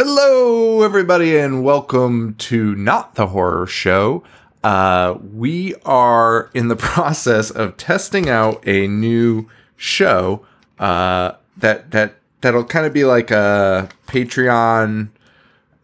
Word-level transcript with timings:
Hello, 0.00 0.82
everybody, 0.82 1.36
and 1.36 1.64
welcome 1.64 2.36
to 2.36 2.72
Not 2.76 3.16
the 3.16 3.26
Horror 3.26 3.66
Show. 3.66 4.22
Uh, 4.62 5.18
we 5.34 5.74
are 5.84 6.52
in 6.54 6.68
the 6.68 6.76
process 6.76 7.50
of 7.50 7.76
testing 7.76 8.28
out 8.28 8.62
a 8.64 8.86
new 8.86 9.48
show 9.76 10.46
uh, 10.78 11.32
that 11.56 11.90
that 11.90 12.14
that'll 12.42 12.62
kind 12.62 12.86
of 12.86 12.92
be 12.92 13.04
like 13.04 13.32
a 13.32 13.88
Patreon 14.06 15.08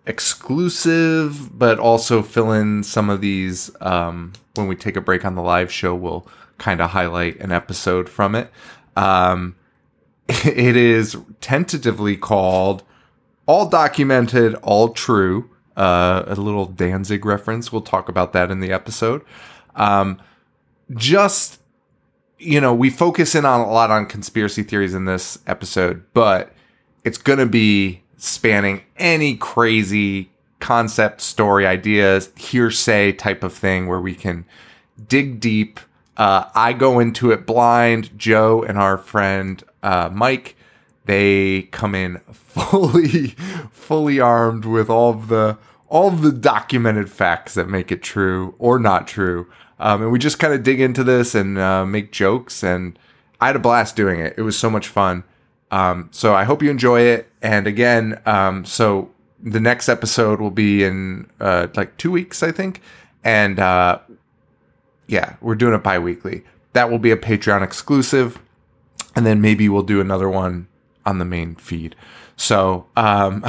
exclusive, 0.07 1.59
but 1.59 1.81
also 1.81 2.23
fill 2.23 2.53
in 2.53 2.85
some 2.85 3.11
of 3.11 3.21
these. 3.21 3.73
Um, 3.81 4.33
when 4.55 4.69
we 4.69 4.77
take 4.77 4.95
a 4.95 5.01
break 5.01 5.25
on 5.25 5.35
the 5.35 5.43
live 5.43 5.73
show, 5.73 5.93
we'll 5.93 6.25
kind 6.59 6.81
of 6.81 6.91
highlight 6.91 7.41
an 7.41 7.51
episode 7.51 8.09
from 8.09 8.37
it. 8.37 8.49
Um, 8.95 9.57
it 10.29 10.77
is 10.77 11.17
tentatively 11.41 12.17
called 12.17 12.85
all 13.47 13.69
documented, 13.69 14.55
all 14.57 14.91
true. 14.91 15.51
Uh, 15.77 16.23
a 16.27 16.37
little 16.37 16.67
Danzig 16.67 17.25
reference. 17.25 17.73
We'll 17.73 17.83
talk 17.83 18.09
about 18.09 18.33
that 18.33 18.51
in 18.51 18.61
the 18.61 18.71
episode. 18.71 19.23
Um, 19.75 20.21
just 20.95 21.59
you 22.39 22.61
know, 22.61 22.75
we 22.75 22.91
focus 22.91 23.35
in 23.35 23.45
on 23.45 23.61
a 23.61 23.71
lot 23.71 23.91
on 23.91 24.07
conspiracy 24.07 24.63
theories 24.63 24.95
in 24.95 25.07
this 25.07 25.39
episode, 25.47 26.05
but 26.13 26.53
it's 27.05 27.19
going 27.19 27.39
to 27.39 27.47
be 27.47 28.03
spanning 28.17 28.83
any 28.97 29.37
crazy 29.37 30.31
concept, 30.61 31.21
story, 31.21 31.67
ideas, 31.67 32.31
hearsay 32.37 33.13
type 33.13 33.43
of 33.43 33.53
thing 33.53 33.87
where 33.87 34.01
we 34.01 34.15
can 34.15 34.45
dig 35.09 35.41
deep. 35.41 35.81
Uh, 36.17 36.45
I 36.55 36.73
go 36.73 37.01
into 37.01 37.31
it 37.33 37.47
blind. 37.47 38.17
Joe 38.19 38.63
and 38.63 38.79
our 38.79 38.97
friend 38.99 39.63
uh, 39.83 40.11
Mike 40.13 40.57
they 41.07 41.63
come 41.71 41.95
in 41.95 42.19
fully 42.33 43.29
fully 43.71 44.21
armed 44.21 44.65
with 44.65 44.89
all 44.89 45.11
of 45.11 45.29
the 45.29 45.59
all 45.89 46.09
of 46.09 46.23
the 46.23 46.33
documented 46.33 47.11
facts 47.11 47.55
that 47.55 47.69
make 47.69 47.93
it 47.93 48.03
true 48.03 48.55
or 48.59 48.79
not 48.79 49.07
true. 49.07 49.47
Um, 49.79 50.03
and 50.03 50.13
we 50.13 50.19
just 50.19 50.39
kind 50.39 50.55
of 50.55 50.63
dig 50.63 50.81
into 50.81 51.05
this 51.05 51.35
and 51.35 51.59
uh, 51.59 51.85
make 51.85 52.11
jokes 52.11 52.63
and 52.63 52.99
i 53.41 53.47
had 53.49 53.57
a 53.57 53.61
blast 53.61 53.97
doing 53.97 54.21
it. 54.21 54.35
It 54.37 54.43
was 54.43 54.59
so 54.59 54.71
much 54.71 54.89
fun. 54.89 55.25
Um, 55.71 56.09
so 56.11 56.35
i 56.35 56.45
hope 56.45 56.63
you 56.63 56.71
enjoy 56.71 57.03
it. 57.03 57.31
And 57.43 57.67
again 57.67 58.21
um, 58.27 58.65
so 58.65 59.11
the 59.43 59.61
next 59.61 59.89
episode 59.89 60.41
will 60.41 60.51
be 60.51 60.85
in 60.85 61.31
uh, 61.41 61.69
like 61.75 61.97
two 61.97 62.11
weeks 62.11 62.43
i 62.43 62.51
think. 62.51 62.81
And 63.23 63.59
uh, 63.59 63.99
yeah 65.07 65.37
we're 65.41 65.55
doing 65.55 65.75
it 65.75 65.83
bi-weekly. 65.83 66.45
That 66.73 66.91
will 66.91 66.99
be 66.99 67.11
a 67.11 67.17
patreon 67.17 67.63
exclusive. 67.63 68.41
And 69.15 69.25
then 69.25 69.41
maybe 69.41 69.69
we'll 69.69 69.83
do 69.83 70.01
another 70.01 70.29
one 70.29 70.67
on 71.07 71.19
the 71.19 71.25
main 71.25 71.55
feed. 71.57 71.95
So, 72.37 72.87
um, 72.97 73.45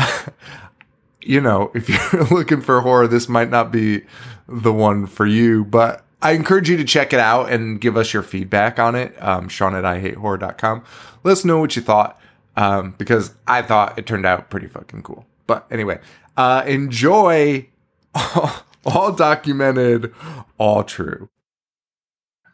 you 1.22 1.42
know, 1.42 1.72
if 1.74 1.90
you're 1.90 2.24
looking 2.32 2.62
for 2.62 2.82
horror, 2.82 3.08
this 3.08 3.28
might 3.28 3.50
not 3.50 3.72
be 3.72 4.04
the 4.48 4.74
one 4.74 5.08
for 5.08 5.26
you, 5.26 5.66
but 5.66 6.06
I 6.22 6.32
encourage 6.32 6.70
you 6.70 6.78
to 6.78 6.84
check 6.84 7.14
it 7.14 7.20
out 7.20 7.52
and 7.52 7.80
give 7.80 7.98
us 7.98 8.14
your 8.14 8.24
feedback 8.24 8.80
on 8.80 8.96
it. 8.96 9.16
Um, 9.22 9.48
Sean 9.48 9.76
at 9.76 9.84
IHateHorror.com. 9.84 10.84
Let 11.24 11.32
us 11.32 11.46
know 11.46 11.60
what 11.60 11.76
you 11.76 11.82
thought, 11.82 12.20
um, 12.56 12.96
because 12.98 13.36
I 13.48 13.62
thought 13.62 13.98
it 13.98 14.06
turned 14.06 14.26
out 14.26 14.50
pretty 14.50 14.68
fucking 14.68 15.04
cool. 15.04 15.26
But 15.48 15.68
anyway, 15.70 16.00
uh, 16.38 16.64
enjoy 16.66 17.70
all, 18.14 18.52
all 18.86 19.12
documented, 19.12 20.14
all 20.58 20.84
true. 20.84 21.30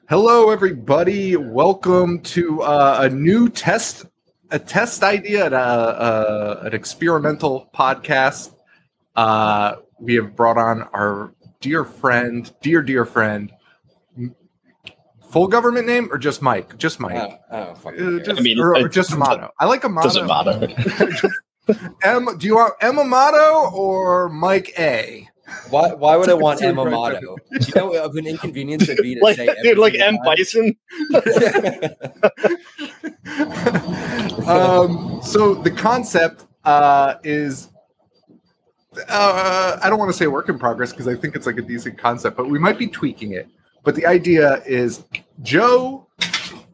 Hello, 0.09 0.49
everybody. 0.49 1.37
Welcome 1.37 2.19
to 2.19 2.61
uh, 2.63 2.99
a 3.03 3.09
new 3.09 3.47
test 3.47 4.05
a 4.51 4.59
test 4.59 5.03
idea 5.03 5.45
at 5.45 5.53
a, 5.53 5.57
a 5.57 6.65
an 6.65 6.73
experimental 6.73 7.69
podcast. 7.73 8.53
Uh, 9.15 9.77
we 9.99 10.15
have 10.15 10.35
brought 10.35 10.57
on 10.57 10.83
our 10.93 11.33
dear 11.59 11.83
friend, 11.83 12.53
dear 12.61 12.81
dear 12.81 13.05
friend. 13.05 13.51
Full 15.29 15.47
government 15.47 15.87
name 15.87 16.09
or 16.11 16.17
just 16.17 16.41
Mike? 16.41 16.77
Just 16.77 16.99
Mike. 16.99 17.15
Oh, 17.51 17.73
oh, 17.85 17.89
Uh, 17.89 18.19
just, 18.19 18.39
I 18.39 18.43
mean, 18.43 18.59
or, 18.59 18.75
or 18.75 18.87
it 18.87 18.91
just 18.91 19.13
Amato. 19.13 19.49
I 19.59 19.65
like 19.65 19.85
Amato. 19.85 20.07
Doesn't 20.09 20.27
matter. 20.27 20.67
M, 22.03 22.37
do 22.37 22.47
you 22.47 22.55
want 22.55 22.73
M 22.81 22.99
Amato 22.99 23.71
or 23.73 24.27
Mike 24.27 24.73
A? 24.77 25.29
Why, 25.69 25.93
why 25.93 26.17
would 26.17 26.29
I 26.29 26.33
want 26.33 26.61
Emma 26.61 26.89
Motto? 26.89 27.37
Do 27.51 27.59
you 27.59 27.73
know 27.75 27.93
of 27.95 28.15
an 28.15 28.27
inconvenience 28.27 28.89
it'd 28.89 29.01
be 29.01 29.15
to 29.15 29.21
like 29.23 29.37
say 29.37 29.55
dude, 29.63 29.77
like 29.77 29.95
M 29.95 30.17
Bison. 30.23 30.75
um, 34.47 35.21
so 35.23 35.55
the 35.55 35.73
concept 35.75 36.45
uh, 36.65 37.15
is 37.23 37.69
uh, 39.07 39.79
I 39.81 39.89
don't 39.89 39.99
want 39.99 40.11
to 40.11 40.17
say 40.17 40.27
work 40.27 40.49
in 40.49 40.59
progress 40.59 40.91
because 40.91 41.07
I 41.07 41.15
think 41.15 41.35
it's 41.35 41.45
like 41.45 41.57
a 41.57 41.61
decent 41.61 41.97
concept, 41.97 42.37
but 42.37 42.49
we 42.49 42.59
might 42.59 42.77
be 42.77 42.87
tweaking 42.87 43.33
it. 43.33 43.47
But 43.83 43.95
the 43.95 44.05
idea 44.05 44.61
is 44.65 45.03
Joe 45.41 46.07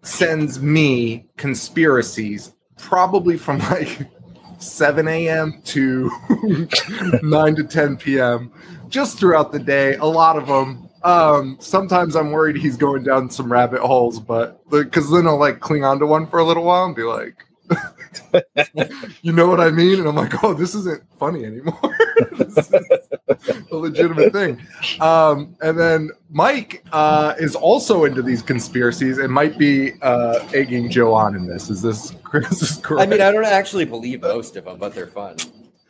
sends 0.01 0.61
me 0.61 1.27
conspiracies 1.37 2.53
probably 2.77 3.37
from 3.37 3.59
like 3.59 4.07
7 4.57 5.07
a.m. 5.07 5.62
to 5.66 6.12
9 7.23 7.56
to 7.56 7.63
10 7.63 7.97
p.m. 7.97 8.51
just 8.90 9.19
throughout 9.19 9.51
the 9.51 9.59
day. 9.59 9.95
A 9.95 10.06
lot 10.06 10.38
of 10.38 10.47
them. 10.47 10.90
Um, 11.03 11.57
sometimes 11.59 12.16
I'm 12.16 12.31
worried 12.31 12.57
he's 12.57 12.75
going 12.75 13.03
down 13.03 13.29
some 13.29 13.51
rabbit 13.51 13.81
holes, 13.81 14.19
but 14.19 14.67
because 14.69 15.09
then 15.12 15.28
I'll 15.28 15.38
like 15.38 15.59
cling 15.59 15.85
onto 15.85 16.06
one 16.06 16.28
for 16.28 16.40
a 16.40 16.44
little 16.46 16.63
while 16.63 16.85
and 16.85 16.96
be 16.96 17.03
like, 17.03 17.35
you 19.22 19.31
know 19.31 19.47
what 19.47 19.59
I 19.62 19.69
mean? 19.69 20.00
And 20.00 20.07
I'm 20.07 20.16
like, 20.16 20.44
oh, 20.44 20.53
this 20.53 20.75
isn't 20.75 21.03
funny 21.19 21.46
anymore. 21.46 21.97
this 22.37 22.57
is 23.49 23.63
a 23.71 23.75
legitimate 23.75 24.31
thing. 24.33 24.61
Um, 24.99 25.55
and 25.61 25.77
then 25.79 26.09
Mike 26.29 26.83
uh, 26.91 27.33
is 27.39 27.55
also 27.55 28.05
into 28.05 28.21
these 28.21 28.41
conspiracies 28.41 29.17
and 29.17 29.31
might 29.31 29.57
be 29.57 29.93
uh, 30.01 30.47
egging 30.53 30.89
Joe 30.89 31.13
on 31.13 31.35
in 31.35 31.47
this. 31.47 31.69
Is 31.69 31.81
this, 31.81 32.13
is 32.33 32.59
this 32.59 32.77
correct? 32.77 33.07
I 33.07 33.09
mean, 33.09 33.21
I 33.21 33.31
don't 33.31 33.45
actually 33.45 33.85
believe 33.85 34.21
most 34.21 34.55
of 34.55 34.65
them, 34.65 34.77
but 34.77 34.93
they're 34.93 35.07
fun. 35.07 35.35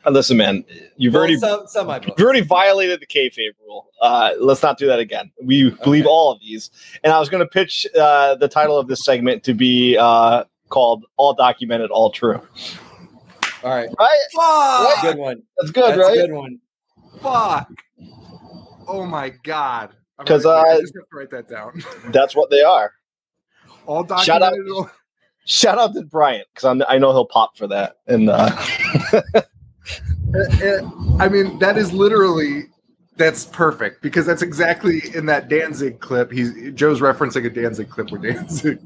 Uh, 0.05 0.11
Listen, 0.11 0.37
man, 0.37 0.63
you've 0.95 1.13
Well, 1.13 1.21
already 1.23 1.37
some, 1.37 1.67
some 1.67 1.89
you've 1.89 2.19
already 2.19 2.41
violated 2.41 3.01
the 3.01 3.07
kayfabe 3.07 3.51
rule. 3.65 3.87
Uh, 4.01 4.31
let's 4.39 4.63
not 4.63 4.77
do 4.77 4.87
that 4.87 4.99
again. 4.99 5.31
We 5.43 5.71
believe 5.83 6.05
Okay. 6.05 6.09
all 6.09 6.31
of 6.31 6.39
these. 6.39 6.69
And 7.03 7.11
I 7.11 7.19
was 7.19 7.29
going 7.29 7.43
to 7.43 7.49
pitch 7.49 7.85
uh, 7.99 8.35
the 8.35 8.47
title 8.47 8.77
of 8.77 8.87
this 8.87 9.03
segment 9.03 9.43
to 9.43 9.53
be 9.53 9.97
uh, 9.97 10.45
called 10.69 11.05
"All 11.17 11.33
Documented, 11.33 11.89
All 11.91 12.11
True." 12.11 12.41
All 13.67 13.75
right, 13.75 13.89
Right? 14.00 14.94
Fuck! 14.95 15.01
good 15.03 15.17
one. 15.17 15.44
That's 15.59 15.72
good, 15.72 15.83
That's 15.95 16.00
right? 16.00 16.17
a 16.19 16.28
good 16.28 16.33
one. 16.33 16.59
Fuck! 17.22 17.69
Oh 18.88 19.05
my 19.05 19.29
god! 19.44 19.89
I'm 20.17 20.25
'Cause, 20.25 20.44
gonna- 20.44 20.67
I 20.69 20.75
uh, 20.75 20.79
just 20.81 20.94
have 20.95 21.09
to 21.09 21.17
write 21.17 21.29
that 21.31 21.47
down. 21.50 21.81
That's 22.11 22.35
what 22.35 22.50
they 22.50 22.61
are. 22.61 22.91
All 23.85 24.06
Shout 24.23 24.41
out- 24.41 24.53
documented. 24.53 24.91
Shout 25.45 25.77
out 25.77 25.94
to 25.94 26.01
Bryant 26.03 26.45
because 26.53 26.83
I 26.89 26.97
know 26.97 27.11
he'll 27.13 27.25
pop 27.25 27.56
for 27.57 27.67
that. 27.67 27.97
And 28.07 28.29
uh, 28.29 28.50
Uh, 29.13 29.22
uh, 30.35 30.89
I 31.19 31.29
mean, 31.29 31.57
that 31.59 31.77
is 31.77 31.94
literally 31.94 32.63
that's 33.16 33.45
perfect 33.45 34.01
because 34.01 34.25
that's 34.25 34.41
exactly 34.41 35.01
in 35.16 35.25
that 35.27 35.47
Danzig 35.47 36.00
clip. 36.01 36.31
He's 36.33 36.73
Joe's 36.73 37.00
referencing 37.00 37.45
a 37.45 37.50
Danzig 37.50 37.89
clip 37.89 38.11
where 38.11 38.19
Danzig 38.22 38.79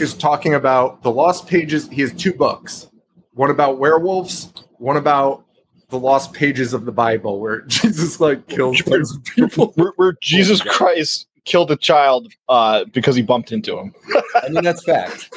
is 0.00 0.14
talking 0.14 0.54
about 0.54 1.02
the 1.02 1.10
lost 1.10 1.46
pages. 1.48 1.88
He 1.88 2.00
has 2.02 2.12
two 2.14 2.32
books, 2.32 2.88
one 3.36 3.50
about 3.50 3.78
werewolves, 3.78 4.52
one 4.78 4.96
about 4.96 5.44
the 5.90 5.98
lost 5.98 6.32
pages 6.32 6.72
of 6.72 6.84
the 6.84 6.92
Bible, 6.92 7.38
where 7.38 7.60
Jesus 7.66 8.18
like 8.18 8.48
kills 8.48 8.82
tons 8.82 9.14
of 9.14 9.24
people. 9.24 9.72
where, 9.76 9.92
where 9.96 10.16
Jesus 10.20 10.60
God. 10.60 10.72
Christ 10.72 11.28
killed 11.44 11.70
a 11.70 11.76
child 11.76 12.32
uh, 12.48 12.84
because 12.86 13.14
he 13.14 13.22
bumped 13.22 13.52
into 13.52 13.78
him. 13.78 13.94
I 14.42 14.48
mean, 14.48 14.64
that's 14.64 14.82
fact. 14.82 15.32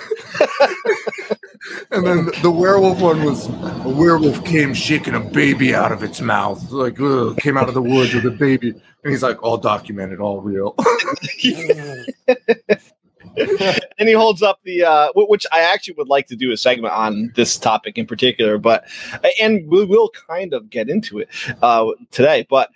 And 1.92 2.08
then 2.08 2.32
the 2.42 2.50
werewolf 2.50 3.00
one 3.02 3.24
was 3.24 3.48
a 3.48 3.90
werewolf 3.90 4.44
came 4.46 4.74
shaking 4.74 5.14
a 5.14 5.20
baby 5.20 5.76
out 5.76 5.92
of 5.92 6.02
its 6.02 6.22
mouth, 6.22 6.72
like 6.72 7.00
ugh, 7.00 7.38
came 7.38 7.58
out 7.58 7.68
of 7.68 7.74
the 7.74 7.82
woods 7.82 8.14
with 8.14 8.26
a 8.26 8.32
baby, 8.32 8.70
and 8.70 9.12
he's 9.12 9.22
like 9.22 9.44
all 9.44 9.58
documented, 9.58 10.20
all 10.20 10.42
real. 10.42 10.74
and 13.98 14.10
he 14.10 14.14
holds 14.14 14.42
up 14.42 14.60
the 14.64 14.84
uh 14.84 15.10
which 15.16 15.46
i 15.52 15.60
actually 15.62 15.94
would 15.96 16.08
like 16.08 16.28
to 16.28 16.36
do 16.36 16.52
a 16.52 16.58
segment 16.58 16.94
on 16.94 17.32
this 17.36 17.58
topic 17.58 17.98
in 17.98 18.06
particular 18.06 18.58
but 18.58 18.86
and 19.42 19.68
we 19.70 19.86
will 19.86 20.10
kind 20.28 20.54
of 20.54 20.70
get 20.70 20.90
into 20.90 21.20
it 21.20 21.30
uh 21.62 21.86
today 22.12 22.46
but 22.50 22.70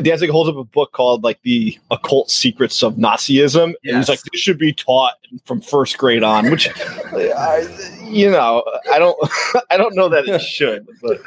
Danzig 0.00 0.30
holds 0.30 0.48
up 0.48 0.56
a 0.56 0.64
book 0.64 0.92
called 0.92 1.22
like 1.22 1.40
the 1.42 1.78
occult 1.90 2.30
secrets 2.30 2.82
of 2.82 2.94
Nazism, 2.94 3.74
and 3.84 3.96
he's 3.96 4.08
like, 4.08 4.22
"This 4.22 4.40
should 4.40 4.56
be 4.56 4.72
taught 4.72 5.14
from 5.44 5.60
first 5.60 5.98
grade 5.98 6.22
on." 6.22 6.50
Which, 6.50 6.70
I, 7.12 8.00
you 8.04 8.30
know, 8.30 8.64
I 8.90 8.98
don't, 8.98 9.18
I 9.70 9.76
don't 9.76 9.94
know 9.94 10.08
that 10.08 10.26
it 10.26 10.40
should. 10.40 10.86
But 11.02 11.20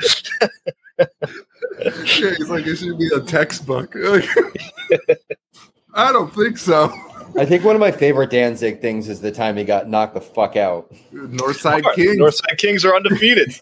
yeah, 1.80 2.34
he's 2.38 2.50
like 2.50 2.66
it 2.66 2.78
should 2.78 2.98
be 2.98 3.10
a 3.16 3.20
textbook. 3.20 3.96
I 5.94 6.12
don't 6.12 6.34
think 6.34 6.58
so. 6.58 6.94
I 7.38 7.46
think 7.46 7.64
one 7.64 7.76
of 7.76 7.80
my 7.80 7.92
favorite 7.92 8.30
Danzig 8.30 8.82
things 8.82 9.10
is 9.10 9.22
the 9.22 9.32
time 9.32 9.58
he 9.58 9.64
got 9.64 9.90
knocked 9.90 10.14
the 10.14 10.22
fuck 10.22 10.56
out. 10.56 10.92
Northside 11.14 11.84
King. 11.94 12.20
Northside 12.20 12.58
Kings 12.58 12.86
are 12.86 12.96
undefeated. 12.96 13.54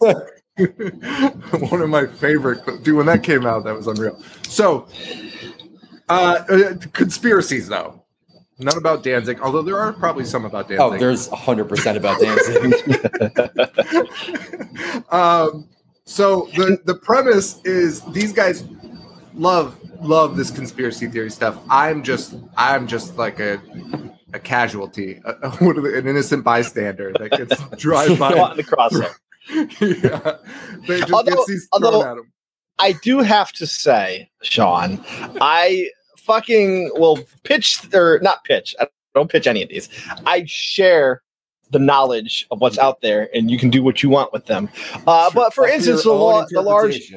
One 0.56 1.82
of 1.82 1.88
my 1.88 2.06
favorite. 2.06 2.64
Dude, 2.84 2.96
when 2.96 3.06
that 3.06 3.24
came 3.24 3.44
out, 3.44 3.64
that 3.64 3.74
was 3.74 3.88
unreal. 3.88 4.22
So, 4.48 4.86
uh, 6.08 6.44
uh, 6.48 6.74
conspiracies 6.92 7.66
though. 7.66 8.04
None 8.60 8.78
about 8.78 9.02
Danzig, 9.02 9.40
although 9.40 9.62
there 9.62 9.80
are 9.80 9.92
probably 9.92 10.24
some 10.24 10.44
about 10.44 10.68
Danzig. 10.68 10.80
Oh, 10.80 10.96
there's 10.96 11.28
100% 11.28 11.96
about 11.96 12.20
Danzig. 12.20 12.72
um, 15.12 15.68
so 16.04 16.48
the 16.54 16.78
the 16.84 16.94
premise 16.94 17.60
is 17.64 18.02
these 18.12 18.32
guys 18.32 18.62
love 19.34 19.78
love 20.00 20.36
this 20.36 20.50
conspiracy 20.50 21.06
theory 21.06 21.30
stuff. 21.30 21.58
I'm 21.70 22.02
just 22.02 22.34
I'm 22.56 22.86
just 22.86 23.16
like 23.16 23.40
a 23.40 23.60
a 24.32 24.38
casualty, 24.38 25.20
a, 25.24 25.32
a- 25.42 25.50
what 25.64 25.76
are 25.78 25.80
the- 25.82 25.96
an 25.98 26.06
innocent 26.06 26.44
bystander 26.44 27.12
that 27.18 27.30
gets 27.32 27.62
drive 27.80 28.18
by. 28.18 28.30
In 28.50 28.56
the 28.56 28.64
crosshair. 28.64 29.14
yeah, 30.02 30.36
they 30.88 31.00
just 31.00 31.12
Although- 31.12 31.32
gets 31.36 31.46
these 31.46 31.68
thrown 31.76 31.94
although- 31.94 32.08
at 32.10 32.16
them. 32.16 32.30
I 32.80 32.90
do 33.04 33.20
have 33.20 33.52
to 33.52 33.68
say, 33.68 34.28
Sean, 34.42 34.98
I 35.40 35.90
fucking 36.16 36.90
will 36.96 37.20
pitch 37.44 37.80
or 37.94 38.18
not 38.20 38.42
pitch. 38.42 38.74
I 38.80 38.88
don't 39.14 39.30
pitch 39.30 39.46
any 39.46 39.62
of 39.62 39.68
these. 39.68 39.88
I 40.26 40.42
share 40.46 41.22
the 41.70 41.78
knowledge 41.78 42.48
of 42.50 42.60
what's 42.60 42.76
out 42.76 43.00
there, 43.00 43.28
and 43.32 43.48
you 43.48 43.58
can 43.58 43.70
do 43.70 43.80
what 43.80 44.02
you 44.02 44.08
want 44.08 44.32
with 44.32 44.46
them. 44.46 44.68
Uh, 45.06 45.30
but 45.32 45.54
for 45.54 45.68
instance, 45.68 46.02
the, 46.02 46.12
la- 46.12 46.46
the 46.50 46.62
large 46.62 47.12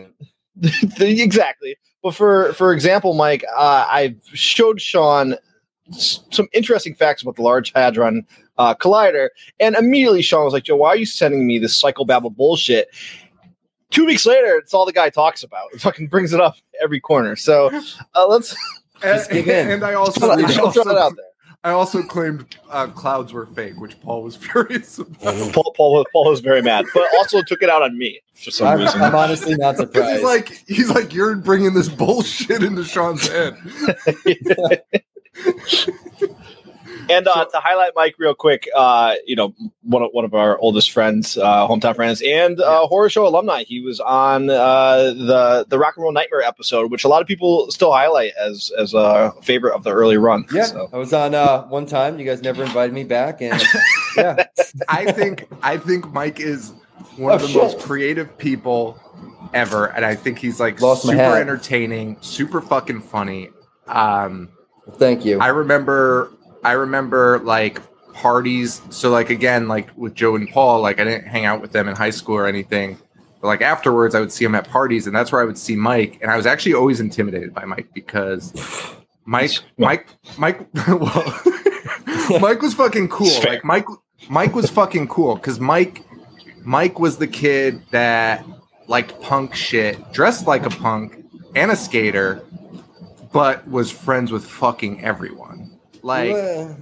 exactly. 0.99 1.75
But 2.03 2.15
for 2.15 2.53
for 2.53 2.73
example, 2.73 3.13
Mike, 3.13 3.43
uh, 3.55 3.85
I 3.87 4.15
showed 4.33 4.79
Sean 4.81 5.35
s- 5.89 6.21
some 6.31 6.47
interesting 6.53 6.95
facts 6.95 7.21
about 7.21 7.35
the 7.35 7.41
Large 7.41 7.73
Hadron 7.73 8.25
uh, 8.57 8.73
Collider, 8.75 9.29
and 9.59 9.75
immediately 9.75 10.21
Sean 10.21 10.43
was 10.45 10.53
like, 10.53 10.63
"Joe, 10.63 10.75
why 10.77 10.89
are 10.89 10.95
you 10.97 11.05
sending 11.05 11.45
me 11.45 11.59
this 11.59 11.81
psychobabble 11.81 12.35
bullshit?" 12.35 12.89
Two 13.89 14.05
weeks 14.05 14.25
later, 14.25 14.57
it's 14.57 14.73
all 14.73 14.85
the 14.85 14.91
guy 14.93 15.09
talks 15.09 15.43
about. 15.43 15.69
It 15.73 15.79
fucking 15.81 16.07
brings 16.07 16.33
it 16.33 16.41
up 16.41 16.55
every 16.81 16.99
corner. 16.99 17.35
So 17.35 17.69
uh, 18.15 18.27
let's 18.27 18.55
Just 19.01 19.31
And, 19.31 19.47
in. 19.47 19.71
and 19.71 19.83
I 19.83 19.93
also, 19.93 20.29
I'll 20.29 20.37
throw 20.49 20.65
also, 20.65 20.83
that 20.83 20.97
out 20.97 21.13
there. 21.15 21.25
I 21.67 21.71
also 21.71 22.01
claimed 22.01 22.55
uh, 22.69 22.87
clouds 22.87 23.33
were 23.33 23.45
fake, 23.47 23.77
which 23.77 23.99
Paul 23.99 24.23
was 24.23 24.35
furious 24.45 24.99
about. 24.99 25.53
Paul, 25.53 25.73
Paul, 25.75 26.05
Paul 26.13 26.29
was 26.29 26.39
very 26.39 26.61
mad, 26.61 26.85
but 26.93 27.05
also 27.17 27.41
took 27.41 27.61
it 27.61 27.69
out 27.69 27.81
on 27.81 27.97
me 27.97 28.21
for 28.33 28.51
some 28.51 28.67
I'm, 28.67 28.79
reason. 28.79 29.01
I'm 29.01 29.13
honestly 29.13 29.57
not 29.57 29.75
Because 29.77 29.91
surprised. 29.91 30.13
he's 30.13 30.23
like, 30.23 30.63
he's 30.67 30.89
like, 30.89 31.13
you're 31.13 31.35
bringing 31.35 31.73
this 31.73 31.89
bullshit 31.93 32.63
into 32.63 32.85
Sean's 32.85 33.27
head. 33.27 33.57
And 37.09 37.27
uh, 37.27 37.45
to 37.45 37.57
highlight 37.57 37.93
Mike 37.95 38.15
real 38.17 38.33
quick, 38.35 38.67
uh, 38.75 39.15
you 39.25 39.35
know, 39.35 39.53
one 39.83 40.03
of 40.03 40.09
one 40.11 40.25
of 40.25 40.33
our 40.33 40.57
oldest 40.59 40.91
friends, 40.91 41.37
uh, 41.37 41.67
hometown 41.67 41.95
friends, 41.95 42.21
and 42.21 42.59
uh, 42.59 42.85
horror 42.87 43.09
show 43.09 43.25
alumni. 43.25 43.63
He 43.63 43.79
was 43.81 43.99
on 43.99 44.49
uh, 44.49 44.97
the 45.13 45.65
the 45.69 45.79
Rock 45.79 45.95
and 45.97 46.03
Roll 46.03 46.11
Nightmare 46.11 46.41
episode, 46.41 46.91
which 46.91 47.03
a 47.03 47.07
lot 47.07 47.21
of 47.21 47.27
people 47.27 47.71
still 47.71 47.91
highlight 47.93 48.33
as 48.39 48.71
as 48.77 48.93
a 48.93 49.33
favorite 49.41 49.73
of 49.75 49.83
the 49.83 49.91
early 49.91 50.17
run. 50.17 50.45
yeah, 50.51 50.63
So, 50.63 50.89
I 50.91 50.97
was 50.97 51.13
on 51.13 51.33
uh, 51.35 51.63
one 51.67 51.85
time. 51.85 52.19
You 52.19 52.25
guys 52.25 52.41
never 52.41 52.63
invited 52.63 52.93
me 52.93 53.03
back, 53.03 53.41
and 53.41 53.61
yeah, 54.17 54.45
I 54.89 55.11
think, 55.11 55.47
I 55.63 55.77
think 55.77 56.11
Mike 56.11 56.39
is 56.39 56.73
one 57.17 57.33
of 57.33 57.41
Oh, 57.41 57.45
the 57.45 57.51
shit. 57.53 57.61
most 57.61 57.79
creative 57.79 58.37
people 58.37 58.99
ever, 59.53 59.85
and 59.85 60.05
I 60.05 60.15
think 60.15 60.39
he's 60.39 60.59
like 60.59 60.81
Lost 60.81 61.03
super 61.03 61.37
entertaining, 61.37 62.17
super 62.21 62.59
fucking 62.61 63.01
funny. 63.01 63.49
Um, 63.87 64.49
thank 64.95 65.23
you. 65.25 65.39
I 65.39 65.47
remember 65.47 66.31
I 66.67 66.73
remember 66.73 67.39
like 67.39 67.79
parties. 68.13 68.81
So 68.89 69.09
like 69.09 69.29
again, 69.29 69.69
like 69.69 69.89
with 69.95 70.13
Joe 70.13 70.35
and 70.35 70.49
Paul, 70.49 70.81
like 70.81 70.99
I 70.99 71.05
didn't 71.05 71.27
hang 71.27 71.45
out 71.45 71.61
with 71.61 71.71
them 71.71 71.87
in 71.87 71.95
high 71.95 72.09
school 72.09 72.35
or 72.35 72.45
anything. 72.45 72.97
But 73.39 73.47
like 73.47 73.61
afterwards, 73.61 74.15
I 74.15 74.19
would 74.19 74.33
see 74.33 74.43
them 74.43 74.53
at 74.53 74.67
parties, 74.67 75.07
and 75.07 75.15
that's 75.15 75.31
where 75.31 75.41
I 75.41 75.45
would 75.45 75.57
see 75.57 75.77
Mike. 75.77 76.19
And 76.21 76.29
I 76.29 76.35
was 76.35 76.45
actually 76.45 76.73
always 76.73 76.99
intimidated 76.99 77.53
by 77.53 77.63
Mike 77.63 77.87
because 77.93 78.53
Mike, 79.25 79.51
Mike, 79.77 80.09
Mike, 80.37 80.67
well, 80.87 81.41
Mike 82.41 82.61
was 82.61 82.73
fucking 82.73 83.07
cool. 83.07 83.39
Like 83.45 83.63
Mike, 83.63 83.85
Mike 84.29 84.53
was 84.53 84.69
fucking 84.69 85.07
cool 85.07 85.35
because 85.35 85.61
Mike, 85.61 86.03
Mike 86.65 86.99
was 86.99 87.17
the 87.17 87.27
kid 87.27 87.81
that 87.91 88.45
liked 88.87 89.21
punk 89.21 89.55
shit, 89.55 90.11
dressed 90.11 90.47
like 90.47 90.65
a 90.65 90.69
punk 90.69 91.23
and 91.55 91.71
a 91.71 91.77
skater, 91.77 92.43
but 93.31 93.65
was 93.69 93.89
friends 93.89 94.33
with 94.33 94.43
fucking 94.45 95.05
everyone. 95.05 95.66
Like 96.07 96.31
Well, 96.31 96.77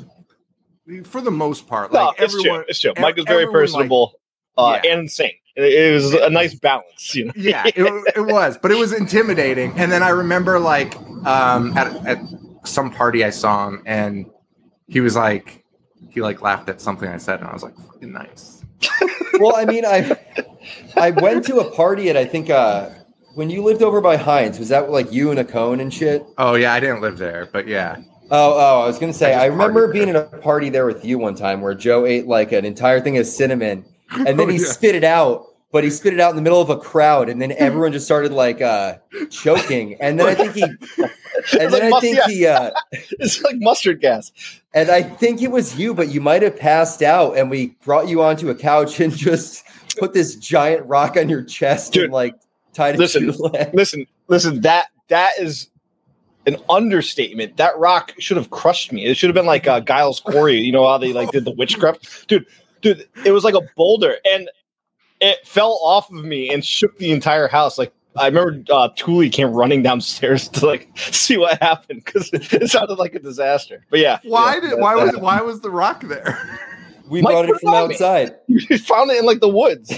for 1.04 1.20
the 1.22 1.32
most 1.32 1.68
part, 1.68 1.92
no, 1.92 2.06
like 2.06 2.22
it's 2.22 2.34
everyone. 2.36 2.60
true. 2.60 2.66
It's 2.70 2.80
true. 2.80 2.94
Mike 3.00 3.16
was 3.16 3.26
very 3.26 3.44
everyone, 3.44 3.54
like- 3.62 3.62
personable 3.72 4.14
uh, 4.58 4.80
Yeah. 4.84 4.92
and 4.92 5.00
insane. 5.02 5.32
It, 5.58 5.64
it 5.74 5.94
was 5.94 6.14
a 6.14 6.30
nice 6.30 6.54
balance, 6.54 7.16
you 7.16 7.26
know. 7.26 7.34
yeah, 7.36 7.64
it, 7.66 7.76
it 8.16 8.20
was, 8.26 8.58
but 8.62 8.72
it 8.72 8.78
was 8.78 8.92
intimidating. 8.94 9.72
And 9.78 9.90
then 9.92 10.04
I 10.04 10.10
remember 10.10 10.60
like 10.60 10.96
um, 11.26 11.76
at 11.78 11.88
at 12.06 12.20
some 12.66 12.92
party 12.92 13.24
I 13.24 13.30
saw 13.30 13.68
him, 13.70 13.82
and 13.86 14.26
he 14.88 15.00
was 15.00 15.16
like, 15.16 15.64
he 16.10 16.22
like 16.22 16.42
laughed 16.42 16.68
at 16.70 16.82
something 16.82 17.08
I 17.08 17.18
said, 17.18 17.40
and 17.40 17.48
I 17.50 17.54
was 17.54 17.64
like, 17.64 17.76
fucking 17.78 18.12
nice. 18.12 18.64
well, 19.40 19.56
I 19.56 19.64
mean, 19.66 19.86
I 19.86 20.18
I 20.98 21.12
went 21.12 21.46
to 21.46 21.60
a 21.60 21.72
party 21.72 22.10
at 22.10 22.18
I 22.18 22.26
think 22.26 22.50
uh, 22.50 22.90
when 23.36 23.50
you 23.50 23.64
lived 23.64 23.82
over 23.82 24.02
by 24.02 24.18
Heinz. 24.18 24.60
Was 24.60 24.70
that 24.70 24.90
like 24.92 25.12
you 25.14 25.32
and 25.32 25.40
a 25.40 25.46
cone 25.46 25.80
and 25.80 25.92
shit? 25.94 26.26
Oh 26.38 26.56
yeah, 26.56 26.74
I 26.74 26.80
didn't 26.82 27.00
live 27.02 27.18
there, 27.18 27.48
but 27.52 27.66
yeah, 27.66 27.96
Oh, 28.32 28.54
oh, 28.54 28.82
I 28.84 28.88
was 28.88 28.98
gonna 29.00 29.14
say. 29.14 29.34
I 29.34 29.44
I, 29.44 29.46
remember 29.46 29.92
being 29.92 30.10
at 30.10 30.16
a 30.16 30.24
party 30.24 30.70
there 30.70 30.86
with 30.86 31.06
you 31.06 31.18
one 31.20 31.36
time 31.36 31.62
where 31.62 31.74
Joe 31.76 32.06
ate 32.06 32.28
like 32.28 32.52
an 32.52 32.66
entire 32.66 33.00
thing 33.00 33.18
of 33.18 33.26
cinnamon, 33.28 33.86
and 34.12 34.28
then 34.40 34.40
Oh, 34.48 34.48
he 34.48 34.58
yeah. 34.58 34.66
spit 34.68 34.96
it 34.96 35.04
out. 35.04 35.48
But 35.72 35.84
he 35.84 35.90
spit 35.90 36.14
it 36.14 36.22
out 36.22 36.30
in 36.30 36.38
the 36.38 36.42
middle 36.42 36.62
of 36.62 36.70
a 36.70 36.78
crowd, 36.78 37.28
and 37.28 37.42
then 37.42 37.52
everyone 37.58 37.92
just 37.92 38.06
started 38.06 38.32
like 38.32 38.62
uh, 38.62 38.96
choking. 39.30 39.96
And 40.00 40.18
then 40.18 40.28
I 40.28 40.34
think 40.34 40.54
he, 40.54 40.62
and 41.04 41.10
like 41.52 41.70
then 41.72 41.82
I 41.84 41.90
must- 41.90 42.02
think 42.02 42.18
yeah. 42.18 42.28
he, 42.28 42.46
uh, 42.48 42.72
It's 43.20 43.42
like 43.42 43.58
mustard 43.58 44.00
gas. 44.00 44.32
and 44.74 44.90
I 44.90 45.04
think 45.04 45.42
it 45.42 45.52
was 45.52 45.78
you, 45.78 45.94
but 45.94 46.08
you 46.10 46.22
might 46.22 46.44
have 46.44 46.56
passed 46.58 47.02
out, 47.04 47.38
and 47.38 47.50
we 47.50 47.76
brought 47.84 48.08
you 48.08 48.24
onto 48.24 48.50
a 48.50 48.56
couch 48.56 49.00
and 49.02 49.14
just 49.14 49.66
put 50.00 50.14
this 50.14 50.36
giant 50.36 50.86
rock 50.88 51.18
on 51.18 51.28
your 51.30 51.44
chest 51.44 51.92
Dude, 51.94 52.06
and 52.06 52.14
like 52.14 52.36
tied 52.74 52.96
it 52.96 53.00
listen, 53.00 53.22
to 53.28 53.34
your 53.34 53.50
leg. 53.50 53.70
Listen, 53.74 54.08
listen, 54.30 54.62
that 54.62 54.88
that 55.10 55.32
is 55.40 55.70
an 56.48 56.58
understatement. 56.70 57.58
That 57.58 57.78
rock 57.78 58.14
should 58.20 58.38
have 58.38 58.50
crushed 58.50 58.92
me. 58.92 59.06
It 59.06 59.18
should 59.18 59.30
have 59.30 59.36
been 59.36 59.46
like 59.46 59.68
uh, 59.68 59.80
Giles 59.82 60.20
Corey. 60.20 60.58
You 60.60 60.72
know 60.72 60.88
how 60.88 60.98
they 60.98 61.14
like 61.14 61.32
did 61.32 61.46
the 61.46 61.52
witchcraft, 61.52 62.28
dude. 62.28 62.46
Dude, 62.82 63.08
it 63.26 63.32
was 63.32 63.44
like 63.44 63.56
a 63.56 63.62
boulder, 63.76 64.18
and 64.26 64.50
it 65.22 65.46
fell 65.48 65.80
off 65.82 66.12
of 66.12 66.24
me 66.24 66.54
and 66.54 66.64
shook 66.64 66.98
the 67.00 67.12
entire 67.12 67.48
house. 67.48 67.78
Like 67.80 67.92
I 68.16 68.28
remember, 68.28 68.64
uh, 68.72 68.90
Thule 68.98 69.30
came 69.30 69.52
running 69.52 69.82
downstairs 69.82 70.48
to 70.54 70.66
like 70.66 70.90
see 70.98 71.38
what 71.38 71.62
happened 71.62 72.04
because 72.06 72.30
it 72.34 72.70
sounded 72.70 73.00
like 73.00 73.16
a 73.16 73.20
disaster. 73.20 73.84
But 73.90 74.00
yeah, 74.00 74.20
why 74.24 74.56
yeah, 74.56 74.60
did 74.62 74.72
that- 74.72 74.80
why 74.80 74.96
that 74.98 75.14
was 75.14 75.18
why 75.22 75.42
was 75.42 75.62
the 75.62 75.72
rock 75.72 76.02
there? 76.04 76.60
We 77.08 77.22
Mike 77.22 77.34
brought 77.34 77.50
it 77.50 77.62
from 77.62 77.74
outside. 77.76 78.36
You 78.48 78.80
found 78.80 79.12
it 79.12 79.20
in 79.20 79.26
like 79.28 79.40
the 79.40 79.48
woods. 79.48 79.92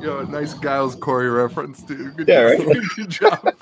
Yo, 0.00 0.22
nice 0.24 0.52
Giles 0.54 0.94
Corey 0.96 1.30
reference, 1.30 1.82
dude. 1.82 2.14
Good 2.16 2.28
Yeah, 2.28 2.56
job. 2.56 2.66
right? 2.66 2.76
Good 2.96 3.08
job. 3.08 3.54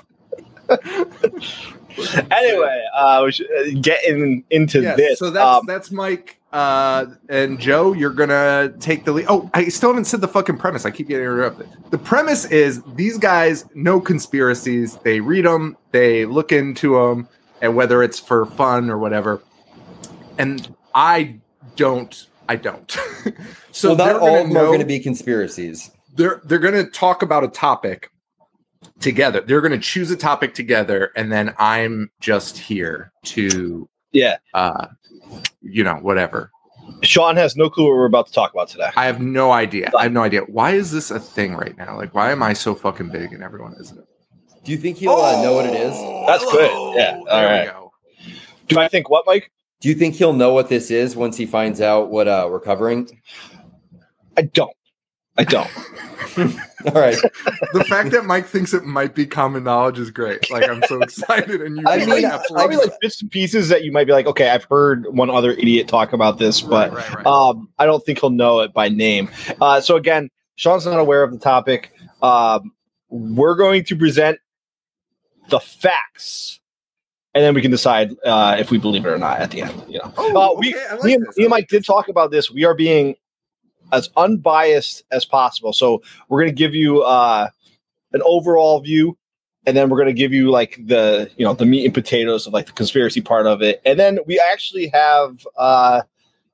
anyway, 2.31 2.83
uh, 2.93 3.21
we 3.25 3.31
should, 3.31 3.47
uh, 3.51 3.79
getting 3.81 4.43
into 4.49 4.81
Yes, 4.81 4.97
this. 4.97 5.19
so 5.19 5.29
that's 5.29 5.59
um, 5.59 5.65
that's 5.65 5.91
Mike 5.91 6.39
uh, 6.53 7.05
and 7.29 7.59
Joe. 7.59 7.93
You're 7.93 8.11
gonna 8.11 8.73
take 8.79 9.05
the 9.05 9.11
lead. 9.13 9.25
Oh, 9.29 9.49
I 9.53 9.69
still 9.69 9.89
haven't 9.89 10.05
said 10.05 10.21
the 10.21 10.27
fucking 10.27 10.57
premise. 10.57 10.85
I 10.85 10.91
keep 10.91 11.07
getting 11.07 11.23
interrupted. 11.23 11.67
The 11.89 11.97
premise 11.97 12.45
is 12.45 12.81
these 12.95 13.17
guys 13.17 13.65
know 13.75 13.99
conspiracies. 13.99 14.97
They 14.97 15.19
read 15.19 15.45
them. 15.45 15.77
They 15.91 16.25
look 16.25 16.51
into 16.51 16.93
them, 16.95 17.27
and 17.61 17.75
whether 17.75 18.03
it's 18.03 18.19
for 18.19 18.45
fun 18.45 18.89
or 18.89 18.97
whatever. 18.97 19.41
And 20.37 20.75
I 20.93 21.37
don't. 21.75 22.27
I 22.49 22.55
don't. 22.55 22.89
so 22.91 23.31
So 23.71 23.89
not 23.95 23.97
they're 24.05 24.19
all 24.19 24.27
gonna 24.27 24.41
of 24.41 24.47
them 24.49 24.57
are 24.57 24.65
going 24.67 24.79
to 24.79 24.85
be 24.85 24.99
conspiracies. 24.99 25.91
they're 26.15 26.41
they're 26.45 26.59
going 26.59 26.75
to 26.75 26.89
talk 26.89 27.21
about 27.21 27.43
a 27.43 27.49
topic 27.49 28.09
together. 28.99 29.41
They're 29.41 29.61
going 29.61 29.71
to 29.71 29.79
choose 29.79 30.11
a 30.11 30.17
topic 30.17 30.53
together, 30.53 31.11
and 31.15 31.31
then 31.31 31.53
I'm 31.57 32.09
just 32.19 32.57
here 32.57 33.11
to, 33.25 33.87
yeah. 34.11 34.37
uh, 34.53 34.87
you 35.61 35.83
know, 35.83 35.95
whatever. 35.95 36.51
Sean 37.03 37.35
has 37.35 37.55
no 37.55 37.69
clue 37.69 37.85
what 37.85 37.95
we're 37.95 38.05
about 38.05 38.27
to 38.27 38.33
talk 38.33 38.53
about 38.53 38.69
today. 38.69 38.89
I 38.95 39.05
have 39.05 39.21
no 39.21 39.51
idea. 39.51 39.91
I 39.97 40.03
have 40.03 40.13
no 40.13 40.23
idea. 40.23 40.41
Why 40.41 40.71
is 40.71 40.91
this 40.91 41.11
a 41.11 41.19
thing 41.19 41.53
right 41.55 41.77
now? 41.77 41.95
Like, 41.97 42.13
why 42.15 42.31
am 42.31 42.41
I 42.41 42.53
so 42.53 42.73
fucking 42.73 43.09
big 43.09 43.33
and 43.33 43.43
everyone 43.43 43.75
isn't? 43.79 44.03
Do 44.63 44.71
you 44.71 44.77
think 44.77 44.97
he'll 44.97 45.11
uh, 45.11 45.41
know 45.43 45.53
what 45.53 45.65
it 45.65 45.75
is? 45.75 45.93
That's 46.27 46.43
good. 46.51 46.95
Yeah, 46.95 47.11
There 47.11 47.21
all 47.29 47.39
we 47.41 47.45
right. 47.45 47.67
go. 47.67 47.91
Do 48.67 48.79
I 48.79 48.87
think 48.87 49.09
what, 49.09 49.25
Mike? 49.25 49.51
Do 49.79 49.89
you 49.89 49.95
think 49.95 50.15
he'll 50.15 50.33
know 50.33 50.53
what 50.53 50.69
this 50.69 50.89
is 50.91 51.15
once 51.15 51.37
he 51.37 51.45
finds 51.45 51.81
out 51.81 52.09
what 52.09 52.27
uh, 52.27 52.47
we're 52.49 52.59
covering? 52.59 53.09
I 54.35 54.41
don't. 54.41 54.71
I 55.37 55.43
don't. 55.43 55.69
All 56.37 56.93
right. 57.01 57.17
The 57.73 57.83
fact 57.87 58.11
that 58.11 58.25
Mike 58.25 58.45
thinks 58.47 58.73
it 58.73 58.85
might 58.85 59.15
be 59.15 59.25
common 59.25 59.63
knowledge 59.63 59.97
is 59.99 60.11
great. 60.11 60.49
Like, 60.51 60.69
I'm 60.69 60.83
so 60.87 61.01
excited, 61.01 61.61
and 61.61 61.77
you. 61.77 61.83
I 61.87 62.05
mean, 62.05 62.29
Probably 62.49 62.77
like 62.77 62.91
bits 63.01 63.21
and 63.21 63.29
pieces 63.31 63.69
that 63.69 63.83
you 63.83 63.91
might 63.91 64.05
be 64.05 64.13
like, 64.13 64.27
okay, 64.27 64.49
I've 64.49 64.65
heard 64.65 65.07
one 65.13 65.29
other 65.29 65.51
idiot 65.51 65.87
talk 65.87 66.13
about 66.13 66.37
this, 66.37 66.61
but 66.61 66.93
Right, 66.93 67.09
right, 67.09 67.15
right. 67.17 67.25
um, 67.25 67.69
I 67.79 67.85
don't 67.85 68.03
think 68.05 68.19
he'll 68.19 68.29
know 68.29 68.59
it 68.61 68.73
by 68.73 68.89
name. 68.89 69.29
Uh, 69.59 69.81
so 69.81 69.95
again, 69.95 70.29
Sean's 70.55 70.85
not 70.85 70.99
aware 70.99 71.23
of 71.23 71.31
the 71.31 71.39
topic. 71.39 71.91
Um, 72.21 72.71
we're 73.09 73.55
going 73.55 73.83
to 73.85 73.95
present 73.95 74.39
the 75.49 75.59
facts, 75.59 76.59
and 77.33 77.43
then 77.43 77.53
we 77.53 77.61
can 77.61 77.71
decide 77.71 78.11
uh, 78.25 78.57
if 78.59 78.69
we 78.71 78.77
believe 78.77 79.05
it 79.05 79.09
or 79.09 79.17
not 79.17 79.39
at 79.39 79.51
the 79.51 79.61
end. 79.61 79.83
You 79.87 79.99
know, 79.99 80.13
Oh, 80.17 80.55
uh, 80.55 80.59
we, 80.59 80.75
okay, 80.75 80.91
like 80.95 81.03
me, 81.03 81.13
and, 81.13 81.23
me 81.37 81.43
and 81.45 81.49
Mike 81.49 81.67
did 81.69 81.85
talk 81.85 82.09
about 82.09 82.31
this. 82.31 82.51
We 82.51 82.65
are 82.65 82.73
being 82.75 83.15
as 83.91 84.09
unbiased 84.17 85.03
as 85.11 85.25
possible. 85.25 85.73
So 85.73 86.01
we're 86.29 86.39
going 86.39 86.55
to 86.55 86.55
give 86.55 86.75
you 86.75 87.01
uh, 87.03 87.49
an 88.13 88.21
overall 88.25 88.79
view, 88.79 89.17
and 89.65 89.75
then 89.75 89.89
we're 89.89 89.97
going 89.97 90.07
to 90.07 90.13
give 90.13 90.33
you 90.33 90.49
like 90.49 90.79
the 90.85 91.29
you 91.37 91.45
know 91.45 91.53
the 91.53 91.65
meat 91.65 91.85
and 91.85 91.93
potatoes 91.93 92.47
of 92.47 92.53
like 92.53 92.67
the 92.67 92.71
conspiracy 92.73 93.21
part 93.21 93.47
of 93.47 93.61
it, 93.61 93.81
and 93.85 93.99
then 93.99 94.19
we 94.25 94.41
actually 94.51 94.87
have 94.87 95.45
uh, 95.57 96.01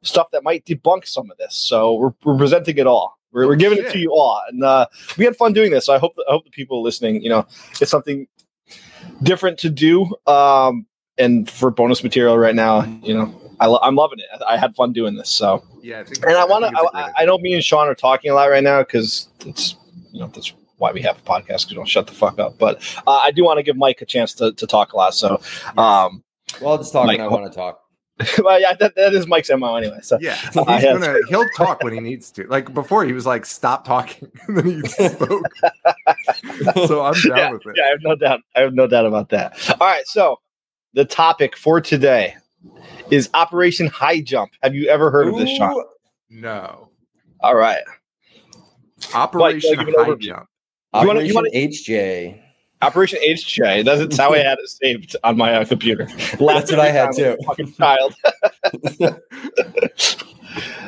stuff 0.02 0.28
that 0.32 0.44
might 0.44 0.66
debunk 0.66 1.08
some 1.08 1.30
of 1.32 1.38
this. 1.38 1.56
So 1.56 1.96
we're, 1.96 2.14
we're 2.24 2.38
presenting 2.38 2.78
it 2.78 2.88
all. 2.88 3.18
We're, 3.32 3.48
we're 3.48 3.56
giving 3.56 3.80
it 3.80 3.92
to 3.92 4.00
you 4.00 4.12
all, 4.12 4.42
and 4.48 4.64
uh, 4.64 4.86
we 5.18 5.26
had 5.26 5.36
fun 5.36 5.54
doing 5.54 5.72
this. 5.72 5.86
So 5.86 5.94
I 5.94 5.98
hope 5.98 6.14
I 6.28 6.32
hope 6.32 6.46
the 6.46 6.52
people 6.52 6.84
listening, 6.84 7.22
you 7.22 7.30
know, 7.30 7.48
it's 7.82 7.90
something 7.90 8.28
different 9.24 9.58
to 9.60 9.70
do. 9.70 10.14
Um, 10.28 10.86
and 11.18 11.50
for 11.50 11.70
bonus 11.70 12.04
material 12.04 12.38
right 12.38 12.56
now, 12.56 12.84
you 13.04 13.14
know, 13.14 13.34
I 13.60 13.68
lo- 13.68 13.80
I'm 13.82 13.96
loving 13.96 14.20
it. 14.20 14.26
I, 14.48 14.54
I 14.54 14.58
had 14.58 14.76
fun 14.76 14.94
doing 14.94 15.16
this. 15.16 15.30
So, 15.30 15.64
Yeah, 15.82 16.00
I 16.00 16.04
think 16.04 16.26
and 16.26 16.36
I 16.36 16.46
want 16.46 16.64
think 16.66 16.76
it's 16.78 16.90
a 16.94 16.98
to. 16.98 16.98
I, 17.18 17.22
I 17.22 17.26
know 17.26 17.38
me 17.38 17.54
and 17.54 17.64
Sean 17.64 17.88
are 17.88 17.96
talking 17.96 18.32
a 18.32 18.34
lot 18.36 18.46
right 18.50 18.64
now 18.64 18.82
because 18.82 19.28
it's 19.46 19.76
you 20.12 20.20
know 20.20 20.28
that's 20.28 20.54
why 20.78 20.92
we 20.92 21.02
have 21.02 21.18
a 21.18 21.22
podcast 21.22 21.46
because 21.48 21.70
we 21.70 21.76
don't 21.76 21.88
shut 21.88 22.08
the 22.08 22.14
fuck 22.14 22.40
up. 22.40 22.58
But 22.58 22.82
uh, 23.08 23.12
I 23.24 23.32
do 23.32 23.44
want 23.44 23.58
to 23.58 23.64
give 23.64 23.78
Mike 23.78 24.02
a 24.02 24.06
chance 24.06 24.34
to, 24.36 24.52
to 24.54 24.68
talk 24.68 24.94
a 24.94 24.98
lot. 24.98 25.14
So, 25.14 25.40
um, 25.78 26.24
Well, 26.62 26.72
I'll 26.74 26.78
just 26.78 26.92
talk 26.94 27.06
Mike, 27.06 27.20
when 27.20 27.28
I 27.28 27.30
want 27.30 27.52
to 27.52 27.56
talk. 27.56 27.80
well, 28.44 28.60
yeah, 28.62 28.74
that, 28.76 28.94
that 28.96 29.14
is 29.16 29.26
Mike's 29.26 29.50
mo 29.58 29.76
anyway. 29.76 29.98
So, 30.04 30.18
Yeah, 30.22 30.36
he's 30.54 30.56
yeah. 30.56 30.94
gonna 30.94 31.18
he'll 31.30 31.50
talk 31.58 31.84
when 31.84 31.94
he 31.94 32.00
needs 32.00 32.30
to. 32.32 32.46
Like 32.48 32.72
before, 32.74 33.06
he 33.06 33.14
was 33.14 33.26
like, 33.26 33.44
"Stop 33.46 33.86
talking," 33.86 34.30
and 34.48 34.58
then 34.58 34.66
he 34.68 34.88
spoke. 34.88 35.44
so 36.88 37.02
I'm 37.04 37.14
down 37.14 37.38
yeah, 37.38 37.52
with 37.52 37.66
it. 37.66 37.74
yeah, 37.76 37.84
I 37.86 37.88
have 37.90 38.02
no 38.04 38.16
doubt. 38.16 38.42
I 38.56 38.62
have 38.62 38.74
no 38.74 38.86
doubt 38.88 39.06
about 39.08 39.30
that. 39.30 39.58
All 39.82 39.88
right, 39.88 40.06
so 40.08 40.40
the 40.94 41.06
topic 41.06 41.58
for 41.58 41.82
today 41.82 42.36
is 43.14 43.30
Operation 43.34 43.88
High 43.88 44.22
Jump. 44.22 44.52
Have 44.62 44.76
you 44.76 44.88
ever 44.90 45.12
heard 45.12 45.28
of 45.28 45.38
this, 45.38 45.50
Sean? 45.58 45.84
No 46.30 46.90
All 47.42 47.56
right. 47.56 47.84
Operation 49.14 49.76
give 49.78 49.88
an 49.88 49.94
High 49.98 50.06
overview. 50.10 50.20
Jump. 50.22 50.48
You 50.94 51.08
wanna- 51.08 51.10
Operation 51.20 51.28
you 51.28 51.36
wanna- 51.36 51.50
HJ. 51.54 52.40
Operation 52.82 53.20
HJ. 53.26 53.84
That's 53.86 54.18
how 54.18 54.34
I 54.34 54.40
had 54.40 54.58
it 54.60 54.70
saved 54.70 55.16
on 55.24 55.38
my 55.38 55.54
uh, 55.56 55.66
computer. 55.66 56.06
That's 56.06 56.40
what 56.72 56.80
I 56.80 56.90
had 56.90 57.12
too. 57.16 57.26
I 57.26 57.36
was 57.36 57.40
a 57.40 57.44
Fucking 57.46 57.74
child. 57.74 58.14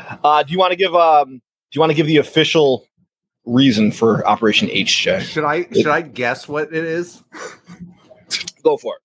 uh, 0.24 0.44
do 0.44 0.51
you 0.51 0.60
want 0.60 0.72
to 0.72 0.75
give 0.77 0.94
um? 0.96 1.36
Do 1.36 1.77
you 1.77 1.79
want 1.79 1.91
to 1.91 1.96
give 1.96 2.08
the 2.08 2.17
official 2.17 2.86
reason 3.46 3.91
for 3.91 4.25
Operation 4.27 4.67
HJ? 4.70 5.22
Should 5.22 5.44
I 5.46 5.63
should 5.72 5.88
I 5.88 6.01
guess 6.01 6.48
what 6.48 6.74
it 6.74 6.84
is? 6.84 7.24
Go 8.63 8.77
for 8.77 8.96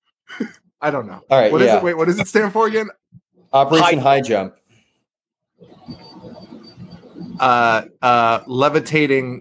it. 0.40 0.48
I 0.80 0.90
don't 0.90 1.06
know. 1.06 1.20
All 1.30 1.38
right, 1.40 1.52
What 1.52 1.60
is 1.62 1.66
yeah. 1.68 1.76
it? 1.78 1.82
Wait, 1.84 1.94
what 1.96 2.06
does 2.06 2.18
it 2.18 2.26
stand 2.26 2.52
for 2.52 2.66
again? 2.66 2.88
Operation 3.52 3.98
High- 3.98 4.16
High 4.16 4.20
Jump. 4.20 4.54
Uh, 7.38 7.82
uh, 8.02 8.40
levitating, 8.46 9.40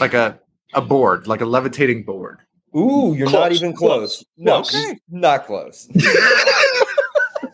like 0.00 0.14
a 0.14 0.38
a 0.74 0.80
board, 0.80 1.26
like 1.26 1.40
a 1.40 1.46
levitating 1.46 2.04
board. 2.04 2.38
Ooh, 2.76 3.14
you're 3.16 3.30
not 3.30 3.52
even 3.52 3.74
close, 3.74 4.16
close. 4.16 4.24
No, 4.36 4.52
close. 4.62 4.72
just 4.72 4.96
not 5.10 5.46
close. 5.46 5.88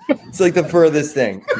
it's 0.09 0.40
like 0.40 0.54
the 0.54 0.64
furthest 0.64 1.14
thing. 1.14 1.45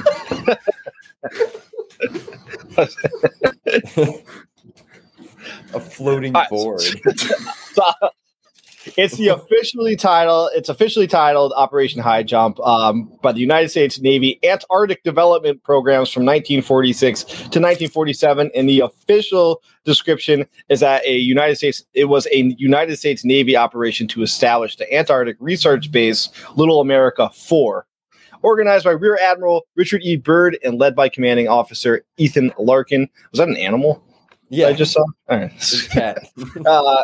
A 5.75 5.81
floating 5.81 6.35
board. 6.51 6.83
So, 7.73 7.85
it's 8.99 9.17
the 9.17 9.29
officially 9.29 9.95
titled. 9.95 10.51
It's 10.55 10.69
officially 10.69 11.07
titled 11.07 11.53
Operation 11.57 12.03
High 12.03 12.25
Jump 12.25 12.59
um, 12.61 13.11
by 13.23 13.31
the 13.31 13.39
United 13.39 13.69
States 13.69 14.01
Navy 14.01 14.41
Antarctic 14.45 15.05
Development 15.05 15.63
Programs 15.63 16.11
from 16.11 16.25
1946 16.25 17.23
to 17.25 17.33
1947. 17.33 18.51
And 18.57 18.69
the 18.69 18.81
official 18.81 19.63
description 19.85 20.47
is 20.69 20.81
that 20.81 21.07
a 21.07 21.17
United 21.17 21.57
States. 21.57 21.85
It 21.95 22.07
was 22.07 22.27
a 22.33 22.55
United 22.59 22.97
States 22.97 23.25
Navy 23.25 23.57
operation 23.57 24.09
to 24.09 24.23
establish 24.23 24.75
the 24.75 24.93
Antarctic 24.93 25.37
Research 25.39 25.93
Base 25.93 26.29
Little 26.57 26.81
America 26.81 27.31
Four. 27.31 27.87
Organized 28.43 28.85
by 28.85 28.93
Rear 28.93 29.19
Admiral 29.21 29.67
Richard 29.77 30.03
E. 30.03 30.17
Byrd 30.17 30.59
and 30.65 30.79
led 30.79 30.97
by 30.97 31.09
Commanding 31.09 31.47
Officer 31.47 32.05
Ethan 32.17 32.53
Larkin. 32.59 33.09
Was 33.31 33.39
that 33.39 33.49
an 33.49 33.57
animal 33.57 34.03
Yeah, 34.49 34.69
I 34.69 34.73
just 34.73 34.93
saw? 34.93 35.05
All 35.29 35.39
right. 35.39 36.19
Uh, 36.67 37.03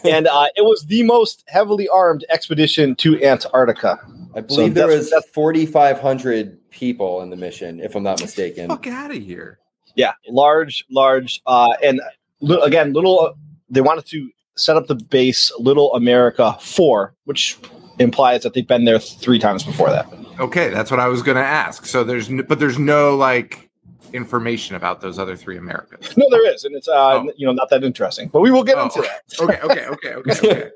and 0.04 0.26
uh, 0.28 0.46
it 0.56 0.62
was 0.62 0.84
the 0.86 1.02
most 1.02 1.44
heavily 1.48 1.88
armed 1.88 2.24
expedition 2.30 2.94
to 2.96 3.22
Antarctica. 3.22 3.98
I 4.34 4.40
believe 4.40 4.74
there 4.74 4.86
was 4.86 5.12
4,500 5.34 6.70
people 6.70 7.20
in 7.22 7.30
the 7.30 7.36
mission, 7.36 7.80
if 7.80 7.94
I'm 7.94 8.02
not 8.02 8.20
mistaken. 8.20 8.68
Fuck 8.68 8.86
out 8.86 9.10
of 9.10 9.18
here. 9.22 9.58
Yeah, 9.94 10.12
large, 10.28 10.84
large, 10.90 11.42
uh, 11.46 11.74
and 11.82 12.00
li- 12.40 12.60
again, 12.62 12.92
little. 12.94 13.34
They 13.68 13.82
wanted 13.82 14.06
to 14.06 14.30
set 14.56 14.76
up 14.76 14.86
the 14.86 14.94
base 14.94 15.52
Little 15.58 15.94
America 15.94 16.56
Four, 16.60 17.14
which 17.24 17.58
implies 17.98 18.42
that 18.42 18.54
they've 18.54 18.66
been 18.66 18.84
there 18.84 18.98
three 18.98 19.38
times 19.38 19.64
before 19.64 19.90
that. 19.90 20.06
Okay, 20.40 20.70
that's 20.70 20.90
what 20.90 20.98
I 21.00 21.08
was 21.08 21.22
gonna 21.22 21.40
ask. 21.40 21.84
So 21.84 22.04
there's, 22.04 22.30
n- 22.30 22.44
but 22.48 22.58
there's 22.58 22.78
no 22.78 23.16
like 23.16 23.68
information 24.12 24.76
about 24.76 25.00
those 25.00 25.18
other 25.18 25.36
three 25.36 25.56
Americas. 25.56 26.16
No, 26.16 26.26
there 26.30 26.52
is, 26.52 26.64
and 26.64 26.74
it's 26.76 26.88
uh, 26.88 27.14
Oh. 27.24 27.32
you 27.36 27.46
know 27.46 27.52
not 27.52 27.68
that 27.70 27.84
interesting, 27.84 28.28
but 28.28 28.40
we 28.40 28.50
will 28.50 28.64
get 28.64 28.76
Oh. 28.78 28.84
into 28.84 29.02
that. 29.02 29.22
Okay, 29.40 29.60
okay, 29.62 29.86
okay, 29.86 30.14
okay, 30.14 30.48
okay. 30.48 30.70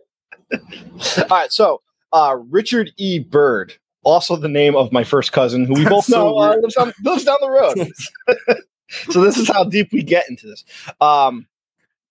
All 1.23 1.27
right, 1.39 1.53
so 1.53 1.83
uh, 2.13 2.37
Richard 2.51 2.93
E. 2.97 3.19
Byrd, 3.19 3.75
also 4.05 4.37
the 4.37 4.49
name 4.49 4.77
of 4.77 4.93
my 4.93 5.05
first 5.05 5.33
cousin, 5.33 5.65
who 5.67 5.75
we 5.75 5.83
That's 5.85 5.91
both 5.95 6.05
so 6.05 6.17
know 6.31 6.39
uh, 6.39 6.57
lives, 6.57 6.75
down, 6.75 6.93
lives 7.05 7.25
down 7.25 7.37
the 7.41 7.51
road. 7.51 8.59
so 9.11 9.21
this 9.23 9.37
is 9.37 9.49
how 9.49 9.65
deep 9.65 9.93
we 9.93 10.03
get 10.03 10.29
into 10.31 10.47
this. 10.47 10.65
Um, 11.01 11.47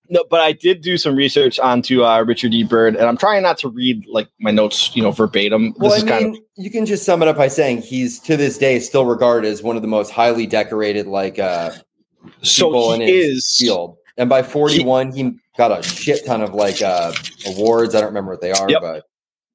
no, 0.09 0.23
but 0.29 0.41
I 0.41 0.51
did 0.51 0.81
do 0.81 0.97
some 0.97 1.15
research 1.15 1.59
onto 1.59 2.03
uh, 2.03 2.23
Richard 2.23 2.53
E. 2.53 2.63
Byrd, 2.63 2.95
and 2.95 3.05
I'm 3.05 3.17
trying 3.17 3.43
not 3.43 3.57
to 3.59 3.69
read 3.69 4.05
like 4.07 4.27
my 4.39 4.51
notes, 4.51 4.95
you 4.95 5.01
know, 5.03 5.11
verbatim. 5.11 5.69
This 5.71 5.77
Well, 5.79 5.93
is 5.93 6.03
I 6.03 6.07
kind 6.09 6.31
mean, 6.33 6.43
you 6.57 6.69
can 6.71 6.85
just 6.85 7.03
sum 7.05 7.21
it 7.21 7.27
up 7.27 7.37
by 7.37 7.47
saying 7.47 7.81
he's 7.81 8.19
to 8.21 8.37
this 8.37 8.57
day 8.57 8.79
still 8.79 9.05
regarded 9.05 9.47
as 9.47 9.63
one 9.63 9.75
of 9.75 9.81
the 9.81 9.87
most 9.87 10.11
highly 10.11 10.45
decorated, 10.47 11.07
like, 11.07 11.39
uh, 11.39 11.71
of 12.23 12.47
so 12.47 12.67
people 12.69 12.93
in 12.93 13.01
his 13.01 13.37
is. 13.45 13.57
field. 13.59 13.97
And 14.17 14.29
by 14.29 14.43
41, 14.43 15.11
he 15.11 15.33
got 15.57 15.77
a 15.77 15.83
shit 15.83 16.25
ton 16.25 16.41
of 16.41 16.53
like 16.53 16.81
uh, 16.81 17.11
awards. 17.47 17.93
I 17.95 17.99
don't 17.99 18.07
remember 18.09 18.31
what 18.31 18.41
they 18.41 18.51
are, 18.51 18.69
Yep. 18.69 18.81
but 18.81 19.03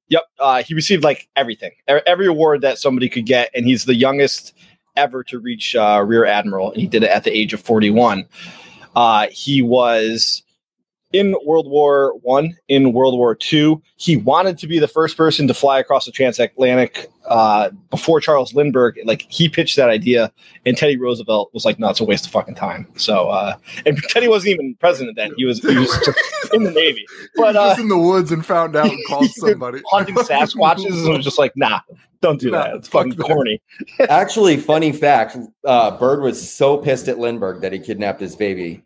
Yep, 0.09 0.23
uh, 0.39 0.61
he 0.63 0.73
received 0.73 1.03
like 1.05 1.29
everything, 1.37 1.71
every 1.87 2.27
award 2.27 2.59
that 2.61 2.77
somebody 2.77 3.07
could 3.07 3.25
get, 3.25 3.49
and 3.55 3.65
he's 3.65 3.85
the 3.85 3.95
youngest 3.95 4.53
ever 4.97 5.23
to 5.23 5.39
reach 5.39 5.73
uh, 5.73 6.03
rear 6.05 6.25
admiral, 6.25 6.73
and 6.73 6.81
he 6.81 6.85
did 6.85 7.03
it 7.03 7.09
at 7.09 7.23
the 7.23 7.31
age 7.31 7.53
of 7.53 7.61
41. 7.61 8.25
Uh, 8.95 9.27
he 9.31 9.61
was 9.61 10.43
in 11.13 11.35
World 11.45 11.69
War 11.69 12.13
One, 12.21 12.55
in 12.67 12.93
World 12.93 13.17
War 13.17 13.35
Two. 13.35 13.81
He 13.97 14.17
wanted 14.17 14.57
to 14.59 14.67
be 14.67 14.79
the 14.79 14.87
first 14.87 15.17
person 15.17 15.47
to 15.47 15.53
fly 15.53 15.79
across 15.79 16.05
the 16.05 16.11
transatlantic 16.11 17.09
uh, 17.27 17.69
before 17.89 18.19
Charles 18.19 18.53
Lindbergh. 18.53 18.97
Like 19.05 19.25
he 19.29 19.47
pitched 19.49 19.75
that 19.75 19.89
idea, 19.89 20.31
and 20.65 20.75
Teddy 20.77 20.97
Roosevelt 20.97 21.51
was 21.53 21.65
like, 21.65 21.79
"No, 21.79 21.89
it's 21.89 21.99
a 21.99 22.03
waste 22.03 22.25
of 22.25 22.31
fucking 22.31 22.55
time." 22.55 22.87
So, 22.95 23.29
uh, 23.29 23.55
and 23.85 23.97
Teddy 24.09 24.27
wasn't 24.27 24.51
even 24.53 24.75
president 24.79 25.15
then; 25.17 25.33
he 25.37 25.45
was 25.45 25.59
he 25.59 25.77
was 25.77 25.89
just 26.05 26.53
in 26.53 26.63
the 26.63 26.71
Navy. 26.71 27.05
But 27.35 27.53
He 27.55 27.59
was 27.59 27.77
uh, 27.77 27.81
in 27.81 27.89
the 27.89 27.97
woods 27.97 28.31
and 28.31 28.45
found 28.45 28.75
out 28.75 28.89
and 28.89 28.99
called 29.07 29.29
somebody. 29.31 29.81
hunting 29.91 30.15
Sasquatches 30.15 31.05
and 31.05 31.13
was 31.17 31.23
just 31.25 31.37
like, 31.39 31.51
"Nah, 31.55 31.81
don't 32.21 32.39
do 32.39 32.51
Nah, 32.51 32.63
that. 32.63 32.75
It's 32.75 32.87
fuck 32.87 33.07
fucking 33.07 33.17
that." 33.17 33.27
corny." 33.27 33.61
actually, 34.09 34.57
funny 34.57 34.91
fact 34.91 35.37
uh, 35.65 35.97
Byrd 35.97 36.21
was 36.21 36.51
so 36.51 36.77
pissed 36.77 37.07
at 37.07 37.19
Lindbergh 37.19 37.61
that 37.61 37.73
he 37.73 37.79
kidnapped 37.79 38.21
his 38.21 38.35
baby. 38.35 38.83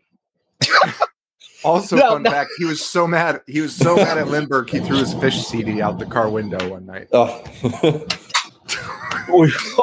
Also, 1.65 1.95
No, 1.95 2.11
fun 2.11 2.23
no. 2.23 2.29
fact: 2.31 2.51
he 2.57 2.65
was 2.65 2.83
so 2.85 3.07
mad. 3.07 3.41
He 3.47 3.59
was 3.59 3.75
so 3.75 3.95
mad 3.95 4.17
at 4.17 4.27
Lindbergh. 4.27 4.69
He 4.69 4.79
threw 4.79 4.97
his 4.97 5.13
Phish 5.15 5.43
CD 5.43 5.81
out 5.81 5.99
the 5.99 6.05
car 6.05 6.29
window 6.29 6.69
one 6.69 6.85
night. 6.85 7.07
Oh. 7.11 7.43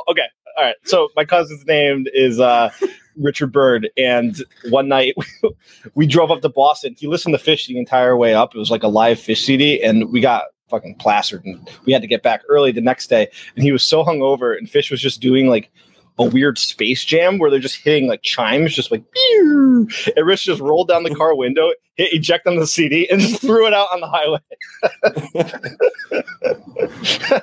okay, 0.08 0.28
all 0.56 0.64
right. 0.64 0.76
So 0.84 1.08
my 1.16 1.24
cousin's 1.24 1.66
name 1.66 2.06
is 2.14 2.40
uh, 2.40 2.70
Richard 3.16 3.52
Bird, 3.52 3.90
and 3.96 4.42
one 4.70 4.88
night 4.88 5.14
we 5.94 6.06
drove 6.06 6.30
up 6.30 6.40
to 6.42 6.48
Boston. 6.48 6.94
He 6.98 7.06
listened 7.06 7.36
to 7.36 7.42
Phish 7.42 7.66
the 7.66 7.78
entire 7.78 8.16
way 8.16 8.34
up. 8.34 8.54
It 8.54 8.58
was 8.58 8.70
like 8.70 8.82
a 8.82 8.88
live 8.88 9.18
Phish 9.18 9.44
CD, 9.44 9.82
and 9.82 10.10
we 10.12 10.20
got 10.20 10.44
fucking 10.68 10.94
plastered, 10.96 11.44
and 11.44 11.68
we 11.84 11.92
had 11.92 12.02
to 12.02 12.08
get 12.08 12.22
back 12.22 12.42
early 12.48 12.72
the 12.72 12.80
next 12.80 13.08
day. 13.08 13.28
And 13.56 13.62
he 13.64 13.72
was 13.72 13.82
so 13.84 14.04
hungover, 14.04 14.56
and 14.56 14.68
Phish 14.68 14.90
was 14.90 15.00
just 15.00 15.20
doing 15.20 15.48
like 15.48 15.70
a 16.18 16.24
weird 16.24 16.58
space 16.58 17.04
jam 17.04 17.38
where 17.38 17.50
they're 17.50 17.60
just 17.60 17.76
hitting 17.76 18.08
like 18.08 18.22
chimes, 18.22 18.74
just 18.74 18.90
like. 18.90 19.02
"Pew!" 19.12 19.88
And 20.16 20.26
Rich 20.26 20.44
just 20.44 20.60
rolled 20.60 20.88
down 20.88 21.02
the 21.04 21.14
car 21.14 21.34
window, 21.34 21.72
hit 21.96 22.12
eject 22.12 22.46
on 22.46 22.56
the 22.56 22.66
CD, 22.66 23.08
and 23.10 23.20
just 23.20 23.40
threw 23.40 23.66
it 23.66 23.72
out 23.72 23.88
on 23.92 24.00
the 24.00 24.08
highway. 24.08 24.38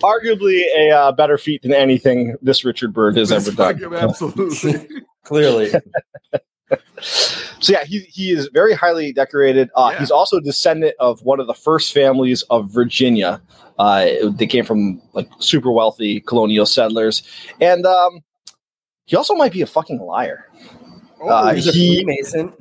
Arguably 0.00 0.62
a 0.76 0.90
uh, 0.90 1.12
better 1.12 1.36
feat 1.36 1.62
than 1.62 1.72
anything 1.72 2.36
this 2.40 2.64
Richard 2.64 2.92
Byrd 2.92 3.16
has 3.16 3.30
ever 3.32 3.50
done. 3.50 3.94
Absolutely. 3.94 4.88
Clearly. 5.24 5.72
So 7.00 7.72
yeah, 7.72 7.84
he 7.84 8.00
he 8.00 8.30
is 8.30 8.48
very 8.52 8.74
highly 8.74 9.12
decorated. 9.12 9.70
Uh, 9.74 9.90
Yeah. 9.92 9.98
He's 10.00 10.10
also 10.10 10.36
a 10.36 10.40
descendant 10.40 10.94
of 10.98 11.20
one 11.22 11.40
of 11.40 11.46
the 11.46 11.54
first 11.54 11.92
families 11.92 12.42
of 12.50 12.70
Virginia. 12.70 13.40
Uh, 13.78 14.08
they 14.30 14.46
came 14.46 14.64
from 14.64 15.00
like 15.12 15.28
super 15.38 15.70
wealthy 15.70 16.20
colonial 16.20 16.66
settlers, 16.66 17.22
and 17.60 17.86
um, 17.86 18.22
he 19.06 19.16
also 19.16 19.34
might 19.34 19.52
be 19.52 19.62
a 19.62 19.66
fucking 19.66 20.00
liar. 20.00 20.46
Uh, 21.22 21.54
He's 21.54 21.66
a 21.68 21.72
he- 21.72 22.02
Freemason. 22.02 22.52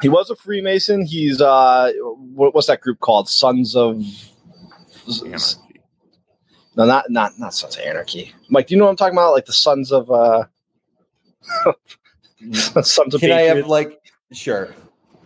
He 0.00 0.08
was 0.08 0.30
a 0.30 0.36
Freemason. 0.36 1.04
He's 1.06 1.40
uh, 1.40 1.92
what, 2.34 2.54
what's 2.54 2.66
that 2.66 2.80
group 2.80 3.00
called? 3.00 3.28
Sons 3.28 3.76
of 3.76 4.02
Anarchy. 5.24 5.56
no, 6.76 6.86
not 6.86 7.10
not 7.10 7.38
not 7.38 7.54
Sons 7.54 7.76
of 7.76 7.82
Anarchy. 7.82 8.32
Mike, 8.48 8.66
do 8.68 8.74
you 8.74 8.78
know 8.78 8.84
what 8.86 8.90
I'm 8.92 8.96
talking 8.96 9.14
about? 9.16 9.32
Like 9.32 9.46
the 9.46 9.52
Sons 9.52 9.92
of 9.92 10.10
uh, 10.10 10.44
Sons 12.82 13.14
of 13.14 13.20
Can 13.20 13.32
I 13.32 13.40
have 13.42 13.66
like 13.66 14.00
sure? 14.32 14.74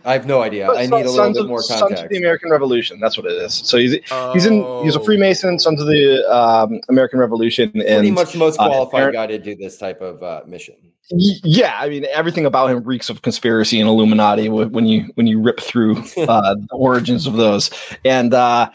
I 0.05 0.13
have 0.13 0.25
no 0.25 0.41
idea. 0.41 0.69
I 0.71 0.83
need 0.85 0.91
a 1.05 1.09
little 1.11 1.33
bit 1.33 1.41
of- 1.41 1.47
more 1.49 1.61
Sons 1.61 1.99
of 1.99 2.07
the 2.09 2.17
American 2.17 2.49
Revolution. 2.49 2.99
That's 3.01 3.17
what 3.17 3.25
it 3.25 3.33
is. 3.33 3.53
So 3.53 3.77
he's 3.77 3.93
he's 4.33 4.45
in 4.45 4.53
he's 4.83 4.95
a 4.95 4.99
Oh. 4.99 5.03
Freemason, 5.03 5.59
Sons 5.59 5.81
of 5.81 5.87
the 5.87 6.23
um, 6.33 6.79
American 6.87 7.19
Revolution, 7.19 7.63
And, 7.73 7.81
Pretty 7.83 8.07
and 8.07 8.15
much 8.15 8.31
the 8.31 8.37
most 8.37 8.57
uh, 8.59 8.67
qualified 8.67 9.01
Aaron- 9.01 9.13
guy 9.13 9.27
to 9.27 9.37
do 9.37 9.55
this 9.55 9.77
type 9.77 9.99
of 10.01 10.23
uh, 10.23 10.41
mission. 10.47 10.75
yeah, 11.09 11.77
I 11.79 11.89
mean 11.89 12.05
everything 12.13 12.45
about 12.45 12.69
him 12.69 12.83
reeks 12.83 13.09
of 13.09 13.21
conspiracy 13.21 13.79
and 13.81 13.89
Illuminati 13.89 14.47
when 14.49 14.85
you 14.85 15.09
when 15.15 15.25
you 15.27 15.41
rip 15.41 15.59
through 15.59 15.97
uh, 16.17 16.55
the 16.55 16.67
origins 16.71 17.27
of 17.27 17.33
those. 17.33 17.69
And 18.05 18.33
uh, 18.33 18.69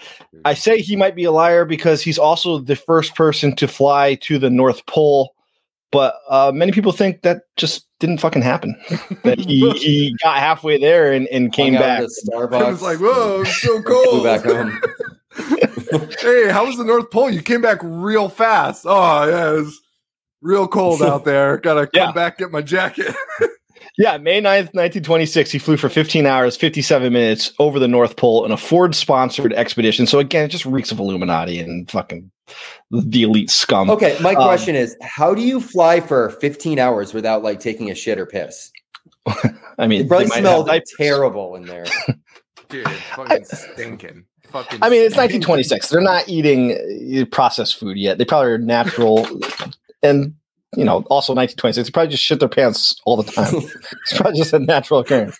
I 0.44 0.52
say 0.54 0.80
he 0.82 0.96
might 0.96 1.14
be 1.14 1.24
a 1.24 1.32
liar 1.32 1.64
because 1.64 2.02
he's 2.02 2.18
also 2.18 2.58
the 2.58 2.76
first 2.76 3.14
person 3.14 3.54
to 3.56 3.68
fly 3.68 4.16
to 4.22 4.38
the 4.38 4.50
North 4.50 4.84
Pole. 4.86 5.34
But 5.92 6.16
uh, 6.28 6.50
many 6.54 6.72
people 6.72 6.90
think 6.90 7.20
that 7.22 7.42
just 7.56 7.86
didn't 8.00 8.18
fucking 8.18 8.42
happen. 8.42 8.74
that 9.22 9.38
he, 9.38 9.70
he 9.78 10.16
got 10.22 10.38
halfway 10.38 10.78
there 10.78 11.12
and, 11.12 11.28
and 11.28 11.52
came 11.52 11.74
back. 11.74 12.00
at 12.00 12.08
the 12.24 12.48
I 12.52 12.70
was 12.70 12.82
like, 12.82 12.98
whoa, 12.98 13.42
it's 13.46 13.60
so 13.62 13.80
cold. 13.82 14.24
back 14.24 14.42
home. 14.42 14.80
hey, 16.20 16.50
how 16.50 16.66
was 16.66 16.78
the 16.78 16.84
North 16.84 17.10
Pole? 17.10 17.30
You 17.30 17.42
came 17.42 17.60
back 17.60 17.78
real 17.82 18.28
fast. 18.30 18.84
Oh, 18.88 19.28
yeah, 19.28 19.60
it's 19.60 19.80
real 20.40 20.66
cold 20.66 21.02
out 21.02 21.24
there. 21.24 21.58
Gotta 21.58 21.86
come 21.86 22.08
Yeah. 22.08 22.12
back 22.12 22.38
get 22.38 22.50
my 22.50 22.62
jacket. 22.62 23.14
Yeah, 23.98 24.16
May 24.16 24.40
9th, 24.40 24.72
1926, 24.72 25.50
he 25.50 25.58
flew 25.58 25.76
for 25.76 25.90
15 25.90 26.24
hours, 26.24 26.56
57 26.56 27.12
minutes 27.12 27.52
over 27.58 27.78
the 27.78 27.88
North 27.88 28.16
Pole 28.16 28.44
in 28.46 28.50
a 28.50 28.56
Ford 28.56 28.94
sponsored 28.94 29.52
expedition. 29.52 30.06
So, 30.06 30.18
again, 30.18 30.46
it 30.46 30.48
just 30.48 30.64
reeks 30.64 30.90
of 30.92 30.98
Illuminati 30.98 31.58
and 31.58 31.90
fucking 31.90 32.30
the 32.90 33.22
elite 33.22 33.50
scum. 33.50 33.90
Okay, 33.90 34.16
my 34.20 34.32
Um, 34.34 34.44
question 34.44 34.76
is, 34.76 34.96
how 35.02 35.34
do 35.34 35.42
you 35.42 35.60
fly 35.60 36.00
for 36.00 36.30
15 36.30 36.78
hours 36.78 37.12
without 37.12 37.42
like 37.42 37.60
taking 37.60 37.90
a 37.90 37.94
shit 37.94 38.18
or 38.18 38.24
piss? 38.24 38.70
I 39.78 39.86
mean, 39.86 40.02
It 40.02 40.08
probably 40.08 40.26
they 40.26 40.36
have 40.36 40.42
smelled 40.42 40.70
terrible 40.96 41.54
in 41.56 41.66
there. 41.66 41.84
Dude, 42.70 42.88
fucking 42.88 43.44
stinking. 43.44 44.24
Fucking 44.44 44.78
I 44.82 44.88
mean, 44.88 45.02
it's 45.02 45.16
1926. 45.16 45.88
They're 45.90 46.00
not 46.00 46.28
eating 46.28 46.72
uh, 46.72 47.24
processed 47.26 47.78
food 47.78 47.98
yet. 47.98 48.18
They 48.18 48.24
probably 48.24 48.52
are 48.52 48.58
natural. 48.58 49.26
and, 50.02 50.34
you 50.76 50.84
know, 50.84 51.04
also 51.10 51.34
1926, 51.34 51.88
they 51.88 51.92
probably 51.92 52.10
just 52.10 52.22
shit 52.22 52.40
their 52.40 52.48
pants 52.48 53.00
all 53.04 53.16
the 53.16 53.30
time. 53.30 53.54
it's 53.56 54.16
probably 54.16 54.38
just 54.38 54.52
a 54.52 54.58
natural 54.58 55.00
occurrence. 55.00 55.38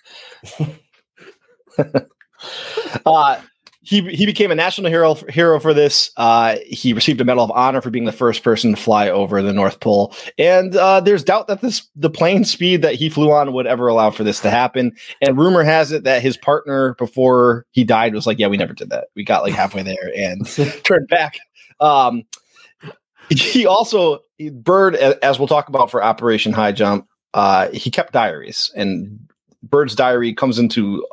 uh, 3.07 3.41
he, 3.85 4.03
he 4.15 4.27
became 4.27 4.51
a 4.51 4.55
national 4.55 4.91
hero 4.91 5.15
hero 5.29 5.59
for 5.59 5.75
this. 5.75 6.11
Uh, 6.17 6.57
he 6.67 6.93
received 6.93 7.21
a 7.21 7.25
Medal 7.25 7.45
of 7.45 7.51
Honor 7.51 7.81
for 7.81 7.91
being 7.91 8.05
the 8.05 8.13
first 8.13 8.45
person 8.45 8.75
to 8.75 8.81
fly 8.81 9.09
over 9.09 9.43
the 9.43 9.53
North 9.53 9.81
Pole. 9.81 10.15
And 10.39 10.77
uh, 10.77 11.01
there's 11.01 11.25
doubt 11.25 11.49
that 11.49 11.63
this 11.63 11.89
the 11.97 12.11
plane 12.11 12.45
speed 12.45 12.83
that 12.83 12.95
he 12.95 13.09
flew 13.09 13.33
on 13.33 13.53
would 13.53 13.67
ever 13.67 13.89
allow 13.89 14.11
for 14.11 14.23
this 14.23 14.39
to 14.41 14.51
happen. 14.51 14.93
And 15.21 15.37
rumor 15.37 15.65
has 15.65 15.91
it 15.91 16.05
that 16.05 16.23
his 16.23 16.37
partner 16.37 16.95
before 16.95 17.67
he 17.73 17.83
died 17.83 18.15
was 18.15 18.27
like, 18.27 18.39
"Yeah, 18.39 18.47
we 18.47 18.57
never 18.57 18.73
did 18.73 18.91
that. 18.91 19.09
We 19.17 19.25
got 19.25 19.43
like 19.43 19.55
halfway 19.55 19.83
there 19.83 20.13
and 20.17 20.47
turned 20.85 21.09
back." 21.09 21.39
Um, 21.81 22.23
he 23.31 23.67
also 23.67 24.21
Byrd, 24.51 24.97
as 24.97 25.39
we'll 25.39 25.49
talk 25.49 25.69
about 25.69 25.91
for 25.91 26.03
Operation 26.03 26.53
High 26.53 26.73
Jump, 26.73 27.07
uh, 27.35 27.69
he 27.71 27.91
kept 27.91 28.13
diaries, 28.13 28.71
and 28.77 29.19
Byrd's 29.63 29.95
diary 29.95 30.35
comes 30.35 30.59
into 30.59 31.07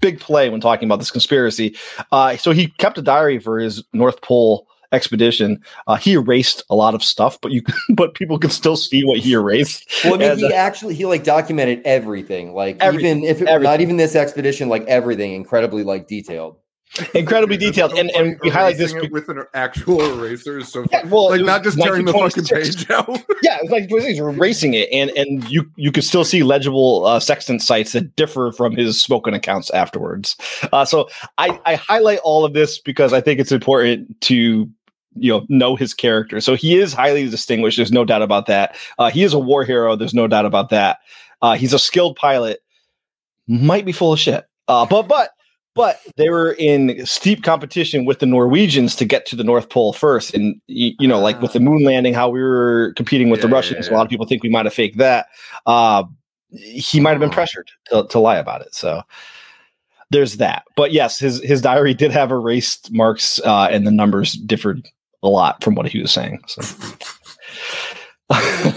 big 0.00 0.20
play 0.20 0.50
when 0.50 0.60
talking 0.60 0.86
about 0.86 0.98
this 0.98 1.10
conspiracy. 1.10 1.76
Uh, 2.12 2.36
so 2.36 2.50
he 2.50 2.68
kept 2.78 2.98
a 2.98 3.02
diary 3.02 3.38
for 3.38 3.58
his 3.58 3.82
North 3.92 4.20
Pole 4.20 4.66
expedition. 4.92 5.62
Uh, 5.86 5.96
he 5.96 6.12
erased 6.12 6.62
a 6.70 6.74
lot 6.74 6.94
of 6.94 7.02
stuff, 7.02 7.38
but 7.40 7.52
you 7.52 7.62
but 7.90 8.14
people 8.14 8.38
could 8.38 8.52
still 8.52 8.76
see 8.76 9.04
what 9.04 9.18
he 9.18 9.32
erased. 9.32 9.84
Well, 10.04 10.14
I 10.14 10.18
mean, 10.18 10.30
And, 10.32 10.40
he 10.40 10.52
uh, 10.52 10.56
actually 10.56 10.94
he 10.94 11.04
like 11.04 11.24
documented 11.24 11.82
everything, 11.84 12.54
like 12.54 12.76
Everything, 12.80 13.24
even 13.24 13.30
if 13.30 13.42
it, 13.42 13.48
everything. 13.48 13.62
not 13.62 13.80
even 13.80 13.96
this 13.96 14.14
expedition, 14.14 14.68
like 14.68 14.84
everything, 14.84 15.32
incredibly 15.32 15.82
like 15.82 16.06
detailed. 16.06 16.56
Incredibly 17.14 17.56
detailed, 17.56 17.92
so 17.92 17.98
and 17.98 18.10
and 18.10 18.38
we 18.42 18.48
highlight 18.48 18.78
this. 18.78 18.94
With 18.94 19.28
an 19.28 19.44
actual 19.54 20.00
eraser 20.02 20.62
so 20.62 20.84
Yeah, 20.90 21.04
well, 21.06 21.30
like 21.30 21.42
not 21.42 21.62
just 21.62 21.78
tearing 21.78 22.04
the 22.04 22.12
fucking 22.12 22.44
page 22.44 22.90
out. 22.90 23.08
Yeah, 23.42 23.58
it's 23.62 23.70
like 23.70 23.88
he's 23.88 24.18
erasing 24.18 24.74
it, 24.74 24.88
and 24.92 25.10
and 25.10 25.48
you 25.50 25.70
you 25.76 25.92
could 25.92 26.04
still 26.04 26.24
see 26.24 26.42
legible 26.42 27.06
uh, 27.06 27.20
sextant 27.20 27.62
sites 27.62 27.92
that 27.92 28.14
differ 28.16 28.52
from 28.52 28.76
his 28.76 29.00
spoken 29.02 29.34
accounts 29.34 29.70
afterwards. 29.70 30.36
Uh, 30.72 30.84
so 30.84 31.08
I 31.38 31.58
I 31.66 31.74
highlight 31.74 32.20
all 32.24 32.44
of 32.44 32.52
this 32.52 32.78
because 32.78 33.12
I 33.12 33.20
think 33.20 33.40
it's 33.40 33.52
important 33.52 34.20
to 34.22 34.68
you 35.16 35.32
know 35.32 35.46
know 35.48 35.76
his 35.76 35.94
character. 35.94 36.40
So 36.40 36.54
he 36.54 36.78
is 36.78 36.92
highly 36.92 37.28
distinguished. 37.28 37.76
There's 37.76 37.92
no 37.92 38.04
doubt 38.04 38.22
about 38.22 38.46
that. 38.46 38.76
Uh, 38.98 39.10
he 39.10 39.22
is 39.22 39.32
a 39.32 39.38
war 39.38 39.64
hero. 39.64 39.96
There's 39.96 40.14
no 40.14 40.26
doubt 40.26 40.46
about 40.46 40.70
that. 40.70 40.98
Uh, 41.42 41.54
he's 41.54 41.72
a 41.72 41.78
skilled 41.78 42.16
pilot. 42.16 42.60
Might 43.46 43.84
be 43.84 43.92
full 43.92 44.12
of 44.12 44.18
shit. 44.18 44.46
Uh, 44.68 44.86
but 44.86 45.08
but 45.08 45.30
but 45.74 46.00
they 46.16 46.28
were 46.28 46.52
in 46.52 47.04
steep 47.04 47.42
competition 47.42 48.04
with 48.04 48.20
the 48.20 48.26
Norwegians 48.26 48.94
to 48.96 49.04
get 49.04 49.26
to 49.26 49.36
the 49.36 49.44
North 49.44 49.68
Pole 49.68 49.92
first. 49.92 50.34
And 50.34 50.60
you, 50.66 50.92
you 50.98 51.08
know, 51.08 51.20
like 51.20 51.40
with 51.42 51.52
the 51.52 51.60
moon 51.60 51.84
landing, 51.84 52.14
how 52.14 52.28
we 52.28 52.42
were 52.42 52.92
competing 52.96 53.30
with 53.30 53.40
the 53.40 53.48
Yeah, 53.48 53.52
yeah, 53.52 53.56
Russians. 53.56 53.88
A 53.88 53.92
lot 53.92 54.02
of 54.02 54.08
people 54.08 54.26
think 54.26 54.42
we 54.42 54.48
might 54.48 54.66
have 54.66 54.74
faked 54.74 54.98
that. 54.98 55.26
Uh, 55.66 56.04
he 56.50 57.00
might 57.00 57.10
have 57.10 57.20
been 57.20 57.30
pressured 57.30 57.70
to, 57.86 58.06
to 58.08 58.18
lie 58.18 58.36
about 58.36 58.62
it. 58.62 58.74
So 58.74 59.02
there's 60.10 60.36
that. 60.36 60.64
But 60.76 60.92
yes, 60.92 61.18
his 61.18 61.42
his 61.42 61.60
diary 61.60 61.94
did 61.94 62.12
have 62.12 62.30
erased 62.30 62.92
marks, 62.92 63.40
uh, 63.40 63.68
and 63.70 63.86
the 63.86 63.90
numbers 63.90 64.34
differed 64.34 64.88
a 65.22 65.28
lot 65.28 65.64
from 65.64 65.74
what 65.74 65.88
he 65.88 66.00
was 66.00 66.12
saying. 66.12 66.40
So. 66.46 66.62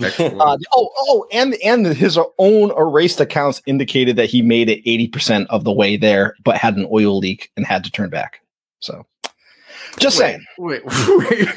Uh, 0.00 0.56
oh, 0.72 0.90
oh, 0.96 1.26
and 1.32 1.54
and 1.64 1.86
his 1.86 2.18
own 2.38 2.70
erased 2.78 3.20
accounts 3.20 3.60
indicated 3.66 4.16
that 4.16 4.26
he 4.26 4.42
made 4.42 4.68
it 4.68 4.80
eighty 4.86 5.08
percent 5.08 5.48
of 5.50 5.64
the 5.64 5.72
way 5.72 5.96
there, 5.96 6.34
but 6.44 6.56
had 6.56 6.76
an 6.76 6.86
oil 6.92 7.18
leak 7.18 7.50
and 7.56 7.66
had 7.66 7.84
to 7.84 7.90
turn 7.90 8.08
back. 8.10 8.40
So, 8.80 9.04
just 9.98 10.16
saying. 10.16 10.44
Wait, 10.58 10.82
wait. 11.08 11.48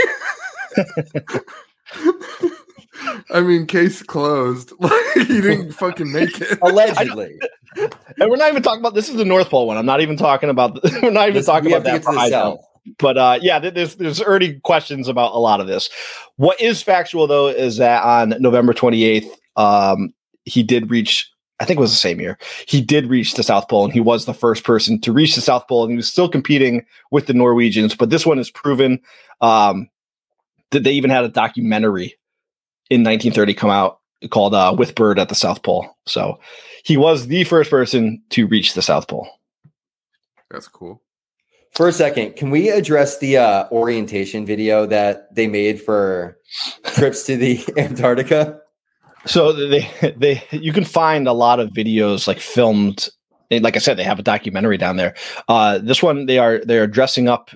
I 3.30 3.41
mean, 3.41 3.65
case 3.67 4.01
closed. 4.04 4.73
Like 4.80 5.27
he 5.27 5.41
didn't 5.41 5.73
fucking 5.73 6.12
make 6.12 6.39
it. 6.41 6.58
Allegedly, 6.62 7.39
And 7.77 8.30
we're 8.30 8.38
not 8.38 8.49
even 8.49 8.63
talking 8.63 8.80
about 8.80 8.95
this 8.95 9.10
is 9.10 9.15
the 9.15 9.25
North 9.25 9.49
Pole 9.49 9.67
one. 9.67 9.77
I'm 9.77 9.86
not 9.86 10.01
even 10.01 10.17
talking 10.17 10.49
about. 10.49 10.75
The, 10.75 10.99
we're 11.04 11.12
not 11.12 11.23
even 11.23 11.36
This- 11.36 11.45
talking 11.45 11.71
about 11.73 11.84
that. 11.84 12.60
But 12.98 13.17
uh, 13.17 13.39
yeah, 13.41 13.60
there's 13.60 13.96
there's 13.96 14.22
questions 14.63 15.08
about 15.08 15.34
a 15.34 15.39
lot 15.39 15.62
of 15.62 15.67
this. 15.67 15.89
What 16.38 16.60
is 16.60 16.82
factual 16.82 17.28
though 17.28 17.48
is 17.48 17.78
that 17.78 18.04
on 18.04 18.36
November 18.41 18.74
28th, 18.74 19.30
um, 19.56 20.13
he 20.46 20.63
did 20.63 20.89
reach. 20.89 21.30
I 21.60 21.65
think 21.65 21.78
it 21.78 21.82
was 21.82 21.91
the 21.91 21.98
same 21.98 22.20
year. 22.20 22.39
He 22.67 22.82
did 22.82 23.06
reach 23.06 23.36
the 23.36 23.44
South 23.44 23.70
Pole, 23.70 23.84
and 23.84 23.94
he 23.94 24.00
was 24.00 24.26
the 24.26 24.34
first 24.34 24.63
person 24.63 25.00
to 25.02 25.13
reach 25.13 25.36
the 25.36 25.41
South 25.41 25.67
Pole, 25.67 25.84
and 25.84 25.91
he 25.91 25.96
was 25.96 26.08
still 26.08 26.28
competing 26.28 26.84
with 27.12 27.28
the 27.28 27.36
Norwegians. 27.36 27.96
But 27.96 28.10
this 28.10 28.26
one 28.26 28.39
is 28.39 28.50
proven 28.50 29.00
um, 29.41 29.88
that 30.72 30.84
they 30.84 30.91
even 30.91 31.12
had 31.12 31.24
a 31.24 31.30
documentary 31.30 32.17
in 32.89 33.04
1930 33.04 33.54
come 33.54 33.70
out 33.70 34.00
called 34.32 34.56
uh, 34.56 34.74
"With 34.76 34.96
Byrd 34.96 35.20
at 35.20 35.30
the 35.30 35.36
South 35.36 35.62
Pole." 35.62 35.88
So 36.08 36.39
he 36.84 36.98
was 36.98 37.28
the 37.28 37.44
first 37.44 37.70
person 37.70 38.24
to 38.32 38.48
reach 38.48 38.74
the 38.74 38.82
South 38.82 39.08
Pole. 39.08 39.30
That's 40.50 40.67
cool. 40.67 41.00
For 41.82 41.88
a 41.88 41.91
second, 41.91 42.36
can 42.36 42.52
we 42.52 42.70
address 42.70 43.17
the 43.17 43.38
uh, 43.38 43.67
orientation 43.72 44.46
video 44.46 44.86
that 44.86 45.34
they 45.34 45.48
made 45.48 45.82
for 45.82 46.38
trips 46.86 47.24
to 47.24 47.36
the 47.36 47.60
Antarctica? 47.76 48.62
So 49.26 49.52
they 49.52 49.89
they 50.15 50.44
you 50.52 50.74
can 50.74 50.86
find 50.86 51.28
a 51.28 51.34
lot 51.34 51.60
of 51.60 51.70
videos 51.70 52.28
like 52.28 52.39
filmed. 52.39 53.10
Like 53.50 53.76
I 53.76 53.80
said, 53.80 53.98
they 53.98 54.04
have 54.04 54.20
a 54.20 54.22
documentary 54.22 54.78
down 54.78 54.98
there. 54.98 55.15
Uh, 55.48 55.80
this 55.80 56.04
one 56.04 56.28
they 56.28 56.38
are 56.38 56.60
they 56.63 56.78
are 56.78 56.86
dressing 56.86 57.28
up 57.28 57.50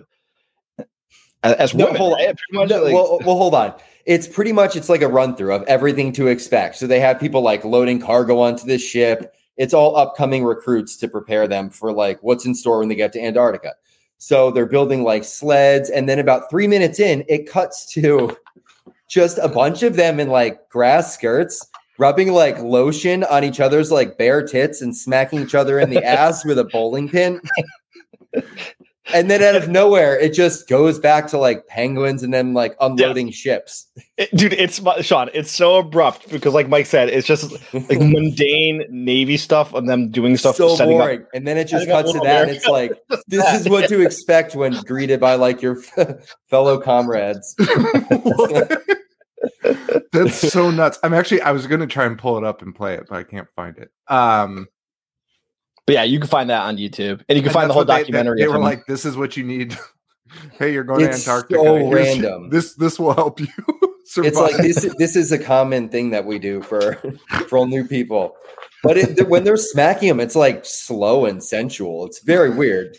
as 1.44 1.76
No, 1.76 1.86
women. 1.86 1.98
hold 2.02 2.14
on. 2.20 2.36
much, 2.52 2.70
No, 2.72 2.82
like- 2.82 2.94
well, 2.96 3.20
well, 3.24 3.38
hold 3.38 3.54
on. 3.54 3.76
It's 4.08 4.28
pretty 4.28 4.54
much 4.54 4.76
it's 4.76 4.90
like 4.90 5.04
a 5.04 5.08
run 5.08 5.36
through 5.36 5.54
of 5.54 5.62
everything 5.68 6.12
to 6.14 6.30
expect. 6.30 6.78
So 6.78 6.88
they 6.88 7.00
have 7.00 7.20
people 7.20 7.42
like 7.42 7.64
loading 7.64 8.00
cargo 8.02 8.40
onto 8.40 8.66
this 8.66 8.82
ship. 8.82 9.36
It's 9.58 9.76
all 9.76 9.96
upcoming 9.96 10.44
recruits 10.44 10.98
to 10.98 11.08
prepare 11.08 11.48
them 11.48 11.70
for 11.70 11.94
like 11.94 12.18
what's 12.24 12.44
in 12.48 12.56
store 12.56 12.80
when 12.80 12.90
they 12.90 12.96
get 12.96 13.14
to 13.14 13.22
Antarctica. 13.24 13.74
So 14.18 14.52
they're 14.52 14.66
building 14.66 15.04
like 15.04 15.24
sleds, 15.24 15.90
and 15.90 16.08
then 16.08 16.20
about 16.20 16.50
three 16.50 16.68
minutes 16.68 17.00
in, 17.00 17.24
it 17.28 17.50
cuts 17.50 17.86
to 17.94 18.36
just 19.08 19.38
a 19.38 19.48
bunch 19.48 19.84
of 19.84 19.96
them 19.96 20.20
in 20.20 20.30
like 20.30 20.68
grass 20.70 21.14
skirts 21.14 21.68
rubbing 21.98 22.32
like 22.32 22.60
lotion 22.60 23.24
on 23.26 23.44
each 23.44 23.60
other's 23.60 23.92
like 23.92 24.18
bare 24.18 24.46
tits 24.46 24.82
and 24.82 24.96
smacking 24.96 25.42
each 25.42 25.56
other 25.56 25.80
in 25.80 25.90
the 25.90 26.04
ass 26.06 26.46
with 26.46 26.60
a 26.60 26.66
bowling 26.66 27.10
pin. 27.10 27.40
And 29.14 29.30
then 29.30 29.44
out 29.44 29.56
of 29.56 29.70
nowhere, 29.70 30.20
it 30.20 30.34
just 30.34 30.68
goes 30.68 30.98
back 30.98 31.28
to 31.28 31.38
like 31.38 31.68
penguins 31.68 32.24
and 32.24 32.34
then 32.34 32.54
like 32.54 32.76
unloading 32.82 33.30
ships. 33.32 33.86
It- 34.18 34.36
dude, 34.36 34.54
it's 34.54 34.82
Sean. 35.06 35.30
It's 35.34 35.52
so 35.52 35.76
abrupt 35.78 36.30
because, 36.30 36.54
like 36.56 36.68
Mike 36.70 36.88
said, 36.88 37.10
it's 37.10 37.28
just 37.28 37.52
like 37.74 38.00
mundane 38.00 38.84
Navy 38.90 39.38
stuff 39.38 39.74
and 39.76 39.88
them 39.88 40.10
doing 40.10 40.38
stuff. 40.38 40.56
so 40.56 40.76
setting 40.76 40.96
up- 40.96 41.02
boring. 41.06 41.26
And 41.36 41.48
then 41.48 41.58
it 41.58 41.66
just 41.66 41.88
cuts 41.88 42.12
to 42.12 42.14
Little 42.20 42.26
that, 42.26 42.48
and 42.48 42.52
it's 42.58 42.66
like 42.68 42.94
this 43.28 43.46
is 43.54 43.70
what 43.70 43.88
to 43.90 44.02
expect 44.02 44.56
when 44.56 44.74
greeted 44.82 45.20
by 45.20 45.36
like 45.36 45.62
your 45.62 45.76
fellow 46.50 46.80
comrades. 46.80 47.56
That's 50.12 50.36
so 50.52 50.72
nuts. 50.72 50.98
I'm 51.04 51.14
actually 51.14 51.42
I 51.42 51.52
was 51.52 51.68
gonna 51.68 51.88
try 51.88 52.06
and 52.06 52.18
pull 52.18 52.38
it 52.38 52.44
up 52.44 52.62
and 52.62 52.74
play 52.74 52.96
it, 52.96 53.06
but 53.10 53.18
I 53.18 53.24
can't 53.24 53.48
find 53.56 53.78
it. 53.78 53.92
Um 54.08 54.68
But 55.86 55.94
yeah, 55.94 56.04
you 56.04 56.20
can 56.20 56.28
find 56.28 56.50
that 56.50 56.62
on 56.64 56.78
YouTube, 56.78 57.22
and 57.30 57.36
you 57.36 57.42
can 57.42 57.46
and 57.46 57.52
find 57.54 57.70
the 57.70 57.74
whole 57.74 57.82
what 57.82 57.88
they- 57.88 57.94
they- 57.94 58.00
documentary. 58.04 58.40
They, 58.42 58.48
were 58.48 58.56
him. 58.56 58.62
like, 58.64 58.86
"This 58.88 59.06
is 59.06 59.16
what 59.18 59.38
you 59.38 59.44
need." 59.44 59.78
hey, 60.60 60.74
you're 60.74 60.84
going 60.84 61.02
It's 61.06 61.24
to 61.26 61.30
Antarctica. 61.32 61.60
so 61.60 61.76
Here's- 61.76 61.94
random. 61.94 62.50
This 62.50 62.74
this 62.76 63.00
will 63.00 63.14
help 63.14 63.40
you 63.40 63.48
survive. 64.06 64.28
It's 64.32 64.38
like 64.40 64.58
this. 64.58 64.94
This 64.98 65.16
is 65.16 65.32
a 65.32 65.38
common 65.40 65.90
thing 65.90 66.10
that 66.10 66.26
we 66.26 66.40
do 66.40 66.62
for 66.64 66.96
for 67.48 67.58
all 67.60 67.68
new 67.68 67.88
people. 67.88 68.36
But 68.84 68.98
it, 68.98 69.28
when 69.30 69.44
they're 69.44 69.58
smacking 69.58 70.10
them, 70.10 70.20
it's 70.20 70.36
like 70.36 70.64
slow 70.66 71.26
and 71.26 71.44
sensual. 71.44 72.06
It's 72.06 72.22
very 72.24 72.50
weird. 72.52 72.98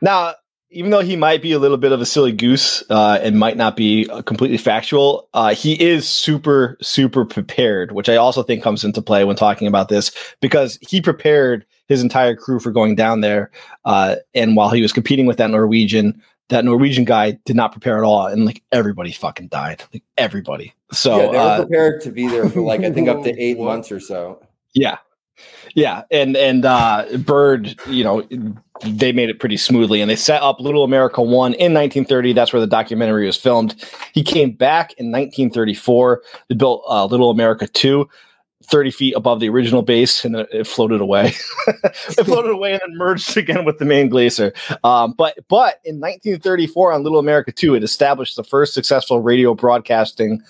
Now, 0.00 0.34
even 0.70 0.90
though 0.90 1.00
he 1.00 1.16
might 1.16 1.40
be 1.40 1.52
a 1.52 1.58
little 1.58 1.76
bit 1.76 1.92
of 1.92 2.00
a 2.00 2.06
silly 2.06 2.32
goose 2.32 2.82
uh, 2.90 3.18
and 3.22 3.38
might 3.38 3.56
not 3.56 3.76
be 3.76 4.08
uh, 4.10 4.22
completely 4.22 4.58
factual, 4.58 5.28
uh, 5.32 5.54
he 5.54 5.80
is 5.82 6.06
super, 6.06 6.76
super 6.82 7.24
prepared, 7.24 7.92
which 7.92 8.08
I 8.08 8.16
also 8.16 8.42
think 8.42 8.62
comes 8.62 8.84
into 8.84 9.00
play 9.00 9.24
when 9.24 9.36
talking 9.36 9.66
about 9.66 9.88
this 9.88 10.10
because 10.40 10.78
he 10.82 11.00
prepared 11.00 11.64
his 11.86 12.02
entire 12.02 12.36
crew 12.36 12.60
for 12.60 12.70
going 12.70 12.94
down 12.94 13.22
there. 13.22 13.50
Uh, 13.84 14.16
and 14.34 14.56
while 14.56 14.70
he 14.70 14.82
was 14.82 14.92
competing 14.92 15.24
with 15.24 15.38
that 15.38 15.50
Norwegian, 15.50 16.22
that 16.48 16.64
Norwegian 16.64 17.04
guy 17.04 17.32
did 17.44 17.56
not 17.56 17.72
prepare 17.72 17.98
at 17.98 18.04
all, 18.04 18.26
and 18.26 18.44
like 18.44 18.62
everybody 18.72 19.12
fucking 19.12 19.48
died, 19.48 19.82
like 19.92 20.02
everybody. 20.16 20.74
So 20.92 21.16
yeah, 21.16 21.26
they 21.26 21.32
were 21.32 21.38
uh, 21.38 21.56
prepared 21.58 22.00
to 22.02 22.10
be 22.10 22.26
there 22.26 22.48
for 22.48 22.60
like 22.60 22.82
I 22.82 22.90
think 22.90 23.08
up 23.08 23.22
to 23.24 23.30
eight 23.38 23.58
months 23.58 23.92
or 23.92 24.00
so. 24.00 24.42
Yeah. 24.74 24.98
Yeah. 25.74 26.02
And 26.10 26.36
and 26.36 26.64
uh 26.64 27.06
Byrd, 27.18 27.78
you 27.86 28.02
know, 28.02 28.26
they 28.84 29.12
made 29.12 29.30
it 29.30 29.40
pretty 29.40 29.56
smoothly 29.56 30.00
and 30.00 30.10
they 30.10 30.16
set 30.16 30.42
up 30.42 30.60
Little 30.60 30.84
America 30.84 31.22
1 31.22 31.54
in 31.54 31.74
1930. 31.74 32.32
That's 32.32 32.52
where 32.52 32.60
the 32.60 32.66
documentary 32.66 33.26
was 33.26 33.36
filmed. 33.36 33.74
He 34.12 34.22
came 34.22 34.52
back 34.52 34.92
in 34.94 35.06
1934. 35.06 36.22
They 36.48 36.54
built 36.54 36.84
uh, 36.88 37.06
Little 37.06 37.30
America 37.30 37.66
2 37.66 38.08
30 38.64 38.90
feet 38.90 39.14
above 39.16 39.40
the 39.40 39.48
original 39.48 39.82
base 39.82 40.24
and 40.24 40.36
it, 40.36 40.66
floated 40.66 41.00
away. 41.00 41.32
it 41.66 42.24
floated 42.24 42.50
away 42.50 42.72
and 42.72 42.80
then 42.82 42.96
merged 42.98 43.36
again 43.36 43.64
with 43.64 43.78
the 43.78 43.84
main 43.84 44.08
glacier. 44.08 44.52
Um, 44.84 45.14
but 45.16 45.36
but 45.48 45.80
in 45.84 46.00
1934 46.00 46.92
on 46.92 47.02
Little 47.02 47.18
America 47.18 47.50
2, 47.50 47.74
it 47.74 47.82
established 47.82 48.36
the 48.36 48.44
first 48.44 48.74
successful 48.74 49.22
radio 49.22 49.54
broadcasting 49.54 50.42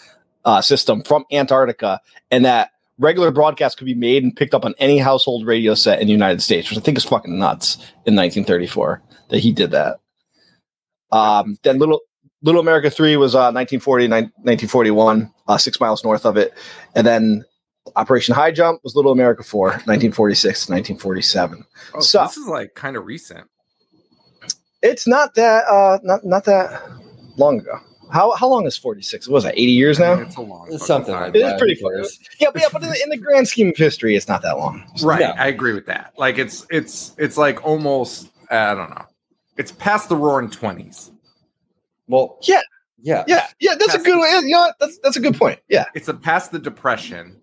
uh, 0.44 0.60
system 0.60 1.02
from 1.02 1.24
Antarctica, 1.30 2.00
and 2.30 2.44
that 2.44 2.70
regular 2.98 3.30
broadcasts 3.30 3.76
could 3.76 3.86
be 3.86 3.94
made 3.94 4.22
and 4.22 4.34
picked 4.34 4.54
up 4.54 4.64
on 4.64 4.74
any 4.78 4.98
household 4.98 5.46
radio 5.46 5.74
set 5.74 6.00
in 6.00 6.06
the 6.06 6.12
United 6.12 6.42
States, 6.42 6.68
which 6.70 6.78
I 6.78 6.82
think 6.82 6.98
is 6.98 7.04
fucking 7.04 7.38
nuts 7.38 7.76
in 8.06 8.16
1934 8.16 9.02
that 9.30 9.38
he 9.38 9.52
did 9.52 9.70
that. 9.70 9.98
Um, 11.10 11.56
then 11.62 11.78
little 11.78 12.00
Little 12.42 12.60
America 12.60 12.88
3 12.90 13.16
was 13.16 13.34
uh, 13.34 13.50
1940, 13.50 14.08
1941, 14.08 15.32
uh, 15.48 15.58
six 15.58 15.80
miles 15.80 16.04
north 16.04 16.24
of 16.24 16.36
it. 16.36 16.54
And 16.94 17.04
then 17.06 17.44
Operation 17.96 18.34
High 18.34 18.52
Jump 18.52 18.80
was 18.84 18.94
Little 18.94 19.10
America 19.10 19.42
4, 19.42 19.66
1946, 19.66 20.68
1947. 20.68 21.64
oh, 21.94 22.00
so- 22.00 22.22
this 22.22 22.36
is 22.36 22.46
like 22.46 22.74
kind 22.74 22.96
of 22.96 23.06
recent. 23.06 23.48
It's 24.80 25.08
not 25.08 25.34
that 25.34 25.64
uh, 25.66 25.98
not 26.04 26.24
not 26.24 26.44
that 26.44 26.80
long 27.36 27.58
ago. 27.58 27.80
How 28.12 28.34
how 28.36 28.48
long 28.48 28.66
is 28.66 28.76
46? 28.76 29.28
What 29.28 29.34
was 29.34 29.44
that 29.44 29.54
80 29.54 29.62
years 29.72 29.98
now? 29.98 30.14
It's 30.14 30.36
a 30.36 30.40
long 30.40 30.68
It's 30.70 30.86
something 30.86 31.12
time. 31.14 31.32
like 31.32 31.34
It 31.34 31.58
pretty 31.58 31.74
who 31.80 31.82
far. 31.82 31.96
Yeah, 32.40 32.48
but 32.52 32.62
yeah, 32.62 32.68
but 32.72 32.82
in 32.82 32.88
the, 32.88 33.00
in 33.04 33.08
the 33.10 33.16
grand 33.16 33.48
scheme 33.48 33.68
of 33.68 33.76
history, 33.76 34.16
it's 34.16 34.28
not 34.28 34.42
that 34.42 34.56
long. 34.58 34.84
Right, 35.02 35.20
Yeah. 35.20 35.34
I 35.38 35.46
agree 35.48 35.72
with 35.74 35.86
that. 35.86 36.14
Like 36.16 36.38
it's 36.38 36.66
it's 36.70 37.14
it's 37.18 37.36
like 37.36 37.64
almost 37.64 38.28
I 38.50 38.74
don't 38.74 38.90
know. 38.90 39.04
It's 39.56 39.72
past 39.72 40.08
the 40.08 40.16
roaring 40.16 40.50
twenties. 40.50 41.10
Well, 42.06 42.38
Yeah. 42.42 42.60
yeah, 43.02 43.24
Yeah, 43.26 43.46
yeah, 43.60 43.74
that's 43.78 43.94
a 43.94 43.98
good 43.98 44.18
way. 44.18 44.30
You 44.42 44.48
know? 44.54 44.72
That's 44.80 44.98
that's 45.02 45.16
a 45.16 45.20
good 45.20 45.36
point. 45.36 45.58
Yeah, 45.68 45.84
It's 45.94 46.08
a 46.08 46.14
past 46.14 46.52
the 46.52 46.58
depression. 46.58 47.40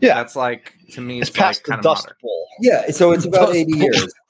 Yeah. 0.00 0.14
that's 0.14 0.36
like 0.36 0.74
to 0.92 1.00
me. 1.00 1.20
it's 1.20 1.28
It's, 1.30 1.38
past 1.38 1.60
like 1.60 1.66
the 1.66 1.74
of 1.78 1.82
Dust 1.82 2.04
modern. 2.06 2.16
Bowl. 2.22 2.46
yeah. 2.60 2.90
So 2.90 3.12
it's 3.12 3.24
about 3.24 3.46
Dust 3.46 3.54
eighty 3.54 3.72
Bowl. 3.72 3.82
years. 3.82 4.12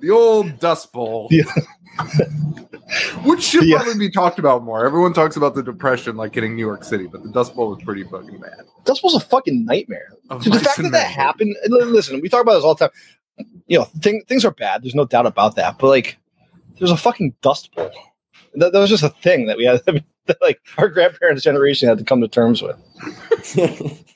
The 0.00 0.10
old 0.10 0.58
Dust 0.60 0.92
Bowl. 0.92 1.28
Yeah. 1.32 1.42
Which 3.24 3.42
should 3.42 3.64
Yeah. 3.64 3.76
probably 3.78 3.98
be 3.98 4.10
talked 4.10 4.38
about 4.38 4.64
more. 4.64 4.84
Everyone 4.84 5.12
talks 5.12 5.36
about 5.36 5.54
the 5.54 5.62
depression, 5.62 6.16
like 6.16 6.32
getting 6.32 6.56
New 6.56 6.64
York 6.66 6.82
City, 6.84 7.06
but 7.06 7.22
the 7.22 7.30
Dust 7.30 7.54
Bowl 7.54 7.70
was 7.70 7.82
pretty 7.84 8.02
fucking 8.04 8.38
bad. 8.40 8.62
Dust 8.84 9.02
Bowl's 9.02 9.14
a 9.14 9.20
fucking 9.20 9.64
nightmare. 9.64 10.08
Of 10.28 10.42
So 10.42 10.50
the 10.50 10.58
fact 10.60 10.82
that 10.82 10.90
that 10.92 11.06
happened, 11.10 11.56
listen, 11.68 12.20
we 12.20 12.28
talk 12.28 12.42
about 12.42 12.54
this 12.54 12.64
all 12.64 12.74
the 12.74 12.88
time. 12.88 13.46
You 13.66 13.78
know, 13.78 13.84
thing, 13.84 14.22
things 14.26 14.44
are 14.44 14.50
bad. 14.50 14.82
There's 14.82 14.94
no 14.94 15.04
doubt 15.04 15.26
about 15.26 15.54
that. 15.56 15.78
But 15.78 15.88
like, 15.88 16.18
there's 16.78 16.90
a 16.90 16.96
fucking 16.96 17.34
Dust 17.42 17.74
Bowl. 17.74 17.90
That, 18.54 18.72
that 18.72 18.78
was 18.80 18.90
just 18.90 19.04
a 19.04 19.10
thing 19.10 19.46
that 19.46 19.56
we 19.56 19.64
had. 19.64 19.82
that, 20.26 20.36
like 20.40 20.60
our 20.78 20.88
grandparents' 20.88 21.42
generation 21.44 21.88
had 21.88 21.98
to 21.98 22.04
come 22.04 22.20
to 22.20 22.28
terms 22.28 22.62
with. 22.62 22.76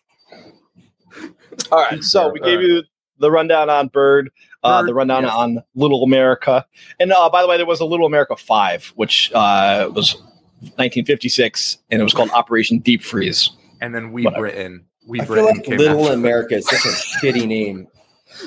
All 1.70 1.78
right, 1.78 2.02
so 2.02 2.30
we 2.32 2.40
All 2.40 2.46
gave 2.46 2.58
right. 2.58 2.66
you 2.66 2.82
the 3.18 3.30
rundown 3.30 3.70
on 3.70 3.88
Byrd, 3.88 4.30
uh, 4.62 4.80
Byrd, 4.80 4.88
the 4.88 4.94
rundown 4.94 5.22
yes. 5.24 5.32
on 5.34 5.62
Little 5.74 6.02
America, 6.02 6.66
and 7.00 7.12
uh, 7.12 7.28
by 7.30 7.42
the 7.42 7.48
way, 7.48 7.56
there 7.56 7.66
was 7.66 7.80
a 7.80 7.84
Little 7.84 8.06
America 8.06 8.36
Five, 8.36 8.92
which 8.96 9.30
uh, 9.34 9.90
was 9.94 10.14
1956, 10.60 11.78
and 11.90 12.00
it 12.00 12.04
was 12.04 12.14
called 12.14 12.30
Operation 12.30 12.78
Deep 12.78 13.02
Freeze. 13.02 13.50
And 13.80 13.94
then 13.94 14.12
We 14.12 14.24
Whatever. 14.24 14.42
Britain. 14.42 14.84
We 15.06 15.20
I 15.20 15.24
feel 15.26 15.34
Britain 15.34 15.56
like 15.56 15.64
came 15.64 15.78
Little 15.78 16.02
after. 16.04 16.14
America 16.14 16.54
is 16.56 16.66
such 16.66 16.84
a 16.86 16.88
shitty 16.88 17.46
name. 17.46 17.86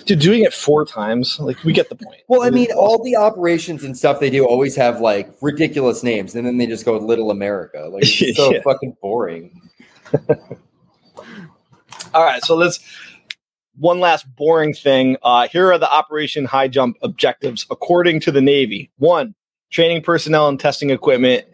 Dude, 0.06 0.20
doing 0.20 0.42
it 0.44 0.54
four 0.54 0.84
times, 0.86 1.40
like 1.40 1.64
we 1.64 1.72
get 1.72 1.88
the 1.90 1.96
point. 1.96 2.22
Well, 2.28 2.42
I 2.42 2.50
mean, 2.50 2.68
all 2.76 3.02
the 3.04 3.16
operations 3.16 3.84
and 3.84 3.96
stuff 3.98 4.20
they 4.20 4.30
do 4.30 4.44
always 4.46 4.76
have 4.76 5.00
like 5.00 5.30
ridiculous 5.42 6.04
names, 6.04 6.36
and 6.36 6.46
then 6.46 6.58
they 6.58 6.66
just 6.66 6.84
go 6.84 6.98
Little 6.98 7.32
America. 7.32 7.88
Like 7.92 8.04
it's 8.06 8.36
so 8.38 8.52
Yeah. 8.52 8.62
fucking 8.64 8.98
boring. 9.02 9.62
All 12.14 12.24
right, 12.24 12.44
so 12.44 12.56
let's 12.56 12.80
one 13.78 14.00
last 14.00 14.26
boring 14.36 14.74
thing. 14.74 15.18
Uh, 15.24 15.48
here 15.48 15.72
are 15.72 15.78
the 15.78 15.92
Operation 15.92 16.46
High 16.46 16.68
Jump 16.68 16.98
objectives 17.02 17.66
according 17.70 18.20
to 18.22 18.32
the 18.32 18.42
Navy. 18.42 18.92
One, 18.98 19.36
training 19.70 20.02
personnel 20.02 20.48
and 20.48 20.60
testing 20.60 20.90
equipment 20.90 21.46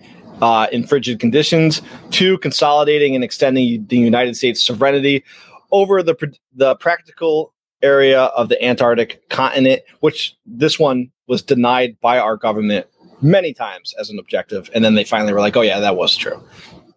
uh, 0.41 0.67
in 0.71 0.85
frigid 0.85 1.19
conditions. 1.19 1.81
Two, 2.11 2.37
consolidating 2.39 3.15
and 3.15 3.23
extending 3.23 3.85
the 3.87 3.97
United 3.97 4.35
States 4.35 4.65
sovereignty 4.65 5.23
over 5.71 6.03
the 6.03 6.15
the 6.55 6.75
practical 6.75 7.53
area 7.81 8.23
of 8.23 8.49
the 8.49 8.63
Antarctic 8.63 9.27
continent, 9.29 9.81
which 9.99 10.35
this 10.45 10.79
one 10.79 11.11
was 11.27 11.41
denied 11.41 11.99
by 11.99 12.17
our 12.17 12.37
government 12.37 12.87
many 13.21 13.53
times 13.53 13.93
as 13.99 14.09
an 14.09 14.19
objective, 14.19 14.69
and 14.73 14.83
then 14.83 14.95
they 14.95 15.03
finally 15.03 15.33
were 15.33 15.39
like, 15.39 15.57
"Oh 15.57 15.61
yeah, 15.61 15.79
that 15.79 15.95
was 15.95 16.15
true." 16.15 16.41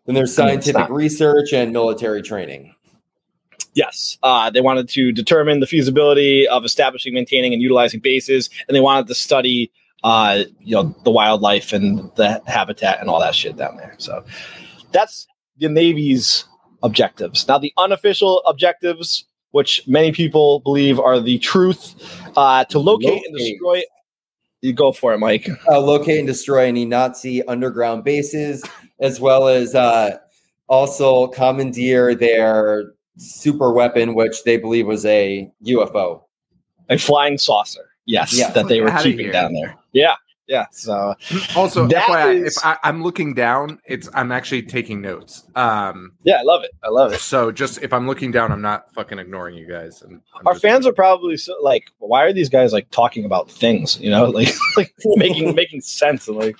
Then 0.06 0.14
there's 0.14 0.38
I 0.38 0.46
mean, 0.46 0.58
it's 0.58 0.66
scientific 0.66 0.94
research 0.94 1.52
and 1.52 1.72
military 1.72 2.22
training. 2.22 2.75
Yes, 3.76 4.16
uh, 4.22 4.48
they 4.48 4.62
wanted 4.62 4.88
to 4.88 5.12
determine 5.12 5.60
the 5.60 5.66
feasibility 5.66 6.48
of 6.48 6.64
establishing, 6.64 7.12
maintaining, 7.12 7.52
and 7.52 7.60
utilizing 7.60 8.00
bases, 8.00 8.48
and 8.66 8.74
they 8.74 8.80
wanted 8.80 9.06
to 9.08 9.14
study, 9.14 9.70
uh, 10.02 10.44
you 10.60 10.74
know, 10.74 10.96
the 11.04 11.10
wildlife 11.10 11.74
and 11.74 12.10
the 12.16 12.42
habitat 12.46 13.00
and 13.00 13.10
all 13.10 13.20
that 13.20 13.34
shit 13.34 13.58
down 13.58 13.76
there. 13.76 13.94
So 13.98 14.24
that's 14.92 15.26
the 15.58 15.68
Navy's 15.68 16.46
objectives. 16.82 17.46
Now, 17.46 17.58
the 17.58 17.70
unofficial 17.76 18.40
objectives, 18.46 19.26
which 19.50 19.86
many 19.86 20.10
people 20.10 20.60
believe 20.60 20.98
are 20.98 21.20
the 21.20 21.38
truth, 21.38 21.94
uh, 22.34 22.64
to 22.64 22.78
locate, 22.78 23.26
and 23.26 23.36
destroy. 23.36 23.82
You 24.62 24.72
go 24.72 24.90
for 24.90 25.12
it, 25.12 25.18
Mike. 25.18 25.50
Uh, 25.68 25.80
locate 25.80 26.18
and 26.18 26.26
destroy 26.26 26.64
any 26.64 26.86
Nazi 26.86 27.46
underground 27.46 28.04
bases, 28.04 28.64
as 29.00 29.20
well 29.20 29.48
as 29.48 29.74
uh, 29.74 30.16
also 30.66 31.26
commandeer 31.26 32.14
their 32.14 32.95
super 33.16 33.72
weapon, 33.72 34.14
which 34.14 34.44
they 34.44 34.56
believe 34.56 34.86
was 34.86 35.04
a 35.06 35.50
UFO. 35.64 36.22
A 36.88 36.98
flying 36.98 37.38
saucer. 37.38 37.90
Yes, 38.06 38.38
Yeah. 38.38 38.50
that 38.50 38.68
they 38.68 38.80
were 38.80 38.88
Outta 38.90 39.02
keeping 39.02 39.32
down 39.32 39.52
there. 39.52 39.74
Yeah, 39.92 40.14
yeah. 40.46 40.66
So 40.70 41.14
Also, 41.56 41.88
That 41.88 42.04
FYI, 42.08 42.44
is- 42.44 42.56
if 42.56 42.64
I, 42.64 42.76
I'm 42.84 43.02
looking 43.02 43.34
down, 43.34 43.80
it's 43.84 44.08
I'm 44.14 44.30
actually 44.30 44.62
taking 44.62 45.00
notes. 45.00 45.42
Um, 45.56 46.12
yeah, 46.22 46.36
I 46.36 46.42
love 46.42 46.62
it. 46.62 46.70
I 46.84 46.88
love 46.90 47.12
it. 47.12 47.18
so 47.18 47.50
just 47.50 47.82
if 47.82 47.92
I'm 47.92 48.06
looking 48.06 48.30
down, 48.30 48.52
I'm 48.52 48.62
not 48.62 48.92
fucking 48.94 49.18
ignoring 49.18 49.56
you 49.56 49.66
guys. 49.68 50.02
And 50.02 50.20
I'm 50.38 50.46
our 50.46 50.52
just- 50.52 50.62
fans 50.62 50.86
are 50.86 50.92
probably 50.92 51.36
so, 51.36 51.54
like, 51.60 51.90
why 51.98 52.22
are 52.22 52.32
these 52.32 52.48
guys 52.48 52.72
like 52.72 52.88
talking 52.90 53.24
about 53.24 53.50
things? 53.50 53.98
You 54.00 54.10
know, 54.10 54.26
like 54.30 54.54
like 54.76 54.94
making 55.16 55.54
making 55.56 55.80
sense 55.80 56.28
and 56.28 56.36
like. 56.36 56.56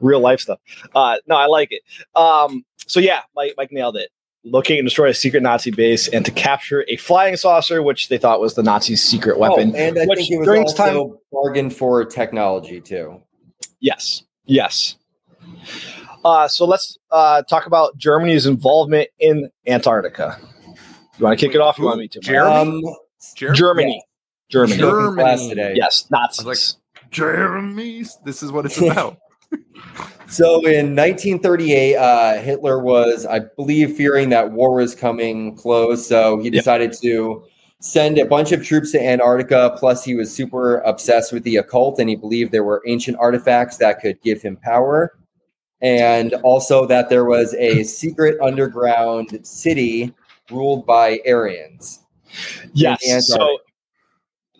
real 0.00 0.20
life 0.20 0.40
stuff. 0.40 0.58
Uh, 0.94 1.16
no, 1.26 1.36
I 1.36 1.46
like 1.46 1.72
it. 1.72 1.82
Um, 2.18 2.64
so 2.86 3.00
yeah, 3.00 3.20
Mike, 3.34 3.54
Mike 3.56 3.72
nailed 3.72 3.96
it. 3.96 4.10
Locate 4.46 4.78
and 4.78 4.86
destroy 4.86 5.08
a 5.08 5.14
secret 5.14 5.42
Nazi 5.42 5.72
base, 5.72 6.06
and 6.08 6.24
to 6.24 6.30
capture 6.30 6.84
a 6.88 6.96
flying 6.96 7.36
saucer, 7.36 7.82
which 7.82 8.08
they 8.08 8.16
thought 8.16 8.40
was 8.40 8.54
the 8.54 8.62
Nazis' 8.62 9.02
secret 9.02 9.38
weapon. 9.38 9.72
Oh, 9.74 9.78
and 9.78 9.98
I 9.98 10.06
which 10.06 10.20
think 10.20 10.30
it 10.30 10.38
was 10.38 10.46
during 10.46 10.62
this 10.62 10.78
also 10.78 11.20
bargain 11.32 11.68
for 11.68 12.04
technology 12.04 12.80
too. 12.80 13.20
Yes, 13.80 14.22
yes. 14.44 14.94
Uh, 16.24 16.46
so 16.46 16.64
let's 16.64 16.96
uh, 17.10 17.42
talk 17.42 17.66
about 17.66 17.96
Germany's 17.96 18.46
involvement 18.46 19.08
in 19.18 19.50
Antarctica. 19.66 20.38
You 21.18 21.24
want 21.24 21.38
to 21.38 21.46
kick 21.46 21.54
it 21.54 21.60
off? 21.60 21.78
You 21.78 21.84
want 21.86 21.98
me 21.98 22.08
to? 22.08 22.18
Mike? 22.20 22.26
Jeremy? 22.26 22.54
Um, 22.54 22.96
Jeremy? 23.34 23.56
Germany. 23.56 24.04
Germany. 24.48 24.78
Germany. 24.78 25.48
today. 25.48 25.72
Yes, 25.74 26.08
Nazis. 26.10 26.44
I 26.44 26.48
was 26.48 26.76
Jeremy. 27.10 28.04
This 28.24 28.42
is 28.44 28.52
what 28.52 28.64
it's 28.64 28.78
about. 28.78 29.18
So 30.28 30.56
in 30.66 30.96
1938, 30.96 31.96
uh, 31.96 32.40
Hitler 32.40 32.80
was, 32.82 33.24
I 33.26 33.40
believe, 33.56 33.96
fearing 33.96 34.28
that 34.30 34.50
war 34.50 34.74
was 34.74 34.94
coming 34.94 35.54
close. 35.54 36.06
So 36.06 36.38
he 36.38 36.46
Yep. 36.46 36.52
decided 36.52 36.92
to 37.02 37.44
send 37.80 38.18
a 38.18 38.24
bunch 38.24 38.50
of 38.52 38.64
troops 38.64 38.90
to 38.92 39.00
Antarctica. 39.02 39.76
Plus, 39.78 40.04
he 40.04 40.14
was 40.16 40.34
super 40.34 40.78
obsessed 40.78 41.32
with 41.32 41.44
the 41.44 41.56
occult 41.56 42.00
and 42.00 42.08
he 42.08 42.16
believed 42.16 42.50
there 42.50 42.64
were 42.64 42.82
ancient 42.88 43.16
artifacts 43.20 43.76
that 43.76 44.00
could 44.00 44.20
give 44.22 44.42
him 44.42 44.56
power. 44.56 45.16
And 45.80 46.34
also 46.42 46.86
that 46.86 47.08
there 47.08 47.24
was 47.24 47.54
a 47.54 47.82
secret 47.84 48.36
underground 48.42 49.38
city 49.46 50.12
ruled 50.50 50.86
by 50.86 51.20
Aryans. 51.26 52.00
Yes. 52.72 53.28
So. 53.28 53.58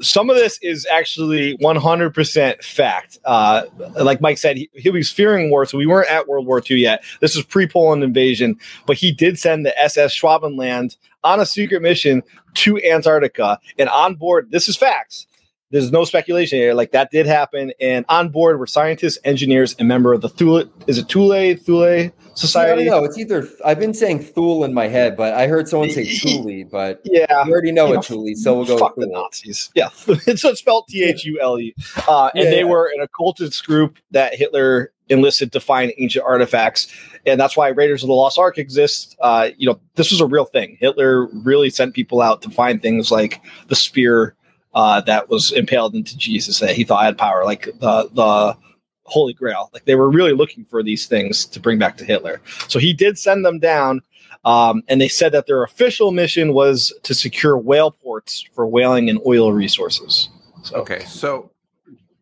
Some 0.00 0.30
of 0.30 0.36
this 0.36 0.58
is 0.62 0.86
actually 0.90 1.56
100% 1.58 2.62
fact. 2.62 3.18
Uh, 3.24 3.62
like 4.00 4.20
Mike 4.20 4.38
said, 4.38 4.56
he, 4.56 4.70
he 4.74 4.90
was 4.90 5.10
fearing 5.10 5.50
war, 5.50 5.64
so 5.66 5.78
we 5.78 5.86
weren't 5.86 6.10
at 6.10 6.28
World 6.28 6.46
War 6.46 6.62
II 6.68 6.78
yet. 6.78 7.04
This 7.20 7.36
was 7.36 7.44
pre-Poland 7.44 8.02
invasion, 8.02 8.58
but 8.86 8.96
he 8.96 9.12
did 9.12 9.38
send 9.38 9.64
the 9.64 9.78
SS 9.80 10.14
Schwabenland 10.14 10.96
on 11.24 11.40
a 11.40 11.46
secret 11.46 11.82
mission 11.82 12.22
to 12.54 12.82
Antarctica, 12.82 13.58
and 13.78 13.88
on 13.88 14.14
board, 14.14 14.50
this 14.50 14.68
is 14.68 14.76
facts. 14.76 15.26
There's 15.70 15.90
no 15.90 16.04
speculation 16.04 16.58
here. 16.58 16.74
Like 16.74 16.92
that 16.92 17.10
did 17.10 17.26
happen, 17.26 17.72
and 17.80 18.04
on 18.08 18.28
board 18.28 18.58
were 18.58 18.66
scientists, 18.68 19.18
engineers, 19.24 19.74
and 19.78 19.88
member 19.88 20.12
of 20.12 20.20
the 20.20 20.28
Thule. 20.28 20.64
Is 20.86 20.98
it 20.98 21.08
Thule 21.10 21.56
Thule 21.56 22.10
Society? 22.34 22.84
No, 22.84 22.96
don't. 23.00 23.04
It's 23.06 23.18
either, 23.18 23.48
I've 23.64 23.80
been 23.80 23.94
saying 23.94 24.20
Thule 24.20 24.62
in 24.64 24.72
my 24.74 24.86
head, 24.88 25.16
but 25.16 25.34
I 25.34 25.46
heard 25.48 25.68
someone 25.68 25.90
say 25.90 26.04
Thule, 26.18 26.64
but 26.70 27.00
Yeah. 27.04 27.44
you 27.44 27.52
already 27.52 27.72
know 27.72 27.88
You 27.88 27.96
what 27.96 28.04
Thule, 28.04 28.34
so 28.36 28.54
we'll 28.54 28.64
go 28.66 28.78
Fuck 28.78 28.96
with 28.96 29.08
the 29.08 29.12
Nazis. 29.12 29.70
Yeah, 29.74 29.88
it's 30.06 30.44
it's 30.44 30.60
spelled 30.60 30.84
T 30.88 31.02
H 31.02 31.24
U 31.24 31.40
L 31.40 31.58
E. 31.58 31.74
Uh, 32.08 32.30
And 32.34 32.44
Yeah, 32.44 32.50
they 32.50 32.58
yeah. 32.60 32.64
were 32.64 32.90
an 32.94 33.00
occultist 33.02 33.66
group 33.66 33.98
that 34.12 34.34
Hitler 34.36 34.92
enlisted 35.08 35.50
to 35.52 35.60
find 35.60 35.92
ancient 35.98 36.24
artifacts, 36.24 36.86
and 37.26 37.40
that's 37.40 37.56
why 37.56 37.68
Raiders 37.68 38.02
of 38.04 38.08
the 38.08 38.14
Lost 38.14 38.38
Ark 38.38 38.56
exists. 38.58 39.16
Uh, 39.20 39.48
you 39.56 39.66
know, 39.68 39.80
this 39.96 40.10
was 40.12 40.20
a 40.20 40.26
real 40.26 40.44
thing. 40.44 40.76
Hitler 40.80 41.26
really 41.44 41.70
sent 41.70 41.94
people 41.94 42.20
out 42.20 42.42
to 42.42 42.50
find 42.50 42.80
things 42.82 43.10
like 43.10 43.40
the 43.68 43.74
spear 43.76 44.34
uh, 44.76 45.00
that 45.00 45.28
was 45.28 45.50
impaled 45.52 45.94
into 45.96 46.16
Jesus 46.16 46.60
that 46.60 46.70
he 46.76 46.84
thought 46.84 47.02
had 47.04 47.18
power, 47.18 47.44
like 47.44 47.64
the 47.80 48.08
the 48.12 48.56
Holy 49.04 49.32
Grail. 49.32 49.70
Like 49.72 49.84
they 49.86 49.94
were 49.96 50.10
really 50.10 50.32
looking 50.34 50.64
for 50.66 50.82
these 50.82 51.06
things 51.06 51.44
to 51.46 51.58
bring 51.60 51.78
back 51.78 51.96
to 51.96 52.04
Hitler. 52.04 52.40
So 52.68 52.78
he 52.78 52.92
did 52.92 53.18
send 53.18 53.44
them 53.44 53.58
down. 53.58 54.02
Um, 54.44 54.84
and 54.88 55.00
they 55.00 55.08
said 55.08 55.32
that 55.32 55.48
their 55.48 55.64
official 55.64 56.12
mission 56.12 56.52
was 56.52 56.92
to 57.02 57.14
secure 57.14 57.58
whale 57.58 57.90
ports 57.90 58.44
for 58.54 58.64
whaling 58.66 59.10
and 59.10 59.18
oil 59.26 59.52
resources. 59.52 60.28
So, 60.62 60.76
Okay, 60.76 61.00
so 61.04 61.50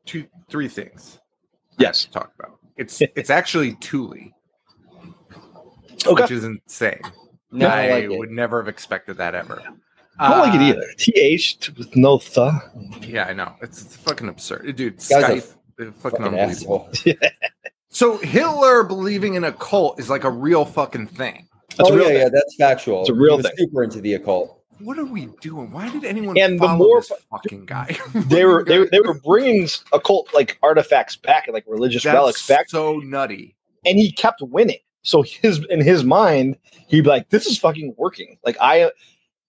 two, 0.06 0.26
three 0.48 0.68
things. 0.68 1.18
yes. 1.78 2.04
to 2.04 2.10
talk 2.12 2.32
about. 2.38 2.58
It's 2.76 3.00
it's 3.16 3.28
actually 3.30 3.72
Thule, 3.80 4.14
Okay. 6.06 6.22
which 6.22 6.30
is 6.30 6.44
insane. 6.44 7.00
No, 7.50 7.66
I, 7.68 7.86
I 7.86 7.90
like 7.90 8.04
it. 8.04 8.18
would 8.18 8.30
never 8.30 8.60
have 8.60 8.68
expected 8.68 9.16
that 9.18 9.34
ever. 9.34 9.62
I 10.18 10.28
don't 10.30 10.38
like 10.40 10.54
it 10.54 10.60
Uh, 10.60 10.78
either. 10.78 10.86
TH 10.96 11.70
with 11.76 11.96
no 11.96 12.18
th. 12.18 12.52
Yeah, 13.02 13.24
I 13.24 13.32
know. 13.32 13.52
It's, 13.62 13.82
it's 13.82 13.96
fucking 13.96 14.28
absurd, 14.28 14.74
dude. 14.76 14.96
Guy's 14.98 15.10
a 15.10 15.16
Skype, 15.16 15.36
uh, 15.88 15.92
fucking, 15.92 15.92
Fucking 15.92 16.24
unbelievable. 16.24 16.88
asshole. 16.92 17.14
So 17.90 18.18
Hitler 18.18 18.82
believing 18.82 19.34
in 19.34 19.44
a 19.44 19.52
cult 19.52 20.00
is 20.00 20.10
like 20.10 20.24
a 20.24 20.30
real 20.30 20.64
fucking 20.64 21.06
thing. 21.06 21.46
That's 21.76 21.90
oh 21.90 21.94
real 21.94 22.02
yeah, 22.06 22.08
thing. 22.08 22.16
yeah, 22.22 22.28
that's 22.32 22.56
factual. 22.56 23.02
It's 23.02 23.10
a 23.10 23.14
real 23.14 23.40
thing. 23.40 23.52
Super 23.56 23.84
into 23.84 24.00
the 24.00 24.14
occult. 24.14 24.60
What 24.80 24.98
are 24.98 25.04
we 25.04 25.26
doing? 25.40 25.70
Why 25.70 25.88
did 25.90 26.04
anyone 26.04 26.36
And 26.36 26.58
the 26.58 26.66
more- 26.68 27.00
this 27.02 27.12
fucking 27.30 27.66
guy? 27.66 27.96
They 28.14 28.44
were 28.44 28.64
they, 28.64 28.80
were- 28.80 28.88
they 28.90 28.98
were 29.00 29.14
bringing 29.20 29.68
occult 29.92 30.34
like 30.34 30.58
artifacts 30.60 31.14
back 31.14 31.46
and 31.46 31.54
like 31.54 31.64
religious 31.68 32.02
That's 32.02 32.14
relics 32.14 32.44
back, 32.48 32.68
so 32.68 32.96
nutty. 32.98 33.54
and 33.86 33.96
he 33.96 34.10
kept 34.10 34.42
winning. 34.42 34.78
So 35.02 35.22
his 35.22 35.64
in 35.70 35.80
his 35.80 36.02
mind, 36.02 36.56
he'd 36.88 37.02
be 37.02 37.08
like, 37.10 37.28
"This 37.28 37.46
is 37.46 37.58
fucking 37.58 37.94
working." 37.96 38.38
Like 38.44 38.56
I, 38.60 38.90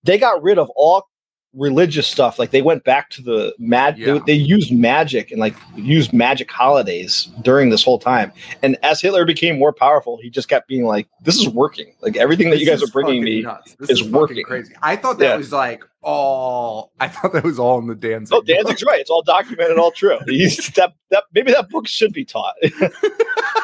they 0.05 0.17
got 0.17 0.43
rid 0.43 0.59
of 0.59 0.69
all 0.75 1.07
religious 1.55 2.05
stuff. 2.07 2.37
Like 2.37 2.51
they 2.51 2.61
went 2.61 2.83
back 2.83 3.09
to 3.11 3.21
the 3.21 3.55
mag. 3.57 3.97
Yeah. 3.97 4.13
They, 4.13 4.19
they 4.19 4.33
used 4.33 4.71
magic 4.71 5.31
and 5.31 5.39
like 5.39 5.55
used 5.75 6.13
magic 6.13 6.51
holidays 6.51 7.29
during 7.41 7.69
this 7.69 7.83
whole 7.83 7.97
time. 7.99 8.31
And 8.61 8.77
as 8.83 9.01
Hitler 9.01 9.25
became 9.25 9.57
more 9.57 9.71
powerful, 9.73 10.19
he 10.21 10.29
just 10.29 10.47
kept 10.49 10.67
being 10.67 10.85
like, 10.85 11.07
"This 11.21 11.37
is 11.37 11.47
working. 11.49 11.93
Like 12.01 12.17
everything 12.17 12.49
that 12.49 12.59
you 12.59 12.65
guys 12.65 12.83
are 12.83 12.87
bringing 12.87 13.23
me." 13.23 13.45
This 13.79 13.89
is 13.89 14.03
working. 14.03 14.43
crazy. 14.43 14.73
I 14.81 14.95
thought 14.95 15.17
that 15.19 15.25
Yeah. 15.25 15.35
was 15.37 15.51
like 15.51 15.83
all. 16.01 16.91
I 16.99 17.07
thought 17.07 17.33
that 17.33 17.43
was 17.43 17.57
all 17.57 17.79
in 17.79 17.87
the 17.87 17.95
Danzig. 17.95 18.35
Oh, 18.35 18.41
Danzig's 18.41 18.83
right. 18.83 18.99
It's 18.99 19.09
all 19.09 19.23
documented, 19.23 19.77
all 19.79 19.91
true. 19.91 20.19
He's, 20.27 20.67
that, 20.75 20.93
that 21.09 21.23
maybe 21.33 21.51
that 21.51 21.69
book 21.69 21.87
should 21.87 22.13
be 22.13 22.23
taught, 22.25 22.53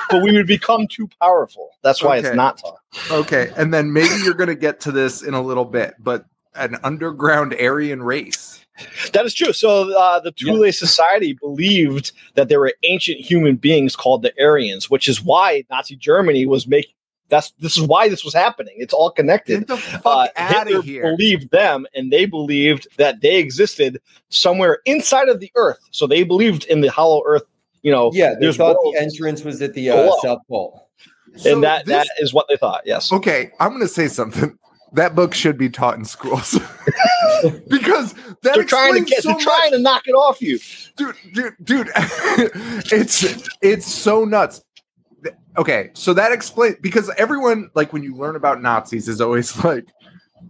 but 0.10 0.24
we 0.24 0.32
would 0.34 0.48
become 0.48 0.88
too 0.88 1.08
powerful. 1.22 1.70
That's 1.84 2.02
why 2.04 2.18
Okay. 2.18 2.28
it's 2.30 2.36
not 2.36 2.58
taught. 2.58 2.80
Okay, 3.12 3.52
and 3.58 3.74
then 3.74 3.94
maybe 3.94 4.14
you're 4.24 4.34
going 4.34 4.50
to 4.50 4.56
get 4.56 4.80
to 4.82 4.92
this 4.92 5.22
in 5.22 5.34
a 5.34 5.42
little 5.42 5.66
bit, 5.66 5.94
but 6.00 6.26
an 6.56 6.78
underground 6.84 7.54
Aryan 7.60 8.04
race. 8.04 8.66
That 9.14 9.26
is 9.26 9.34
true. 9.34 9.54
So 9.54 9.96
uh, 9.98 10.20
the 10.22 10.32
Thule 10.32 10.72
Society 10.72 11.34
believed 11.34 12.12
that 12.36 12.50
there 12.50 12.60
were 12.60 12.74
ancient 12.84 13.20
human 13.20 13.56
beings 13.56 13.96
called 13.96 14.24
the 14.24 14.34
Aryans, 14.42 14.90
which 14.90 15.08
is 15.08 15.22
why 15.22 15.64
Nazi 15.70 15.96
Germany 15.96 16.46
was 16.46 16.68
making. 16.68 16.94
That's 17.30 17.52
this 17.60 17.78
is 17.78 17.84
why 17.84 18.10
this 18.10 18.26
was 18.26 18.34
happening. 18.34 18.74
It's 18.78 18.94
all 18.94 19.10
connected. 19.12 19.60
Get 19.60 19.68
the 19.68 19.78
fuck 19.78 20.06
Uh, 20.06 20.28
out 20.36 20.66
Hitler 20.68 20.80
of 20.80 20.86
here! 20.86 21.16
believed 21.16 21.52
them, 21.52 21.86
and 21.96 22.12
they 22.12 22.26
believed 22.26 22.88
that 22.98 23.22
they 23.22 23.38
existed 23.38 24.02
somewhere 24.30 24.80
inside 24.86 25.30
of 25.30 25.40
the 25.40 25.50
Earth. 25.56 25.80
So 25.92 26.08
they 26.08 26.24
believed 26.24 26.66
in 26.66 26.82
the 26.82 26.90
hollow 26.90 27.22
Earth. 27.26 27.44
You 27.84 27.92
know, 27.92 28.12
Yeah, 28.14 28.34
they 28.40 28.52
thought 28.52 28.76
worlds, 28.84 28.98
the 28.98 29.02
entrance 29.02 29.44
was 29.44 29.62
at 29.62 29.74
the 29.74 29.92
uh, 29.92 30.12
South 30.22 30.40
Pole. 30.50 30.90
So 31.38 31.54
and 31.54 31.64
that 31.64 31.86
this- 31.86 31.94
that 31.96 32.08
is 32.20 32.34
what 32.34 32.48
they 32.50 32.58
thought. 32.58 32.82
Yes. 32.86 33.12
okay, 33.14 33.52
I'm 33.62 33.70
going 33.70 33.82
to 33.82 33.88
say 33.88 34.08
something. 34.10 34.58
That 34.94 35.16
book 35.16 35.34
should 35.34 35.58
be 35.58 35.70
taught 35.70 35.98
in 35.98 36.04
schools 36.04 36.52
because 37.70 38.14
that 38.14 38.56
they're 38.56 38.64
trying 38.66 38.96
to 38.96 39.02
get. 39.02 39.24
so 39.24 39.30
they're 39.30 39.40
trying 39.40 39.72
to 39.72 39.80
knock 39.80 40.08
it 40.08 40.12
off 40.12 40.42
you. 40.42 40.60
dude, 40.98 41.16
dude, 41.34 41.54
dude. 41.64 41.90
it's 41.96 43.48
it's 43.62 43.86
so 43.86 44.26
nuts. 44.26 44.64
Okay, 45.58 45.92
so 45.94 46.14
that 46.14 46.32
explains 46.32 46.78
because 46.82 47.10
everyone 47.18 47.70
like 47.74 47.94
when 47.94 48.04
you 48.04 48.16
learn 48.16 48.36
about 48.36 48.62
Nazis 48.62 49.08
is 49.08 49.22
always 49.22 49.56
like, 49.64 49.88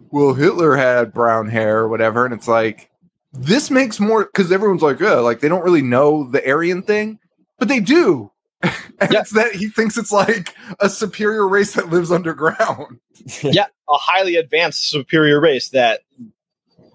well, 0.10 0.34
Hitler 0.34 0.76
had 0.76 1.14
brown 1.14 1.48
hair 1.48 1.80
or 1.80 1.88
whatever, 1.88 2.26
and 2.26 2.34
it's 2.34 2.48
like 2.48 2.90
this 3.34 3.70
makes 3.72 4.00
more 4.00 4.26
because 4.26 4.52
everyone's 4.52 4.82
like, 4.82 5.00
yeah, 5.00 5.16
like 5.16 5.40
they 5.40 5.50
don't 5.50 5.64
really 5.64 5.82
know 5.82 6.24
the 6.30 6.48
Aryan 6.48 6.82
thing, 6.82 7.20
but 7.60 7.68
they 7.68 7.80
do. 7.80 8.31
and 9.00 9.12
Yeah. 9.12 9.22
it's 9.22 9.32
that 9.32 9.54
he 9.54 9.70
thinks 9.70 9.98
it's 9.98 10.12
like 10.12 10.56
a 10.80 10.90
superior 10.90 11.48
race 11.48 11.74
that 11.74 11.90
lives 11.90 12.12
underground. 12.12 13.00
yeah, 13.44 13.66
a 13.90 13.94
highly 13.94 14.36
advanced 14.36 14.90
superior 14.90 15.40
race 15.40 15.70
that 15.70 16.02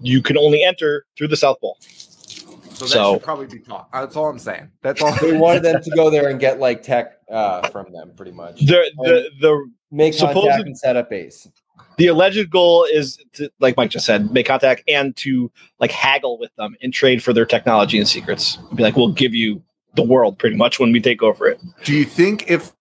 you 0.00 0.22
can 0.22 0.36
only 0.38 0.62
enter 0.62 1.06
through 1.16 1.28
the 1.28 1.36
South 1.36 1.60
Pole. 1.60 1.76
So 1.80 2.84
that 2.84 2.88
So- 2.88 3.14
should 3.14 3.22
probably 3.22 3.46
be 3.46 3.58
taught. 3.60 3.90
That's 3.92 4.16
all 4.16 4.28
I'm 4.28 4.38
saying. 4.38 4.70
That's 4.82 5.00
all. 5.02 5.14
They 5.20 5.36
wanted 5.36 5.62
them 5.62 5.82
to 5.82 5.90
go 5.96 6.10
there 6.10 6.28
and 6.28 6.38
get 6.38 6.60
like 6.60 6.82
tech 6.82 7.12
uh, 7.30 7.66
from 7.68 7.92
them, 7.92 8.12
pretty 8.16 8.32
much. 8.32 8.60
The 8.60 8.90
the 8.98 9.30
the 9.40 9.70
Make 9.90 10.14
Supposed- 10.14 10.48
contact 10.48 10.66
and 10.66 10.76
set 10.78 10.96
up 10.96 11.08
base. 11.10 11.48
the 11.96 12.08
alleged 12.08 12.50
goal 12.50 12.84
is 12.92 13.18
to, 13.34 13.50
like 13.60 13.76
Mike 13.76 13.90
just 13.90 14.04
said, 14.04 14.30
make 14.32 14.46
contact 14.46 14.82
and 14.88 15.16
to 15.18 15.50
like 15.78 15.92
haggle 15.92 16.38
with 16.38 16.54
them 16.56 16.74
and 16.82 16.92
trade 16.92 17.22
for 17.22 17.32
their 17.32 17.46
technology 17.46 17.96
and 17.98 18.06
secrets. 18.08 18.56
Be 18.74 18.82
like, 18.82 18.96
we'll 18.96 19.12
give 19.12 19.32
you 19.34 19.62
the 19.96 20.02
world 20.02 20.38
pretty 20.38 20.56
much 20.56 20.78
when 20.78 20.92
we 20.92 21.00
take 21.00 21.22
over 21.22 21.46
it. 21.46 21.60
Do 21.84 21.94
you 21.94 22.04
think 22.04 22.50
if 22.50 22.72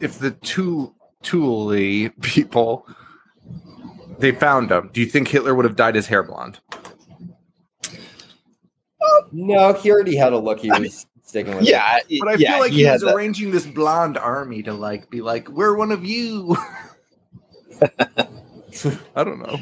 if 0.00 0.18
the 0.18 0.30
two 0.30 0.94
Thule 1.22 2.08
people 2.22 2.86
they 4.18 4.32
found 4.32 4.70
him, 4.70 4.88
do 4.92 5.00
you 5.00 5.06
think 5.06 5.28
Hitler 5.28 5.54
would 5.54 5.64
have 5.66 5.76
dyed 5.76 5.94
his 5.94 6.06
hair 6.06 6.22
blonde? 6.22 6.58
No, 9.32 9.72
he 9.74 9.90
already 9.90 10.16
had 10.16 10.32
a 10.32 10.38
look. 10.38 10.58
He 10.60 10.70
was 10.70 11.06
sticking 11.22 11.54
with. 11.54 11.62
it. 11.64 11.68
Yeah, 11.70 11.98
But 12.20 12.28
I 12.28 12.34
yeah, 12.34 12.52
feel 12.52 12.60
like 12.60 12.70
he 12.72 12.78
he, 12.78 12.82
had 12.84 12.94
was 12.94 13.02
that. 13.02 13.14
arranging 13.14 13.50
this 13.50 13.64
blonde 13.66 14.18
army 14.18 14.62
to 14.64 14.72
like 14.72 15.08
be 15.10 15.20
like, 15.20 15.48
"We're 15.48 15.76
one 15.76 15.92
of 15.92 16.04
you." 16.04 16.56
I 19.16 19.24
don't 19.24 19.38
know. 19.40 19.58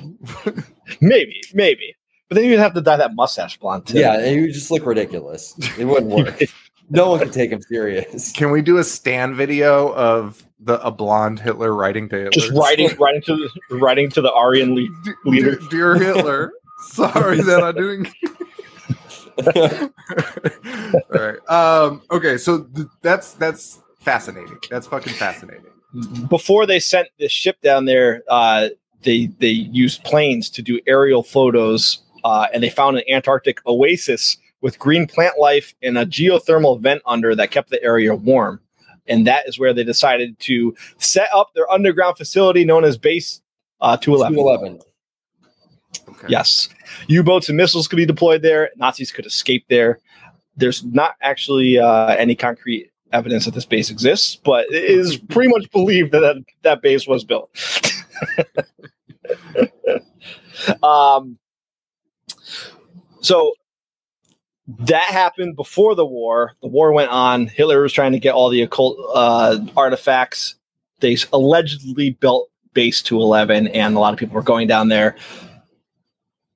maybe, 1.01 1.40
maybe. 1.55 1.94
But 2.29 2.37
then 2.37 2.44
you'd 2.44 2.59
have 2.59 2.75
to 2.75 2.81
dye 2.81 2.97
that 2.97 3.14
mustache 3.14 3.59
blonde 3.59 3.87
too. 3.87 3.99
yeah, 3.99 4.18
it 4.21 4.40
would 4.40 4.53
just 4.53 4.71
look 4.71 4.85
ridiculous. 4.87 5.55
It 5.79 5.85
wouldn't 5.85 6.11
work. 6.12 6.40
no 6.90 7.11
one 7.11 7.20
can 7.20 7.31
take 7.31 7.51
him 7.51 7.62
serious. 7.62 8.33
Can 8.37 8.51
we 8.51 8.62
do 8.62 8.79
a 8.79 8.85
stand 8.85 9.37
video 9.37 9.94
of 9.94 10.42
the 10.61 10.85
a 10.85 10.90
blonde 10.90 11.38
Hitler 11.38 11.74
writing 11.74 12.09
to 12.09 12.16
Hitler? 12.16 12.31
Just 12.31 12.53
writing, 12.53 12.94
writing 12.98 13.22
to 13.22 13.37
the, 13.37 13.77
writing 13.77 14.11
to 14.11 14.20
the 14.20 14.33
Aryan 14.33 14.74
le- 14.74 14.88
leader. 15.24 15.57
Dear, 15.57 15.96
dear 15.96 15.96
Hitler, 15.96 16.53
sorry 16.81 17.42
that 17.42 17.62
I'm 17.62 17.74
doing. 17.74 18.07
All 21.11 21.20
right. 21.20 21.48
Um, 21.48 22.03
okay, 22.11 22.38
so 22.38 22.64
th- 22.64 22.88
that's 23.03 23.35
that's 23.35 23.81
fascinating. 24.01 24.59
That's 24.70 24.87
fucking 24.87 25.12
fascinating. 25.14 25.64
Before 26.29 26.66
they 26.66 26.81
sent 26.81 27.09
the 27.18 27.29
ship 27.29 27.61
down 27.61 27.85
there, 27.85 28.22
uh, 28.29 28.68
they 29.03 29.27
they 29.38 29.48
used 29.48 30.03
planes 30.05 30.51
to 30.51 30.62
do 30.62 30.81
aerial 30.87 31.22
photos, 31.22 32.03
uh, 32.24 32.48
and 32.53 32.62
they 32.62 32.70
found 32.70 32.96
an 32.96 33.05
Antarctic 33.09 33.64
oasis 33.66 34.37
with 34.61 34.79
green 34.79 35.07
plant 35.07 35.38
life 35.38 35.75
and 35.83 35.97
a 35.99 36.07
geothermal 36.07 36.81
vent 36.81 37.03
under 37.07 37.35
that 37.35 37.51
kept 37.51 37.71
the 37.71 37.83
area 37.83 38.14
warm. 38.14 38.61
And 39.07 39.27
that 39.27 39.49
is 39.49 39.59
where 39.59 39.73
they 39.73 39.85
decided 39.85 40.38
to 40.40 40.77
set 40.99 41.29
up 41.35 41.55
their 41.55 41.71
underground 41.71 42.18
facility 42.18 42.64
known 42.64 42.85
as 42.85 42.99
Base 42.99 43.40
uh, 43.81 43.97
211. 43.97 44.79
211. 44.79 44.81
Okay. 46.09 46.27
Yes. 46.29 46.68
U 47.07 47.23
boats 47.23 47.49
and 47.49 47.57
missiles 47.57 47.88
could 47.88 47.97
be 47.97 48.07
deployed 48.07 48.42
there. 48.42 48.71
Nazis 48.77 49.12
could 49.12 49.27
escape 49.27 49.64
there. 49.68 50.01
There's 50.57 50.85
not 50.85 51.14
actually 51.23 51.79
uh, 51.79 52.09
any 52.16 52.35
concrete 52.35 52.90
evidence 53.12 53.44
that 53.44 53.55
this 53.55 53.64
base 53.64 53.90
exists, 53.90 54.37
but 54.37 54.66
it 54.66 54.85
is 54.85 55.16
pretty 55.16 55.49
much 55.49 55.71
believed 55.71 56.12
that 56.12 56.21
that, 56.21 56.37
that 56.62 56.83
base 56.83 57.07
was 57.07 57.25
built. 57.25 57.51
um, 60.83 61.38
so 63.21 63.55
that 64.87 65.04
happened 65.04 65.57
before 65.57 65.94
the 65.94 66.07
war. 66.07 66.52
The 66.62 66.68
war 66.68 66.92
went 66.92 67.11
on. 67.11 67.46
Hitler 67.46 67.83
was 67.83 67.92
trying 67.92 68.12
to 68.12 68.18
get 68.18 68.35
all 68.35 68.48
the 68.50 68.62
occult 68.62 68.98
uh, 69.14 69.59
artifacts. 69.76 70.54
They 71.00 71.16
allegedly 71.33 72.11
built 72.11 72.50
base 72.74 73.02
211, 73.02 73.68
and 73.68 73.96
a 73.96 73.98
lot 73.98 74.12
of 74.12 74.18
people 74.18 74.35
were 74.35 74.42
going 74.42 74.68
down 74.68 74.88
there 74.88 75.16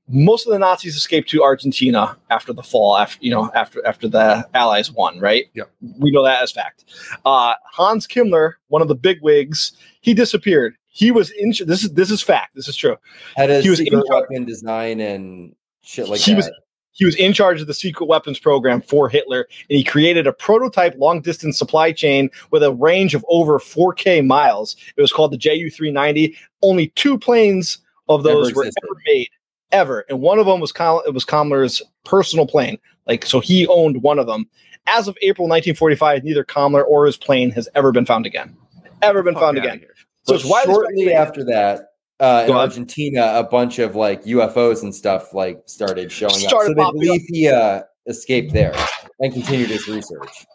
most 0.08 0.46
of 0.46 0.52
the 0.52 0.58
Nazis 0.58 0.94
escaped 0.96 1.30
to 1.30 1.42
Argentina 1.42 2.16
after 2.30 2.52
the 2.52 2.62
fall, 2.62 2.96
after 2.98 3.18
you 3.22 3.30
know, 3.30 3.50
after 3.54 3.84
after 3.86 4.08
the 4.08 4.46
Allies 4.54 4.90
won, 4.92 5.18
right? 5.18 5.46
Yep. 5.54 5.70
We 5.98 6.10
know 6.10 6.22
that 6.24 6.42
as 6.42 6.52
fact. 6.52 6.84
Uh, 7.24 7.54
Hans 7.72 8.06
Kammler, 8.06 8.52
one 8.68 8.82
of 8.82 8.88
the 8.88 8.94
big 8.94 9.22
wigs, 9.22 9.72
he 10.00 10.12
disappeared. 10.12 10.74
He 10.88 11.10
was 11.10 11.30
in. 11.30 11.50
This 11.66 11.82
is 11.84 11.92
this 11.94 12.10
is 12.10 12.20
fact. 12.22 12.54
This 12.54 12.68
is 12.68 12.76
true. 12.76 12.96
Had 13.36 13.50
a 13.50 13.60
He 13.62 13.70
was 13.70 13.80
in 13.80 14.02
weapon 14.08 14.44
design 14.44 15.00
and 15.00 15.54
shit 15.82 16.08
like 16.08 16.20
He 16.20 16.32
that. 16.32 16.36
was- 16.38 16.50
He 16.92 17.04
was 17.04 17.16
in 17.16 17.32
charge 17.32 17.60
of 17.60 17.66
the 17.66 17.74
secret 17.74 18.06
weapons 18.06 18.38
program 18.38 18.82
for 18.82 19.08
Hitler, 19.08 19.46
and 19.68 19.76
he 19.76 19.82
created 19.82 20.26
a 20.26 20.32
prototype 20.32 20.94
long 20.98 21.20
distance 21.20 21.58
supply 21.58 21.90
chain 21.92 22.30
with 22.50 22.62
a 22.62 22.72
range 22.72 23.14
of 23.14 23.24
over 23.28 23.58
4K 23.58 24.24
miles. 24.24 24.76
It 24.96 25.00
was 25.00 25.12
called 25.12 25.32
the 25.32 25.38
Ju 25.38 25.70
390. 25.70 26.36
Only 26.62 26.88
two 26.88 27.18
planes 27.18 27.78
of 28.08 28.22
those 28.22 28.54
were 28.54 28.64
ever 28.64 29.00
made, 29.06 29.28
ever, 29.72 30.04
and 30.08 30.20
one 30.20 30.38
of 30.38 30.46
them 30.46 30.60
was 30.60 30.72
Col- 30.72 31.02
it 31.02 31.14
was 31.14 31.24
Kammler's 31.24 31.82
personal 32.04 32.46
plane. 32.46 32.78
Like 33.06 33.24
so, 33.24 33.40
he 33.40 33.66
owned 33.66 34.02
one 34.02 34.18
of 34.18 34.26
them. 34.26 34.48
As 34.86 35.08
of 35.08 35.16
April 35.22 35.48
1945, 35.48 36.24
neither 36.24 36.44
Kammler 36.44 36.84
or 36.86 37.06
his 37.06 37.16
plane 37.16 37.50
has 37.52 37.68
ever 37.74 37.92
been 37.92 38.04
found 38.04 38.26
again. 38.26 38.56
Ever 39.00 39.22
been 39.22 39.34
found 39.34 39.58
again. 39.58 39.80
So 40.24 40.34
But 40.34 40.34
it's 40.36 40.44
widely 40.44 40.74
shortly 40.74 41.12
after 41.14 41.44
that, 41.44 41.91
uh, 42.20 42.46
in 42.48 42.54
Argentina, 42.54 43.32
a 43.34 43.42
bunch 43.42 43.78
of 43.78 43.96
like 43.96 44.24
UFOs 44.24 44.82
and 44.82 44.94
stuff 44.94 45.34
like 45.34 45.62
started 45.66 46.10
showing 46.12 46.34
Started 46.34 46.56
up. 46.56 46.62
So 46.62 46.74
they 46.74 46.80
popping 46.82 47.00
believe 47.00 47.22
he 47.28 47.48
uh, 47.48 47.82
escaped 48.06 48.52
there 48.52 48.74
and 49.20 49.32
continued 49.32 49.70
his 49.70 49.88
research. 49.88 50.46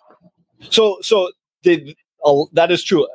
So, 0.70 0.98
so 1.02 1.32
they, 1.64 1.96
uh, 2.24 2.44
that 2.54 2.72
is 2.72 2.84
true. 2.84 3.08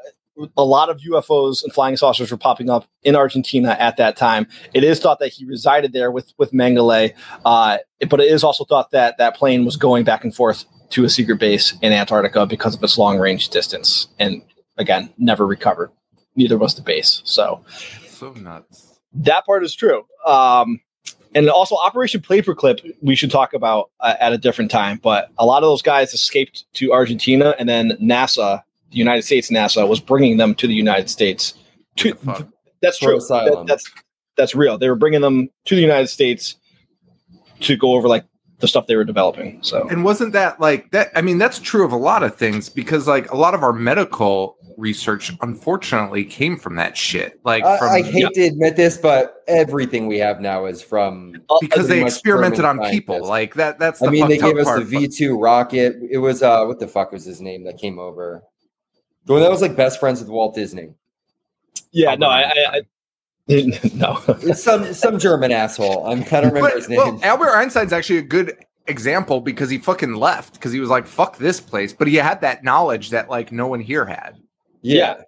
A 0.56 0.64
lot 0.64 0.88
of 0.88 0.98
UFOs 1.00 1.62
and 1.62 1.72
flying 1.72 1.96
saucers 1.96 2.30
were 2.30 2.38
popping 2.38 2.70
up 2.70 2.86
in 3.02 3.14
Argentina 3.14 3.76
at 3.78 3.98
that 3.98 4.16
time. 4.16 4.46
It 4.72 4.82
is 4.82 4.98
thought 4.98 5.18
that 5.18 5.28
he 5.28 5.44
resided 5.44 5.92
there 5.92 6.10
with 6.10 6.32
with 6.38 6.52
Mengele, 6.52 7.12
uh, 7.44 7.78
but 8.08 8.20
it 8.20 8.32
is 8.32 8.42
also 8.42 8.64
thought 8.64 8.92
that 8.92 9.18
that 9.18 9.36
plane 9.36 9.66
was 9.66 9.76
going 9.76 10.04
back 10.04 10.24
and 10.24 10.34
forth 10.34 10.64
to 10.90 11.04
a 11.04 11.10
secret 11.10 11.38
base 11.38 11.74
in 11.82 11.92
Antarctica 11.92 12.46
because 12.46 12.74
of 12.74 12.82
its 12.82 12.96
long 12.96 13.18
range 13.18 13.50
distance, 13.50 14.08
and 14.18 14.42
again, 14.78 15.12
never 15.18 15.46
recovered. 15.46 15.90
Neither 16.34 16.56
was 16.56 16.76
the 16.76 16.82
base. 16.82 17.20
So 17.24 17.62
So 18.22 18.30
nuts. 18.34 19.00
that 19.14 19.44
part 19.44 19.64
is 19.64 19.74
true. 19.74 20.06
Um, 20.24 20.80
and 21.34 21.50
also 21.50 21.74
Operation 21.74 22.20
Paperclip, 22.20 22.94
we 23.02 23.16
should 23.16 23.32
talk 23.32 23.52
about 23.52 23.90
uh, 23.98 24.14
at 24.20 24.32
a 24.32 24.38
different 24.38 24.70
time. 24.70 25.00
But 25.02 25.30
a 25.38 25.44
lot 25.44 25.64
of 25.64 25.68
those 25.68 25.82
guys 25.82 26.14
escaped 26.14 26.72
to 26.74 26.92
Argentina, 26.92 27.56
and 27.58 27.68
then 27.68 27.98
NASA, 28.00 28.62
the 28.92 28.96
United 28.96 29.22
States 29.22 29.50
NASA, 29.50 29.88
was 29.88 29.98
bringing 29.98 30.36
them 30.36 30.54
to 30.54 30.68
the 30.68 30.74
United 30.74 31.10
States. 31.10 31.54
To, 31.96 32.12
What 32.22 32.46
that's 32.80 33.00
true. 33.00 33.18
That- 33.18 33.64
that's 33.66 33.90
that's 34.36 34.54
real. 34.54 34.78
They 34.78 34.88
were 34.88 34.94
bringing 34.94 35.20
them 35.20 35.50
to 35.64 35.74
the 35.74 35.82
United 35.82 36.06
States 36.06 36.54
to 37.58 37.76
go 37.76 37.94
over 37.94 38.06
like 38.06 38.24
the 38.60 38.68
stuff 38.68 38.86
they 38.86 38.94
were 38.94 39.04
developing. 39.04 39.58
So 39.62 39.88
And 39.88 40.04
wasn't 40.04 40.32
that 40.34 40.60
like 40.60 40.92
that? 40.92 41.10
I 41.16 41.22
mean, 41.22 41.38
that's 41.38 41.58
true 41.58 41.84
of 41.84 41.90
a 41.90 41.96
lot 41.96 42.22
of 42.22 42.36
things 42.36 42.68
because 42.68 43.08
like 43.08 43.28
a 43.32 43.36
lot 43.36 43.52
of 43.52 43.64
our 43.64 43.72
medical 43.72 44.56
research, 44.76 45.32
unfortunately, 45.40 46.24
came 46.24 46.56
from 46.56 46.76
that 46.76 46.96
shit. 46.96 47.40
Like 47.44 47.64
I, 47.64 47.78
from 47.78 47.88
I 47.88 48.02
hate 48.02 48.32
to 48.34 48.42
admit 48.42 48.76
this, 48.76 48.96
but 48.96 49.42
everything 49.48 50.06
we 50.06 50.18
have 50.18 50.40
now 50.40 50.66
is 50.66 50.82
from. 50.82 51.34
Because 51.60 51.88
they 51.88 52.02
experimented 52.02 52.64
on 52.64 52.76
German 52.76 52.90
people. 52.90 53.26
Like 53.26 53.54
that. 53.54 53.78
That's 53.78 54.00
the 54.00 54.08
I 54.08 54.10
mean, 54.10 54.28
they 54.28 54.38
gave 54.38 54.56
us 54.56 54.74
the 54.74 54.84
V 54.84 55.08
two 55.08 55.38
rocket. 55.38 55.96
It 56.10 56.18
was 56.18 56.42
uh, 56.42 56.64
what 56.64 56.78
the 56.78 56.88
fuck 56.88 57.12
was 57.12 57.24
his 57.24 57.40
name 57.40 57.64
that 57.64 57.78
came 57.78 57.98
over? 57.98 58.42
The 59.26 59.34
one 59.34 59.42
that 59.42 59.50
was 59.50 59.62
like 59.62 59.76
best 59.76 60.00
friends 60.00 60.20
with 60.20 60.28
Walt 60.28 60.54
Disney. 60.54 60.94
yeah, 61.92 62.14
no, 62.16 62.26
I, 62.28 62.42
I, 62.42 62.54
I 62.72 62.80
no. 63.94 64.18
It's 64.28 64.62
some 64.62 64.92
some 64.94 65.18
German 65.18 65.52
asshole. 65.52 66.06
I'm 66.06 66.24
trying 66.24 66.42
to 66.42 66.48
remember 66.48 66.70
But, 66.70 66.76
his 66.76 66.88
name. 66.88 66.98
well, 66.98 67.20
Albert 67.22 67.50
Einstein's 67.56 67.92
actually 67.92 68.18
a 68.18 68.22
good 68.22 68.56
example 68.86 69.40
because 69.40 69.70
he 69.70 69.78
fucking 69.78 70.14
left 70.14 70.54
because 70.54 70.72
he 70.72 70.80
was 70.80 70.90
like, 70.90 71.06
"Fuck 71.06 71.38
this 71.38 71.60
place," 71.60 71.92
but 71.92 72.08
he 72.08 72.16
had 72.16 72.40
that 72.40 72.64
knowledge 72.64 73.10
that 73.10 73.28
like 73.28 73.52
no 73.52 73.66
one 73.66 73.80
here 73.80 74.04
had. 74.06 74.40
Yeah. 74.82 75.22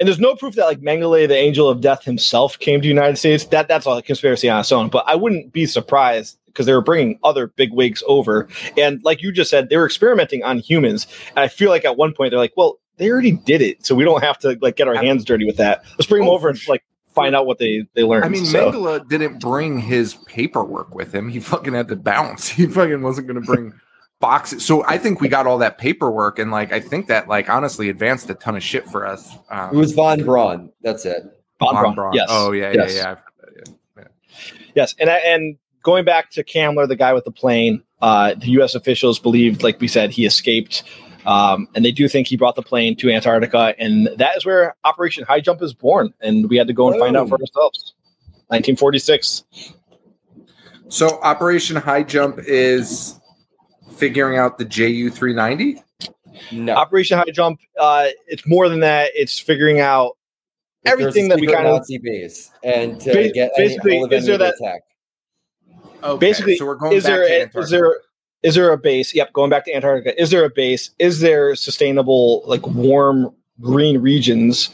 And 0.00 0.06
there's 0.06 0.20
no 0.20 0.36
proof 0.36 0.54
that 0.54 0.66
like 0.66 0.78
Mengele, 0.80 1.26
the 1.26 1.36
angel 1.36 1.68
of 1.68 1.80
death 1.80 2.04
himself, 2.04 2.56
came 2.60 2.80
to 2.80 2.82
the 2.84 2.88
United 2.88 3.16
States. 3.16 3.44
That 3.46 3.66
that's 3.66 3.84
all 3.84 3.96
a 3.98 4.02
conspiracy 4.02 4.48
on 4.48 4.60
its 4.60 4.70
own. 4.70 4.90
But 4.90 5.02
I 5.08 5.16
wouldn't 5.16 5.52
be 5.52 5.66
surprised 5.66 6.38
because 6.46 6.66
they 6.66 6.72
were 6.72 6.80
bringing 6.82 7.18
other 7.24 7.48
big 7.48 7.72
wigs 7.72 8.02
over, 8.06 8.46
and 8.76 9.02
like 9.02 9.22
you 9.22 9.32
just 9.32 9.50
said, 9.50 9.70
they 9.70 9.76
were 9.76 9.86
experimenting 9.86 10.44
on 10.44 10.58
humans. 10.58 11.08
And 11.30 11.40
I 11.40 11.48
feel 11.48 11.70
like 11.70 11.84
at 11.84 11.96
one 11.96 12.12
point 12.14 12.30
they're 12.30 12.38
like, 12.38 12.52
well, 12.56 12.78
they 12.98 13.10
already 13.10 13.32
did 13.32 13.60
it, 13.60 13.84
so 13.84 13.96
we 13.96 14.04
don't 14.04 14.22
have 14.22 14.38
to 14.38 14.56
like 14.60 14.76
get 14.76 14.86
our 14.86 14.94
hands 14.94 15.24
dirty 15.24 15.44
with 15.46 15.56
that. 15.56 15.82
Let's 15.98 16.06
bring 16.06 16.22
them 16.22 16.30
Oh, 16.30 16.34
over 16.34 16.48
and 16.48 16.58
like 16.68 16.84
find 17.12 17.34
out 17.34 17.46
what 17.46 17.58
they 17.58 17.84
they 17.94 18.04
learned. 18.04 18.24
I 18.24 18.28
mean, 18.28 18.44
So- 18.44 18.70
Mengele 18.70 19.08
didn't 19.08 19.40
bring 19.40 19.80
his 19.80 20.14
paperwork 20.26 20.94
with 20.94 21.12
him. 21.12 21.28
He 21.28 21.40
fucking 21.40 21.74
had 21.74 21.88
to 21.88 21.96
bounce. 21.96 22.48
He 22.58 22.66
fucking 22.66 23.02
wasn't 23.02 23.26
going 23.26 23.40
to 23.40 23.44
bring 23.46 23.72
boxes. 24.20 24.64
So 24.64 24.84
I 24.84 24.98
think 24.98 25.20
we 25.20 25.28
got 25.28 25.46
all 25.46 25.58
that 25.58 25.78
paperwork, 25.78 26.38
and 26.38 26.50
like 26.50 26.72
I 26.72 26.80
think 26.80 27.06
that 27.08 27.28
like 27.28 27.48
honestly 27.48 27.88
advanced 27.88 28.28
a 28.30 28.34
ton 28.34 28.56
of 28.56 28.62
shit 28.62 28.88
for 28.88 29.06
us. 29.06 29.36
Um, 29.50 29.74
It 29.74 29.78
was 29.78 29.92
von 29.92 30.24
Braun. 30.24 30.72
That's 30.82 31.04
it. 31.04 31.22
Von 31.60 31.74
Von 31.74 31.82
Braun, 31.82 31.94
Braun. 31.94 32.12
Yes. 32.14 32.26
Oh 32.30 32.52
yeah, 32.52 32.72
Yes. 32.72 32.94
yeah, 32.94 33.00
yeah. 33.02 33.10
I've 33.10 33.18
heard 33.18 33.56
that, 33.66 33.68
yeah. 33.96 34.04
Yes, 34.74 34.94
and 34.98 35.10
I- 35.10 35.18
and 35.18 35.56
going 35.82 36.04
back 36.04 36.30
to 36.32 36.44
Kammler, 36.44 36.86
the 36.86 36.96
guy 36.96 37.12
with 37.12 37.24
the 37.24 37.30
plane, 37.30 37.82
uh, 38.02 38.34
the 38.34 38.48
U.S. 38.52 38.74
officials 38.74 39.18
believed, 39.18 39.62
like 39.62 39.80
we 39.80 39.88
said, 39.88 40.10
he 40.10 40.24
escaped, 40.26 40.82
um, 41.26 41.66
and 41.74 41.84
they 41.84 41.92
do 41.92 42.08
think 42.08 42.26
he 42.28 42.36
brought 42.36 42.54
the 42.56 42.62
plane 42.62 42.94
to 42.96 43.10
Antarctica, 43.10 43.74
and 43.78 44.08
that 44.16 44.36
is 44.36 44.44
where 44.46 44.76
Operation 44.84 45.24
High 45.24 45.40
Jump 45.40 45.62
is 45.62 45.72
born, 45.74 46.12
and 46.20 46.48
we 46.50 46.56
had 46.56 46.66
to 46.66 46.72
go 46.72 46.90
and 46.90 46.98
find 47.00 47.16
out 47.16 47.28
for 47.28 47.34
ourselves. 47.40 47.94
1946. 48.48 49.44
So 50.88 51.20
Operation 51.22 51.76
High 51.76 52.02
Jump 52.02 52.38
is 52.46 53.18
figuring 53.90 54.38
out 54.38 54.58
the 54.58 54.64
JU 54.64 55.10
three 55.10 55.34
ninety. 55.34 55.82
No. 56.52 56.74
Operation 56.74 57.18
High 57.18 57.24
Jump. 57.32 57.60
Uh, 57.78 58.08
it's 58.26 58.46
more 58.46 58.68
than 58.68 58.80
that. 58.80 59.10
It's 59.14 59.38
figuring 59.38 59.80
out 59.80 60.16
If 60.84 60.92
everything 60.92 61.28
that 61.30 61.40
we 61.40 61.46
kind 61.48 61.66
of 61.66 61.78
Nazi 61.78 61.98
base 61.98 62.50
and 62.62 63.00
to 63.00 63.12
Ba- 63.12 63.30
get 63.30 63.50
basically, 63.56 63.92
any 63.92 63.98
hold 64.00 64.12
of 64.12 64.18
is 64.18 64.26
there 64.26 64.38
that- 64.38 64.54
tech. 64.62 64.82
Okay, 66.04 66.18
basically 66.26 66.56
so 66.56 66.64
we're 66.64 66.76
going 66.76 66.92
is 66.92 67.02
back 67.02 67.10
there 67.10 67.48
to 67.48 67.58
a, 67.58 67.60
is 67.60 67.70
there 67.70 67.96
is 68.44 68.54
there 68.54 68.72
a 68.72 68.78
base 68.78 69.12
yep 69.16 69.32
going 69.32 69.50
back 69.50 69.64
to 69.64 69.74
antarctica 69.74 70.20
is 70.20 70.30
there 70.30 70.44
a 70.44 70.48
base 70.50 70.90
is 71.00 71.18
there 71.18 71.56
sustainable 71.56 72.44
like 72.46 72.64
warm 72.68 73.34
green 73.60 73.98
regions 73.98 74.70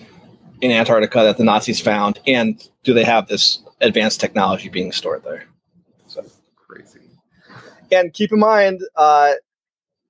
in 0.60 0.70
antarctica 0.70 1.20
that 1.20 1.38
the 1.38 1.44
nazis 1.44 1.80
found 1.80 2.20
and 2.26 2.68
do 2.82 2.92
they 2.92 3.04
have 3.04 3.26
this 3.28 3.60
advanced 3.80 4.20
technology 4.20 4.68
being 4.68 4.92
stored 4.92 5.24
there 5.24 5.38
crazy. 5.38 5.53
And 7.94 8.12
keep 8.12 8.32
in 8.32 8.38
mind 8.38 8.80
uh 8.96 9.32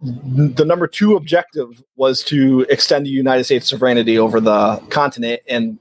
the 0.00 0.64
number 0.64 0.86
two 0.86 1.16
objective 1.16 1.82
was 1.96 2.22
to 2.22 2.66
extend 2.68 3.06
the 3.06 3.10
united 3.10 3.44
states 3.44 3.68
sovereignty 3.68 4.18
over 4.18 4.40
the 4.40 4.76
continent 4.90 5.40
and 5.48 5.78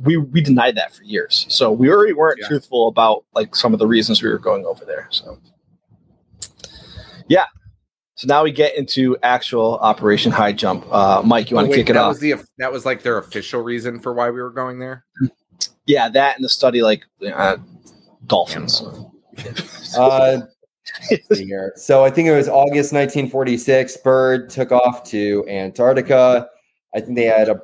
we 0.00 0.16
we 0.16 0.40
denied 0.40 0.74
that 0.76 0.92
for 0.92 1.02
years 1.04 1.46
so 1.48 1.70
we 1.72 1.88
already 1.90 2.12
weren't 2.12 2.38
Yeah. 2.40 2.48
truthful 2.48 2.88
about 2.88 3.24
like 3.34 3.54
some 3.56 3.72
of 3.72 3.78
the 3.78 3.86
reasons 3.86 4.22
we 4.22 4.28
were 4.28 4.38
going 4.38 4.64
over 4.66 4.84
there 4.84 5.06
so 5.10 5.38
yeah 7.28 7.46
So 8.14 8.26
now 8.26 8.42
we 8.42 8.50
get 8.52 8.76
into 8.76 9.16
actual 9.22 9.78
Operation 9.78 10.32
High 10.32 10.52
Jump. 10.52 10.84
Uh, 10.90 11.22
Mike, 11.24 11.50
you 11.50 11.54
want 11.56 11.66
to 11.66 11.70
Wait, 11.70 11.76
kick 11.76 11.90
it 11.90 11.92
that 11.92 12.02
off? 12.02 12.08
Was 12.14 12.18
the, 12.20 12.34
that 12.58 12.72
was 12.72 12.84
like 12.84 13.02
their 13.04 13.18
official 13.18 13.60
reason 13.62 14.00
for 14.00 14.12
why 14.12 14.28
we 14.28 14.40
were 14.42 14.50
going 14.50 14.80
there. 14.80 15.04
yeah, 15.86 16.08
that 16.08 16.34
and 16.34 16.44
the 16.44 16.48
study 16.48 16.82
like 16.82 17.04
uh, 17.32 17.58
dolphins. 18.26 18.82
Uh, 18.82 19.04
let's 19.44 19.62
see 19.70 20.00
here. 20.00 20.48
So 21.76 22.04
I 22.04 22.10
think 22.10 22.28
it 22.28 22.34
was 22.36 22.48
August 22.48 22.92
1946. 22.92 23.96
Byrd 23.98 24.50
took 24.50 24.72
off 24.72 25.02
to 25.10 25.44
Antarctica. 25.48 26.48
I 26.94 27.00
think 27.00 27.16
they 27.16 27.24
had 27.24 27.48
a. 27.48 27.60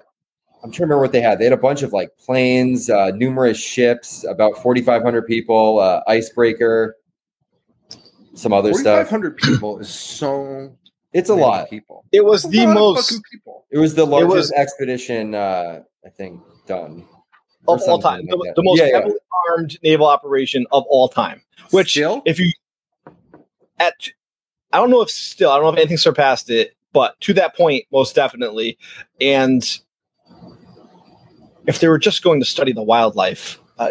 I'm 0.63 0.71
trying 0.71 0.73
to 0.73 0.83
remember 0.95 1.03
what 1.03 1.13
they 1.13 1.21
had. 1.21 1.39
They 1.39 1.45
had 1.45 1.53
a 1.53 1.59
bunch 1.59 1.83
of 1.83 1.93
like 1.93 2.11
planes, 2.19 2.89
uh, 2.89 3.11
numerous 3.11 3.59
ships, 3.59 4.25
about 4.25 4.57
4,500 4.63 5.27
people, 5.27 5.79
uh, 5.79 6.01
icebreaker, 6.09 6.97
some 8.35 8.53
other 8.53 8.71
Forty-five 8.71 8.81
stuff. 9.07 9.11
hundred 9.11 9.37
people 9.37 9.79
is 9.79 9.89
so. 9.89 10.75
It's 11.13 11.29
a 11.31 11.35
many 11.35 11.43
lot. 11.47 11.71
people. 11.71 12.05
It 12.13 12.25
was 12.25 12.43
That's 12.43 12.55
the 12.55 12.67
most 12.67 13.21
people. 13.31 13.67
It 13.71 13.79
was 13.79 13.95
the 13.95 14.05
largest 14.07 14.35
was- 14.35 14.53
expedition, 14.53 15.35
uh, 15.35 15.83
I 16.05 16.09
think, 16.09 16.41
done 16.67 17.05
of 17.69 17.81
all 17.89 17.99
time, 17.99 18.27
like 18.27 18.29
the, 18.31 18.53
the 18.57 18.63
most 18.63 18.79
Yeah, 18.81 18.87
yeah. 18.87 18.93
heavily 18.99 19.15
armed 19.51 19.79
naval 19.83 20.07
operation 20.07 20.67
of 20.73 20.85
all 20.89 21.09
time. 21.09 21.41
Which, 21.71 21.93
Still? 21.93 22.21
if 22.27 22.39
you 22.39 22.51
at, 23.79 23.95
I 24.73 24.79
don't 24.79 24.91
know 24.91 25.03
if 25.03 25.11
still, 25.11 25.51
I 25.51 25.57
don't 25.57 25.65
know 25.65 25.73
if 25.73 25.79
anything 25.79 25.99
surpassed 25.99 26.51
it, 26.51 26.75
but 26.93 27.21
to 27.21 27.33
that 27.35 27.57
point, 27.57 27.85
most 27.93 28.15
definitely. 28.15 28.79
And 29.21 29.63
if 31.67 31.79
they 31.81 31.89
were 31.89 31.99
just 31.99 32.23
going 32.23 32.41
to 32.41 32.47
study 32.47 32.73
the 32.73 32.83
wildlife, 32.83 33.59
uh, 33.79 33.91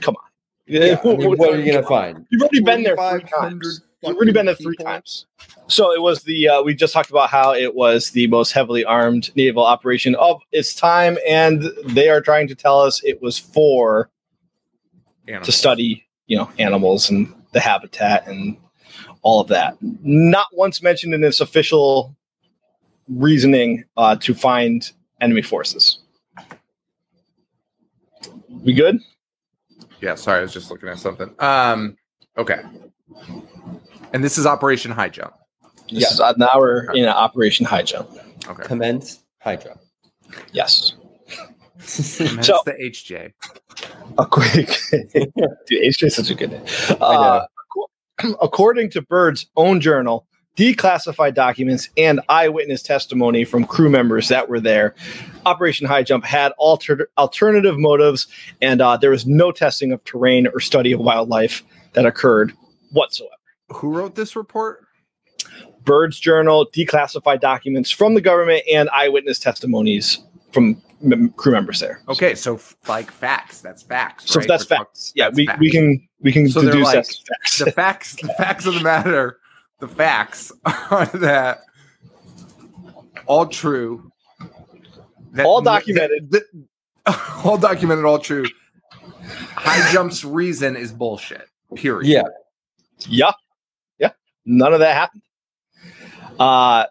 come 0.00 0.16
on. 0.16 0.30
Yeah, 0.66 1.00
I 1.02 1.16
mean, 1.16 1.36
what 1.36 1.52
are 1.52 1.60
you 1.60 1.72
gonna 1.72 1.86
find? 1.86 2.24
You've 2.30 2.42
already 2.42 2.60
been 2.60 2.82
there 2.84 2.96
three 2.96 3.22
times. 3.22 3.82
You've 4.02 4.16
already 4.16 4.30
been 4.30 4.46
there 4.46 4.54
three 4.54 4.76
people? 4.76 4.84
times. 4.84 5.26
So 5.66 5.92
it 5.92 6.00
was 6.00 6.22
the 6.22 6.48
uh, 6.48 6.62
we 6.62 6.74
just 6.74 6.94
talked 6.94 7.10
about 7.10 7.28
how 7.28 7.52
it 7.52 7.74
was 7.74 8.10
the 8.10 8.28
most 8.28 8.52
heavily 8.52 8.84
armed 8.84 9.34
naval 9.34 9.66
operation 9.66 10.14
of 10.14 10.40
its 10.52 10.72
time, 10.72 11.18
and 11.26 11.64
they 11.86 12.08
are 12.08 12.20
trying 12.20 12.46
to 12.48 12.54
tell 12.54 12.80
us 12.80 13.02
it 13.02 13.20
was 13.20 13.36
for 13.36 14.10
to 15.42 15.52
study, 15.52 16.06
you 16.28 16.36
know, 16.36 16.48
animals 16.58 17.10
and 17.10 17.34
the 17.52 17.60
habitat 17.60 18.26
and 18.28 18.56
all 19.22 19.40
of 19.40 19.48
that. 19.48 19.76
Not 20.02 20.46
once 20.52 20.82
mentioned 20.82 21.14
in 21.14 21.22
its 21.24 21.40
official 21.40 22.14
reasoning 23.08 23.84
uh, 23.96 24.16
to 24.16 24.34
find 24.34 24.90
enemy 25.20 25.42
forces. 25.42 25.98
We 28.64 28.72
good? 28.72 28.98
Yeah, 30.00 30.14
sorry, 30.14 30.38
I 30.38 30.42
was 30.42 30.52
just 30.52 30.70
looking 30.70 30.88
at 30.88 30.98
something. 30.98 31.30
Um, 31.38 31.96
okay. 32.36 32.60
And 34.12 34.24
this 34.24 34.38
is 34.38 34.46
Operation 34.46 34.90
High 34.90 35.08
Jump. 35.08 35.34
This 35.90 36.18
Yeah. 36.18 36.26
uh, 36.26 36.34
now 36.36 36.52
we're 36.56 36.90
in 36.92 37.06
Operation 37.06 37.66
High 37.66 37.82
Jump. 37.82 38.10
Okay. 38.48 38.62
Commence 38.64 39.20
Hydra. 39.40 39.78
Yes. 40.52 40.92
And 42.18 42.38
that's 42.38 42.46
So- 42.46 42.60
the 42.64 42.74
HJ. 42.80 43.32
A 44.18 44.26
quick, 44.26 44.76
dude, 44.92 45.32
HJ 45.84 46.02
is 46.04 46.16
such 46.16 46.30
a 46.30 46.34
good 46.34 46.50
name. 46.50 46.62
I 47.00 47.04
Uh, 47.04 47.36
ac- 47.42 47.46
according 48.42 48.90
to 48.90 49.02
Byrd's 49.02 49.46
own 49.56 49.80
journal, 49.80 50.26
declassified 50.56 51.34
documents 51.34 51.88
and 51.96 52.20
eyewitness 52.28 52.82
testimony 52.82 53.44
from 53.44 53.64
crew 53.64 53.88
members 53.88 54.28
that 54.28 54.48
were 54.48 54.60
there, 54.60 54.94
Operation 55.46 55.86
High 55.86 56.02
Jump 56.02 56.24
had 56.24 56.52
alter- 56.58 57.08
alternative 57.18 57.78
motives, 57.78 58.26
and 58.60 58.80
uh, 58.80 58.96
there 58.96 59.10
was 59.10 59.26
no 59.26 59.52
testing 59.52 59.92
of 59.92 60.02
terrain 60.04 60.46
or 60.48 60.60
study 60.60 60.92
of 60.92 61.00
wildlife 61.00 61.62
that 61.92 62.04
occurred 62.06 62.52
whatsoever. 62.92 63.32
Who 63.72 63.90
wrote 63.92 64.14
this 64.16 64.36
report? 64.36 64.84
Byrd's 65.84 66.20
journal, 66.20 66.66
declassified 66.74 67.40
documents 67.40 67.90
from 67.90 68.14
the 68.14 68.20
government, 68.20 68.64
and 68.70 68.90
eyewitness 68.90 69.38
testimonies 69.38 70.18
from 70.52 70.80
mem- 71.00 71.30
crew 71.30 71.52
members 71.52 71.80
there. 71.80 72.02
Okay, 72.08 72.34
so 72.34 72.56
f- 72.56 72.76
like 72.86 73.10
facts. 73.10 73.60
That's 73.62 73.82
facts. 73.82 74.30
So 74.30 74.40
right? 74.40 74.48
that's 74.48 74.68
We're 74.68 74.76
talk- 74.76 74.88
facts. 74.88 75.12
Yeah, 75.14 75.26
that's 75.26 75.36
we, 75.36 75.46
facts. 75.46 75.60
we 75.60 75.70
can 75.70 76.08
we 76.20 76.32
can 76.32 76.48
So 76.48 76.60
they're 76.60 76.72
deduce 76.72 76.86
like- 76.86 77.06
facts. 77.06 77.58
the 77.64 77.72
facts. 77.72 78.16
The 78.20 78.28
facts 78.34 78.66
of 78.66 78.74
the 78.74 78.80
matter. 78.80 79.38
The 79.80 79.88
facts 79.88 80.52
are 80.90 81.06
that 81.06 81.62
all 83.26 83.46
true. 83.46 84.10
That, 85.32 85.46
All 85.46 85.60
documented. 85.62 86.30
that- 86.32 86.44
that- 87.06 87.44
all 87.44 87.56
documented. 87.56 88.04
All 88.04 88.18
true. 88.18 88.44
High 89.54 89.90
jump's 89.92 90.24
reason 90.24 90.76
is 90.76 90.92
bullshit. 90.92 91.46
Period. 91.74 92.06
Yeah. 92.10 92.22
Yeah. 93.06 93.32
Yeah. 93.98 94.10
None 94.44 94.72
of 94.74 94.80
that 94.80 94.94
happened. 94.96 95.22
Uh, 96.38 96.86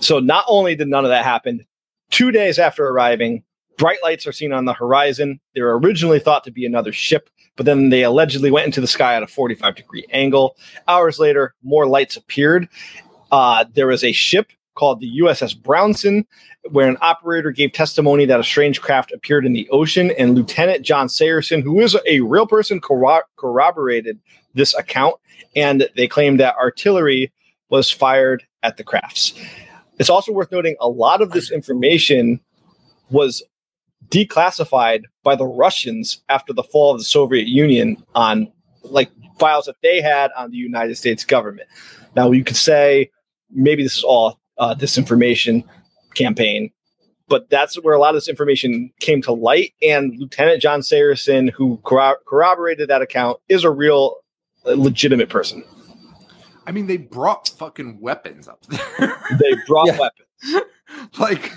so 0.00 0.18
not 0.18 0.44
only 0.48 0.74
did 0.76 0.88
none 0.88 1.04
of 1.04 1.10
that 1.10 1.24
happen, 1.24 1.66
two 2.10 2.30
days 2.32 2.58
after 2.58 2.86
arriving, 2.88 3.42
bright 3.78 3.98
lights 4.02 4.26
are 4.26 4.32
seen 4.32 4.52
on 4.52 4.66
the 4.66 4.74
horizon. 4.74 5.40
They 5.54 5.62
were 5.62 5.78
originally 5.78 6.18
thought 6.20 6.44
to 6.44 6.50
be 6.50 6.66
another 6.66 6.92
ship, 6.92 7.30
but 7.56 7.64
then 7.64 7.88
they 7.88 8.02
allegedly 8.02 8.50
went 8.50 8.66
into 8.66 8.82
the 8.82 8.86
sky 8.86 9.14
at 9.14 9.22
a 9.22 9.26
45 9.26 9.76
degree 9.76 10.04
angle. 10.10 10.56
Hours 10.86 11.18
later, 11.18 11.54
more 11.62 11.86
lights 11.86 12.16
appeared. 12.16 12.68
Uh, 13.32 13.64
there 13.72 13.86
was 13.86 14.04
a 14.04 14.12
ship 14.12 14.52
called 14.74 15.00
the 15.00 15.20
USS 15.20 15.60
Brownson, 15.60 16.26
where 16.70 16.88
an 16.88 16.98
operator 17.00 17.50
gave 17.50 17.72
testimony 17.72 18.26
that 18.26 18.38
a 18.38 18.44
strange 18.44 18.80
craft 18.80 19.12
appeared 19.12 19.46
in 19.46 19.52
the 19.52 19.68
ocean, 19.70 20.12
and 20.18 20.34
Lieutenant 20.34 20.84
John 20.84 21.08
Sayerson, 21.08 21.62
who 21.62 21.80
is 21.80 21.96
a 22.06 22.20
real 22.20 22.46
person, 22.46 22.80
corro- 22.80 23.22
corroborated 23.36 24.20
this 24.54 24.74
account, 24.74 25.16
and 25.56 25.88
they 25.96 26.06
claimed 26.06 26.38
that 26.38 26.54
artillery 26.56 27.32
was 27.70 27.90
fired 27.90 28.44
at 28.62 28.76
the 28.76 28.84
crafts. 28.84 29.34
It's 29.98 30.10
also 30.10 30.32
worth 30.32 30.52
noting 30.52 30.76
a 30.80 30.88
lot 30.88 31.22
of 31.22 31.32
this 31.32 31.50
information 31.50 32.40
was 33.10 33.42
declassified 34.08 35.02
by 35.22 35.36
the 35.36 35.46
Russians 35.46 36.22
after 36.28 36.52
the 36.52 36.62
fall 36.62 36.92
of 36.92 36.98
the 36.98 37.04
Soviet 37.04 37.46
Union 37.48 38.02
on 38.14 38.50
like 38.82 39.10
files 39.38 39.66
that 39.66 39.76
they 39.82 40.00
had 40.00 40.30
on 40.36 40.50
the 40.50 40.56
United 40.56 40.96
States 40.96 41.24
government. 41.24 41.68
Now 42.16 42.30
you 42.30 42.44
could 42.44 42.56
say 42.56 43.10
maybe 43.50 43.82
this 43.82 43.96
is 43.98 44.04
all 44.04 44.38
uh, 44.58 44.74
disinformation 44.74 45.62
campaign, 46.14 46.70
but 47.28 47.48
that's 47.50 47.76
where 47.82 47.94
a 47.94 47.98
lot 47.98 48.10
of 48.10 48.14
this 48.16 48.28
information 48.28 48.90
came 49.00 49.20
to 49.22 49.32
light. 49.32 49.72
And 49.82 50.18
Lieutenant 50.18 50.62
John 50.62 50.80
Sayerson, 50.80 51.50
who 51.52 51.78
corro- 51.84 52.16
corroborated 52.26 52.88
that 52.88 53.02
account, 53.02 53.38
is 53.48 53.62
a 53.64 53.70
real 53.70 54.16
uh, 54.66 54.72
legitimate 54.72 55.28
person. 55.28 55.62
I 56.66 56.72
mean, 56.72 56.86
they 56.86 56.96
brought 56.96 57.48
fucking 57.48 58.00
weapons 58.00 58.48
up 58.48 58.64
there. 58.66 59.16
They 59.38 59.52
brought 59.66 59.86
Yeah. 59.88 59.98
weapons. 59.98 60.64
like 61.18 61.52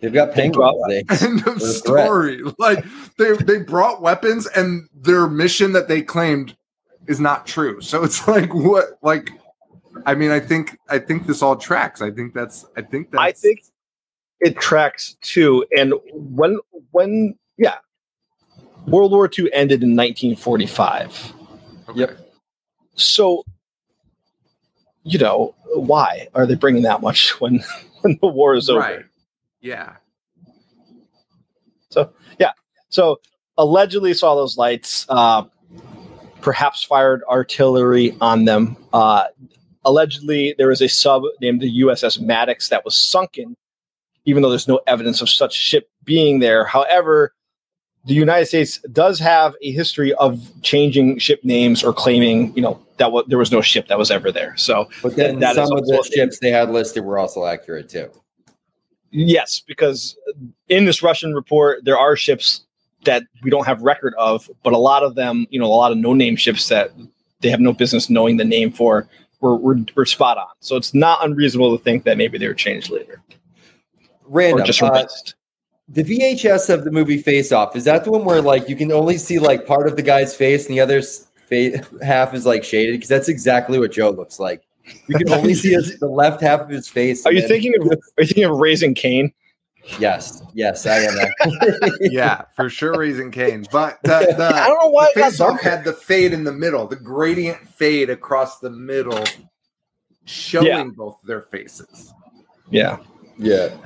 They've 0.00 0.12
got 0.12 0.34
They 0.34 0.42
penguins. 0.42 1.22
end 1.22 1.46
of 1.46 1.56
a 1.56 1.60
story. 1.60 2.42
Like 2.58 2.84
they 3.18 3.32
they 3.36 3.58
brought 3.58 4.02
weapons, 4.02 4.46
and 4.48 4.88
their 4.94 5.26
mission 5.26 5.72
that 5.72 5.88
they 5.88 6.02
claimed 6.02 6.56
is 7.06 7.20
not 7.20 7.46
true. 7.46 7.80
So 7.80 8.04
it's 8.04 8.26
like 8.28 8.52
what? 8.54 8.98
Like, 9.02 9.30
I 10.04 10.14
mean, 10.14 10.30
I 10.30 10.40
think 10.40 10.78
I 10.88 10.98
think 10.98 11.26
this 11.26 11.42
all 11.42 11.56
tracks. 11.56 12.02
I 12.02 12.10
think 12.10 12.34
that's 12.34 12.64
I 12.76 12.82
think 12.82 13.10
that's 13.10 13.22
I 13.22 13.32
think 13.32 13.64
it 14.40 14.58
tracks 14.58 15.16
too. 15.22 15.64
And 15.76 15.94
when 16.12 16.58
when 16.90 17.34
yeah, 17.56 17.76
World 18.86 19.12
War 19.12 19.26
II 19.26 19.50
ended 19.54 19.82
in 19.82 19.96
1945. 19.96 21.32
okay. 21.88 22.00
Yep. 22.00 22.18
So 22.96 23.44
you 25.04 25.18
know 25.18 25.54
why 25.74 26.28
are 26.34 26.44
they 26.46 26.54
bringing 26.54 26.82
that 26.82 27.00
much 27.00 27.30
when 27.40 27.64
when 28.02 28.18
the 28.20 28.28
war 28.28 28.54
is 28.54 28.68
over? 28.68 28.80
right. 28.80 29.04
Yeah. 29.66 29.96
So 31.90 32.12
yeah. 32.38 32.52
So 32.88 33.20
allegedly 33.58 34.14
saw 34.14 34.36
those 34.36 34.56
lights, 34.56 35.06
uh, 35.08 35.42
perhaps 36.40 36.84
fired 36.84 37.22
artillery 37.28 38.16
on 38.20 38.44
them. 38.44 38.76
Uh, 38.92 39.24
allegedly, 39.84 40.54
there 40.56 40.68
was 40.68 40.80
a 40.80 40.88
sub 40.88 41.24
named 41.40 41.60
the 41.60 41.80
USS 41.80 42.20
Maddox 42.20 42.68
that 42.68 42.84
was 42.84 42.94
sunken, 42.94 43.56
even 44.24 44.42
though 44.42 44.50
there's 44.50 44.68
no 44.68 44.80
evidence 44.86 45.20
of 45.20 45.28
such 45.28 45.54
ship 45.54 45.90
being 46.04 46.38
there. 46.38 46.64
However, 46.64 47.34
the 48.04 48.14
United 48.14 48.46
States 48.46 48.78
does 48.92 49.18
have 49.18 49.56
a 49.62 49.72
history 49.72 50.14
of 50.14 50.48
changing 50.62 51.18
ship 51.18 51.40
names 51.42 51.82
or 51.82 51.92
claiming, 51.92 52.54
you 52.54 52.62
know, 52.62 52.80
that 52.98 53.10
wa- 53.10 53.24
there 53.26 53.38
was 53.38 53.50
no 53.50 53.60
ship 53.60 53.88
that 53.88 53.98
was 53.98 54.12
ever 54.12 54.30
there. 54.30 54.56
So 54.56 54.88
but 55.02 55.16
then 55.16 55.40
That 55.40 55.56
is 55.56 55.68
some 55.68 55.76
of 55.76 55.84
the 55.86 56.08
ships 56.14 56.38
they 56.38 56.52
had 56.52 56.70
listed 56.70 57.04
were 57.04 57.18
also 57.18 57.46
accurate 57.46 57.88
too. 57.88 58.08
Yes, 59.16 59.60
because 59.66 60.14
in 60.68 60.84
this 60.84 61.02
Russian 61.02 61.34
report, 61.34 61.84
there 61.84 61.98
are 61.98 62.16
ships 62.16 62.66
that 63.04 63.22
we 63.42 63.50
don't 63.50 63.64
have 63.64 63.80
record 63.80 64.14
of, 64.18 64.50
but 64.62 64.74
a 64.74 64.78
lot 64.78 65.02
of 65.02 65.14
them, 65.14 65.46
you 65.48 65.58
know, 65.58 65.64
a 65.64 65.68
lot 65.68 65.90
of 65.90 65.96
no-name 65.96 66.36
ships 66.36 66.68
that 66.68 66.92
they 67.40 67.48
have 67.48 67.60
no 67.60 67.72
business 67.72 68.10
knowing 68.10 68.36
the 68.36 68.44
name 68.44 68.70
for, 68.70 69.08
were, 69.40 69.56
were, 69.56 69.78
were 69.94 70.04
spot 70.04 70.36
on. 70.36 70.48
So 70.60 70.76
it's 70.76 70.92
not 70.92 71.24
unreasonable 71.24 71.76
to 71.78 71.82
think 71.82 72.04
that 72.04 72.18
maybe 72.18 72.36
they 72.36 72.46
were 72.46 72.54
changed 72.54 72.90
later 72.90 73.22
Random. 74.26 74.62
or 74.62 74.66
just 74.66 74.82
uh, 74.82 75.06
the 75.88 76.04
VHS 76.04 76.68
of 76.68 76.84
the 76.84 76.90
movie 76.90 77.18
Face 77.18 77.52
Off 77.52 77.74
is 77.74 77.84
that 77.84 78.04
the 78.04 78.10
one 78.10 78.24
where 78.24 78.42
like 78.42 78.68
you 78.68 78.76
can 78.76 78.92
only 78.92 79.16
see 79.16 79.38
like 79.38 79.66
part 79.66 79.86
of 79.86 79.96
the 79.96 80.02
guy's 80.02 80.34
face 80.34 80.66
and 80.66 80.74
the 80.74 80.80
other 80.80 80.98
s- 80.98 81.28
fa- 81.46 81.82
half 82.04 82.34
is 82.34 82.44
like 82.44 82.64
shaded 82.64 82.92
because 82.92 83.08
that's 83.08 83.28
exactly 83.28 83.78
what 83.78 83.92
Joe 83.92 84.10
looks 84.10 84.38
like. 84.38 84.65
You 85.08 85.16
can 85.16 85.30
only 85.30 85.54
see 85.54 85.72
his, 85.72 85.98
the 85.98 86.08
left 86.08 86.40
half 86.40 86.60
of 86.60 86.68
his 86.68 86.88
face. 86.88 87.26
Are 87.26 87.32
you 87.32 87.40
then- 87.40 87.48
thinking 87.48 87.74
of 87.80 87.86
are 88.18 88.22
you 88.22 88.26
thinking 88.26 88.44
of 88.44 88.58
raising 88.58 88.94
Cain? 88.94 89.32
Yes, 90.00 90.42
yes, 90.52 90.84
I 90.84 90.96
am. 90.98 91.14
yeah, 92.00 92.42
for 92.56 92.68
sure, 92.68 92.98
raising 92.98 93.30
Cane's. 93.30 93.68
But 93.68 93.98
the, 94.02 94.34
the, 94.36 94.44
I 94.52 94.66
don't 94.66 94.82
know 94.82 94.90
why 94.90 95.10
the 95.14 95.22
face 95.22 95.40
off 95.40 95.60
had 95.60 95.84
the 95.84 95.92
fade 95.92 96.32
in 96.32 96.42
the 96.42 96.52
middle, 96.52 96.88
the 96.88 96.96
gradient 96.96 97.68
fade 97.68 98.10
across 98.10 98.58
the 98.58 98.70
middle, 98.70 99.24
showing 100.24 100.66
Yeah. 100.66 100.84
both 100.96 101.20
their 101.24 101.42
faces. 101.42 102.12
Yeah. 102.68 102.98
yeah. 103.38 103.76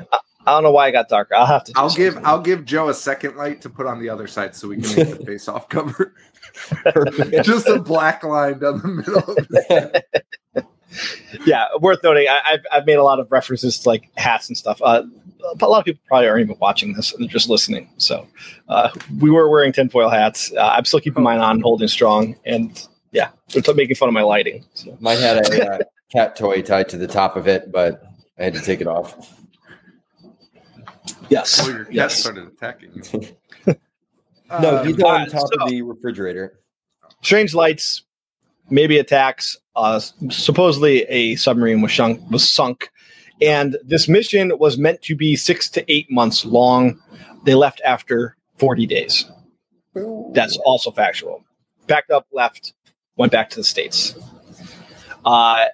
I 0.46 0.52
don't 0.52 0.62
know 0.62 0.72
why 0.72 0.88
it 0.88 0.92
got 0.92 1.10
darker. 1.10 1.34
I'll 1.34 1.44
have 1.44 1.64
to. 1.64 1.72
I'll 1.76 1.90
give 1.90 2.14
something. 2.14 2.26
I'll 2.26 2.40
give 2.40 2.64
Joe 2.64 2.88
a 2.88 2.94
second 2.94 3.36
light 3.36 3.60
to 3.60 3.68
put 3.68 3.86
on 3.86 4.00
the 4.00 4.08
other 4.08 4.26
side 4.26 4.56
so 4.56 4.68
we 4.68 4.80
can 4.80 4.96
make 4.96 5.18
the 5.18 5.26
face 5.26 5.48
off 5.48 5.68
cover. 5.68 6.14
Just 7.42 7.68
a 7.68 7.78
black 7.78 8.24
line 8.24 8.58
down 8.58 8.80
the 8.80 8.88
middle. 10.54 10.64
Of 10.90 11.44
the, 11.44 11.44
yeah, 11.46 11.66
worth 11.80 12.00
noting. 12.02 12.26
I, 12.28 12.40
I've 12.44 12.60
I've 12.72 12.86
made 12.86 12.94
a 12.96 13.02
lot 13.02 13.20
of 13.20 13.30
references 13.30 13.78
to 13.80 13.88
like 13.88 14.10
hats 14.16 14.48
and 14.48 14.56
stuff. 14.56 14.80
Uh, 14.82 15.02
a 15.60 15.66
lot 15.68 15.78
of 15.78 15.84
people 15.84 16.00
probably 16.06 16.28
aren't 16.28 16.42
even 16.42 16.56
watching 16.60 16.92
this 16.94 17.12
and 17.12 17.22
they're 17.22 17.28
just 17.28 17.48
listening. 17.48 17.90
So 17.96 18.26
uh, 18.68 18.90
we 19.20 19.30
were 19.30 19.48
wearing 19.48 19.72
tinfoil 19.72 20.08
hats. 20.08 20.52
Uh, 20.52 20.60
I'm 20.60 20.84
still 20.84 21.00
keeping 21.00 21.22
mine 21.22 21.38
on, 21.40 21.60
holding 21.60 21.88
strong, 21.88 22.36
and 22.44 22.86
yeah, 23.12 23.30
they're 23.48 23.74
making 23.74 23.96
fun 23.96 24.08
of 24.08 24.14
my 24.14 24.22
lighting. 24.22 24.64
So. 24.74 24.96
Mine 25.00 25.18
had 25.18 25.46
a 25.46 25.72
uh, 25.72 25.78
cat 26.12 26.36
toy 26.36 26.62
tied 26.62 26.88
to 26.90 26.98
the 26.98 27.06
top 27.08 27.36
of 27.36 27.48
it, 27.48 27.72
but 27.72 28.02
I 28.38 28.44
had 28.44 28.54
to 28.54 28.60
take 28.60 28.80
it 28.80 28.86
off. 28.86 29.36
Yes, 31.28 31.60
oh, 31.62 31.70
your 31.70 31.84
cat 31.84 31.94
yes. 31.94 32.20
started 32.20 32.48
attacking 32.48 33.02
you. 33.12 33.74
No, 34.60 34.78
Um, 34.78 34.86
he's 34.88 35.00
on 35.00 35.28
top 35.28 35.48
so- 35.52 35.62
of 35.62 35.70
the 35.70 35.82
refrigerator. 35.82 36.58
Strange 37.22 37.54
lights, 37.54 38.02
maybe 38.68 38.98
attacks. 38.98 39.56
Uh, 39.76 40.00
supposedly, 40.30 41.02
a 41.04 41.36
submarine 41.36 41.80
was 41.80 41.92
sunk. 41.94 42.20
Was 42.30 42.48
sunk, 42.48 42.90
and 43.40 43.76
this 43.84 44.08
mission 44.08 44.52
was 44.58 44.78
meant 44.78 45.00
to 45.02 45.14
be 45.16 45.36
six 45.36 45.68
to 45.70 45.92
eight 45.92 46.10
months 46.10 46.44
long. 46.44 47.00
They 47.44 47.54
left 47.54 47.80
after 47.84 48.36
40 48.58 48.86
days. 48.86 49.24
That's 50.32 50.56
also 50.58 50.90
factual. 50.90 51.42
Packed 51.88 52.10
up, 52.10 52.26
left, 52.32 52.74
went 53.16 53.32
back 53.32 53.48
to 53.50 53.56
the 53.56 53.64
states. 53.64 54.14
Uh, 55.24 55.66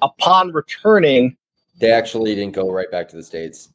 upon 0.00 0.52
returning, 0.52 1.36
They 1.78 1.90
actually 1.92 2.34
didn't 2.34 2.54
go 2.54 2.70
right 2.70 2.90
back 2.90 3.08
to 3.10 3.16
the 3.16 3.22
states. 3.22 3.68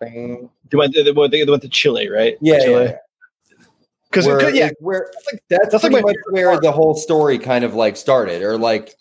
They 0.00 0.48
went. 0.72 0.94
They 0.94 1.10
went, 1.12 1.30
they 1.32 1.44
went 1.44 1.62
to 1.62 1.68
Chile, 1.68 2.08
right? 2.08 2.36
Yeah, 2.40 2.54
yeah, 2.54 2.64
Chile. 2.64 2.84
yeah. 2.84 2.96
Because 4.10 4.26
yeah, 4.54 4.64
like, 4.66 4.76
where 4.80 5.10
like- 5.32 5.42
that's, 5.48 5.70
that's 5.70 5.84
like 5.84 5.92
my 5.92 6.00
much 6.00 6.16
where 6.30 6.50
part. 6.50 6.62
the 6.62 6.72
whole 6.72 6.94
story 6.94 7.38
kind 7.38 7.64
of 7.64 7.74
like 7.74 7.96
started, 7.96 8.42
or 8.42 8.58
like 8.58 8.94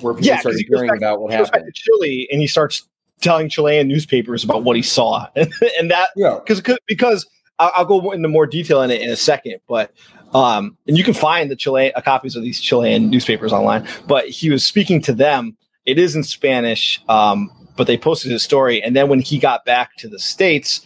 where 0.00 0.14
people 0.14 0.26
Yeah, 0.26 0.34
'cause 0.36 0.40
started 0.42 0.64
hearing 0.68 0.88
back- 0.88 0.98
about 0.98 1.20
what 1.20 1.32
he 1.32 1.38
goes 1.38 1.48
back 1.50 1.60
happened. 1.60 1.74
to 1.74 1.80
Chile 1.82 2.28
and 2.32 2.40
he 2.40 2.46
starts 2.46 2.88
telling 3.20 3.48
Chilean 3.48 3.86
newspapers 3.86 4.42
about 4.44 4.62
what 4.62 4.76
he 4.76 4.82
saw, 4.82 5.26
and, 5.36 5.52
and 5.78 5.90
that 5.90 6.08
Yeah, 6.16 6.38
because 6.44 6.62
because 6.86 7.26
I'll, 7.58 7.72
I'll 7.76 7.84
go 7.84 8.10
into 8.12 8.28
more 8.28 8.46
detail 8.46 8.80
in 8.82 8.90
it 8.90 9.02
in 9.02 9.10
a 9.10 9.16
second, 9.16 9.56
but 9.68 9.92
um, 10.32 10.76
and 10.86 10.96
you 10.96 11.02
can 11.04 11.12
find 11.14 11.50
the 11.50 11.56
Chile 11.56 11.92
uh, 11.92 12.00
copies 12.00 12.36
of 12.36 12.42
these 12.42 12.60
Chilean 12.60 13.10
newspapers 13.10 13.52
online. 13.52 13.86
But 14.06 14.28
he 14.28 14.48
was 14.48 14.64
speaking 14.64 15.02
to 15.02 15.12
them. 15.12 15.56
It 15.86 15.98
is 15.98 16.14
in 16.14 16.22
Spanish, 16.22 17.00
um, 17.08 17.50
but 17.76 17.86
they 17.88 17.98
posted 17.98 18.30
his 18.30 18.42
story, 18.44 18.80
and 18.82 18.94
then 18.94 19.08
when 19.08 19.18
he 19.20 19.38
got 19.38 19.64
back 19.64 19.96
to 19.96 20.08
the 20.08 20.18
states, 20.20 20.82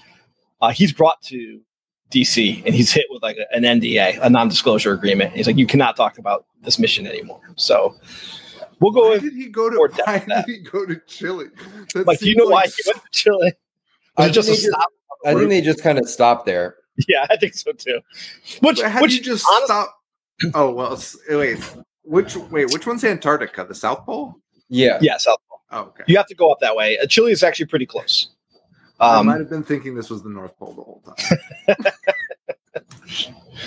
uh, 0.63 0.71
he's 0.71 0.93
brought 0.95 1.21
to 1.25 1.61
DC 2.11 2.63
and 2.65 2.75
he's 2.75 2.91
hit 2.93 3.05
with 3.11 3.23
like 3.23 3.37
an 3.53 3.65
NDA, 3.65 4.19
a 4.23 4.31
non-disclosure 4.31 4.93
agreement. 4.93 5.33
He's 5.35 5.47
like, 5.47 5.57
you 5.59 5.67
cannot 5.67 5.95
talk 5.97 6.17
about 6.19 6.47
this 6.63 6.79
mission 6.79 7.07
anymore. 7.07 7.41
So 7.57 7.97
we'll 8.81 8.93
go 8.93 9.05
Why 9.05 9.11
with 9.11 9.23
did 9.23 9.33
he 9.35 9.49
go 9.49 9.71
to? 9.71 9.89
depth 9.97 10.07
Why 10.07 10.19
that. 10.29 10.47
did 10.47 10.57
he 10.57 10.63
go 10.63 10.87
to 10.87 11.01
Chile? 11.07 11.47
That 11.95 12.07
like, 12.07 12.19
do 12.19 12.27
you 12.27 12.33
seems 12.35 12.37
know 12.49 12.51
why 12.53 12.67
he 12.67 12.73
went 12.87 12.99
to 13.03 13.09
Chile? 13.13 13.53
I 14.17 14.29
just 14.29 14.49
a 14.49 14.53
think 14.53 14.63
they 14.63 14.67
just- 14.67 14.77
stop? 14.79 14.91
I 15.27 15.35
think 15.35 15.49
they 15.51 15.61
just 15.63 15.83
kind 15.83 15.99
of 15.99 16.09
stopped 16.09 16.45
there. 16.47 16.77
Yeah, 17.09 17.27
I 17.31 17.37
think 17.37 17.55
so 17.55 17.73
too. 17.73 18.01
Which, 18.61 18.81
how 18.83 19.01
which 19.03 19.11
do 19.13 19.17
you 19.17 19.23
just 19.23 19.45
honest- 19.51 19.67
stop? 19.67 19.99
Oh 20.55 20.71
well, 20.73 21.01
wait. 21.31 21.59
Which 22.03 22.37
wait? 22.37 22.73
Which 22.73 22.87
one's 22.87 23.03
Antarctica? 23.05 23.65
The 23.65 23.75
South 23.75 24.05
Pole? 24.05 24.35
Yeah, 24.69 24.99
Yeah, 25.01 25.17
South 25.17 25.39
Pole. 25.49 25.61
Oh, 25.73 25.81
okay. 25.89 26.05
You 26.07 26.17
have 26.19 26.27
to 26.27 26.35
go 26.35 26.53
up 26.53 26.59
that 26.61 26.77
way. 26.77 26.99
Uh, 26.99 27.07
Chile 27.07 27.33
is 27.33 27.43
actually 27.43 27.67
pretty 27.67 27.87
close. 27.87 28.29
I 29.01 29.23
might 29.23 29.33
Um, 29.35 29.39
have 29.41 29.51
been 29.51 29.65
thinking 29.65 29.95
this 29.97 30.09
was 30.11 30.23
the 30.23 30.29
North 30.31 30.57
Pole 30.59 30.75
the 30.75 30.83
whole 30.83 31.03
time. 31.05 31.93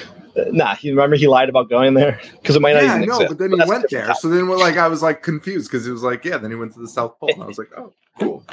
nah, 0.51 0.75
you 0.81 0.91
remember 0.91 1.15
he 1.15 1.27
lied 1.27 1.49
about 1.49 1.69
going 1.69 1.93
there 1.93 2.19
because 2.41 2.55
it 2.55 2.61
might 2.61 2.73
not 2.73 2.83
yeah, 2.83 2.93
I 2.93 2.95
even 2.97 3.09
know, 3.09 3.15
exist. 3.21 3.29
but 3.29 3.37
then 3.39 3.59
he 3.59 3.65
went 3.69 3.89
there. 3.89 4.13
So 4.15 4.29
then, 4.29 4.47
we're 4.47 4.57
like, 4.57 4.77
I 4.77 4.87
was 4.87 5.01
like 5.01 5.23
confused 5.23 5.69
because 5.71 5.87
it 5.87 5.91
was 5.91 6.03
like, 6.03 6.23
yeah. 6.25 6.37
Then 6.37 6.51
he 6.51 6.55
went 6.57 6.73
to 6.73 6.79
the 6.79 6.87
South 6.87 7.19
Pole, 7.19 7.29
and 7.33 7.43
I 7.43 7.45
was 7.45 7.57
like, 7.57 7.69
oh, 7.77 7.93
cool, 8.19 8.43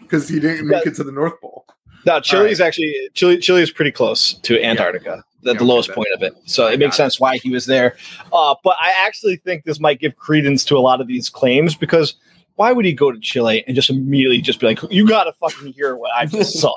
because 0.00 0.28
he 0.28 0.40
didn't 0.40 0.66
make 0.68 0.86
it 0.86 0.94
to 0.96 1.04
the 1.04 1.12
North 1.12 1.40
Pole. 1.40 1.66
No, 2.06 2.20
Chile 2.20 2.42
right. 2.44 2.52
is 2.52 2.60
actually 2.60 2.94
Chile. 3.14 3.38
Chile 3.38 3.62
is 3.62 3.70
pretty 3.70 3.92
close 3.92 4.34
to 4.34 4.62
Antarctica, 4.62 5.24
the, 5.42 5.52
Yeah, 5.52 5.58
the 5.58 5.64
lowest 5.64 5.90
okay, 5.90 5.96
point 5.96 6.08
of 6.14 6.22
it. 6.22 6.34
So 6.44 6.66
I 6.66 6.72
it 6.72 6.78
makes 6.78 6.96
it. 6.96 6.98
sense 6.98 7.18
why 7.18 7.38
he 7.38 7.50
was 7.50 7.66
there. 7.66 7.96
Uh, 8.32 8.54
but 8.62 8.76
I 8.80 8.92
actually 9.06 9.36
think 9.36 9.64
this 9.64 9.80
might 9.80 10.00
give 10.00 10.16
credence 10.16 10.64
to 10.66 10.76
a 10.76 10.80
lot 10.80 11.00
of 11.00 11.06
these 11.06 11.30
claims 11.30 11.74
because 11.74 12.14
why 12.56 12.72
would 12.72 12.84
he 12.84 12.92
go 12.92 13.10
to 13.10 13.18
Chile 13.20 13.64
and 13.66 13.74
just 13.74 13.90
immediately 13.90 14.40
just 14.40 14.60
be 14.60 14.66
like, 14.66 14.80
"You 14.90 15.08
got 15.08 15.24
to 15.24 15.32
fucking 15.32 15.72
hear 15.72 15.96
what 15.96 16.10
I 16.14 16.26
just 16.26 16.58
saw"? 16.60 16.74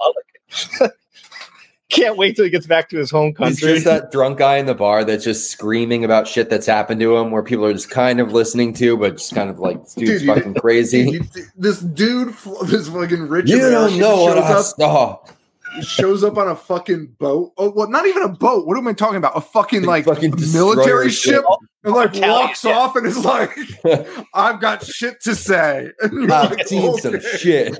Like, 1.89 1.99
can't 1.99 2.17
wait 2.17 2.35
till 2.35 2.45
he 2.45 2.51
gets 2.51 2.67
back 2.67 2.89
to 2.89 2.97
his 2.97 3.09
home 3.09 3.33
country. 3.33 3.51
he's 3.51 3.59
country. 3.61 3.73
just 3.75 3.85
that 3.85 4.11
drunk 4.11 4.37
guy 4.39 4.57
in 4.57 4.65
the 4.65 4.75
bar 4.75 5.03
that's 5.05 5.23
just 5.23 5.49
screaming 5.51 6.03
about 6.03 6.27
shit 6.27 6.49
that's 6.49 6.65
happened 6.67 6.99
to 7.01 7.15
him, 7.17 7.31
where 7.31 7.43
people 7.43 7.65
are 7.65 7.73
just 7.73 7.89
kind 7.89 8.19
of 8.19 8.33
listening 8.33 8.73
to, 8.73 8.97
but 8.97 9.17
just 9.17 9.33
kind 9.33 9.49
of 9.49 9.59
like, 9.59 9.81
this 9.83 9.93
dude's 9.93 10.11
Dude, 10.11 10.21
you- 10.23 10.35
fucking 10.35 10.53
crazy. 10.55 10.99
You- 11.11 11.23
this 11.57 11.79
dude, 11.79 12.35
fl- 12.35 12.63
this 12.65 12.87
fucking 12.89 13.27
rich 13.27 13.49
You 13.49 13.59
don't 13.59 13.97
know 13.97 14.23
what 14.23 14.37
I 14.37 14.41
up 14.53 14.65
saw. 14.65 15.19
Shows 15.81 16.23
up 16.23 16.37
on 16.37 16.47
a 16.47 16.55
fucking 16.55 17.15
boat. 17.19 17.53
Oh, 17.57 17.71
well, 17.75 17.89
not 17.89 18.05
even 18.05 18.23
a 18.23 18.29
boat. 18.29 18.67
What 18.67 18.77
am 18.77 18.87
I 18.87 18.93
talking 18.93 19.17
about? 19.17 19.37
A 19.37 19.41
fucking 19.41 19.83
like 19.83 20.05
Fucking 20.05 20.31
military 20.53 21.07
destroyer 21.07 21.09
ship, 21.09 21.45
and 21.83 21.93
like 21.93 22.15
Italian, 22.15 22.29
walks 22.29 22.63
yeah. 22.63 22.77
off 22.77 22.95
and 22.95 23.05
is 23.05 23.23
like, 23.23 23.51
"I've 24.33 24.59
got 24.59 24.83
shit 24.85 25.21
to 25.21 25.35
say." 25.35 25.91
And 26.01 26.31
I've 26.31 26.51
like, 26.51 26.67
seen 26.67 26.97
some 26.97 27.19
shit. 27.37 27.79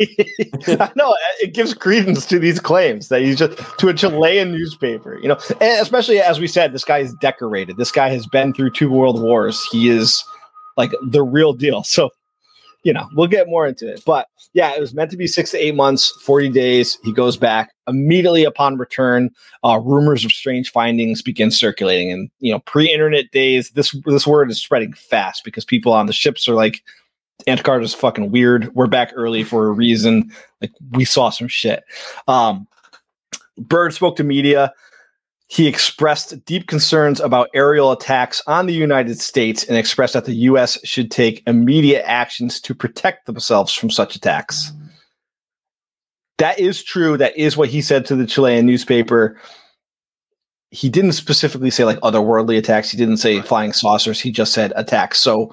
I 0.00 0.90
know 0.96 1.14
it 1.40 1.54
gives 1.54 1.74
credence 1.74 2.26
to 2.26 2.38
these 2.38 2.60
claims 2.60 3.08
that 3.08 3.22
he's 3.22 3.36
just 3.36 3.58
to 3.78 3.88
a 3.88 3.94
Chilean 3.94 4.52
newspaper, 4.52 5.18
you 5.20 5.28
know, 5.28 5.38
and 5.60 5.80
especially 5.80 6.20
as 6.20 6.40
we 6.40 6.46
said, 6.46 6.72
this 6.72 6.84
guy 6.84 6.98
is 6.98 7.14
decorated. 7.14 7.76
This 7.76 7.92
guy 7.92 8.08
has 8.10 8.26
been 8.26 8.54
through 8.54 8.70
two 8.70 8.90
world 8.90 9.20
wars. 9.20 9.64
He 9.70 9.88
is 9.88 10.24
like 10.76 10.92
the 11.02 11.22
real 11.22 11.52
deal. 11.52 11.82
So, 11.84 12.10
you 12.82 12.92
know, 12.92 13.08
we'll 13.14 13.26
get 13.26 13.48
more 13.48 13.66
into 13.66 13.88
it. 13.90 14.02
But 14.06 14.28
yeah, 14.52 14.74
it 14.74 14.80
was 14.80 14.94
meant 14.94 15.10
to 15.10 15.16
be 15.16 15.26
six 15.26 15.50
to 15.50 15.58
eight 15.58 15.74
months, 15.74 16.10
40 16.22 16.48
days. 16.50 16.98
He 17.04 17.12
goes 17.12 17.36
back 17.36 17.72
immediately 17.86 18.44
upon 18.44 18.78
return. 18.78 19.30
Uh, 19.62 19.80
rumors 19.82 20.24
of 20.24 20.32
strange 20.32 20.70
findings 20.70 21.22
begin 21.22 21.50
circulating. 21.50 22.10
And, 22.10 22.30
you 22.40 22.52
know, 22.52 22.60
pre 22.60 22.90
internet 22.90 23.30
days, 23.32 23.70
this, 23.70 23.94
this 24.06 24.26
word 24.26 24.50
is 24.50 24.62
spreading 24.62 24.92
fast 24.92 25.44
because 25.44 25.64
people 25.64 25.92
on 25.92 26.06
the 26.06 26.12
ships 26.12 26.48
are 26.48 26.54
like, 26.54 26.82
Antarctica's 27.46 27.94
fucking 27.94 28.30
weird. 28.30 28.74
We're 28.74 28.86
back 28.86 29.12
early 29.14 29.44
for 29.44 29.68
a 29.68 29.72
reason. 29.72 30.30
Like 30.60 30.72
we 30.90 31.04
saw 31.04 31.30
some 31.30 31.48
shit. 31.48 31.84
Um, 32.28 32.66
Byrd 33.56 33.94
spoke 33.94 34.16
to 34.16 34.24
media. 34.24 34.72
He 35.50 35.66
expressed 35.66 36.44
deep 36.44 36.68
concerns 36.68 37.18
about 37.18 37.50
aerial 37.54 37.90
attacks 37.90 38.40
on 38.46 38.66
the 38.66 38.72
United 38.72 39.20
States 39.20 39.64
and 39.64 39.76
expressed 39.76 40.14
that 40.14 40.24
the 40.24 40.34
U.S. 40.34 40.78
should 40.84 41.10
take 41.10 41.42
immediate 41.44 42.08
actions 42.08 42.60
to 42.60 42.72
protect 42.72 43.26
themselves 43.26 43.72
from 43.72 43.90
such 43.90 44.14
attacks. 44.14 44.72
That 46.38 46.60
is 46.60 46.84
true. 46.84 47.16
That 47.16 47.36
is 47.36 47.56
what 47.56 47.68
he 47.68 47.82
said 47.82 48.06
to 48.06 48.14
the 48.14 48.26
Chilean 48.26 48.64
newspaper. 48.64 49.40
He 50.70 50.88
didn't 50.88 51.14
specifically 51.14 51.70
say 51.70 51.84
like 51.84 51.98
otherworldly 51.98 52.56
attacks. 52.56 52.92
He 52.92 52.96
didn't 52.96 53.16
say 53.16 53.40
flying 53.40 53.72
saucers. 53.72 54.20
He 54.20 54.30
just 54.30 54.52
said 54.52 54.72
attacks. 54.76 55.18
So 55.18 55.52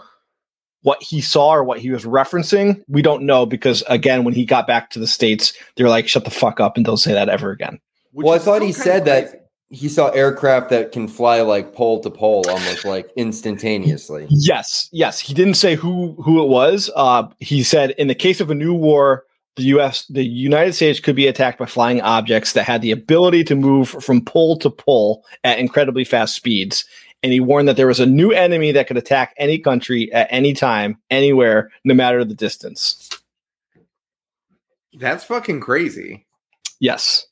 what 0.83 1.01
he 1.01 1.21
saw 1.21 1.55
or 1.55 1.63
what 1.63 1.79
he 1.79 1.89
was 1.89 2.05
referencing, 2.05 2.83
we 2.87 3.01
don't 3.01 3.23
know 3.23 3.47
because 3.47 3.83
again, 3.89 4.23
when 4.23 4.35
he 4.35 4.45
got 4.45 4.67
back 4.67 4.91
to 4.91 4.99
the 4.99 5.07
states, 5.07 5.53
they're 5.75 5.89
like, 5.89 6.07
"Shut 6.07 6.23
the 6.23 6.29
fuck 6.29 6.59
up 6.59 6.77
and 6.77 6.85
don't 6.85 6.97
say 6.97 7.13
that 7.13 7.29
ever 7.29 7.49
again." 7.49 7.79
Which 8.11 8.25
well, 8.25 8.35
I 8.35 8.39
thought 8.39 8.61
he 8.61 8.67
kinda 8.67 8.79
said 8.79 9.03
crazy. 9.03 9.21
that 9.21 9.46
he 9.69 9.89
saw 9.89 10.09
aircraft 10.09 10.69
that 10.69 10.91
can 10.91 11.07
fly 11.07 11.41
like 11.41 11.73
pole 11.73 11.99
to 12.01 12.09
pole, 12.09 12.43
almost 12.49 12.85
like 12.85 13.11
instantaneously. 13.15 14.27
Yes, 14.29 14.89
yes, 14.91 15.19
he 15.19 15.33
didn't 15.33 15.55
say 15.55 15.75
who 15.75 16.13
who 16.23 16.41
it 16.41 16.47
was. 16.47 16.89
Uh, 16.95 17.27
he 17.39 17.63
said 17.63 17.91
in 17.91 18.07
the 18.07 18.15
case 18.15 18.39
of 18.39 18.49
a 18.49 18.55
new 18.55 18.73
war, 18.73 19.25
the 19.57 19.63
U.S. 19.63 20.05
the 20.05 20.23
United 20.23 20.73
States 20.73 20.99
could 20.99 21.15
be 21.15 21.27
attacked 21.27 21.59
by 21.59 21.65
flying 21.65 22.01
objects 22.01 22.53
that 22.53 22.63
had 22.63 22.81
the 22.81 22.91
ability 22.91 23.43
to 23.45 23.55
move 23.55 23.89
from 23.89 24.23
pole 24.23 24.57
to 24.59 24.69
pole 24.69 25.25
at 25.43 25.59
incredibly 25.59 26.05
fast 26.05 26.35
speeds. 26.35 26.85
And 27.23 27.33
he 27.33 27.39
warned 27.39 27.67
that 27.67 27.75
there 27.75 27.87
was 27.87 27.99
a 27.99 28.05
new 28.05 28.31
enemy 28.31 28.71
that 28.71 28.87
could 28.87 28.97
attack 28.97 29.33
any 29.37 29.57
country 29.57 30.11
at 30.13 30.27
any 30.29 30.53
time, 30.53 30.99
anywhere, 31.09 31.71
no 31.83 31.95
matter 31.95 32.23
the 32.23 32.35
distance. 32.35 33.09
That's 34.93 35.23
fucking 35.23 35.59
crazy. 35.59 36.25
Yes. 36.79 37.26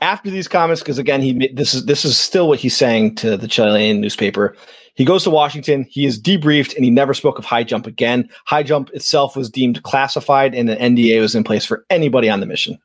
After 0.00 0.30
these 0.30 0.48
comments, 0.48 0.82
because 0.82 0.98
again, 0.98 1.20
he 1.20 1.48
this 1.54 1.74
is 1.74 1.86
this 1.86 2.04
is 2.04 2.16
still 2.18 2.48
what 2.48 2.58
he's 2.58 2.76
saying 2.76 3.16
to 3.16 3.36
the 3.36 3.48
Chilean 3.48 4.00
newspaper. 4.00 4.56
He 4.94 5.04
goes 5.04 5.24
to 5.24 5.30
Washington. 5.30 5.86
He 5.90 6.06
is 6.06 6.20
debriefed, 6.20 6.74
and 6.76 6.84
he 6.84 6.90
never 6.90 7.14
spoke 7.14 7.38
of 7.38 7.44
high 7.44 7.64
jump 7.64 7.86
again. 7.86 8.28
High 8.46 8.62
jump 8.62 8.90
itself 8.90 9.36
was 9.36 9.50
deemed 9.50 9.82
classified, 9.82 10.54
and 10.54 10.70
an 10.70 10.96
NDA 10.96 11.20
was 11.20 11.34
in 11.34 11.44
place 11.44 11.64
for 11.64 11.84
anybody 11.90 12.30
on 12.30 12.40
the 12.40 12.46
mission. 12.46 12.78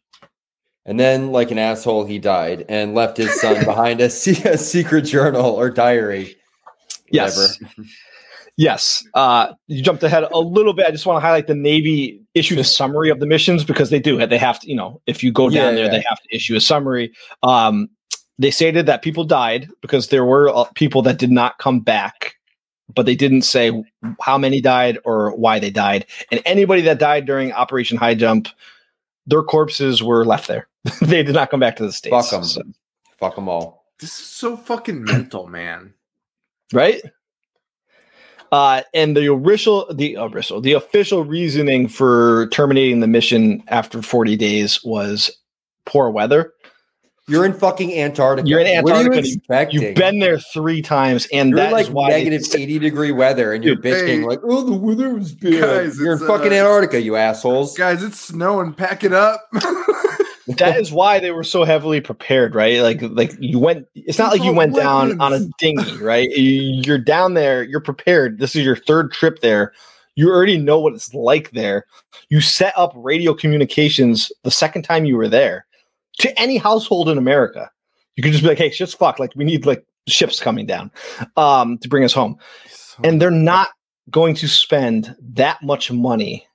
And 0.86 1.00
then, 1.00 1.32
like 1.32 1.52
an 1.52 1.60
asshole, 1.60 2.06
he 2.06 2.18
died 2.18 2.66
and 2.68 2.96
left 2.96 3.18
his 3.18 3.40
son 3.40 3.64
behind 3.66 4.02
a, 4.02 4.06
a 4.06 4.10
secret 4.10 5.02
journal 5.02 5.46
or 5.46 5.70
diary. 5.70 6.36
Yes. 7.12 7.60
Yes. 8.58 9.04
Uh, 9.14 9.54
you 9.68 9.82
jumped 9.82 10.04
ahead 10.04 10.24
a 10.24 10.40
little 10.40 10.74
bit. 10.74 10.86
I 10.86 10.92
just 10.92 11.06
want 11.06 11.18
to 11.18 11.26
highlight 11.26 11.48
the 11.48 11.56
Navy 11.56 12.22
issued 12.40 12.58
a 12.60 12.64
summary 12.64 13.10
of 13.10 13.20
the 13.20 13.26
missions 13.26 13.64
because 13.64 13.90
they 13.90 14.00
do. 14.00 14.26
They 14.26 14.38
have 14.38 14.60
to, 14.62 14.68
you 14.70 14.76
know, 14.76 15.02
if 15.06 15.24
you 15.24 15.32
go 15.32 15.50
down 15.50 15.56
Yeah, 15.56 15.72
there, 15.72 15.86
yeah. 15.86 15.92
they 15.92 16.04
have 16.10 16.20
to 16.22 16.36
issue 16.36 16.56
a 16.56 16.62
summary. 16.62 17.14
Um, 17.44 17.90
they 18.38 18.52
stated 18.52 18.86
that 18.86 19.02
people 19.02 19.26
died 19.26 19.70
because 19.82 20.08
there 20.08 20.24
were 20.26 20.50
uh, 20.50 20.64
people 20.76 21.02
that 21.04 21.18
did 21.20 21.30
not 21.32 21.58
come 21.58 21.80
back, 21.82 22.36
but 22.96 23.06
they 23.06 23.16
didn't 23.16 23.42
say 23.44 23.84
how 24.22 24.38
many 24.38 24.62
died 24.62 24.98
or 25.06 25.36
why 25.36 25.60
they 25.60 25.70
died. 25.70 26.06
And 26.32 26.42
anybody 26.46 26.82
that 26.84 27.00
died 27.00 27.26
during 27.26 27.52
Operation 27.52 27.98
High 27.98 28.16
Jump, 28.16 28.48
their 29.28 29.44
corpses 29.44 30.02
were 30.02 30.26
left 30.26 30.48
there. 30.48 30.68
they 31.02 31.22
did 31.22 31.36
not 31.36 31.52
come 31.52 31.60
back 31.60 31.76
to 31.76 31.86
the 31.86 31.92
States. 31.92 32.30
Fuck 32.30 32.34
'em. 32.40 32.44
So- 32.46 32.64
Fuck 33.18 33.36
them 33.36 33.50
all. 33.50 33.86
This 34.00 34.18
is 34.18 34.26
so 34.28 34.56
fucking 34.56 35.04
mental, 35.04 35.48
man. 35.48 35.94
right? 36.72 37.02
Uh, 38.52 38.82
and 38.94 39.16
the 39.16 39.32
official, 39.32 39.86
the 39.94 40.16
official, 40.16 40.60
the 40.62 40.74
official 40.74 41.24
reasoning 41.24 41.88
for 41.88 42.48
terminating 42.48 43.00
the 43.00 43.08
mission 43.08 43.64
after 43.68 44.02
40 44.02 44.36
days 44.38 44.84
was 44.84 45.30
poor 45.86 46.10
weather. 46.10 46.54
You're 47.28 47.46
in 47.46 47.54
fucking 47.54 47.94
Antarctica. 47.94 48.50
You're 48.50 48.60
in 48.62 48.82
What 48.84 48.94
are 48.94 49.04
you 49.04 49.10
Antarctica. 49.10 49.36
expecting? 49.36 49.82
You've 49.84 49.94
been 49.96 50.18
there 50.18 50.40
three 50.40 50.82
times, 50.82 51.28
and 51.32 51.50
You're 51.52 51.58
that 51.58 51.68
is 51.68 51.72
like 51.74 51.88
why 51.96 52.10
they- 52.12 52.24
negative 52.24 52.56
80 52.56 52.80
degree 52.80 53.12
weather 53.12 53.54
and 53.54 53.64
you're 53.64 53.76
Dude, 53.76 53.84
bitching 53.86 54.26
like, 54.28 54.40
oh, 54.44 54.64
the 54.64 54.74
weather 54.74 55.14
was 55.14 55.36
bad. 55.36 55.62
Guys, 55.62 56.00
you're 56.00 56.14
in 56.14 56.20
fucking 56.20 56.52
uh, 56.52 56.56
Antarctica, 56.56 57.00
you 57.00 57.16
assholes. 57.18 57.78
Guys, 57.78 58.02
it's 58.02 58.20
snowing. 58.20 58.74
Pack 58.74 59.04
it 59.04 59.14
up. 59.14 59.48
that 60.58 60.78
is 60.78 60.92
why 60.92 61.20
they 61.20 61.32
were 61.32 61.44
so 61.44 61.64
heavily 61.64 62.02
prepared, 62.02 62.56
right? 62.56 62.82
Like, 62.82 63.02
like 63.02 63.32
you 63.40 63.60
went. 63.60 63.88
It's 63.96 64.18
not 64.18 64.32
like 64.32 64.44
you 64.44 64.54
went 64.54 64.76
down 64.76 65.20
on 65.22 65.34
a 65.34 65.40
dinghy, 65.60 65.98
right? 65.98 66.30
You- 66.32 66.82
You're 66.86 66.98
down 66.98 67.34
there. 67.36 67.64
You're 67.64 67.80
prepared. 67.82 68.40
This 68.40 68.56
is 68.56 68.64
your 68.66 68.76
third 68.76 69.12
trip 69.12 69.40
there. 69.42 69.74
You 70.16 70.30
already 70.30 70.58
know 70.58 70.80
what 70.80 70.94
it's 70.94 71.14
like 71.14 71.52
there. 71.52 71.86
You 72.30 72.42
set 72.42 72.74
up 72.78 72.92
radio 72.96 73.34
communications 73.34 74.32
the 74.44 74.52
second 74.52 74.82
time 74.84 75.06
you 75.06 75.16
were 75.16 75.30
there 75.30 75.66
to 76.20 76.38
any 76.40 76.58
household 76.58 77.08
in 77.10 77.18
America. 77.18 77.70
You 78.16 78.24
could 78.24 78.32
just 78.34 78.44
be 78.44 78.50
like, 78.50 78.58
"Hey, 78.58 78.70
shit's 78.72 78.94
fucked. 78.94 79.20
Like, 79.20 79.32
we 79.36 79.46
need 79.46 79.66
like 79.66 79.86
ships 80.08 80.40
coming 80.42 80.66
down 80.66 80.92
um, 81.38 81.78
to 81.78 81.88
bring 81.88 82.04
us 82.04 82.14
home." 82.14 82.38
and 83.04 83.22
they're 83.22 83.32
not 83.32 83.70
going 84.10 84.36
to 84.36 84.48
spend 84.48 85.16
that 85.22 85.62
much 85.64 85.90
money 85.92 86.46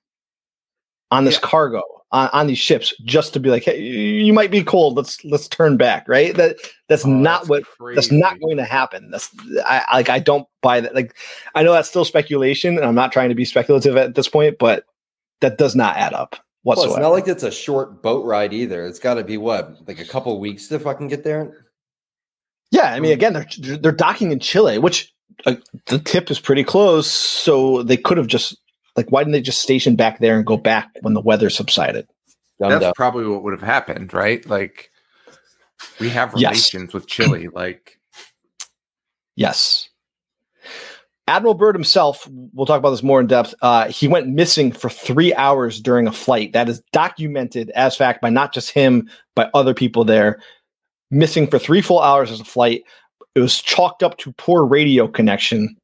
on 1.11 1.25
this 1.25 1.37
Yeah. 1.37 1.49
cargo 1.49 1.83
on, 2.15 2.31
on 2.33 2.47
these 2.47 2.59
ships 2.59 2.95
just 3.05 3.35
to 3.35 3.41
be 3.41 3.51
like 3.51 3.65
hey 3.65 3.79
you 3.79 4.33
might 4.33 4.51
be 4.51 4.65
cold 4.65 4.97
let's 4.97 5.23
let's 5.25 5.49
turn 5.49 5.77
back 5.77 6.09
right 6.09 6.35
that 6.37 6.57
that's 6.89 7.05
Oh, 7.05 7.11
not 7.11 7.49
what 7.49 7.65
that's 7.95 8.11
not 8.11 8.41
going 8.41 8.57
to 8.57 8.65
happen 8.65 9.11
that's 9.11 9.29
i 9.67 9.85
like 9.93 10.09
i 10.09 10.19
don't 10.19 10.49
buy 10.63 10.81
that 10.81 10.95
like 10.95 11.15
i 11.55 11.63
know 11.63 11.73
that's 11.73 11.89
still 11.89 12.05
speculation 12.05 12.77
and 12.77 12.87
i'm 12.87 12.95
not 12.95 13.13
trying 13.13 13.29
to 13.29 13.35
be 13.35 13.45
speculative 13.45 13.97
at 13.97 14.15
this 14.15 14.29
point 14.29 14.57
but 14.59 14.87
that 15.41 15.59
does 15.59 15.75
not 15.75 15.97
add 15.97 16.15
up 16.15 16.37
Well, 16.63 16.77
whatsoever 16.77 16.95
it's 16.95 17.03
not 17.03 17.09
like 17.09 17.29
it's 17.29 17.43
a 17.43 17.51
short 17.51 18.03
boat 18.03 18.25
ride 18.25 18.55
either. 18.55 18.87
It's 18.87 18.99
got 18.99 19.15
to 19.15 19.25
be 19.25 19.37
what, 19.37 19.87
like 19.87 19.99
a 19.99 20.05
couple 20.05 20.39
weeks 20.41 20.69
to 20.69 20.79
fucking 20.79 21.09
get 21.09 21.25
there? 21.25 21.67
Yeah, 22.71 22.95
I 22.95 23.01
mean, 23.01 23.13
again, 23.13 23.35
they're 23.35 23.77
they're 23.77 23.93
docking 23.93 24.33
in 24.33 24.39
Chile, 24.41 24.79
which 24.79 25.13
uh, 25.45 25.57
the 25.87 25.99
tip 25.99 26.31
is 26.31 26.41
pretty 26.41 26.65
close. 26.65 27.11
So 27.11 27.83
they 27.83 27.97
could 27.97 28.17
have 28.17 28.27
just 28.27 28.57
like, 28.97 29.11
why 29.11 29.21
didn't 29.23 29.33
they 29.33 29.41
just 29.41 29.63
station 29.63 29.97
back 29.97 30.21
there 30.21 30.37
and 30.37 30.47
go 30.47 30.57
back 30.57 30.91
when 31.03 31.15
the 31.15 31.21
weather 31.21 31.51
subsided? 31.51 32.07
Dumb 32.61 32.71
That's 32.71 32.85
dumb. 32.85 32.93
probably 32.95 33.27
what 33.27 33.43
would 33.43 33.53
have 33.53 33.63
happened, 33.63 34.13
right? 34.15 34.45
Like, 34.49 34.91
we 36.01 36.09
have 36.11 36.33
Yes. 36.37 36.73
relations 36.73 36.95
with 36.95 37.07
Chile. 37.07 37.49
Like, 37.53 37.99
Yes. 39.37 39.89
Admiral 41.27 41.55
Byrd 41.55 41.75
himself, 41.75 42.29
we'll 42.53 42.67
talk 42.67 42.79
about 42.79 42.91
this 42.91 43.03
more 43.03 43.19
in 43.19 43.27
depth. 43.27 43.55
Uh, 43.63 43.89
he 43.89 44.07
went 44.07 44.29
missing 44.29 44.71
for 44.71 44.91
three 44.91 45.35
hours 45.35 45.81
during 45.81 46.07
a 46.07 46.13
flight. 46.13 46.53
That 46.53 46.69
is 46.69 46.83
documented 46.93 47.71
as 47.71 47.97
fact 47.97 48.21
by 48.21 48.29
not 48.29 48.53
just 48.53 48.71
him, 48.71 49.09
by 49.35 49.49
other 49.55 49.73
people 49.75 50.05
there. 50.05 50.41
Missing 51.11 51.47
for 51.49 51.59
three 51.59 51.81
full 51.81 52.01
hours 52.01 52.31
as 52.31 52.41
a 52.41 52.45
flight. 52.45 52.85
It 53.35 53.41
was 53.41 53.61
chalked 53.61 54.03
up 54.03 54.19
to 54.19 54.33
poor 54.35 54.65
radio 54.65 55.09
connection 55.09 55.75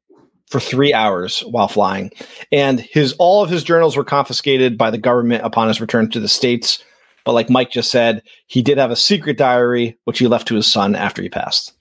for 0.51 0.59
three 0.59 0.93
hours 0.93 1.41
while 1.41 1.67
flying. 1.67 2.11
And 2.51 2.79
his 2.79 3.13
all 3.13 3.43
of 3.43 3.49
his 3.49 3.63
journals 3.63 3.95
were 3.95 4.03
confiscated 4.03 4.77
by 4.77 4.91
the 4.91 4.97
government 4.97 5.45
upon 5.45 5.67
his 5.67 5.81
return 5.81 6.09
to 6.11 6.19
the 6.19 6.27
States. 6.27 6.83
But 7.25 7.33
like 7.33 7.49
Mike 7.49 7.71
just 7.71 7.91
said, 7.91 8.21
he 8.47 8.61
did 8.61 8.77
have 8.77 8.91
a 8.91 8.95
secret 8.95 9.37
diary, 9.37 9.97
which 10.05 10.19
he 10.19 10.27
left 10.27 10.47
to 10.49 10.55
his 10.55 10.71
son 10.71 10.95
after 10.95 11.21
he 11.21 11.29
passed. 11.29 11.73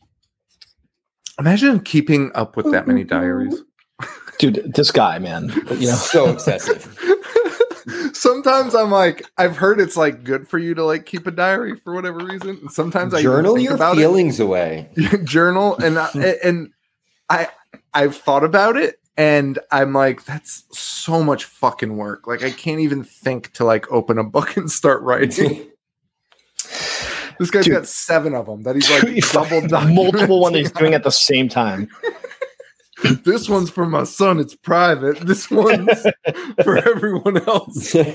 imagine 1.39 1.81
keeping 1.81 2.31
up 2.35 2.57
with 2.57 2.71
that 2.73 2.87
many 2.87 3.05
diaries. 3.05 3.63
Dude, 4.39 4.73
this 4.75 4.91
guy, 4.91 5.19
man, 5.19 5.51
you 5.71 5.89
know. 5.89 5.95
so 5.95 6.31
excessive. 6.31 6.97
sometimes 8.13 8.75
I'm 8.75 8.91
like, 8.91 9.27
I've 9.39 9.57
heard 9.57 9.81
it's 9.81 9.97
like 9.97 10.25
good 10.25 10.49
for 10.49 10.59
you 10.59 10.75
to 10.75 10.85
like 10.85 11.07
keep 11.07 11.27
a 11.27 11.31
diary 11.31 11.77
for 11.77 11.95
whatever 11.95 12.19
reason. 12.19 12.51
And 12.51 12.71
sometimes 12.71 13.15
I 13.15 13.23
Journal 13.23 13.53
even 13.53 13.57
think 13.57 13.69
your 13.69 13.75
about 13.77 13.97
feelings 13.97 14.41
away. 14.41 14.89
journal, 15.25 15.77
and 15.79 15.99
I, 15.99 16.09
and 16.43 16.71
I 17.29 17.49
I've 17.95 18.17
thought 18.17 18.45
about 18.45 18.77
it, 18.77 19.01
and 19.17 19.59
I'm 19.71 19.93
like, 19.93 20.25
that's 20.25 20.65
so 20.73 21.23
much 21.23 21.45
fucking 21.45 21.97
work. 21.97 22.27
Like 22.27 22.43
I 22.43 22.51
can't 22.51 22.81
even 22.81 23.05
think 23.05 23.53
to 23.55 23.65
like 23.65 23.91
open 23.91 24.19
a 24.19 24.25
book 24.25 24.57
and 24.57 24.71
start 24.71 25.03
writing. 25.03 25.67
This 27.39 27.51
guy's 27.51 27.65
Dude. 27.65 27.73
got 27.73 27.87
seven 27.87 28.35
of 28.35 28.45
them 28.45 28.65
that 28.65 28.75
he's 28.75 28.91
like 28.91 29.17
double 29.33 29.63
multiple 29.89 30.41
one 30.43 30.53
he's 30.53 30.71
doing 30.71 30.93
at 30.93 31.05
the 31.05 31.11
same 31.11 31.49
time. 31.49 31.89
This 33.25 33.49
one's 33.49 33.71
for 33.71 33.87
my 33.87 34.05
son. 34.05 34.39
It's 34.39 34.55
private. 34.55 35.21
This 35.21 35.51
one's 35.51 36.07
for 36.63 36.77
everyone 36.77 37.39
else. 37.49 37.95
All 37.97 38.11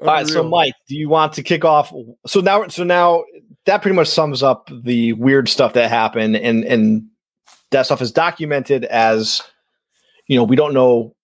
right, 0.00 0.28
so 0.28 0.44
Mike, 0.44 0.74
do 0.86 0.94
you 0.96 1.08
want 1.08 1.32
to 1.32 1.42
kick 1.42 1.64
off? 1.64 1.92
So 2.28 2.40
now, 2.40 2.68
so 2.68 2.84
now 2.84 3.24
that 3.66 3.82
pretty 3.82 3.94
much 3.94 4.08
sums 4.08 4.42
up 4.42 4.70
the 4.82 5.12
weird 5.14 5.48
stuff 5.48 5.72
that 5.74 5.90
happened, 5.90 6.36
and 6.36 6.64
and 6.64 7.06
that 7.70 7.86
stuff 7.86 8.02
is 8.02 8.12
documented 8.12 8.84
as, 8.86 9.40
you 10.26 10.36
know, 10.36 10.44
we 10.44 10.56
don't 10.56 10.74
know, 10.74 11.14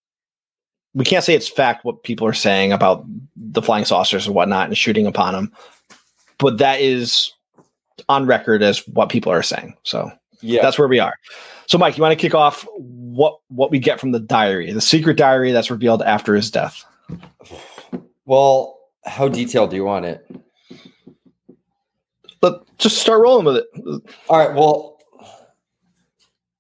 we 0.95 1.05
can't 1.05 1.25
say 1.25 1.35
it's 1.35 1.49
fact 1.49 1.85
what 1.85 2.03
people 2.03 2.27
are 2.27 2.33
saying 2.33 2.73
about 2.73 3.05
the 3.37 3.63
flying 3.63 3.85
saucers 3.85 4.27
and 4.27 4.35
whatnot 4.35 4.67
and 4.67 4.77
shooting 4.77 5.07
upon 5.07 5.35
them, 5.35 5.53
but 6.39 6.59
that 6.59 6.81
is 6.81 7.33
on 8.09 8.27
record 8.27 8.63
as 8.63 8.87
what 8.89 9.09
people 9.09 9.31
are 9.31 9.43
saying. 9.43 9.77
So 9.83 10.11
yeah. 10.41 10.63
that's 10.63 10.79
where 10.79 10.89
we 10.89 10.99
are. 10.99 11.15
So, 11.67 11.77
Mike, 11.77 11.99
you 11.99 12.03
want 12.03 12.19
to 12.19 12.21
kick 12.21 12.35
off 12.35 12.67
what 12.77 13.39
what 13.49 13.71
we 13.71 13.79
get 13.79 14.01
from 14.01 14.13
the 14.13 14.21
diary, 14.21 14.73
the 14.73 14.81
secret 14.81 15.17
diary 15.17 15.53
that's 15.53 15.71
revealed 15.71 16.03
after 16.03 16.35
his 16.35 16.51
death? 16.51 16.85
well, 18.25 18.79
how 19.05 19.29
detailed 19.29 19.71
do 19.71 19.77
you 19.77 19.85
want 19.85 20.05
it? 20.05 20.27
Just 22.79 22.99
start 22.99 23.21
rolling 23.21 23.45
with 23.45 23.57
it. 23.57 23.67
All 24.29 24.39
right. 24.39 24.55
Well, 24.55 24.99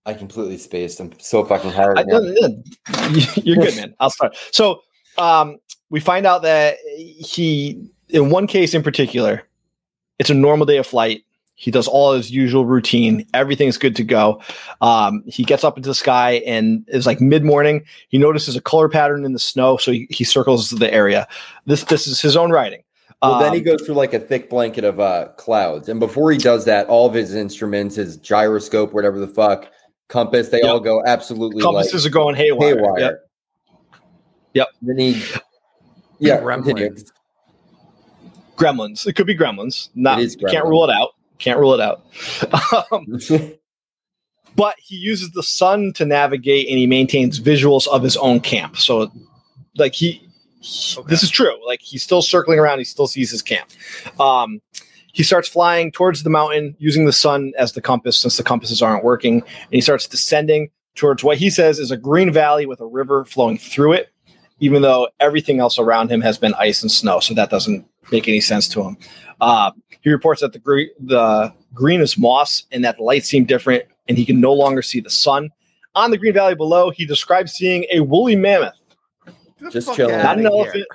I 0.04 0.14
completely 0.14 0.58
spaced. 0.58 1.00
I'm 1.00 1.12
so 1.20 1.44
fucking 1.44 1.70
hard. 1.70 1.98
I, 1.98 2.02
now. 2.02 2.20
you're 3.36 3.56
good, 3.56 3.76
man. 3.76 3.94
I'll 4.00 4.10
start. 4.10 4.36
So, 4.52 4.82
um, 5.18 5.58
we 5.90 6.00
find 6.00 6.26
out 6.26 6.42
that 6.42 6.78
he, 6.96 7.90
in 8.08 8.30
one 8.30 8.46
case 8.46 8.74
in 8.74 8.82
particular, 8.82 9.42
it's 10.18 10.30
a 10.30 10.34
normal 10.34 10.66
day 10.66 10.78
of 10.78 10.86
flight. 10.86 11.24
He 11.54 11.70
does 11.70 11.88
all 11.88 12.12
his 12.12 12.30
usual 12.30 12.64
routine. 12.64 13.26
Everything's 13.34 13.78
good 13.78 13.96
to 13.96 14.04
go. 14.04 14.40
Um, 14.80 15.24
he 15.26 15.42
gets 15.42 15.64
up 15.64 15.76
into 15.76 15.88
the 15.88 15.94
sky 15.94 16.42
and 16.46 16.84
it's 16.86 17.04
like 17.04 17.20
mid 17.20 17.44
morning. 17.44 17.84
He 18.08 18.16
notices 18.16 18.54
a 18.54 18.60
color 18.60 18.88
pattern 18.88 19.24
in 19.24 19.32
the 19.32 19.40
snow, 19.40 19.76
so 19.76 19.90
he, 19.90 20.06
he 20.08 20.22
circles 20.22 20.70
the 20.70 20.92
area. 20.92 21.26
This 21.66 21.84
this 21.84 22.06
is 22.06 22.20
his 22.20 22.36
own 22.36 22.52
writing. 22.52 22.82
Well, 23.22 23.40
then 23.40 23.52
he 23.52 23.58
Um, 23.58 23.64
goes 23.64 23.82
through 23.82 23.96
like 23.96 24.14
a 24.14 24.20
thick 24.20 24.48
blanket 24.48 24.84
of 24.84 25.00
uh, 25.00 25.28
clouds, 25.36 25.88
and 25.88 25.98
before 25.98 26.30
he 26.30 26.38
does 26.38 26.64
that, 26.66 26.86
all 26.88 27.06
of 27.06 27.14
his 27.14 27.34
instruments, 27.34 27.96
his 27.96 28.16
gyroscope, 28.16 28.92
whatever 28.92 29.18
the 29.18 29.26
fuck, 29.26 29.68
compass, 30.08 30.50
they 30.50 30.58
Yep. 30.62 30.70
all 30.70 30.80
go 30.80 31.02
absolutely 31.04 31.60
compasses 31.62 32.04
like 32.04 32.10
are 32.10 32.12
going 32.12 32.36
haywire. 32.36 32.76
haywire. 32.76 32.98
Yep. 33.00 33.30
Yep. 34.54 34.68
Then 34.82 34.98
he, 34.98 35.22
yeah. 36.20 36.40
Gremlins. 36.40 37.10
Gremlins. 38.56 39.06
It 39.06 39.14
could 39.14 39.26
be 39.26 39.36
gremlins. 39.36 39.88
Not 39.94 40.20
is 40.20 40.36
can't 40.36 40.66
rule 40.66 40.84
it 40.84 40.90
out. 40.90 41.10
Can't 41.38 41.58
rule 41.58 41.74
it 41.74 41.80
out. 41.80 42.04
Um, 42.92 43.18
but 44.56 44.74
he 44.78 44.96
uses 44.96 45.30
the 45.30 45.42
sun 45.42 45.92
to 45.94 46.04
navigate 46.04 46.68
and 46.68 46.78
he 46.78 46.86
maintains 46.86 47.38
visuals 47.38 47.86
of 47.88 48.02
his 48.02 48.16
own 48.16 48.40
camp. 48.40 48.76
So 48.76 49.10
like 49.76 49.94
he 49.94 50.27
Okay. 50.60 51.08
This 51.08 51.22
is 51.22 51.30
true. 51.30 51.54
Like 51.66 51.80
he's 51.80 52.02
still 52.02 52.22
circling 52.22 52.58
around. 52.58 52.78
He 52.78 52.84
still 52.84 53.06
sees 53.06 53.30
his 53.30 53.42
camp. 53.42 53.68
Um, 54.20 54.60
he 55.12 55.22
starts 55.22 55.48
flying 55.48 55.90
towards 55.90 56.22
the 56.22 56.30
mountain 56.30 56.76
using 56.78 57.04
the 57.04 57.12
sun 57.12 57.52
as 57.58 57.72
the 57.72 57.80
compass 57.80 58.18
since 58.18 58.36
the 58.36 58.42
compasses 58.42 58.82
aren't 58.82 59.04
working. 59.04 59.40
And 59.40 59.72
he 59.72 59.80
starts 59.80 60.06
descending 60.06 60.70
towards 60.94 61.24
what 61.24 61.38
he 61.38 61.50
says 61.50 61.78
is 61.78 61.90
a 61.90 61.96
green 61.96 62.32
valley 62.32 62.66
with 62.66 62.80
a 62.80 62.86
river 62.86 63.24
flowing 63.24 63.58
through 63.58 63.94
it, 63.94 64.12
even 64.60 64.82
though 64.82 65.08
everything 65.20 65.60
else 65.60 65.78
around 65.78 66.10
him 66.10 66.20
has 66.20 66.38
been 66.38 66.54
ice 66.54 66.82
and 66.82 66.90
snow. 66.90 67.20
So 67.20 67.34
that 67.34 67.50
doesn't 67.50 67.86
make 68.10 68.28
any 68.28 68.40
sense 68.40 68.68
to 68.68 68.82
him. 68.82 68.96
Uh, 69.40 69.70
he 70.00 70.10
reports 70.10 70.40
that 70.40 70.52
the, 70.52 70.58
gre- 70.58 70.92
the 70.98 71.52
green 71.74 72.00
is 72.00 72.18
moss 72.18 72.64
and 72.72 72.84
that 72.84 72.96
the 72.96 73.02
lights 73.02 73.28
seem 73.28 73.44
different 73.44 73.84
and 74.08 74.18
he 74.18 74.24
can 74.24 74.40
no 74.40 74.52
longer 74.52 74.82
see 74.82 75.00
the 75.00 75.10
sun. 75.10 75.50
On 75.94 76.10
the 76.10 76.18
green 76.18 76.34
valley 76.34 76.54
below, 76.54 76.90
he 76.90 77.06
describes 77.06 77.52
seeing 77.52 77.86
a 77.90 78.00
woolly 78.00 78.36
mammoth 78.36 78.77
Just 79.70 79.94
chilling. 79.94 80.16
Not 80.18 80.38
an 80.38 80.46
elephant. 80.46 80.86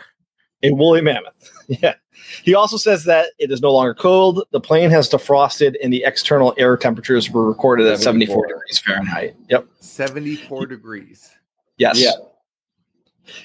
a 0.63 0.71
woolly 0.71 1.01
mammoth. 1.01 1.51
yeah. 1.67 1.95
He 2.43 2.55
also 2.55 2.77
says 2.77 3.03
that 3.05 3.27
it 3.39 3.51
is 3.51 3.61
no 3.61 3.73
longer 3.73 3.93
cold. 3.93 4.43
The 4.51 4.61
plane 4.61 4.89
has 4.91 5.09
defrosted, 5.09 5.75
and 5.83 5.91
the 5.91 6.03
external 6.05 6.53
air 6.57 6.77
temperatures 6.77 7.29
were 7.29 7.47
recorded 7.47 7.87
at 7.87 7.99
74 7.99 8.35
74. 8.35 8.47
degrees 8.47 8.79
Fahrenheit. 8.79 9.35
Yep. 9.49 9.67
74 9.79 10.65
degrees. 10.67 11.29
Yes. 11.77 11.99
Yeah. 12.01 12.11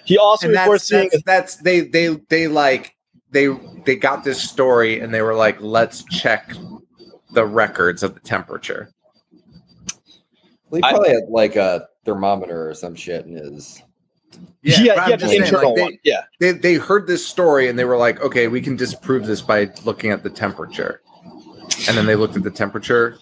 He 0.04 0.18
also 0.18 0.46
and 0.48 0.56
reports 0.56 0.88
that's, 0.88 1.10
seeing. 1.10 1.22
that's, 1.24 1.24
that's 1.24 1.56
they 1.56 1.80
they 1.80 2.08
they 2.28 2.48
like 2.48 2.96
they 3.30 3.48
they 3.84 3.94
got 3.96 4.24
this 4.24 4.42
story 4.42 5.00
and 5.00 5.14
they 5.14 5.22
were 5.22 5.34
like 5.34 5.60
let's 5.60 6.02
check 6.04 6.52
the 7.32 7.44
records 7.46 8.02
of 8.02 8.14
the 8.14 8.20
temperature 8.20 8.90
He 10.72 10.80
I- 10.82 10.90
probably 10.90 11.10
had 11.10 11.28
like 11.28 11.56
a 11.56 11.86
thermometer 12.04 12.68
or 12.68 12.74
some 12.74 12.94
shit 12.94 13.26
in 13.26 13.34
his. 13.36 13.82
Yeah, 14.62 14.80
yeah, 14.82 14.94
but 14.94 15.00
I'm 15.00 15.04
he 15.06 15.10
had 15.12 15.20
just 15.20 15.30
the 15.32 15.36
saying, 15.38 15.42
internal 15.42 15.70
like, 15.70 15.76
they- 15.76 15.82
one. 15.82 15.98
Yeah. 16.04 16.22
they 16.40 16.52
they 16.52 16.74
heard 16.74 17.06
this 17.06 17.26
story 17.26 17.68
and 17.68 17.78
they 17.78 17.84
were 17.84 17.96
like 17.96 18.20
okay 18.20 18.48
we 18.48 18.60
can 18.60 18.76
disprove 18.76 19.26
this 19.26 19.40
by 19.40 19.70
looking 19.84 20.10
at 20.10 20.22
the 20.22 20.30
temperature 20.30 21.00
and 21.88 21.96
then 21.96 22.06
they 22.06 22.16
looked 22.16 22.36
at 22.36 22.42
the 22.42 22.50
temperature 22.50 23.16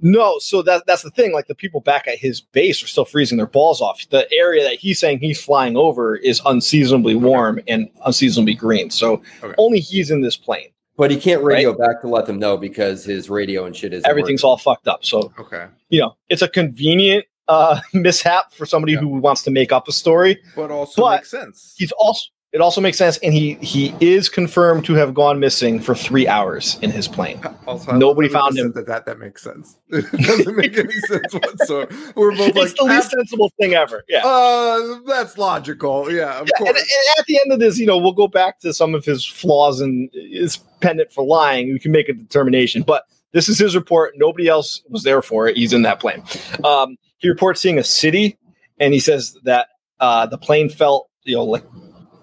No, 0.00 0.38
so 0.40 0.62
that 0.62 0.82
that's 0.86 1.02
the 1.02 1.10
thing. 1.10 1.32
Like 1.32 1.46
the 1.46 1.54
people 1.54 1.80
back 1.80 2.08
at 2.08 2.18
his 2.18 2.40
base 2.40 2.82
are 2.82 2.88
still 2.88 3.04
freezing 3.04 3.38
their 3.38 3.46
balls 3.46 3.80
off. 3.80 4.04
The 4.10 4.26
area 4.32 4.64
that 4.64 4.74
he's 4.74 4.98
saying 4.98 5.20
he's 5.20 5.40
flying 5.40 5.76
over 5.76 6.16
is 6.16 6.40
unseasonably 6.44 7.14
warm 7.14 7.60
and 7.68 7.88
unseasonably 8.04 8.54
green. 8.54 8.90
So 8.90 9.22
Okay. 9.44 9.54
only 9.58 9.78
he's 9.78 10.10
in 10.10 10.20
this 10.20 10.36
plane. 10.36 10.68
But 10.96 11.10
he 11.12 11.16
can't 11.16 11.42
radio 11.42 11.72
back 11.72 12.00
to 12.02 12.08
let 12.08 12.26
them 12.26 12.38
know 12.40 12.56
because 12.56 13.04
his 13.04 13.30
radio 13.30 13.64
and 13.64 13.74
shit 13.76 13.92
is 13.94 14.02
Everything's 14.04 14.42
all 14.44 14.58
fucked 14.58 14.88
up. 14.88 15.04
So 15.04 15.32
okay 15.38 15.66
you 15.88 16.00
know, 16.00 16.16
it's 16.28 16.42
a 16.42 16.48
convenient 16.48 17.24
uh 17.52 17.80
mishap 17.92 18.52
for 18.52 18.66
somebody 18.66 18.92
Yeah. 18.94 19.00
who 19.00 19.08
wants 19.08 19.42
to 19.44 19.50
make 19.50 19.70
up 19.72 19.88
a 19.88 19.92
story. 19.92 20.34
but 20.56 20.70
also 20.70 21.02
But 21.02 21.16
makes 21.20 21.30
sense 21.30 21.74
He's 21.76 21.92
also 21.92 22.24
it 22.54 22.60
also 22.60 22.82
makes 22.82 22.98
sense, 22.98 23.16
and 23.24 23.32
he 23.32 23.54
he 23.62 23.94
is 24.00 24.28
confirmed 24.28 24.84
to 24.84 24.92
have 24.92 25.14
gone 25.14 25.40
missing 25.40 25.80
for 25.80 25.94
three 25.94 26.28
hours 26.28 26.78
in 26.82 26.90
his 26.90 27.08
plane. 27.08 27.40
also, 27.66 27.92
Nobody 27.92 28.28
found 28.28 28.58
him. 28.58 28.72
that, 28.72 28.86
that 28.86 29.06
that 29.06 29.18
makes 29.18 29.40
sense 29.42 29.78
it 29.88 30.04
doesn't 30.28 30.54
make 30.56 30.76
any 30.76 30.92
sense 31.08 31.32
whatsoever 31.32 31.88
we're 32.14 32.36
both 32.36 32.54
like 32.60 32.64
it's 32.68 32.74
the 32.78 32.84
least 32.84 33.06
"Ah, 33.06 33.16
sensible 33.16 33.50
thing 33.58 33.72
ever. 33.72 34.04
Yeah. 34.06 34.20
uh 34.26 34.98
that's 35.06 35.38
logical 35.38 36.12
yeah 36.12 36.40
of 36.40 36.48
Yeah, 36.60 36.68
and, 36.68 36.76
and 36.76 37.04
at 37.18 37.24
the 37.26 37.38
end 37.42 37.52
of 37.54 37.58
this, 37.58 37.78
you 37.78 37.86
know, 37.86 37.96
we'll 37.96 38.12
go 38.24 38.28
back 38.28 38.60
to 38.60 38.74
some 38.74 38.94
of 38.94 39.02
his 39.06 39.24
flaws 39.24 39.80
and 39.80 40.10
his 40.12 40.58
pendant 40.80 41.10
for 41.10 41.24
lying. 41.24 41.72
We 41.72 41.78
can 41.78 41.92
make 41.92 42.08
a 42.10 42.12
determination, 42.12 42.82
but 42.82 43.04
this 43.32 43.48
is 43.48 43.58
his 43.58 43.74
report. 43.74 44.12
Nobody 44.18 44.46
else 44.48 44.82
was 44.90 45.04
there 45.04 45.22
for 45.22 45.48
it. 45.48 45.56
He's 45.56 45.72
in 45.72 45.82
that 45.88 46.00
plane. 46.00 46.22
Um, 46.64 46.98
he 47.22 47.28
reports 47.28 47.60
seeing 47.60 47.78
a 47.78 47.84
city, 47.84 48.36
and 48.78 48.92
he 48.92 49.00
says 49.00 49.38
that 49.44 49.68
uh, 50.00 50.26
the 50.26 50.36
plane 50.36 50.68
felt, 50.68 51.08
you 51.22 51.36
know, 51.36 51.44
like 51.44 51.64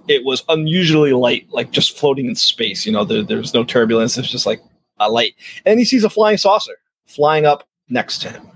it 0.10 0.26
was 0.26 0.43
unusually 0.50 1.14
light, 1.14 1.47
like 1.50 1.72
just 1.72 1.97
floating 1.97 2.28
in 2.28 2.36
space. 2.36 2.86
You 2.86 2.91
know, 2.91 3.06
there, 3.06 3.24
there 3.24 3.38
was 3.38 3.54
no 3.54 3.64
turbulence. 3.64 4.18
It's 4.18 4.30
just 4.30 4.45
like 4.45 4.62
a 5.00 5.10
light. 5.10 5.36
And 5.66 5.80
he 5.80 5.86
sees 5.86 6.04
a 6.04 6.10
flying 6.10 6.38
saucer 6.38 6.76
flying 7.06 7.45
up 7.45 7.68
next 7.88 8.20
to 8.20 8.30
him. 8.30 8.47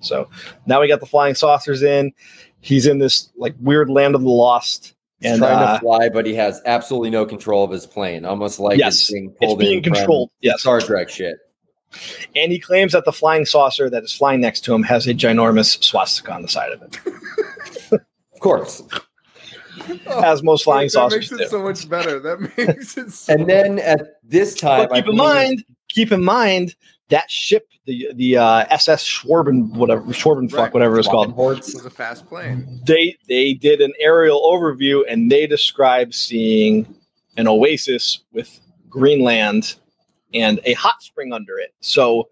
So 0.00 0.30
now 0.66 0.80
we 0.80 0.88
got 0.88 1.00
the 1.00 1.06
flying 1.06 1.34
saucers 1.34 1.82
in. 1.82 2.12
He's 2.60 2.86
in 2.86 2.98
this 2.98 3.30
like 3.36 3.54
weird 3.60 3.90
land 3.90 4.14
of 4.14 4.22
the 4.22 4.30
lost. 4.30 4.94
He's 5.20 5.32
And, 5.32 5.40
trying 5.40 5.58
uh, 5.58 5.74
to 5.74 5.80
fly, 5.80 6.08
but 6.08 6.26
he 6.26 6.34
has 6.34 6.62
absolutely 6.64 7.10
no 7.10 7.26
control 7.26 7.64
of 7.64 7.72
his 7.72 7.86
plane. 7.86 8.24
Almost 8.24 8.60
like 8.60 8.78
Yes, 8.78 9.00
it's 9.00 9.10
being 9.10 9.30
It's 9.30 9.38
pulled 9.40 9.58
being 9.58 9.82
controlled. 9.82 10.30
Yes. 10.40 10.60
Star 10.60 10.80
Trek 10.80 11.08
shit. 11.08 11.38
And 12.36 12.52
he 12.52 12.58
claims 12.58 12.92
that 12.92 13.04
the 13.04 13.12
flying 13.12 13.44
saucer 13.46 13.88
that 13.90 14.02
is 14.04 14.12
flying 14.12 14.40
next 14.40 14.60
to 14.64 14.74
him 14.74 14.82
has 14.84 15.06
a 15.06 15.14
ginormous 15.14 15.82
swastika 15.82 16.32
on 16.32 16.42
the 16.42 16.48
side 16.48 16.72
of 16.72 16.82
it, 16.82 16.98
Of 17.92 18.40
course. 18.40 18.82
as 20.22 20.42
most 20.42 20.64
flying 20.64 20.86
that 20.86 20.90
saucers 20.92 21.30
makes 21.30 21.32
it 21.32 21.44
do. 21.44 21.50
so 21.50 21.62
much 21.62 21.88
better. 21.88 22.18
That 22.20 22.40
makes 22.56 22.96
it 22.98 23.10
so 23.12 23.32
And 23.32 23.48
then 23.48 23.78
at 23.78 24.00
this 24.22 24.54
time, 24.54 24.88
But 24.88 24.92
I 24.92 25.00
keep 25.00 25.08
in 25.10 25.16
believe- 25.16 25.34
mind, 25.34 25.64
keep 25.88 26.12
in 26.12 26.22
mind 26.24 26.74
that 27.08 27.30
ship, 27.30 27.66
the 27.86 28.08
the 28.16 28.36
uh, 28.36 28.66
SS 28.70 29.02
Schwarben, 29.02 29.70
whatever 29.72 30.02
Schwarben 30.12 30.50
fuck, 30.50 30.58
Right. 30.60 30.74
whatever 30.74 30.98
it's 30.98 31.08
called. 31.08 31.30
it 31.30 31.34
Horts. 31.34 31.72
was 31.74 31.86
a 31.86 31.90
fast 31.90 32.26
plane. 32.26 32.82
They 32.86 33.16
they 33.28 33.54
did 33.54 33.80
an 33.80 33.94
aerial 33.98 34.42
overview 34.42 35.04
and 35.08 35.32
they 35.32 35.46
described 35.46 36.14
seeing 36.14 36.94
an 37.38 37.48
oasis 37.48 38.20
with 38.32 38.60
Greenland 38.90 39.76
and 40.34 40.60
a 40.64 40.74
hot 40.74 41.02
spring 41.02 41.32
under 41.32 41.58
it. 41.58 41.74
So, 41.80 42.28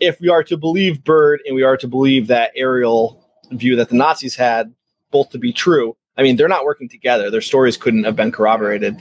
if 0.00 0.20
we 0.20 0.28
are 0.28 0.42
to 0.44 0.56
believe 0.56 1.04
Byrd 1.04 1.40
and 1.46 1.54
we 1.54 1.62
are 1.62 1.76
to 1.76 1.86
believe 1.86 2.26
that 2.26 2.50
aerial 2.56 3.24
view 3.52 3.76
that 3.76 3.88
the 3.88 3.94
Nazis 3.96 4.34
had, 4.34 4.72
both 5.10 5.30
to 5.30 5.38
be 5.38 5.52
true, 5.52 5.96
I 6.16 6.22
mean, 6.22 6.36
they're 6.36 6.48
not 6.48 6.64
working 6.64 6.88
together. 6.88 7.30
Their 7.30 7.40
stories 7.40 7.76
couldn't 7.76 8.04
have 8.04 8.16
been 8.16 8.32
corroborated. 8.32 8.96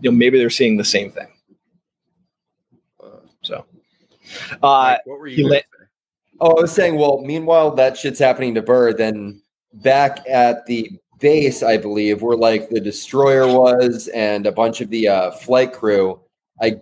You 0.00 0.10
know, 0.10 0.16
maybe 0.16 0.38
they're 0.38 0.50
seeing 0.50 0.76
the 0.76 0.84
same 0.84 1.10
thing. 1.10 1.28
Uh, 3.02 3.08
So, 3.42 3.64
uh, 4.62 4.96
Mike, 4.96 5.00
what 5.06 5.18
were 5.18 5.26
you? 5.26 5.48
la- 5.48 5.58
Oh, 6.38 6.58
I 6.58 6.60
was 6.62 6.72
saying, 6.72 6.96
well, 6.96 7.22
meanwhile 7.22 7.74
that 7.76 7.96
shit's 7.96 8.18
happening 8.18 8.54
to 8.56 8.62
Byrd, 8.62 8.98
then 8.98 9.40
back 9.72 10.20
at 10.28 10.66
the 10.66 10.90
base, 11.18 11.62
I 11.62 11.78
believe, 11.78 12.20
where 12.20 12.36
like 12.36 12.68
the 12.68 12.78
destroyer 12.80 13.46
was 13.46 14.08
and 14.08 14.46
a 14.46 14.52
bunch 14.52 14.82
of 14.82 14.90
the 14.90 15.08
uh, 15.08 15.30
flight 15.30 15.72
crew, 15.72 16.20
I 16.60 16.76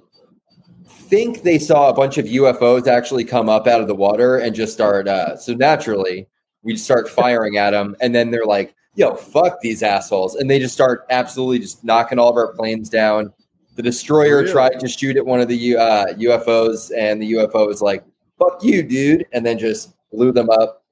think 1.14 1.42
they 1.42 1.60
saw 1.60 1.88
a 1.88 1.94
bunch 1.94 2.18
of 2.18 2.24
UFOs 2.24 2.88
actually 2.88 3.24
come 3.24 3.48
up 3.48 3.68
out 3.68 3.80
of 3.80 3.86
the 3.86 3.94
water 3.94 4.38
and 4.38 4.52
just 4.52 4.72
start. 4.72 5.06
Uh, 5.06 5.36
so 5.36 5.54
naturally, 5.54 6.26
we 6.64 6.76
start 6.76 7.08
firing 7.08 7.56
at 7.56 7.70
them, 7.70 7.94
and 8.00 8.12
then 8.12 8.32
they're 8.32 8.44
like, 8.44 8.74
"Yo, 8.96 9.14
fuck 9.14 9.60
these 9.60 9.82
assholes!" 9.84 10.34
And 10.34 10.50
they 10.50 10.58
just 10.58 10.74
start 10.74 11.06
absolutely 11.10 11.60
just 11.60 11.84
knocking 11.84 12.18
all 12.18 12.30
of 12.30 12.36
our 12.36 12.52
planes 12.54 12.88
down. 12.88 13.32
The 13.76 13.82
destroyer 13.82 14.38
Really? 14.38 14.50
tried 14.50 14.80
to 14.80 14.88
shoot 14.88 15.16
at 15.16 15.24
one 15.24 15.40
of 15.40 15.46
the 15.46 15.76
uh, 15.76 16.06
UFOs, 16.14 16.90
and 16.96 17.22
the 17.22 17.32
UFO 17.34 17.66
was 17.68 17.80
like, 17.80 18.02
"Fuck 18.38 18.64
you, 18.64 18.82
dude!" 18.82 19.24
and 19.32 19.46
then 19.46 19.56
just 19.56 19.94
blew 20.10 20.32
them 20.32 20.50
up. 20.50 20.82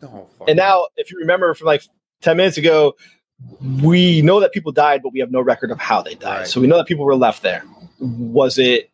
Oh, 0.00 0.28
and 0.46 0.56
now, 0.56 0.86
if 0.96 1.10
you 1.10 1.18
remember 1.18 1.54
from 1.54 1.66
like 1.66 1.82
10 2.20 2.36
minutes 2.36 2.56
ago, 2.56 2.94
we 3.82 4.22
know 4.22 4.38
that 4.38 4.52
people 4.52 4.70
died, 4.70 5.02
but 5.02 5.12
we 5.12 5.18
have 5.18 5.32
no 5.32 5.40
record 5.40 5.72
of 5.72 5.80
how 5.80 6.02
they 6.02 6.14
died. 6.14 6.38
Right. 6.38 6.46
So 6.46 6.60
we 6.60 6.68
know 6.68 6.76
that 6.76 6.86
people 6.86 7.04
were 7.04 7.16
left 7.16 7.42
there. 7.42 7.64
Was 7.98 8.58
it 8.58 8.90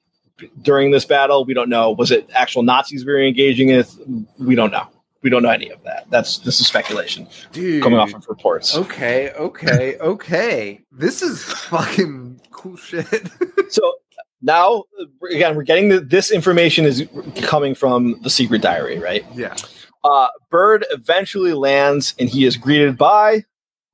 during 0.62 0.90
this 0.90 1.04
battle? 1.04 1.44
We 1.44 1.54
don't 1.54 1.68
know. 1.68 1.90
Was 1.90 2.10
it 2.10 2.28
actual 2.34 2.62
Nazis 2.62 3.04
we 3.04 3.12
were 3.12 3.22
engaging 3.22 3.68
with? 3.68 3.98
We 4.38 4.54
don't 4.54 4.70
know. 4.70 4.88
We 5.22 5.30
don't 5.30 5.42
know 5.42 5.50
any 5.50 5.70
of 5.70 5.82
that. 5.84 6.04
That's 6.10 6.38
this 6.38 6.60
is 6.60 6.66
speculation 6.66 7.26
Dude. 7.52 7.82
coming 7.82 7.98
off 7.98 8.12
of 8.12 8.28
reports. 8.28 8.76
Okay, 8.76 9.30
okay, 9.32 9.96
okay. 9.98 10.82
This 10.92 11.22
is 11.22 11.42
fucking 11.42 12.40
cool 12.50 12.76
shit. 12.76 13.06
So 13.70 13.94
now, 14.42 14.84
again, 15.32 15.56
we're 15.56 15.62
getting 15.62 15.88
the, 15.88 16.00
this 16.00 16.30
information 16.30 16.84
is 16.84 17.08
coming 17.42 17.74
from 17.74 18.20
the 18.20 18.28
secret 18.28 18.60
diary, 18.60 18.98
right? 18.98 19.24
yeah. 19.34 19.56
Uh, 20.04 20.28
Byrd 20.50 20.84
eventually 20.90 21.54
lands 21.54 22.14
and 22.18 22.28
he 22.28 22.44
is 22.44 22.58
greeted 22.58 22.98
by 22.98 23.42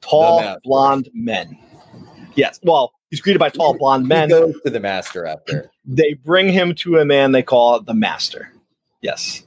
tall, 0.01 0.59
blonde 0.65 1.09
men. 1.15 1.57
Yes. 2.35 2.59
Well, 2.65 2.93
he's 3.11 3.21
greeted 3.21 3.39
by 3.39 3.49
tall, 3.51 3.77
blonde 3.77 4.05
He 4.05 4.09
men. 4.09 4.29
goes 4.29 4.55
to 4.65 4.71
the 4.71 4.81
master 4.81 5.27
after. 5.27 5.71
They 5.85 6.15
bring 6.15 6.49
him 6.49 6.75
to 6.77 6.99
a 6.99 7.05
man 7.05 7.33
they 7.33 7.43
call 7.43 7.81
the 7.81 7.95
master. 7.95 8.53
Yes. 9.03 9.43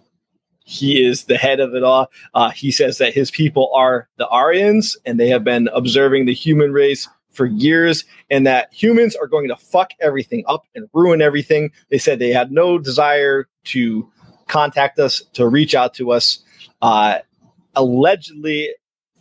He 0.66 1.03
is 1.05 1.26
the 1.26 1.38
head 1.38 1.59
of 1.59 1.76
it 1.76 1.84
all. 1.84 2.09
Uh, 2.34 2.49
he 2.49 2.72
says 2.72 2.97
that 2.97 3.14
his 3.14 3.30
people 3.32 3.72
are 3.76 4.07
the 4.18 4.28
Aryans 4.30 4.95
and 5.05 5.20
they 5.20 5.28
have 5.30 5.43
been 5.43 5.70
observing 5.74 6.26
the 6.26 6.34
human 6.34 6.72
race 6.72 7.07
for 7.32 7.45
years 7.45 8.05
and 8.30 8.47
that 8.47 8.72
humans 8.74 9.16
are 9.16 9.28
going 9.28 9.47
to 9.49 9.55
fuck 9.57 9.91
everything 9.99 10.43
up 10.47 10.66
and 10.76 10.88
ruin 10.93 11.22
everything. 11.22 11.72
They 11.89 11.97
said 11.97 12.20
they 12.20 12.30
had 12.30 12.51
no 12.51 12.78
desire 12.78 13.47
to 13.66 14.09
contact 14.47 14.99
us, 14.99 15.22
to 15.34 15.47
reach 15.47 15.76
out 15.76 15.93
to 15.95 16.11
us. 16.11 16.39
Uh, 16.82 17.20
allegedly, 17.76 18.70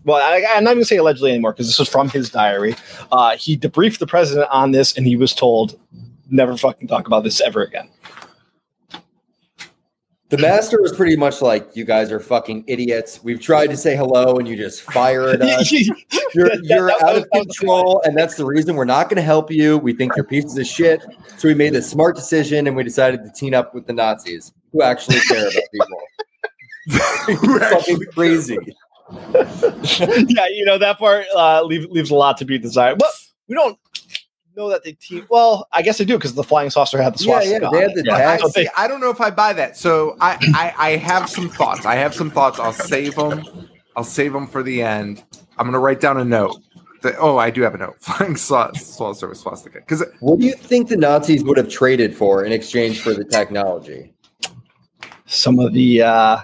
well, 0.04 0.16
I, 0.16 0.44
I'm 0.54 0.64
not 0.64 0.70
going 0.72 0.82
to 0.82 0.86
say 0.86 0.96
allegedly 0.96 1.30
anymore 1.30 1.52
because 1.52 1.66
this 1.68 1.78
was 1.78 1.88
from 1.88 2.08
his 2.08 2.30
diary. 2.30 2.74
Uh, 3.10 3.36
he 3.36 3.56
debriefed 3.56 3.98
the 3.98 4.06
president 4.06 4.48
on 4.50 4.70
this 4.72 4.96
and 4.96 5.06
he 5.06 5.16
was 5.16 5.34
told, 5.34 5.78
never 6.30 6.56
fucking 6.56 6.88
talk 6.88 7.06
about 7.06 7.24
this 7.24 7.40
ever 7.40 7.62
again. 7.62 7.88
The 10.30 10.38
master 10.38 10.80
was 10.80 10.92
pretty 10.92 11.14
much 11.14 11.42
like, 11.42 11.68
"You 11.76 11.84
guys 11.84 12.10
are 12.10 12.18
fucking 12.18 12.64
idiots. 12.66 13.22
We've 13.22 13.38
tried 13.38 13.66
to 13.66 13.76
say 13.76 13.94
hello, 13.94 14.38
and 14.38 14.48
you 14.48 14.56
just 14.56 14.80
fire 14.80 15.28
at 15.28 15.42
us. 15.42 15.70
You're, 16.34 16.48
That- 16.48 16.60
you're 16.64 16.86
that- 16.86 17.02
out 17.02 17.06
that 17.06 17.16
of 17.16 17.26
was- 17.34 17.46
control, 17.48 18.00
and 18.06 18.16
that's 18.16 18.36
the 18.36 18.46
reason 18.46 18.74
we're 18.74 18.86
not 18.86 19.10
going 19.10 19.16
to 19.18 19.22
help 19.22 19.50
you. 19.50 19.76
We 19.76 19.92
think 19.92 20.16
you're 20.16 20.24
pieces 20.24 20.56
of 20.56 20.66
shit. 20.66 21.02
So 21.36 21.48
we 21.48 21.52
made 21.54 21.74
the 21.74 21.82
smart 21.82 22.16
decision, 22.16 22.66
and 22.66 22.74
we 22.74 22.82
decided 22.82 23.22
to 23.24 23.30
team 23.32 23.52
up 23.52 23.74
with 23.74 23.86
the 23.86 23.92
Nazis, 23.92 24.50
who 24.72 24.80
actually 24.80 25.20
care 25.20 25.48
about 25.48 25.62
people. 25.70 25.98
Who 27.36 27.58
fucking 27.60 28.00
crazy. 28.14 28.56
Yeah, 29.34 30.46
you 30.50 30.64
know 30.64 30.78
that 30.78 30.98
part 30.98 31.26
uh, 31.34 31.62
leave, 31.62 31.90
leaves 31.90 32.10
a 32.10 32.14
lot 32.14 32.36
to 32.38 32.44
be 32.44 32.58
desired. 32.58 32.98
But 32.98 33.10
we 33.48 33.54
don't 33.54 33.78
know 34.56 34.68
that 34.68 34.84
they 34.84 34.92
team. 34.92 35.26
Well, 35.30 35.66
I 35.72 35.82
guess 35.82 35.98
they 35.98 36.04
do 36.04 36.16
because 36.18 36.34
the 36.34 36.44
flying 36.44 36.70
saucer 36.70 37.00
had 37.00 37.14
the 37.14 37.18
swastika. 37.18 37.60
yeah, 37.62 37.66
on 37.68 37.74
they 37.74 37.80
had 37.80 37.94
the 37.94 38.02
Yeah. 38.06 38.16
tag. 38.18 38.40
So 38.40 38.48
See, 38.48 38.68
I 38.76 38.86
don't 38.86 39.00
know 39.00 39.10
if 39.10 39.20
I 39.20 39.30
buy 39.30 39.52
that. 39.54 39.76
So 39.76 40.16
I, 40.20 40.36
I, 40.54 40.74
I 40.76 40.96
have 40.96 41.28
some 41.28 41.48
thoughts. 41.48 41.86
I 41.86 41.94
have 41.94 42.14
some 42.14 42.30
thoughts. 42.30 42.58
I'll 42.58 42.72
save 42.72 43.14
them. 43.14 43.42
I'll 43.96 44.04
save 44.04 44.32
them 44.32 44.46
for 44.46 44.62
the 44.62 44.82
end. 44.82 45.24
I'm 45.58 45.66
gonna 45.66 45.78
write 45.78 46.00
down 46.00 46.18
a 46.18 46.24
note. 46.24 46.60
That, 47.02 47.16
oh, 47.18 47.36
I 47.36 47.50
do 47.50 47.62
have 47.62 47.74
a 47.74 47.78
note. 47.78 47.96
Flying 48.00 48.36
saucer 48.36 49.28
with 49.28 49.38
swastika. 49.38 49.80
Because 49.80 50.04
What 50.20 50.38
do 50.38 50.46
you 50.46 50.54
think 50.54 50.88
the 50.88 50.96
Nazis 50.96 51.42
would 51.44 51.56
have 51.56 51.68
traded 51.68 52.16
for 52.16 52.44
in 52.44 52.52
exchange 52.52 53.00
for 53.00 53.12
the 53.14 53.24
technology? 53.24 54.12
some 55.26 55.58
of 55.58 55.72
the 55.72 56.02
uh, 56.02 56.38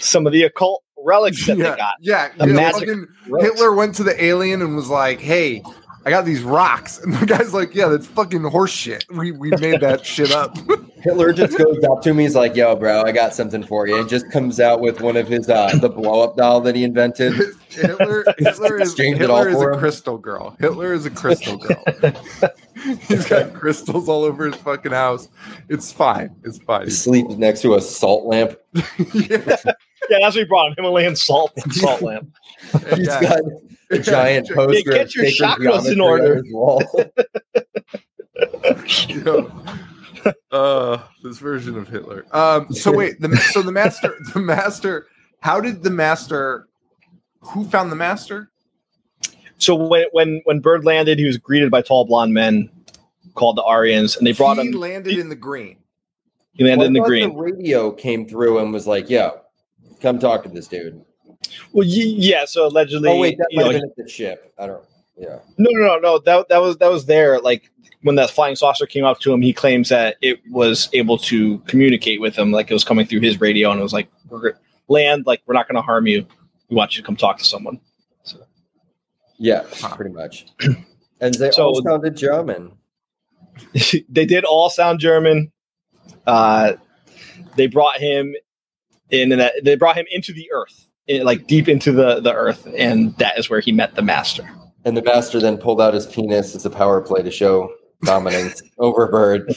some 0.00 0.26
of 0.26 0.32
the 0.32 0.42
occult 0.42 0.82
relics 1.04 1.46
that 1.46 1.56
yeah, 1.58 1.70
they 1.70 1.76
got. 1.76 1.94
yeah, 2.00 2.28
The 2.38 2.46
yeah, 2.48 2.52
magic 2.52 2.88
fucking. 2.88 3.06
Hitler 3.40 3.74
went 3.74 3.94
to 3.96 4.02
the 4.04 4.22
alien 4.22 4.62
and 4.62 4.74
was 4.76 4.88
like, 4.88 5.20
"Hey, 5.20 5.62
I 6.06 6.10
got 6.10 6.24
these 6.24 6.42
rocks," 6.42 6.98
and 7.02 7.12
the 7.14 7.26
guy's 7.26 7.52
like, 7.54 7.74
"Yeah, 7.74 7.88
that's 7.88 8.06
fucking 8.06 8.42
horse 8.44 8.70
shit. 8.72 9.04
We 9.10 9.32
we 9.32 9.50
made 9.60 9.80
that 9.80 10.04
shit 10.06 10.32
up." 10.32 10.56
Hitler 11.02 11.32
just 11.32 11.56
goes 11.56 11.82
up 11.84 12.02
to 12.02 12.12
me. 12.12 12.24
He's 12.24 12.34
like, 12.34 12.56
"Yo, 12.56 12.74
bro, 12.74 13.02
I 13.02 13.12
got 13.12 13.32
something 13.34 13.62
for 13.62 13.86
you," 13.86 13.98
and 14.00 14.08
just 14.08 14.30
comes 14.32 14.58
out 14.60 14.80
with 14.80 15.00
one 15.00 15.16
of 15.16 15.28
his 15.28 15.48
uh, 15.48 15.76
the 15.80 15.88
blow 15.88 16.22
up 16.22 16.36
doll 16.36 16.60
that 16.62 16.74
he 16.74 16.82
invented. 16.84 17.34
Hitler, 17.68 18.24
Hitler 18.38 18.80
is 18.80 18.90
Exchanged 18.90 19.22
it 19.22 19.30
all 19.30 19.36
Hitler 19.44 19.50
is 19.50 19.54
for 19.56 19.70
a 19.70 19.74
him. 19.74 19.80
crystal 19.80 20.18
girl. 20.18 20.56
Hitler 20.58 20.92
is 20.92 21.06
a 21.06 21.10
crystal 21.10 21.56
girl. 21.58 21.84
He's 23.06 23.26
got 23.28 23.52
crystals 23.54 24.08
all 24.08 24.24
over 24.24 24.46
his 24.46 24.56
fucking 24.56 24.92
house. 24.92 25.28
It's 25.68 25.92
fine. 25.92 26.34
It's 26.44 26.58
fine. 26.58 26.84
He 26.84 26.90
sleeps 26.90 27.34
next 27.36 27.62
to 27.62 27.74
a 27.74 27.80
salt 27.80 28.24
lamp. 28.24 28.56
yeah, 29.14 29.56
Yeah, 30.10 30.18
that's 30.20 30.36
what 30.36 30.40
he 30.40 30.44
brought 30.44 30.68
him. 30.68 30.74
Himalayan 30.76 31.16
salt 31.16 31.52
salt 31.70 32.02
lamp. 32.02 32.34
He's 32.94 33.06
yeah. 33.06 33.20
got 33.20 33.40
a 33.90 33.98
giant 33.98 34.48
poster. 34.50 34.90
get 34.90 35.14
your 35.14 35.26
sacred 35.26 35.58
chakras 35.58 35.90
in 35.90 36.00
order. 36.00 36.42
wall. 36.50 36.82
Yo. 39.08 39.50
Uh, 40.50 40.98
this 41.22 41.38
version 41.38 41.76
of 41.78 41.88
Hitler. 41.88 42.26
Um, 42.32 42.72
so 42.72 42.92
wait, 42.92 43.20
the 43.20 43.34
so 43.36 43.62
the 43.62 43.72
master, 43.72 44.14
the 44.34 44.40
master. 44.40 45.06
How 45.40 45.60
did 45.60 45.82
the 45.82 45.90
master? 45.90 46.68
Who 47.40 47.64
found 47.64 47.92
the 47.92 47.96
master? 47.96 48.50
So 49.58 49.74
when 49.74 50.06
when 50.12 50.40
when 50.44 50.60
Byrd 50.60 50.84
landed, 50.84 51.18
he 51.18 51.24
was 51.24 51.36
greeted 51.36 51.70
by 51.70 51.82
tall 51.82 52.04
blonde 52.04 52.34
men 52.34 52.68
called 53.34 53.56
the 53.56 53.62
Aryans, 53.62 54.16
and 54.16 54.26
they 54.26 54.32
brought 54.32 54.58
he 54.58 54.66
him. 54.68 54.72
landed 54.72 55.16
in 55.18 55.28
the 55.28 55.36
green. 55.36 55.76
He 56.52 56.64
landed 56.64 56.86
in 56.86 56.92
the 56.92 57.00
Well, 57.00 57.12
I 57.12 57.20
thought 57.20 57.20
green. 57.30 57.36
The 57.36 57.42
radio 57.54 57.90
came 57.92 58.28
through 58.28 58.58
and 58.58 58.72
was 58.72 58.86
like, 58.86 59.08
"Yo, 59.08 59.40
come 60.00 60.18
talk 60.18 60.42
to 60.44 60.48
this 60.48 60.68
dude." 60.68 61.04
Well, 61.72 61.86
yeah. 61.86 62.44
So 62.44 62.66
allegedly, 62.66 63.10
Oh 63.10 63.18
wait, 63.18 63.38
that 63.38 63.48
might 63.52 63.62
know, 63.64 63.70
have 63.70 63.80
been 63.80 63.90
at 63.90 63.96
the 63.96 64.08
ship. 64.08 64.52
I 64.58 64.66
don't. 64.66 64.84
Yeah. 65.16 65.38
No, 65.56 65.70
no, 65.72 65.86
no, 65.86 65.98
no. 65.98 66.18
That 66.18 66.48
that 66.48 66.58
was 66.58 66.76
that 66.78 66.90
was 66.90 67.06
there. 67.06 67.40
Like 67.40 67.70
when 68.02 68.14
that 68.16 68.30
flying 68.30 68.56
saucer 68.56 68.86
came 68.86 69.04
up 69.04 69.18
to 69.20 69.32
him, 69.32 69.40
he 69.42 69.52
claims 69.52 69.88
that 69.88 70.16
it 70.20 70.40
was 70.50 70.88
able 70.92 71.18
to 71.18 71.58
communicate 71.60 72.20
with 72.20 72.36
him, 72.36 72.52
like 72.52 72.70
it 72.70 72.74
was 72.74 72.84
coming 72.84 73.06
through 73.06 73.20
his 73.20 73.40
radio, 73.40 73.70
and 73.70 73.80
it 73.80 73.82
was 73.82 73.92
like, 73.92 74.08
"We're 74.28 74.54
land. 74.88 75.26
Like 75.26 75.42
we're 75.46 75.54
not 75.54 75.66
going 75.68 75.76
to 75.76 75.82
harm 75.82 76.06
you. 76.06 76.24
We 76.70 76.76
want 76.76 76.96
you 76.96 77.02
to 77.02 77.06
come 77.06 77.16
talk 77.16 77.38
to 77.38 77.44
someone." 77.44 77.80
So, 78.22 78.38
Yeah, 79.38 79.64
pretty 79.94 80.12
much. 80.14 80.46
And 81.20 81.34
they 81.34 81.50
So- 81.50 81.64
all 81.66 81.82
sounded 81.82 82.16
German. 82.16 82.72
they 84.08 84.24
did 84.24 84.44
all 84.44 84.70
sound 84.70 85.00
German. 85.00 85.50
Uh, 86.28 86.74
they 87.56 87.66
brought 87.66 87.98
him 87.98 88.36
and 89.12 89.32
that 89.32 89.54
they 89.62 89.74
brought 89.76 89.96
him 89.96 90.06
into 90.10 90.32
the 90.32 90.50
earth, 90.52 90.86
in, 91.06 91.24
like 91.24 91.46
deep 91.46 91.68
into 91.68 91.92
the 91.92 92.20
the 92.20 92.32
earth, 92.34 92.66
and 92.76 93.16
that 93.18 93.38
is 93.38 93.48
where 93.50 93.60
he 93.60 93.72
met 93.72 93.94
the 93.94 94.02
master. 94.02 94.48
And 94.84 94.96
the 94.96 95.02
master 95.02 95.40
then 95.40 95.58
pulled 95.58 95.80
out 95.80 95.94
his 95.94 96.06
penis 96.06 96.54
as 96.54 96.64
a 96.64 96.70
power 96.70 97.00
play 97.00 97.22
to 97.22 97.30
show 97.30 97.72
dominance 98.04 98.62
over 98.78 99.08
Byrd. 99.08 99.54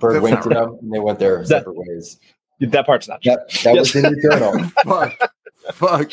Byrd 0.00 0.14
That's 0.16 0.22
winked 0.22 0.46
not 0.46 0.56
at 0.56 0.62
him, 0.64 0.78
and 0.82 0.92
they 0.92 0.98
went 0.98 1.18
their 1.18 1.38
That- 1.38 1.46
separate 1.48 1.76
ways. 1.76 2.18
That 2.60 2.86
part's 2.86 3.06
not 3.06 3.22
true. 3.22 3.32
That, 3.32 3.50
that 3.64 3.74
Yes. 3.74 3.94
was 3.94 4.04
in 4.04 4.14
the 4.14 4.20
journal. 4.22 5.18
Fuck. 5.72 6.12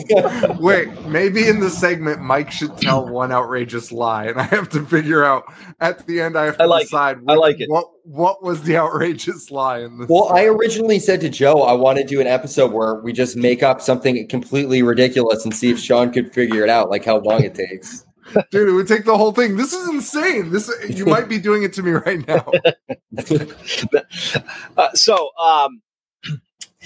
Wait, 0.60 0.88
maybe 1.06 1.48
in 1.48 1.60
the 1.60 1.70
segment, 1.70 2.20
Mike 2.20 2.50
should 2.50 2.76
tell 2.78 3.08
one 3.08 3.32
outrageous 3.32 3.92
lie, 3.92 4.26
and 4.26 4.40
I 4.40 4.44
have 4.44 4.68
to 4.70 4.84
figure 4.86 5.24
out 5.24 5.44
at 5.80 6.06
the 6.06 6.20
end. 6.20 6.36
I 6.36 6.46
have 6.46 6.56
to 6.58 6.64
I 6.64 6.66
like 6.66 6.86
decide. 6.86 7.18
I 7.28 7.34
like 7.34 7.60
it. 7.60 7.70
What 7.70 7.90
What 8.04 8.42
was 8.42 8.62
the 8.62 8.76
outrageous 8.76 9.50
lie 9.50 9.80
in 9.80 9.98
this? 9.98 10.08
Well, 10.08 10.32
I 10.32 10.44
originally 10.44 10.98
said 10.98 11.20
to 11.22 11.28
Joe 11.28 11.62
I 11.62 11.72
want 11.72 11.98
to 11.98 12.04
do 12.04 12.20
an 12.20 12.26
episode 12.26 12.72
where 12.72 12.96
we 12.96 13.12
just 13.12 13.36
make 13.36 13.62
up 13.62 13.80
something 13.80 14.26
completely 14.28 14.82
ridiculous 14.82 15.44
and 15.44 15.54
see 15.54 15.70
if 15.70 15.78
Sean 15.78 16.12
could 16.12 16.32
figure 16.32 16.62
it 16.62 16.70
out, 16.70 16.90
like 16.90 17.04
how 17.04 17.18
long 17.18 17.42
it 17.42 17.54
takes. 17.54 18.04
dude, 18.50 18.68
it 18.68 18.72
would 18.72 18.88
take 18.88 19.04
the 19.04 19.16
whole 19.16 19.32
thing. 19.32 19.56
This 19.56 19.72
is 19.72 19.88
insane. 19.88 20.50
This 20.50 20.70
you 20.88 21.06
might 21.06 21.28
be 21.28 21.38
doing 21.38 21.62
it 21.62 21.72
to 21.74 21.82
me 21.82 21.92
right 21.92 22.26
now. 22.26 22.50
Uh, 24.76 24.92
so 24.94 25.30
um, 25.38 25.82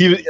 he 0.08 0.24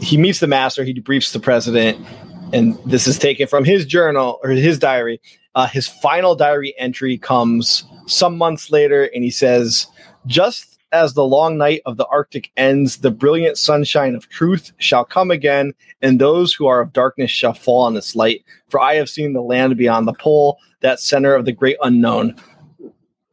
he 0.00 0.16
meets 0.16 0.40
the 0.40 0.46
master. 0.46 0.84
He 0.84 0.94
debriefs 0.94 1.32
the 1.32 1.40
president, 1.40 2.04
and 2.52 2.78
this 2.86 3.06
is 3.06 3.18
taken 3.18 3.46
from 3.46 3.64
his 3.64 3.86
journal 3.86 4.38
or 4.42 4.50
his 4.50 4.78
diary. 4.78 5.20
Uh, 5.54 5.66
his 5.66 5.88
final 5.88 6.34
diary 6.34 6.74
entry 6.78 7.18
comes 7.18 7.84
some 8.06 8.36
months 8.38 8.70
later, 8.70 9.04
and 9.14 9.24
he 9.24 9.30
says, 9.30 9.86
"Just 10.26 10.78
as 10.92 11.14
the 11.14 11.24
long 11.24 11.58
night 11.58 11.82
of 11.84 11.96
the 11.96 12.06
Arctic 12.06 12.50
ends, 12.56 12.98
the 12.98 13.10
brilliant 13.10 13.58
sunshine 13.58 14.14
of 14.14 14.28
truth 14.28 14.72
shall 14.78 15.04
come 15.04 15.30
again, 15.30 15.74
and 16.00 16.18
those 16.18 16.54
who 16.54 16.66
are 16.66 16.80
of 16.80 16.92
darkness 16.92 17.30
shall 17.30 17.52
fall 17.52 17.82
on 17.82 17.96
its 17.96 18.16
light. 18.16 18.42
For 18.68 18.80
I 18.80 18.94
have 18.94 19.10
seen 19.10 19.32
the 19.32 19.42
land 19.42 19.76
beyond 19.76 20.08
the 20.08 20.14
pole, 20.14 20.58
that 20.80 21.00
center 21.00 21.34
of 21.34 21.44
the 21.44 21.52
great 21.52 21.76
unknown." 21.82 22.36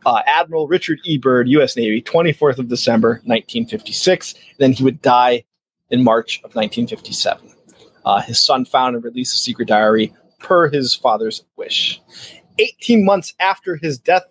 uh, 0.05 0.21
Admiral 0.27 0.67
Richard 0.67 0.99
E. 1.03 1.17
Byrd, 1.17 1.47
U.S. 1.49 1.75
Navy, 1.75 2.01
24th 2.01 2.59
of 2.59 2.67
December, 2.67 3.21
1956. 3.25 4.35
Then 4.59 4.71
he 4.71 4.83
would 4.83 5.01
die 5.01 5.43
in 5.89 6.03
March 6.03 6.37
of 6.39 6.55
1957. 6.55 7.51
Uh, 8.05 8.21
his 8.21 8.43
son 8.43 8.65
found 8.65 8.95
and 8.95 9.03
released 9.03 9.33
a 9.35 9.37
secret 9.37 9.67
diary 9.67 10.13
per 10.39 10.69
his 10.69 10.93
father's 10.93 11.43
wish. 11.55 12.01
18 12.59 13.03
months 13.03 13.33
after 13.39 13.75
his 13.75 13.97
death, 13.97 14.23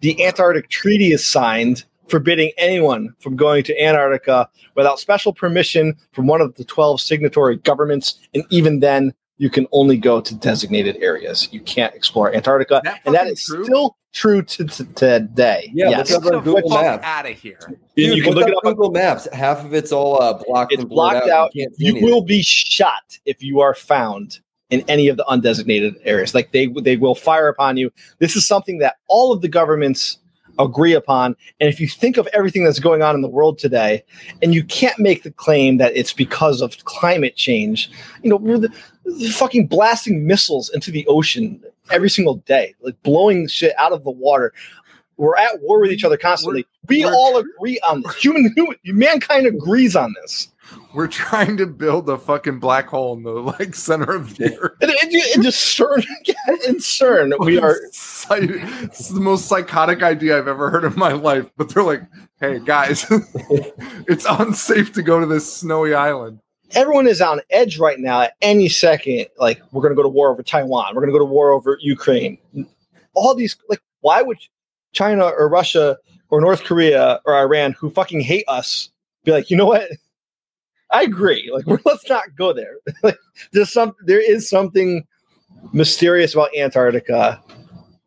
the 0.00 0.24
Antarctic 0.24 0.68
Treaty 0.68 1.12
is 1.12 1.26
signed, 1.26 1.84
forbidding 2.08 2.52
anyone 2.56 3.14
from 3.20 3.36
going 3.36 3.64
to 3.64 3.82
Antarctica 3.82 4.48
without 4.74 4.98
special 4.98 5.32
permission 5.32 5.94
from 6.12 6.26
one 6.26 6.40
of 6.40 6.54
the 6.54 6.64
12 6.64 7.00
signatory 7.00 7.56
governments. 7.56 8.18
And 8.34 8.44
even 8.50 8.80
then, 8.80 9.12
you 9.40 9.48
can 9.48 9.66
only 9.72 9.96
go 9.96 10.20
to 10.20 10.34
designated 10.34 10.98
areas. 11.00 11.48
You 11.50 11.60
can't 11.60 11.94
explore 11.94 12.32
Antarctica. 12.34 12.82
That 12.84 13.00
and 13.06 13.14
that 13.14 13.26
is 13.26 13.42
true? 13.42 13.64
still 13.64 13.96
true 14.12 14.42
to, 14.42 14.66
to 14.66 14.84
today. 14.84 15.70
Yeah, 15.72 15.88
yes. 15.88 16.10
look 16.10 16.26
up 16.26 16.32
on 16.34 16.44
Google 16.44 16.68
Maps. 16.68 17.02
out 17.02 17.24
of 17.24 17.38
here. 17.38 17.58
Dude, 17.96 18.18
you 18.18 18.22
can 18.22 18.34
look 18.34 18.46
look 18.46 18.58
up 18.58 18.58
up. 18.58 18.76
Google 18.76 18.90
Maps. 18.90 19.26
Half 19.32 19.64
of 19.64 19.72
it's 19.72 19.92
all 19.92 20.20
uh, 20.20 20.34
blocked 20.44 20.74
It's 20.74 20.82
and 20.82 20.90
blocked 20.90 21.30
out. 21.30 21.52
You, 21.54 21.70
You 21.78 22.04
will 22.04 22.20
be 22.20 22.42
shot 22.42 23.18
if 23.24 23.42
you 23.42 23.60
are 23.60 23.74
found 23.74 24.40
in 24.68 24.84
any 24.88 25.08
of 25.08 25.16
the 25.16 25.24
undesignated 25.24 25.94
areas. 26.04 26.34
Like 26.34 26.52
they 26.52 26.66
they 26.66 26.98
will 26.98 27.14
fire 27.14 27.48
upon 27.48 27.78
you. 27.78 27.90
This 28.18 28.36
is 28.36 28.46
something 28.46 28.76
that 28.80 28.96
all 29.08 29.32
of 29.32 29.40
the 29.40 29.48
governments 29.48 30.18
agree 30.58 30.92
upon. 30.92 31.36
And 31.58 31.68
if 31.68 31.80
you 31.80 31.88
think 31.88 32.16
of 32.16 32.28
everything 32.32 32.64
that's 32.64 32.78
going 32.78 33.02
on 33.02 33.14
in 33.14 33.22
the 33.22 33.28
world 33.28 33.58
today, 33.58 34.04
and 34.42 34.54
you 34.54 34.64
can't 34.64 34.98
make 34.98 35.22
the 35.22 35.30
claim 35.30 35.78
that 35.78 35.96
it's 35.96 36.12
because 36.12 36.60
of 36.60 36.84
climate 36.84 37.36
change, 37.36 37.90
you 38.22 38.30
know, 38.30 38.36
we're 38.36 38.58
the, 38.58 38.68
the 38.99 38.99
fucking 39.32 39.66
blasting 39.66 40.26
missiles 40.26 40.70
into 40.70 40.90
the 40.90 41.06
ocean 41.06 41.62
every 41.90 42.10
single 42.10 42.36
day, 42.36 42.74
like 42.80 43.00
blowing 43.02 43.48
shit 43.48 43.74
out 43.78 43.92
of 43.92 44.04
the 44.04 44.10
water. 44.10 44.52
We're 45.16 45.36
at 45.36 45.60
war 45.60 45.80
with 45.80 45.92
each 45.92 46.04
other 46.04 46.16
constantly. 46.16 46.66
We 46.88 47.04
we're- 47.04 47.14
all 47.14 47.36
agree 47.36 47.78
on 47.80 48.02
this. 48.02 48.16
Human, 48.16 48.52
human 48.56 48.76
mankind 48.86 49.46
agrees 49.46 49.94
on 49.94 50.14
this. 50.22 50.48
We're 50.94 51.08
trying 51.08 51.56
to 51.56 51.66
build 51.66 52.08
a 52.08 52.16
fucking 52.16 52.60
black 52.60 52.88
hole 52.88 53.16
in 53.16 53.22
the 53.24 53.30
like 53.30 53.74
center 53.74 54.12
of 54.12 54.36
the 54.36 54.56
earth. 54.56 54.76
And, 54.80 54.90
and, 55.02 55.12
and 55.34 55.42
just 55.42 55.76
CERN, 55.78 56.04
in 56.68 56.76
CERN, 56.76 57.38
we 57.44 57.58
are. 57.58 57.76
It's 57.82 59.08
the 59.08 59.20
most 59.20 59.46
psychotic 59.46 60.02
idea 60.02 60.38
I've 60.38 60.48
ever 60.48 60.70
heard 60.70 60.84
in 60.84 60.94
my 60.96 61.12
life. 61.12 61.50
But 61.56 61.70
they're 61.70 61.82
like, 61.82 62.02
"Hey 62.40 62.60
guys, 62.64 63.04
it's 64.08 64.26
unsafe 64.28 64.92
to 64.92 65.02
go 65.02 65.18
to 65.18 65.26
this 65.26 65.52
snowy 65.52 65.94
island." 65.94 66.40
Everyone 66.72 67.06
is 67.06 67.20
on 67.20 67.40
edge 67.50 67.78
right 67.78 67.98
now. 67.98 68.22
At 68.22 68.34
any 68.42 68.68
second, 68.68 69.26
like 69.38 69.60
we're 69.72 69.82
going 69.82 69.92
to 69.92 69.96
go 69.96 70.02
to 70.02 70.08
war 70.08 70.30
over 70.30 70.42
Taiwan. 70.42 70.94
We're 70.94 71.00
going 71.00 71.12
to 71.12 71.18
go 71.18 71.18
to 71.18 71.24
war 71.24 71.52
over 71.52 71.78
Ukraine. 71.80 72.38
All 73.14 73.34
these, 73.34 73.56
like, 73.68 73.80
why 74.00 74.22
would 74.22 74.38
China 74.92 75.26
or 75.26 75.48
Russia 75.48 75.98
or 76.30 76.40
North 76.40 76.64
Korea 76.64 77.20
or 77.24 77.34
Iran, 77.34 77.72
who 77.72 77.90
fucking 77.90 78.20
hate 78.20 78.44
us, 78.48 78.90
be 79.24 79.32
like, 79.32 79.50
you 79.50 79.56
know 79.56 79.66
what? 79.66 79.88
I 80.90 81.02
agree. 81.02 81.50
Like, 81.52 81.66
let's 81.84 82.08
not 82.08 82.34
go 82.36 82.52
there. 82.52 82.76
like, 83.02 83.18
there's 83.52 83.72
some, 83.72 83.94
there 84.04 84.20
is 84.20 84.48
something 84.48 85.06
mysterious 85.72 86.34
about 86.34 86.56
Antarctica 86.56 87.42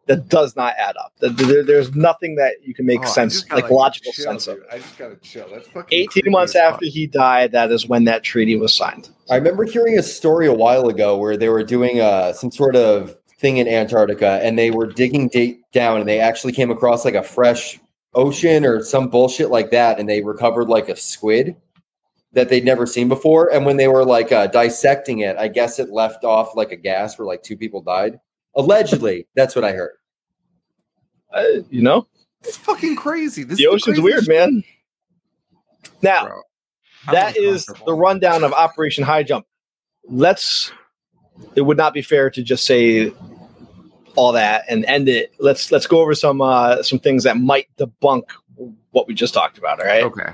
that 0.07 0.27
does 0.29 0.55
not 0.55 0.73
add 0.77 0.95
up. 0.97 1.13
There, 1.19 1.63
there's 1.63 1.95
nothing 1.95 2.35
that 2.35 2.55
you 2.61 2.73
can 2.73 2.85
make 2.85 3.01
Oh, 3.01 3.05
sense, 3.05 3.33
just 3.35 3.49
gotta, 3.49 3.61
like 3.63 3.71
logical 3.71 4.11
chill, 4.11 4.25
sense 4.25 4.47
of. 4.47 4.57
dude. 4.57 4.65
I 4.71 4.77
just 4.79 4.97
gotta 4.97 5.15
chill. 5.17 5.47
That's 5.51 5.67
fucking 5.67 5.97
18 5.97 6.31
months 6.31 6.55
after 6.55 6.85
he 6.85 7.07
died, 7.07 7.51
that 7.53 7.71
is 7.71 7.87
when 7.87 8.03
that 8.05 8.23
treaty 8.23 8.55
was 8.57 8.73
signed. 8.75 9.09
I 9.29 9.35
remember 9.37 9.63
hearing 9.63 9.97
a 9.97 10.03
story 10.03 10.47
a 10.47 10.53
while 10.53 10.87
ago 10.89 11.17
where 11.17 11.37
they 11.37 11.49
were 11.49 11.63
doing 11.63 12.01
uh, 12.01 12.33
some 12.33 12.51
sort 12.51 12.75
of 12.75 13.17
thing 13.39 13.57
in 13.57 13.67
Antarctica 13.67 14.39
and 14.43 14.57
they 14.59 14.71
were 14.71 14.87
digging 14.87 15.27
da- 15.29 15.57
down 15.71 15.99
and 15.99 16.07
they 16.09 16.19
actually 16.19 16.53
came 16.53 16.71
across 16.71 17.05
like 17.05 17.15
a 17.15 17.23
fresh 17.23 17.79
ocean 18.15 18.65
or 18.65 18.83
some 18.83 19.09
bullshit 19.09 19.49
like 19.49 19.71
that 19.71 19.99
and 19.99 20.07
they 20.07 20.21
recovered 20.21 20.67
like 20.69 20.87
a 20.89 20.95
squid 20.95 21.55
that 22.33 22.49
they'd 22.49 22.65
never 22.65 22.85
seen 22.85 23.07
before. 23.07 23.51
And 23.53 23.65
when 23.65 23.77
they 23.77 23.87
were 23.87 24.03
like 24.05 24.31
uh, 24.31 24.47
dissecting 24.47 25.19
it, 25.19 25.37
I 25.37 25.47
guess 25.47 25.79
it 25.79 25.89
left 25.91 26.23
off 26.23 26.55
like 26.55 26.71
a 26.71 26.75
gas 26.75 27.17
where 27.17 27.25
like 27.27 27.43
two 27.43 27.55
people 27.57 27.81
died. 27.81 28.19
Allegedly, 28.55 29.27
that's 29.35 29.55
what 29.55 29.63
I 29.63 29.71
heard. 29.71 29.95
Uh, 31.33 31.43
you 31.69 31.81
know, 31.81 32.07
It's 32.43 32.57
fucking 32.57 32.95
crazy. 32.95 33.43
This 33.43 33.57
the 33.57 33.63
is 33.63 33.69
ocean's 33.69 33.99
craziest 33.99 34.03
weird, 34.03 34.23
shit, 34.25 34.51
man. 34.51 34.63
Now, 36.01 36.27
bro. 36.27 36.41
That 37.11 37.37
is 37.37 37.65
the 37.85 37.93
rundown 37.93 38.43
of 38.43 38.53
Operation 38.53 39.03
High 39.03 39.23
Jump. 39.23 39.45
Let's. 40.05 40.71
It 41.55 41.61
would 41.61 41.77
not 41.77 41.93
be 41.93 42.01
fair 42.03 42.29
to 42.29 42.43
just 42.43 42.65
say 42.65 43.11
all 44.15 44.31
that 44.33 44.65
and 44.69 44.85
end 44.85 45.09
it. 45.09 45.33
Let's 45.39 45.71
let's 45.71 45.87
go 45.87 45.99
over 45.99 46.13
some 46.13 46.41
uh, 46.41 46.83
some 46.83 46.99
things 46.99 47.23
that 47.23 47.37
might 47.37 47.67
debunk 47.77 48.23
what 48.91 49.07
we 49.07 49.13
just 49.13 49.33
talked 49.33 49.57
about. 49.57 49.79
All 49.79 49.87
right. 49.87 50.03
Okay. 50.03 50.33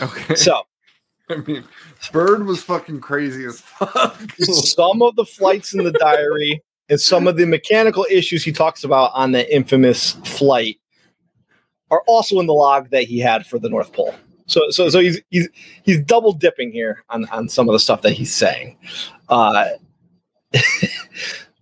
Okay. 0.00 0.34
So 0.36 0.62
I 1.30 1.36
mean, 1.36 1.64
Byrd 2.12 2.46
was 2.46 2.62
fucking 2.62 3.00
crazy 3.00 3.44
as 3.44 3.60
fuck. 3.60 4.18
some 4.38 5.02
of 5.02 5.16
the 5.16 5.24
flights 5.24 5.74
in 5.74 5.84
the 5.84 5.92
diary 5.92 6.62
and 6.88 7.00
some 7.00 7.26
of 7.26 7.36
the 7.36 7.46
mechanical 7.46 8.06
issues 8.10 8.44
he 8.44 8.52
talks 8.52 8.84
about 8.84 9.10
on 9.14 9.32
the 9.32 9.54
infamous 9.54 10.12
flight 10.24 10.78
are 11.90 12.02
also 12.06 12.38
in 12.40 12.46
the 12.46 12.54
log 12.54 12.90
that 12.90 13.04
he 13.04 13.18
had 13.18 13.46
for 13.46 13.58
the 13.58 13.68
North 13.68 13.92
Pole. 13.92 14.14
So, 14.46 14.70
so, 14.70 14.88
so 14.88 15.00
he's 15.00 15.20
he's 15.30 15.48
he's 15.82 16.00
double 16.00 16.32
dipping 16.32 16.72
here 16.72 17.04
on 17.10 17.26
on 17.28 17.48
some 17.48 17.68
of 17.68 17.74
the 17.74 17.78
stuff 17.78 18.02
that 18.02 18.12
he's 18.12 18.34
saying. 18.34 18.78
Uh, 19.28 19.68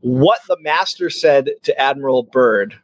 what 0.00 0.40
the 0.48 0.56
master 0.60 1.10
said 1.10 1.50
to 1.64 1.78
Admiral 1.80 2.22
Byrd 2.22 2.76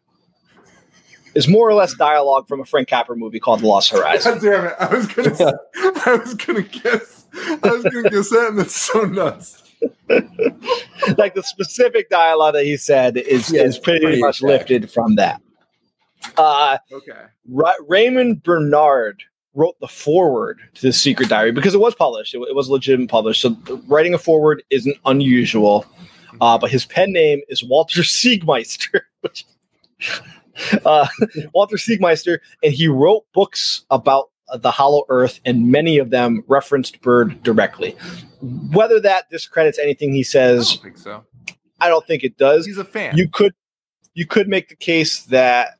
is 1.34 1.46
more 1.48 1.68
or 1.68 1.74
less 1.74 1.94
dialogue 1.94 2.48
from 2.48 2.60
a 2.60 2.64
Frank 2.64 2.88
Capra 2.88 3.16
movie 3.16 3.38
called 3.38 3.60
The 3.60 3.66
Lost 3.66 3.90
Horizon. 3.90 4.34
God 4.34 4.42
damn 4.42 4.64
it! 4.66 4.74
I 4.80 4.94
was 4.94 5.06
gonna, 5.06 5.58
I 6.04 6.16
was 6.16 6.34
gonna 6.34 6.62
guess, 6.62 7.26
I 7.62 7.68
was 7.70 7.84
gonna 7.84 8.10
guess 8.10 8.30
that, 8.30 8.48
and 8.50 8.58
that's 8.58 8.76
so 8.76 9.02
nuts. 9.02 9.61
like 11.18 11.34
the 11.34 11.42
specific 11.42 12.08
dialogue 12.10 12.54
that 12.54 12.64
he 12.64 12.76
said 12.76 13.16
is 13.16 13.50
Yeah, 13.50 13.62
is 13.62 13.78
pretty, 13.78 14.04
pretty 14.06 14.20
much 14.20 14.40
exact. 14.42 14.48
lifted 14.70 14.90
from 14.90 15.14
that. 15.16 15.40
Uh, 16.36 16.78
Okay. 16.92 17.12
Ra- 17.48 17.72
Raymond 17.88 18.42
Bernard 18.42 19.22
wrote 19.54 19.74
the 19.80 19.88
foreword 19.88 20.60
to 20.74 20.82
the 20.82 20.92
Secret 20.92 21.28
Diary 21.28 21.52
because 21.52 21.74
it 21.74 21.80
was 21.80 21.94
published. 21.94 22.34
It, 22.34 22.38
wa- 22.38 22.46
it 22.46 22.54
was 22.54 22.68
legitimate 22.70 23.10
published. 23.10 23.40
So 23.42 23.56
writing 23.86 24.14
a 24.14 24.18
foreword 24.18 24.62
isn't 24.70 24.96
unusual. 25.04 25.84
Uh, 26.40 26.56
but 26.58 26.70
his 26.70 26.86
pen 26.86 27.12
name 27.12 27.40
is 27.48 27.62
Walter 27.62 28.00
Siegmeister. 28.02 29.00
which- 29.20 29.44
uh, 30.84 31.06
Walter 31.54 31.76
Siegmeister, 31.76 32.38
and 32.62 32.72
he 32.72 32.88
wrote 32.88 33.24
books 33.32 33.84
about 33.90 34.30
the 34.58 34.70
Hollow 34.70 35.04
Earth, 35.08 35.40
and 35.44 35.70
many 35.70 35.98
of 35.98 36.10
them 36.10 36.44
referenced 36.46 37.00
Byrd 37.00 37.42
directly. 37.42 37.96
Whether 38.72 39.00
that 39.00 39.30
discredits 39.30 39.78
anything 39.78 40.12
he 40.12 40.20
I 40.20 40.22
says, 40.22 40.72
don't 40.74 40.82
think 40.82 40.98
so. 40.98 41.24
I 41.80 41.88
don't 41.88 42.06
think 42.06 42.22
it 42.24 42.36
does 42.36 42.66
He's 42.66 42.78
a 42.78 42.84
fan. 42.84 43.16
you 43.16 43.28
could 43.28 43.54
you 44.14 44.26
could 44.26 44.48
make 44.48 44.68
the 44.68 44.76
case 44.76 45.22
that 45.24 45.78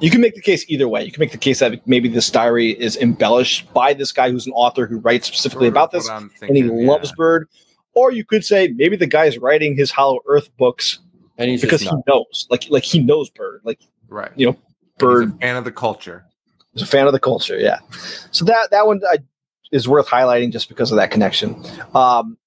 you 0.00 0.10
can 0.10 0.20
make 0.20 0.34
the 0.34 0.40
case 0.40 0.64
either 0.68 0.88
way. 0.88 1.04
You 1.04 1.12
can 1.12 1.20
make 1.20 1.32
the 1.32 1.38
case 1.38 1.58
that 1.60 1.86
maybe 1.86 2.08
this 2.08 2.30
diary 2.30 2.70
is 2.70 2.96
embellished 2.96 3.72
by 3.74 3.92
this 3.92 4.12
guy 4.12 4.30
who's 4.30 4.46
an 4.46 4.52
author 4.52 4.86
who 4.86 4.98
writes 4.98 5.26
specifically 5.26 5.66
Sort 5.66 5.72
about 5.74 5.90
this 5.92 6.08
I'm 6.08 6.30
and 6.42 6.56
he 6.56 6.62
thinking, 6.62 6.86
loves 6.86 7.10
yeah. 7.10 7.14
Byrd. 7.16 7.48
Or 7.94 8.10
you 8.10 8.24
could 8.24 8.44
say 8.44 8.68
maybe 8.74 8.96
the 8.96 9.06
guy's 9.06 9.38
writing 9.38 9.76
his 9.76 9.90
Hollow 9.90 10.18
Earth 10.26 10.48
books 10.56 10.98
And 11.38 11.50
he's 11.50 11.60
because 11.60 11.82
he 11.82 11.90
knows, 12.06 12.46
like 12.50 12.64
like 12.70 12.84
he 12.84 13.00
knows 13.00 13.30
Byrd, 13.30 13.60
like 13.64 13.80
right. 14.08 14.32
you 14.36 14.46
know, 14.46 14.52
He's 14.52 14.98
Byrd 14.98 15.34
a 15.34 15.38
fan 15.38 15.56
of 15.56 15.64
the 15.64 15.72
culture. 15.72 16.24
A 16.82 16.86
fan 16.86 17.06
of 17.06 17.12
the 17.12 17.20
culture. 17.20 17.58
Yeah, 17.58 17.78
so 18.30 18.44
that 18.44 18.70
that 18.70 18.86
one 18.86 19.00
I, 19.08 19.18
is 19.72 19.88
worth 19.88 20.06
highlighting 20.06 20.52
just 20.52 20.68
because 20.68 20.90
of 20.90 20.96
that 20.96 21.10
connection. 21.10 21.62
Um, 21.94 22.38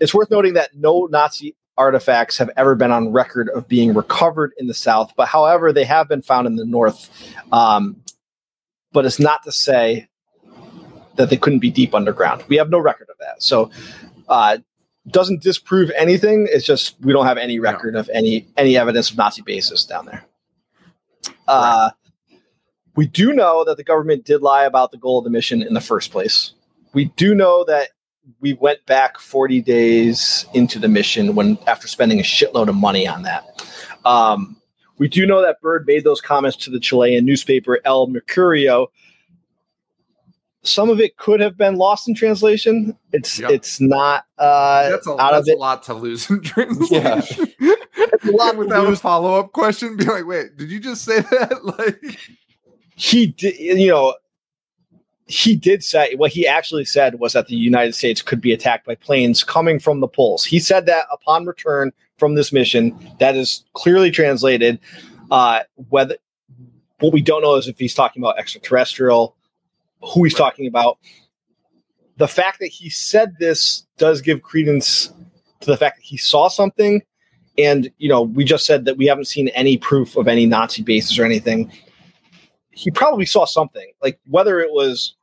it's 0.00 0.14
worth 0.14 0.30
noting 0.30 0.54
that 0.54 0.70
no 0.74 1.08
Nazi 1.10 1.56
artifacts 1.76 2.38
have 2.38 2.50
ever 2.56 2.74
been 2.74 2.90
on 2.90 3.12
record 3.12 3.48
of 3.50 3.68
being 3.68 3.94
recovered 3.94 4.52
in 4.58 4.66
the 4.66 4.74
South, 4.74 5.12
but 5.16 5.28
however, 5.28 5.72
they 5.72 5.84
have 5.84 6.08
been 6.08 6.22
found 6.22 6.46
in 6.46 6.56
the 6.56 6.64
North. 6.64 7.08
Um, 7.52 8.02
but 8.92 9.04
it's 9.04 9.18
not 9.20 9.42
to 9.44 9.52
say 9.52 10.08
that 11.16 11.30
they 11.30 11.36
couldn't 11.36 11.58
be 11.58 11.70
deep 11.70 11.94
underground. 11.94 12.42
We 12.48 12.56
have 12.56 12.70
no 12.70 12.78
record 12.78 13.08
of 13.10 13.16
that. 13.20 13.42
So, 13.42 13.70
uh, 14.28 14.58
doesn't 15.10 15.42
disprove 15.42 15.90
anything. 15.96 16.48
It's 16.50 16.64
just 16.64 16.96
we 17.00 17.12
don't 17.12 17.26
have 17.26 17.38
any 17.38 17.58
record 17.58 17.96
of 17.96 18.10
any 18.12 18.46
any 18.56 18.76
evidence 18.76 19.10
of 19.10 19.16
Nazi 19.16 19.42
bases 19.42 19.84
down 19.84 20.06
there. 20.06 20.24
Uh, 21.46 21.90
we 22.98 23.06
do 23.06 23.32
know 23.32 23.62
that 23.62 23.76
the 23.76 23.84
government 23.84 24.24
did 24.24 24.42
lie 24.42 24.64
about 24.64 24.90
the 24.90 24.96
goal 24.96 25.18
of 25.18 25.24
the 25.24 25.30
mission 25.30 25.62
in 25.62 25.72
the 25.72 25.80
first 25.80 26.10
place. 26.10 26.52
We 26.94 27.04
do 27.16 27.32
know 27.32 27.62
that 27.68 27.90
we 28.40 28.54
went 28.54 28.84
back 28.86 29.20
40 29.20 29.60
days 29.62 30.44
into 30.52 30.80
the 30.80 30.88
mission 30.88 31.36
when 31.36 31.58
after 31.68 31.86
spending 31.86 32.18
a 32.18 32.24
shitload 32.24 32.66
of 32.68 32.74
money 32.74 33.06
on 33.06 33.22
that. 33.22 33.64
Um, 34.04 34.60
we 34.98 35.06
do 35.06 35.26
know 35.26 35.40
that 35.42 35.60
Byrd 35.60 35.86
made 35.86 36.02
those 36.02 36.20
comments 36.20 36.56
to 36.56 36.70
the 36.70 36.80
Chilean 36.80 37.24
newspaper 37.24 37.78
El 37.84 38.08
Mercurio. 38.08 38.88
Some 40.64 40.90
of 40.90 40.98
it 40.98 41.16
could 41.18 41.38
have 41.38 41.56
been 41.56 41.76
lost 41.76 42.08
in 42.08 42.16
translation. 42.16 42.98
It's 43.12 43.38
Yep. 43.38 43.50
it's 43.52 43.80
not 43.80 44.24
uh, 44.38 44.90
That's 44.90 45.06
a, 45.06 45.12
out 45.12 45.30
that's 45.34 45.48
of 45.48 45.54
a 45.54 45.56
lot 45.56 45.82
to 45.84 45.94
lose 45.94 46.28
in 46.28 46.40
translation. 46.42 47.46
a 47.60 48.30
lot 48.32 48.56
Without 48.58 48.92
a 48.92 48.96
follow 48.96 49.38
up 49.38 49.52
question, 49.52 49.96
be 49.96 50.04
like, 50.04 50.26
wait, 50.26 50.56
did 50.56 50.68
you 50.68 50.80
just 50.80 51.04
say 51.04 51.20
that? 51.20 51.60
Like, 51.78 52.18
he 52.98 53.28
did 53.28 53.56
you 53.58 53.86
know 53.86 54.14
he 55.26 55.54
did 55.54 55.84
say 55.84 56.14
what 56.16 56.32
he 56.32 56.46
actually 56.46 56.84
said 56.84 57.20
was 57.20 57.32
that 57.32 57.46
the 57.46 57.54
united 57.54 57.94
states 57.94 58.20
could 58.20 58.40
be 58.40 58.52
attacked 58.52 58.84
by 58.84 58.94
planes 58.96 59.44
coming 59.44 59.78
from 59.78 60.00
the 60.00 60.08
poles. 60.08 60.44
He 60.44 60.58
said 60.58 60.86
that 60.86 61.06
upon 61.12 61.46
return 61.46 61.92
from 62.16 62.34
this 62.34 62.52
mission 62.52 62.98
that 63.20 63.36
is 63.36 63.64
clearly 63.74 64.10
translated 64.10 64.80
uh 65.30 65.60
whether 65.88 66.16
what 66.98 67.12
we 67.12 67.22
don't 67.22 67.42
know 67.42 67.54
is 67.54 67.68
if 67.68 67.78
he's 67.78 67.94
talking 67.94 68.20
about 68.20 68.38
extraterrestrial 68.38 69.36
who 70.02 70.24
he's 70.24 70.34
talking 70.34 70.66
about. 70.66 70.98
The 72.16 72.28
fact 72.28 72.58
that 72.58 72.68
he 72.68 72.90
said 72.90 73.36
this 73.38 73.86
does 73.96 74.20
give 74.20 74.42
credence 74.42 75.12
to 75.60 75.66
the 75.66 75.76
fact 75.76 75.98
that 75.98 76.04
he 76.04 76.16
saw 76.16 76.48
something. 76.48 77.02
And 77.56 77.92
you 77.98 78.08
know 78.08 78.22
we 78.22 78.44
just 78.44 78.66
said 78.66 78.86
that 78.86 78.96
we 78.96 79.06
haven't 79.06 79.26
seen 79.26 79.48
any 79.50 79.76
proof 79.76 80.16
of 80.16 80.26
any 80.26 80.46
nazi 80.46 80.82
bases 80.82 81.16
or 81.16 81.24
anything 81.24 81.70
he 82.78 82.92
probably 82.92 83.26
saw 83.26 83.44
something 83.44 83.90
like 84.02 84.20
whether 84.28 84.60
it 84.60 84.70
was 84.70 85.16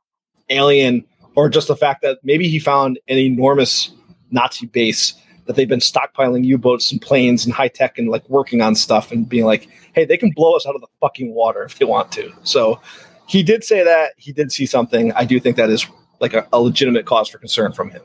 alien 0.50 1.02
or 1.36 1.48
just 1.48 1.68
the 1.68 1.76
fact 1.76 2.02
that 2.02 2.18
maybe 2.22 2.48
he 2.48 2.58
found 2.58 2.98
an 3.08 3.16
enormous 3.16 3.90
nazi 4.30 4.66
base 4.66 5.14
that 5.46 5.56
they've 5.56 5.68
been 5.68 5.80
stockpiling 5.80 6.44
u-boats 6.44 6.92
and 6.92 7.00
planes 7.00 7.46
and 7.46 7.54
high 7.54 7.68
tech 7.68 7.98
and 7.98 8.10
like 8.10 8.28
working 8.28 8.60
on 8.60 8.74
stuff 8.74 9.10
and 9.10 9.28
being 9.28 9.46
like 9.46 9.68
hey 9.94 10.04
they 10.04 10.18
can 10.18 10.30
blow 10.32 10.54
us 10.54 10.66
out 10.66 10.74
of 10.74 10.82
the 10.82 10.86
fucking 11.00 11.32
water 11.32 11.62
if 11.62 11.78
they 11.78 11.86
want 11.86 12.12
to. 12.12 12.30
So 12.42 12.78
he 13.26 13.42
did 13.42 13.64
say 13.64 13.82
that. 13.82 14.12
He 14.18 14.32
did 14.32 14.52
see 14.52 14.66
something. 14.66 15.10
I 15.12 15.24
do 15.24 15.40
think 15.40 15.56
that 15.56 15.70
is 15.70 15.86
like 16.20 16.34
a, 16.34 16.46
a 16.52 16.60
legitimate 16.60 17.06
cause 17.06 17.28
for 17.28 17.38
concern 17.38 17.72
from 17.72 17.90
him. 17.90 18.02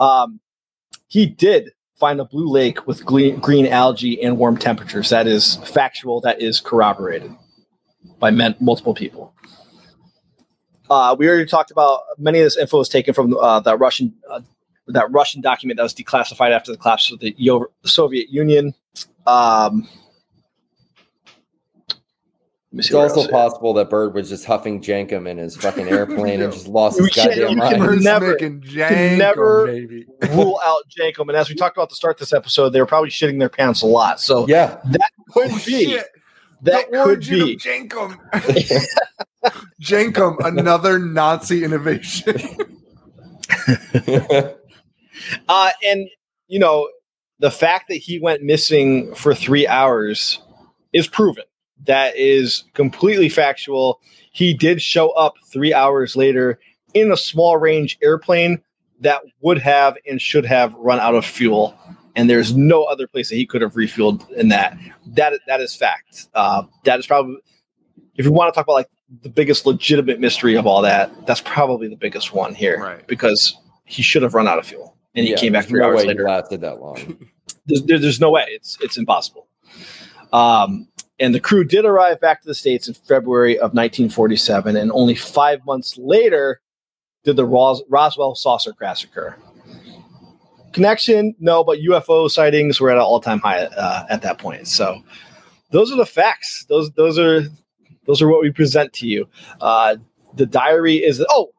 Um 0.00 0.40
he 1.08 1.26
did 1.26 1.72
find 1.96 2.18
a 2.20 2.24
blue 2.24 2.48
lake 2.48 2.86
with 2.86 3.04
green, 3.04 3.40
green 3.40 3.66
algae 3.66 4.22
and 4.22 4.38
warm 4.38 4.56
temperatures. 4.56 5.10
That 5.10 5.26
is 5.26 5.56
factual. 5.66 6.20
That 6.22 6.40
is 6.40 6.60
corroborated 6.60 7.34
by 8.18 8.30
men, 8.30 8.54
multiple 8.60 8.94
people. 8.94 9.34
Uh, 10.90 11.14
we 11.18 11.28
already 11.28 11.44
talked 11.46 11.70
about 11.70 12.00
many 12.16 12.38
of 12.38 12.44
this 12.44 12.56
info 12.56 12.78
was 12.78 12.88
taken 12.88 13.12
from 13.12 13.36
uh, 13.36 13.60
that 13.60 13.78
Russian 13.78 14.14
uh, 14.30 14.40
that 14.86 15.10
Russian 15.10 15.42
document 15.42 15.76
that 15.76 15.82
was 15.82 15.94
declassified 15.94 16.50
after 16.50 16.72
the 16.72 16.78
collapse 16.78 17.12
of 17.12 17.18
the 17.18 17.34
Yo- 17.36 17.66
Soviet 17.84 18.30
Union. 18.30 18.74
Um, 19.26 19.86
let 22.70 22.76
me 22.76 22.82
see 22.82 22.88
It's 22.88 22.94
also 22.94 23.20
else. 23.22 23.30
possible 23.30 23.72
that 23.74 23.88
Byrd 23.90 24.14
was 24.14 24.28
just 24.28 24.44
huffing 24.46 24.80
Jenkem 24.82 25.28
in 25.28 25.38
his 25.38 25.56
fucking 25.56 25.88
airplane 25.90 26.40
and 26.42 26.52
just 26.52 26.68
lost 26.68 26.98
his 26.98 27.08
can't- 27.10 27.30
goddamn 27.30 27.50
you 27.50 27.56
mind. 27.56 27.74
can 27.76 27.84
Byrd's 27.84 28.04
never- 28.04 28.34
can 28.36 28.60
jenkem, 28.62 29.18
never- 29.18 29.66
baby. 29.66 30.06
rule 30.30 30.58
out 30.64 30.82
Jenkem. 30.98 31.28
And 31.28 31.36
as 31.36 31.48
we 31.50 31.54
talked 31.54 31.76
about 31.76 31.84
at 31.84 31.88
the 31.90 31.94
start 31.96 32.16
of 32.16 32.20
this 32.20 32.32
episode, 32.32 32.70
they 32.70 32.80
were 32.80 32.86
probably 32.86 33.10
shitting 33.10 33.38
their 33.38 33.48
pants 33.50 33.82
a 33.82 33.86
lot. 33.86 34.20
So 34.20 34.46
Yeah, 34.48 34.78
that 34.84 35.10
could 35.32 35.50
Oh, 35.50 35.56
be 35.66 35.84
shit. 35.86 36.06
That 36.62 36.90
the 36.90 37.04
could 37.04 37.20
be 37.20 37.54
of 37.54 37.60
Jenkem. 37.60 38.18
Jenkem, 39.80 40.44
another 40.44 40.98
Nazi 40.98 41.64
innovation. 41.64 42.36
uh, 45.48 45.70
and 45.84 46.08
you 46.48 46.58
know, 46.58 46.88
the 47.38 47.50
fact 47.50 47.88
that 47.88 47.96
he 47.96 48.18
went 48.18 48.42
missing 48.42 49.14
for 49.14 49.34
three 49.34 49.66
hours 49.66 50.40
is 50.92 51.06
proven. 51.06 51.44
That 51.84 52.16
is 52.16 52.64
completely 52.74 53.28
factual. 53.28 54.00
He 54.32 54.54
did 54.54 54.82
show 54.82 55.10
up 55.10 55.34
three 55.52 55.72
hours 55.72 56.16
later 56.16 56.58
in 56.94 57.12
a 57.12 57.16
small 57.16 57.56
range 57.56 57.98
airplane 58.02 58.60
that 59.00 59.22
would 59.40 59.58
have 59.58 59.96
and 60.08 60.20
should 60.20 60.44
have 60.44 60.74
run 60.74 60.98
out 60.98 61.14
of 61.14 61.24
fuel. 61.24 61.78
And 62.16 62.28
there's 62.28 62.56
no 62.56 62.84
other 62.84 63.06
place 63.06 63.28
that 63.30 63.36
he 63.36 63.46
could 63.46 63.62
have 63.62 63.74
refueled 63.74 64.28
in 64.32 64.48
that. 64.48 64.76
That 65.06 65.34
that 65.46 65.60
is 65.60 65.74
fact. 65.74 66.26
Uh, 66.34 66.64
that 66.84 66.98
is 66.98 67.06
probably, 67.06 67.36
if 68.16 68.24
you 68.24 68.32
want 68.32 68.52
to 68.52 68.58
talk 68.58 68.66
about 68.66 68.72
like 68.74 68.88
the 69.22 69.28
biggest 69.28 69.66
legitimate 69.66 70.18
mystery 70.20 70.56
of 70.56 70.66
all 70.66 70.82
that, 70.82 71.10
that's 71.26 71.40
probably 71.42 71.88
the 71.88 71.96
biggest 71.96 72.32
one 72.34 72.54
here, 72.54 72.78
Right. 72.80 73.06
because 73.06 73.56
he 73.84 74.02
should 74.02 74.22
have 74.22 74.34
run 74.34 74.48
out 74.48 74.58
of 74.58 74.66
fuel 74.66 74.96
and 75.14 75.24
he 75.24 75.32
Yeah, 75.32 75.38
came 75.38 75.52
back 75.52 75.62
there's 75.64 75.70
three 75.70 75.80
no 75.80 75.86
hours 75.86 75.96
way 75.98 76.02
he 76.02 76.08
later 76.08 76.24
lasted 76.24 76.60
that 76.62 76.80
long. 76.80 76.96
there's, 77.66 77.82
there- 77.84 77.98
there's 77.98 78.20
no 78.20 78.30
way 78.30 78.44
it's 78.48 78.76
it's 78.82 78.96
impossible 78.98 79.46
um, 80.32 80.86
and 81.18 81.34
the 81.34 81.40
crew 81.40 81.64
did 81.64 81.84
arrive 81.84 82.20
back 82.20 82.40
to 82.42 82.46
the 82.48 82.54
states 82.54 82.86
in 82.88 82.94
february 82.94 83.54
of 83.56 83.72
1947 83.74 84.76
and 84.76 84.92
only 84.92 85.14
five 85.14 85.64
months 85.64 85.96
later 85.96 86.60
did 87.24 87.36
the 87.36 87.44
Ros- 87.46 87.82
roswell 87.88 88.34
saucer 88.34 88.72
crash 88.72 89.04
occur 89.04 89.34
connection 90.78 91.34
no 91.40 91.64
but 91.64 91.78
ufo 91.78 92.30
sightings 92.30 92.80
were 92.80 92.90
at 92.90 92.96
an 92.96 93.02
all-time 93.02 93.40
high 93.40 93.64
uh, 93.64 94.06
at 94.08 94.22
that 94.22 94.38
point 94.38 94.66
so 94.68 95.02
those 95.70 95.92
are 95.92 95.96
the 95.96 96.06
facts 96.06 96.64
those 96.68 96.90
those 96.92 97.18
are 97.18 97.42
those 98.06 98.22
are 98.22 98.28
what 98.28 98.40
we 98.40 98.50
present 98.50 98.92
to 98.92 99.06
you 99.06 99.28
uh, 99.60 99.96
the 100.34 100.46
diary 100.46 100.96
is 100.96 101.24
oh 101.30 101.50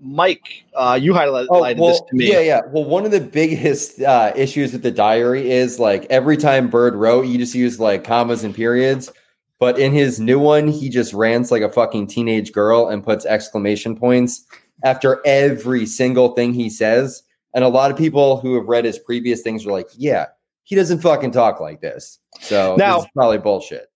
mike 0.00 0.64
uh, 0.74 0.98
you 1.00 1.12
highlighted 1.12 1.46
Oh, 1.50 1.64
this 1.64 2.00
to 2.00 2.14
me 2.14 2.30
yeah, 2.30 2.40
yeah. 2.40 2.60
Well, 2.68 2.84
one 2.84 3.04
of 3.04 3.10
the 3.10 3.20
biggest 3.20 4.00
uh, 4.02 4.32
issues 4.36 4.72
with 4.72 4.82
the 4.82 4.90
diary 4.90 5.50
is 5.50 5.78
like 5.78 6.06
every 6.10 6.36
time 6.36 6.68
Byrd 6.68 6.94
wrote, 6.94 7.26
you 7.26 7.38
just 7.38 7.54
use 7.54 7.80
like 7.80 8.04
commas 8.04 8.44
and 8.44 8.54
periods. 8.54 9.10
But 9.58 9.78
in 9.78 9.92
his 9.92 10.20
new 10.20 10.38
one, 10.38 10.68
he 10.68 10.90
just 10.90 11.14
rants 11.14 11.50
like 11.50 11.62
a 11.62 11.70
fucking 11.70 12.08
teenage 12.08 12.52
girl 12.52 12.88
and 12.88 13.02
puts 13.02 13.24
exclamation 13.24 13.96
points 13.96 14.44
after 14.84 15.22
every 15.24 15.86
single 15.86 16.34
thing 16.34 16.52
he 16.52 16.68
says. 16.68 17.22
And 17.54 17.64
a 17.64 17.68
lot 17.68 17.90
of 17.90 17.96
people 17.96 18.38
who 18.38 18.54
have 18.56 18.66
read 18.66 18.84
his 18.84 18.98
previous 18.98 19.42
things 19.42 19.64
are 19.64 19.72
like, 19.72 19.88
yeah, 19.96 20.26
he 20.64 20.74
doesn't 20.74 21.00
fucking 21.00 21.30
talk 21.30 21.60
like 21.60 21.80
this. 21.80 22.18
So 22.40 22.74
Now- 22.76 22.96
this 22.96 23.04
is 23.04 23.10
probably 23.14 23.38
bullshit. 23.38 23.90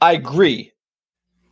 I 0.00 0.12
agree. 0.12 0.72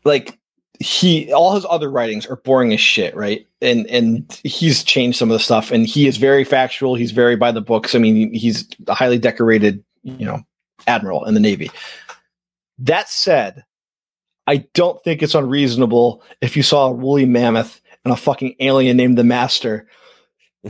Like 0.05 0.39
he 0.79 1.33
all 1.33 1.55
his 1.55 1.67
other 1.69 1.91
writings 1.91 2.27
are 2.27 2.37
boring 2.37 2.73
as 2.73 2.81
shit, 2.81 3.15
right? 3.17 3.47
And 3.61 3.87
and 3.89 4.41
he's 4.45 4.85
changed 4.85 5.19
some 5.19 5.31
of 5.31 5.35
the 5.35 5.41
stuff 5.43 5.71
and 5.73 5.87
he 5.87 6.07
is 6.07 6.17
very 6.17 6.45
factual, 6.45 6.95
he's 6.95 7.11
very 7.13 7.35
by 7.35 7.51
the 7.51 7.61
books. 7.61 7.95
I 7.95 7.99
mean, 7.99 8.33
he's 8.33 8.69
a 8.87 8.95
highly 8.95 9.19
decorated, 9.19 9.83
you 10.03 10.25
know, 10.27 10.43
admiral 10.87 11.25
in 11.25 11.35
the 11.35 11.41
navy. 11.41 11.71
That 12.79 13.09
said, 13.09 13.65
I 14.47 14.59
don't 14.75 15.03
think 15.03 15.23
it's 15.23 15.35
unreasonable 15.35 16.23
if 16.41 16.57
you 16.57 16.63
saw 16.63 16.87
a 16.87 16.93
woolly 16.93 17.25
mammoth 17.25 17.81
and 18.05 18.13
a 18.13 18.17
fucking 18.17 18.55
alien 18.61 18.97
named 18.97 19.19
the 19.19 19.25
master 19.25 19.89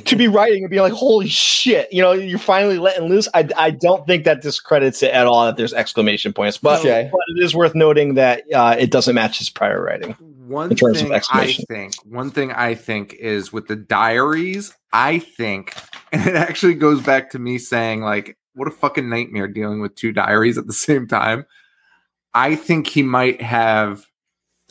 to 0.04 0.16
be 0.16 0.28
writing 0.28 0.62
and 0.62 0.70
be 0.70 0.80
like, 0.80 0.92
holy 0.92 1.28
shit, 1.28 1.92
you 1.92 2.02
know, 2.02 2.12
you're 2.12 2.38
finally 2.38 2.78
letting 2.78 3.08
loose. 3.08 3.28
I, 3.34 3.48
I 3.56 3.70
don't 3.70 4.06
think 4.06 4.24
that 4.24 4.42
discredits 4.42 5.02
it 5.02 5.12
at 5.12 5.26
all 5.26 5.46
that 5.46 5.56
there's 5.56 5.72
exclamation 5.72 6.32
points, 6.32 6.58
but, 6.58 6.82
Touche. 6.82 7.10
but 7.10 7.20
it 7.36 7.42
is 7.42 7.54
worth 7.54 7.74
noting 7.74 8.14
that 8.14 8.44
uh, 8.52 8.76
it 8.78 8.90
doesn't 8.90 9.14
match 9.14 9.38
his 9.38 9.50
prior 9.50 9.82
writing. 9.82 10.12
One 10.46 10.70
In 10.70 10.76
terms 10.76 11.00
of 11.00 11.08
thing 11.08 11.20
I 11.30 11.52
think, 11.68 11.94
one 12.04 12.30
thing 12.30 12.52
I 12.52 12.74
think 12.74 13.14
is 13.14 13.52
with 13.52 13.66
the 13.68 13.76
diaries, 13.76 14.72
I 14.92 15.18
think, 15.18 15.74
and 16.12 16.26
it 16.26 16.36
actually 16.36 16.74
goes 16.74 17.00
back 17.00 17.30
to 17.30 17.38
me 17.38 17.58
saying, 17.58 18.02
like, 18.02 18.36
what 18.54 18.68
a 18.68 18.72
fucking 18.72 19.08
nightmare 19.08 19.48
dealing 19.48 19.80
with 19.80 19.94
two 19.94 20.12
diaries 20.12 20.58
at 20.58 20.66
the 20.66 20.72
same 20.72 21.06
time. 21.06 21.46
I 22.34 22.54
think 22.54 22.86
he 22.86 23.02
might 23.02 23.40
have, 23.40 24.06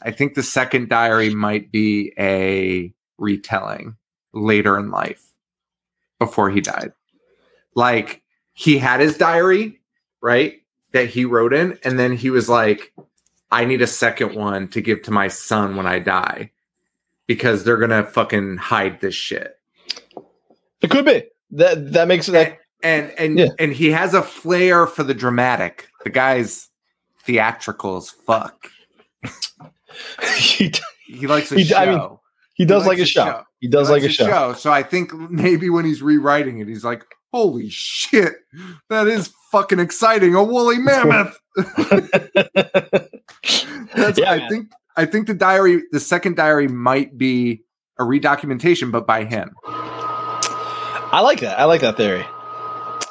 I 0.01 0.11
think 0.11 0.35
the 0.35 0.43
second 0.43 0.89
diary 0.89 1.29
might 1.33 1.71
be 1.71 2.13
a 2.17 2.93
retelling 3.17 3.95
later 4.35 4.77
in 4.77 4.91
life 4.91 5.23
before 6.19 6.49
he 6.51 6.61
died. 6.61 6.91
Like, 7.73 8.21
he 8.53 8.77
had 8.77 8.99
his 8.99 9.17
diary, 9.17 9.79
right? 10.21 10.61
That 10.91 11.09
he 11.09 11.25
wrote 11.25 11.53
in, 11.53 11.79
and 11.83 11.97
then 11.97 12.13
he 12.15 12.29
was 12.29 12.47
like, 12.47 12.93
I 13.51 13.65
need 13.65 13.81
a 13.81 13.87
second 13.87 14.35
one 14.35 14.67
to 14.69 14.81
give 14.81 15.01
to 15.03 15.11
my 15.11 15.27
son 15.29 15.75
when 15.75 15.87
I 15.87 15.99
die 15.99 16.51
because 17.27 17.63
they're 17.63 17.77
gonna 17.77 18.03
fucking 18.03 18.57
hide 18.57 19.01
this 19.01 19.15
shit. 19.15 19.59
It 20.81 20.89
could 20.89 21.05
be 21.05 21.23
that 21.51 21.93
that 21.93 22.07
makes 22.07 22.27
that 22.27 22.59
And 22.83 23.11
and 23.17 23.39
Yeah. 23.39 23.47
and 23.59 23.73
he 23.73 23.91
has 23.91 24.13
a 24.13 24.21
flair 24.21 24.85
for 24.87 25.03
the 25.03 25.13
dramatic. 25.13 25.87
The 26.03 26.09
guy's 26.11 26.69
theatrical 27.23 27.97
as 27.97 28.09
fuck. 28.09 28.69
he, 30.37 30.71
He 31.07 31.27
likes 31.27 31.51
a 31.51 31.55
He- 31.55 31.63
show. 31.65 31.77
I 31.77 31.85
mean, 31.87 32.17
he 32.55 32.65
does 32.65 32.87
like 32.87 32.99
a 32.99 33.05
show. 33.05 33.43
He 33.59 33.67
does 33.67 33.89
like 33.89 34.01
a 34.01 34.05
likes 34.05 34.15
show. 34.15 34.53
So 34.53 34.71
I 34.71 34.81
think 34.83 35.13
maybe 35.13 35.69
when 35.69 35.85
he's 35.85 36.01
rewriting 36.01 36.59
it, 36.59 36.67
he's 36.67 36.83
like, 36.83 37.03
"Holy 37.31 37.69
shit, 37.69 38.33
that 38.89 39.07
is 39.07 39.31
fucking 39.51 39.79
exciting! 39.79 40.35
A 40.35 40.43
woolly 40.43 40.79
mammoth." 40.79 41.39
That's, 43.95 44.17
Yeah, 44.17 44.31
I 44.31 44.37
man. 44.39 44.49
think 44.49 44.71
I 44.97 45.05
think 45.05 45.27
the 45.27 45.33
diary, 45.33 45.83
the 45.91 45.99
second 45.99 46.35
diary, 46.35 46.67
might 46.67 47.17
be 47.17 47.63
a 47.99 48.03
redocumentation, 48.03 48.91
but 48.91 49.05
by 49.05 49.25
him. 49.25 49.53
I 49.65 51.21
like 51.23 51.41
that. 51.41 51.59
I 51.59 51.65
like 51.65 51.81
that 51.81 51.97
theory. 51.97 52.25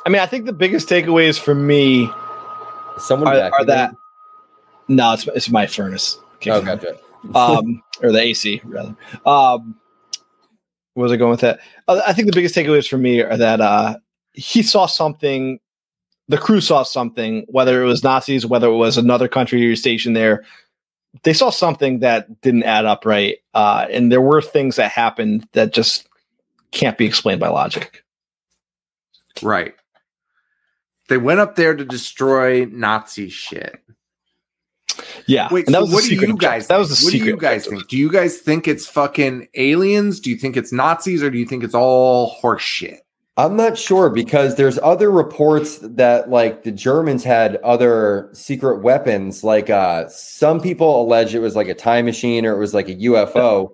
I 0.06 0.10
mean, 0.10 0.20
I 0.20 0.26
think 0.26 0.44
the 0.44 0.52
biggest 0.52 0.88
takeaways 0.88 1.38
for 1.38 1.54
me 1.54 2.10
Someone 2.98 3.28
are, 3.28 3.34
back 3.36 3.52
are 3.58 3.64
that. 3.66 3.94
No, 4.88 5.12
it's 5.14 5.26
it's 5.28 5.50
my 5.50 5.66
furnace. 5.66 6.18
Oh, 6.46 6.60
gotcha. 6.60 6.98
Um, 7.34 7.82
or 8.02 8.12
the 8.12 8.20
AC 8.20 8.60
rather. 8.64 8.96
Um, 9.24 9.76
was 10.94 11.12
I 11.12 11.16
going 11.16 11.30
with 11.30 11.40
that? 11.40 11.60
Uh, 11.88 12.02
I 12.06 12.12
think 12.12 12.26
the 12.26 12.34
biggest 12.34 12.54
takeaways 12.54 12.88
for 12.88 12.98
me 12.98 13.20
are 13.20 13.36
that 13.36 13.60
uh, 13.60 13.96
he 14.32 14.62
saw 14.62 14.86
something. 14.86 15.58
The 16.28 16.38
crew 16.38 16.60
saw 16.60 16.82
something, 16.84 17.44
whether 17.48 17.82
it 17.82 17.86
was 17.86 18.02
Nazis, 18.02 18.46
whether 18.46 18.68
it 18.68 18.76
was 18.76 18.96
another 18.96 19.28
country 19.28 19.74
stationed 19.76 20.16
there. 20.16 20.44
They 21.22 21.32
saw 21.32 21.50
something 21.50 22.00
that 22.00 22.40
didn't 22.40 22.64
add 22.64 22.86
up 22.86 23.04
right, 23.04 23.38
uh, 23.54 23.86
and 23.90 24.10
there 24.10 24.20
were 24.20 24.42
things 24.42 24.76
that 24.76 24.90
happened 24.90 25.46
that 25.52 25.72
just 25.72 26.08
can't 26.72 26.98
be 26.98 27.06
explained 27.06 27.40
by 27.40 27.48
logic. 27.48 28.02
Right. 29.42 29.74
They 31.08 31.18
went 31.18 31.40
up 31.40 31.54
there 31.54 31.74
to 31.74 31.84
destroy 31.84 32.64
Nazi 32.64 33.28
shit. 33.28 33.78
Yeah, 35.26 35.48
Wait, 35.50 35.66
and 35.66 35.74
that 35.74 35.78
so 35.80 35.84
was 35.84 35.92
what 35.92 36.04
do 36.04 36.14
you 36.14 36.36
guys? 36.36 36.66
That 36.68 36.76
Think? 36.76 36.88
was 36.88 37.00
the 37.00 37.04
what 37.06 37.12
secret. 37.12 37.24
do 37.26 37.30
you 37.30 37.36
guys 37.36 37.66
objective. 37.66 37.78
think? 37.78 37.88
Do 37.90 37.96
you 37.98 38.10
guys 38.12 38.38
think 38.38 38.68
it's 38.68 38.86
fucking 38.86 39.48
aliens? 39.54 40.20
Do 40.20 40.30
you 40.30 40.36
think 40.36 40.56
it's 40.56 40.72
Nazis, 40.72 41.22
or 41.22 41.30
do 41.30 41.38
you 41.38 41.46
think 41.46 41.64
it's 41.64 41.74
all 41.74 42.26
horse 42.28 42.62
shit? 42.62 43.00
I'm 43.36 43.56
not 43.56 43.76
sure 43.76 44.10
because 44.10 44.54
there's 44.54 44.78
other 44.78 45.10
reports 45.10 45.78
that 45.82 46.30
like 46.30 46.62
the 46.62 46.70
Germans 46.70 47.24
had 47.24 47.56
other 47.56 48.30
secret 48.32 48.80
weapons. 48.82 49.42
Like 49.42 49.68
uh 49.70 50.08
some 50.08 50.60
people 50.60 51.02
allege 51.02 51.34
it 51.34 51.40
was 51.40 51.56
like 51.56 51.66
a 51.66 51.74
time 51.74 52.04
machine 52.04 52.46
or 52.46 52.52
it 52.54 52.58
was 52.60 52.74
like 52.74 52.88
a 52.88 52.94
UFO, 52.94 53.72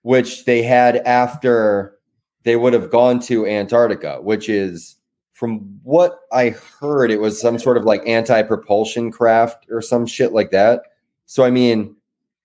which 0.00 0.46
they 0.46 0.62
had 0.62 0.96
after 0.96 1.98
they 2.44 2.56
would 2.56 2.72
have 2.72 2.90
gone 2.90 3.20
to 3.20 3.46
Antarctica, 3.46 4.18
which 4.22 4.48
is 4.48 4.96
from 5.42 5.80
what 5.82 6.20
I 6.30 6.50
heard, 6.50 7.10
it 7.10 7.20
was 7.20 7.40
some 7.40 7.58
sort 7.58 7.76
of 7.76 7.82
like 7.82 8.06
anti-propulsion 8.06 9.10
craft 9.10 9.66
or 9.70 9.82
some 9.82 10.06
shit 10.06 10.32
like 10.32 10.52
that. 10.52 10.82
So 11.26 11.42
I 11.42 11.50
mean, 11.50 11.96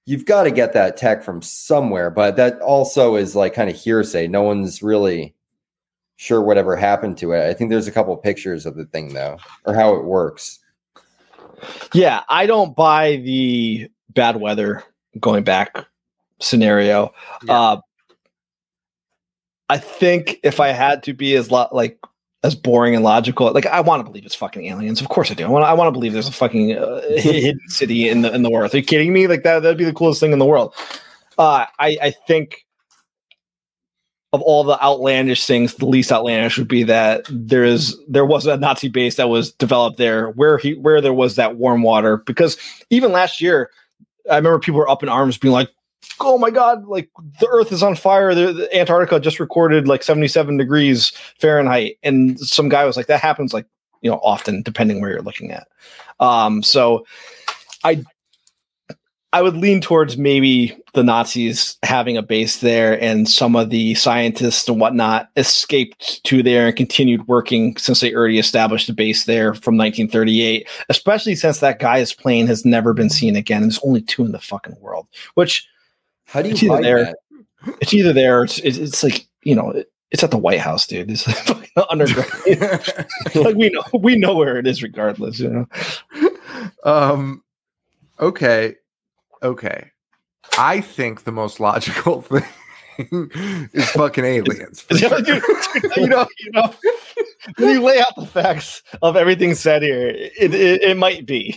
you've 0.06 0.26
got 0.26 0.46
to 0.46 0.50
get 0.50 0.74
that 0.74 0.98
tech 0.98 1.22
from 1.22 1.44
somewhere, 1.44 2.10
but 2.10 2.38
that 2.38 2.60
also 2.60 3.16
is 3.16 3.36
like 3.36 3.54
kind 3.54 3.70
of 3.70 3.76
hearsay. 3.76 4.26
No 4.26 4.42
one's 4.42 4.82
really 4.82 5.36
sure 6.16 6.42
whatever 6.42 6.76
happened 6.76 7.20
to 7.20 7.34
it. 7.34 7.48
I 7.48 7.54
think 7.54 7.70
there's 7.70 7.86
a 7.86 7.92
couple 7.92 8.18
pictures 8.18 8.66
of 8.66 8.76
the 8.76 8.86
thing 8.86 9.14
though, 9.14 9.38
or 9.66 9.76
how 9.76 9.94
it 9.94 10.04
works. 10.04 10.58
Yeah, 11.94 12.24
I 12.30 12.48
don't 12.48 12.76
buy 12.76 13.18
the 13.18 13.92
bad 14.10 14.38
weather 14.38 14.84
going 15.20 15.44
back 15.44 15.86
scenario. 16.40 17.14
Yeah. 17.44 17.54
Uh, 17.54 17.82
I 19.70 19.78
think 19.78 20.40
if 20.42 20.60
I 20.60 20.70
had 20.70 21.04
to 21.04 21.14
be 21.14 21.36
as 21.36 21.52
lo- 21.52 21.70
like 21.72 22.00
as 22.44 22.56
boring 22.56 22.96
and 22.96 23.04
logical, 23.04 23.52
like 23.52 23.66
I 23.66 23.82
want 23.82 24.02
to 24.02 24.04
believe 24.04 24.26
it's 24.26 24.36
fucking 24.36 24.66
aliens. 24.66 25.02
Of 25.02 25.10
course 25.10 25.32
I 25.32 25.34
do. 25.34 25.46
I 25.46 25.50
want. 25.50 25.66
I 25.66 25.74
want 25.74 25.88
to 25.88 25.92
believe 25.92 26.14
there's 26.14 26.28
a 26.28 26.34
fucking 26.34 26.78
uh, 26.78 27.02
hidden 27.18 27.60
city 27.68 28.10
in 28.10 28.22
the 28.22 28.34
in 28.34 28.44
the 28.44 28.50
world. 28.50 28.74
Are 28.74 28.78
you 28.78 28.84
kidding 28.84 29.14
me? 29.14 29.28
Like 29.28 29.44
that. 29.44 29.62
That'd 29.62 29.78
be 29.78 29.86
the 29.86 29.94
coolest 29.94 30.20
thing 30.20 30.34
in 30.34 30.40
the 30.40 30.46
world. 30.46 30.74
Uh, 31.38 31.66
I 31.80 31.98
I 32.02 32.12
think 32.28 32.66
of 34.34 34.42
all 34.42 34.64
the 34.64 34.82
outlandish 34.84 35.46
things, 35.46 35.76
the 35.76 35.86
least 35.86 36.12
outlandish 36.12 36.58
would 36.58 36.68
be 36.68 36.84
that 36.84 37.26
there 37.30 37.64
is 37.64 37.98
there 38.08 38.26
was 38.26 38.46
a 38.46 38.58
Nazi 38.58 38.90
base 38.90 39.16
that 39.16 39.30
was 39.30 39.54
developed 39.54 39.98
there 39.98 40.30
where 40.32 40.58
he 40.58 40.76
where 40.76 41.02
there 41.02 41.14
was 41.14 41.36
that 41.36 41.56
warm 41.56 41.82
water. 41.82 42.18
Because 42.18 42.58
even 42.90 43.12
last 43.12 43.42
year, 43.42 43.72
I 44.30 44.36
remember 44.36 44.60
people 44.60 44.80
were 44.80 44.90
up 44.90 45.02
in 45.02 45.10
arms 45.10 45.38
being 45.38 45.54
like, 45.54 45.70
oh 46.20 46.38
my 46.38 46.50
god, 46.50 46.86
like 46.86 47.10
the 47.40 47.48
Earth 47.48 47.72
is 47.72 47.84
on 47.84 47.96
fire. 47.96 48.34
The, 48.34 48.54
the 48.54 48.78
Antarctica 48.78 49.20
just 49.20 49.40
recorded 49.40 49.88
like 49.88 50.04
77 50.04 50.58
degrees 50.58 51.12
Fahrenheit, 51.40 51.98
and 52.04 52.40
some 52.40 52.70
guy 52.70 52.86
was 52.86 52.98
like, 52.98 53.08
that 53.08 53.22
happens 53.22 53.54
like 53.54 53.66
you 54.02 54.10
know 54.10 54.20
often 54.24 54.62
depending 54.62 55.02
where 55.02 55.12
you're 55.12 55.22
looking 55.22 55.52
at. 55.52 55.68
Um, 56.20 56.64
so 56.64 57.06
I 57.84 58.04
I 59.34 59.42
would 59.42 59.58
lean 59.58 59.82
towards 59.82 60.18
maybe 60.18 60.76
the 60.94 61.04
Nazis 61.04 61.78
having 61.84 62.16
a 62.16 62.22
base 62.22 62.62
there 62.62 63.00
and 63.02 63.28
some 63.28 63.56
of 63.58 63.70
the 63.70 63.94
scientists 63.96 64.68
and 64.70 64.80
whatnot 64.80 65.30
escaped 65.36 66.24
to 66.24 66.42
there 66.42 66.68
and 66.68 66.76
continued 66.76 67.28
working 67.28 67.76
since 67.76 68.00
they 68.00 68.16
already 68.16 68.40
established 68.40 68.88
a 68.88 68.94
base 68.94 69.26
there 69.26 69.54
from 69.54 69.78
1938, 69.78 70.68
especially 70.90 71.36
since 71.36 71.60
that 71.60 71.80
guy's 71.80 72.14
plane 72.14 72.48
has 72.48 72.66
never 72.66 72.94
been 72.94 73.10
seen 73.10 73.36
again. 73.36 73.64
And 73.64 73.72
there's 73.72 73.84
only 73.84 74.02
two 74.02 74.24
in 74.24 74.32
the 74.32 74.40
fucking 74.40 74.78
world, 74.80 75.08
which 75.36 75.68
How 76.28 76.42
do 76.42 76.50
It's 76.50 76.62
you 76.62 76.72
either 76.74 76.76
hide 76.76 76.84
there- 76.86 77.04
that? 77.06 77.16
it's 77.82 77.94
either 77.94 78.14
there 78.14 78.44
it's, 78.44 78.60
it's, 78.60 78.78
it's 78.78 79.04
like, 79.04 79.28
you 79.42 79.56
know, 79.56 79.72
it, 79.72 79.92
it's 80.12 80.24
at 80.24 80.32
the 80.32 80.38
White 80.38 80.60
House, 80.60 80.86
dude. 80.88 81.10
It's 81.12 81.28
like 81.50 81.72
underground. 81.90 82.30
like 83.36 83.56
we 83.56 83.70
know, 83.70 83.84
we 83.94 84.16
know 84.16 84.36
where 84.36 84.58
it 84.58 84.68
is 84.68 84.82
regardless, 84.84 85.40
you 85.40 85.50
know? 85.50 85.68
um 86.84 87.44
okay 88.20 88.76
okay 89.44 89.92
i 90.58 90.80
think 90.82 91.24
the 91.24 91.32
most 91.32 91.60
logical 91.60 92.22
thing 92.24 92.44
is 93.74 93.90
fucking 93.92 94.24
aliens 94.26 94.82
for 94.82 94.96
Dude, 94.96 95.10
sure. 95.10 95.22
dude, 95.22 95.44
you 95.98 96.08
know, 96.08 96.28
you 96.40 96.52
know, 96.52 96.74
when 97.58 97.70
you 97.76 97.82
lay 97.84 98.00
out 98.00 98.16
the 98.16 98.26
facts 98.26 98.82
of 99.04 99.16
everything 99.16 99.54
said 99.54 99.84
here, 99.84 100.08
it, 100.08 100.32
it, 100.54 100.82
it 100.82 100.98
might 100.98 101.26
be 101.28 101.56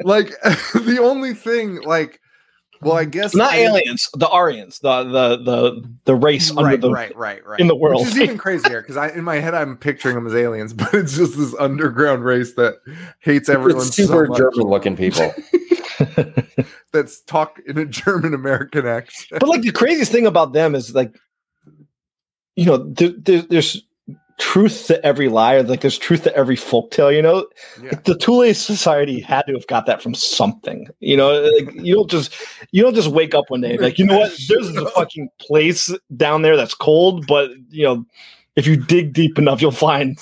like 0.00 0.28
the 0.74 0.98
only 1.00 1.34
thing 1.34 1.82
like 1.82 2.20
well 2.80 2.94
i 2.96 3.04
guess 3.04 3.34
not 3.34 3.52
I- 3.52 3.58
aliens, 3.60 4.08
the 4.14 4.28
Aryans, 4.28 4.78
the 4.80 5.04
the 5.04 5.36
the 5.38 5.90
the 6.04 6.14
race 6.14 6.50
under 6.50 6.62
right, 6.64 6.80
the 6.80 6.90
right 6.90 7.16
right 7.16 7.46
right 7.46 7.60
in 7.60 7.66
the 7.66 7.74
world. 7.76 8.02
which 8.06 8.14
is 8.14 8.20
even 8.20 8.38
crazier 8.38 8.80
because 8.80 8.96
i 8.96 9.08
in 9.08 9.24
my 9.24 9.36
head 9.36 9.54
i'm 9.54 9.76
picturing 9.76 10.14
them 10.14 10.26
as 10.26 10.34
aliens 10.34 10.72
but 10.74 10.92
it's 10.94 11.16
just 11.16 11.36
this 11.36 11.54
underground 11.58 12.24
race 12.24 12.54
that 12.54 12.76
hates 13.20 13.48
everyone 13.48 13.86
It's 13.86 13.96
super 13.96 14.26
so 14.26 14.34
German 14.36 14.68
looking 14.68 14.96
people. 14.96 15.32
that's 16.92 17.20
talk 17.22 17.58
in 17.66 17.76
a 17.76 17.84
german 17.84 18.32
american 18.32 18.86
accent 18.86 19.40
but 19.40 19.48
like 19.48 19.62
the 19.62 19.72
craziest 19.72 20.12
thing 20.12 20.26
about 20.26 20.52
them 20.52 20.74
is 20.76 20.94
like, 20.94 21.12
you 22.54 22.64
know, 22.66 22.76
there, 22.78 23.10
there, 23.10 23.42
there's 23.42 23.82
truth 24.38 24.86
to 24.86 25.04
every 25.04 25.28
lie, 25.28 25.54
or 25.54 25.62
like 25.62 25.80
there's 25.80 25.98
truth 25.98 26.22
to 26.24 26.34
every 26.34 26.56
folktale. 26.56 27.14
You 27.14 27.22
know, 27.22 27.46
yeah. 27.82 27.98
the 28.04 28.14
Thule 28.14 28.52
Society 28.54 29.20
had 29.20 29.42
to 29.46 29.52
have 29.52 29.66
got 29.66 29.86
that 29.86 30.00
from 30.02 30.14
something. 30.14 30.88
You 31.00 31.16
know, 31.16 31.40
like 31.58 31.74
you 31.74 31.94
don't 31.94 32.10
just 32.10 32.34
you 32.72 32.82
don't 32.82 32.94
just 32.94 33.08
wake 33.08 33.34
up 33.34 33.50
one 33.50 33.60
day 33.60 33.70
and 33.70 33.78
be 33.78 33.84
like, 33.84 33.98
you 33.98 34.06
know 34.06 34.18
what, 34.18 34.32
there's 34.48 34.74
a 34.76 34.88
fucking 34.90 35.28
place 35.38 35.92
down 36.16 36.42
there 36.42 36.56
that's 36.56 36.74
cold, 36.74 37.26
but 37.26 37.50
you 37.68 37.84
know, 37.84 38.06
if 38.56 38.66
you 38.66 38.76
dig 38.76 39.12
deep 39.12 39.38
enough, 39.38 39.60
you'll 39.60 39.70
find 39.72 40.16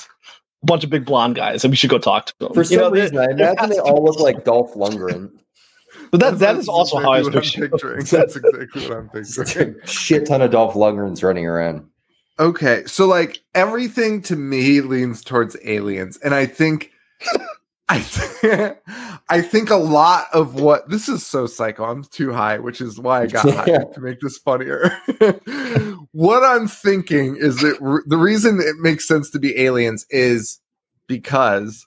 a 0.63 0.67
bunch 0.67 0.83
of 0.85 0.91
big 0.91 1.05
blonde 1.05 1.37
guys, 1.37 1.65
and 1.65 1.71
we 1.71 1.77
should 1.77 1.91
go 1.91 1.99
talk 1.99 2.27
to 2.27 2.35
them. 2.41 2.53
For 2.55 2.61
You 2.61 2.65
some 2.65 2.79
know, 2.79 2.91
there- 2.91 3.03
reason, 3.03 3.19
I 3.19 3.25
imagine 3.31 3.59
has 3.59 3.71
they 3.71 3.79
all 3.79 4.03
look 4.05 4.19
like 4.19 4.45
Dolph 4.45 4.75
Lundgren. 4.75 5.31
But 6.13 6.21
that 6.21 6.31
that 6.33 6.39
That's 6.39 6.59
is 6.61 6.69
also 6.69 6.99
how 6.99 7.11
I 7.13 7.19
was 7.19 7.29
exactly 7.29 7.69
picturing. 7.69 7.99
Picturing. 8.01 8.21
That's 8.21 8.37
exactly 8.37 8.89
what 8.89 8.97
I'm 8.97 9.09
picturing. 9.13 9.75
Shit 9.87 10.27
ton 10.27 10.41
of 10.41 10.53
Dolph 10.53 10.75
Lundgrens 10.75 11.23
running 11.25 11.47
around. 11.47 11.85
Okay, 12.39 12.85
so 12.87 13.07
like 13.07 13.41
everything 13.55 14.21
to 14.23 14.37
me 14.37 14.83
leans 14.83 15.23
towards 15.23 15.57
aliens, 15.65 16.19
and 16.19 16.35
I 16.35 16.45
think, 16.45 16.91
I, 17.89 18.01
th- 18.01 18.77
I 19.31 19.41
think 19.41 19.71
a 19.71 19.77
lot 19.77 20.27
of 20.35 20.55
what 20.55 20.91
this 20.91 21.09
is 21.09 21.25
so 21.25 21.47
psycho. 21.47 21.85
I'm 21.85 22.05
too 22.05 22.33
high, 22.33 22.59
which 22.59 22.83
is 22.83 22.99
why 22.99 23.23
I 23.23 23.27
got 23.27 23.51
high 23.55 23.85
to 23.95 24.01
make 24.01 24.21
this 24.21 24.37
funnier. 24.37 24.91
what 26.13 26.45
I'm 26.45 26.69
thinking 26.69 27.37
is 27.37 27.57
that 27.61 28.05
the 28.07 28.19
reason 28.19 28.61
it 28.61 28.77
makes 28.81 29.09
sense 29.09 29.31
to 29.31 29.39
be 29.39 29.59
aliens 29.59 30.05
is 30.11 30.61
because 31.07 31.87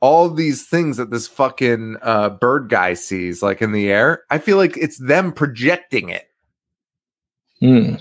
all 0.00 0.30
these 0.30 0.66
things 0.66 0.96
that 0.96 1.10
this 1.10 1.28
fucking 1.28 1.96
uh, 2.00 2.30
Byrd 2.30 2.70
guy 2.70 2.94
sees, 2.94 3.42
like 3.42 3.60
in 3.60 3.72
the 3.72 3.90
air, 3.90 4.22
I 4.30 4.38
feel 4.38 4.56
like 4.56 4.78
it's 4.78 4.98
them 4.98 5.32
projecting 5.32 6.08
it. 6.08 6.26
Hmm. 7.60 7.96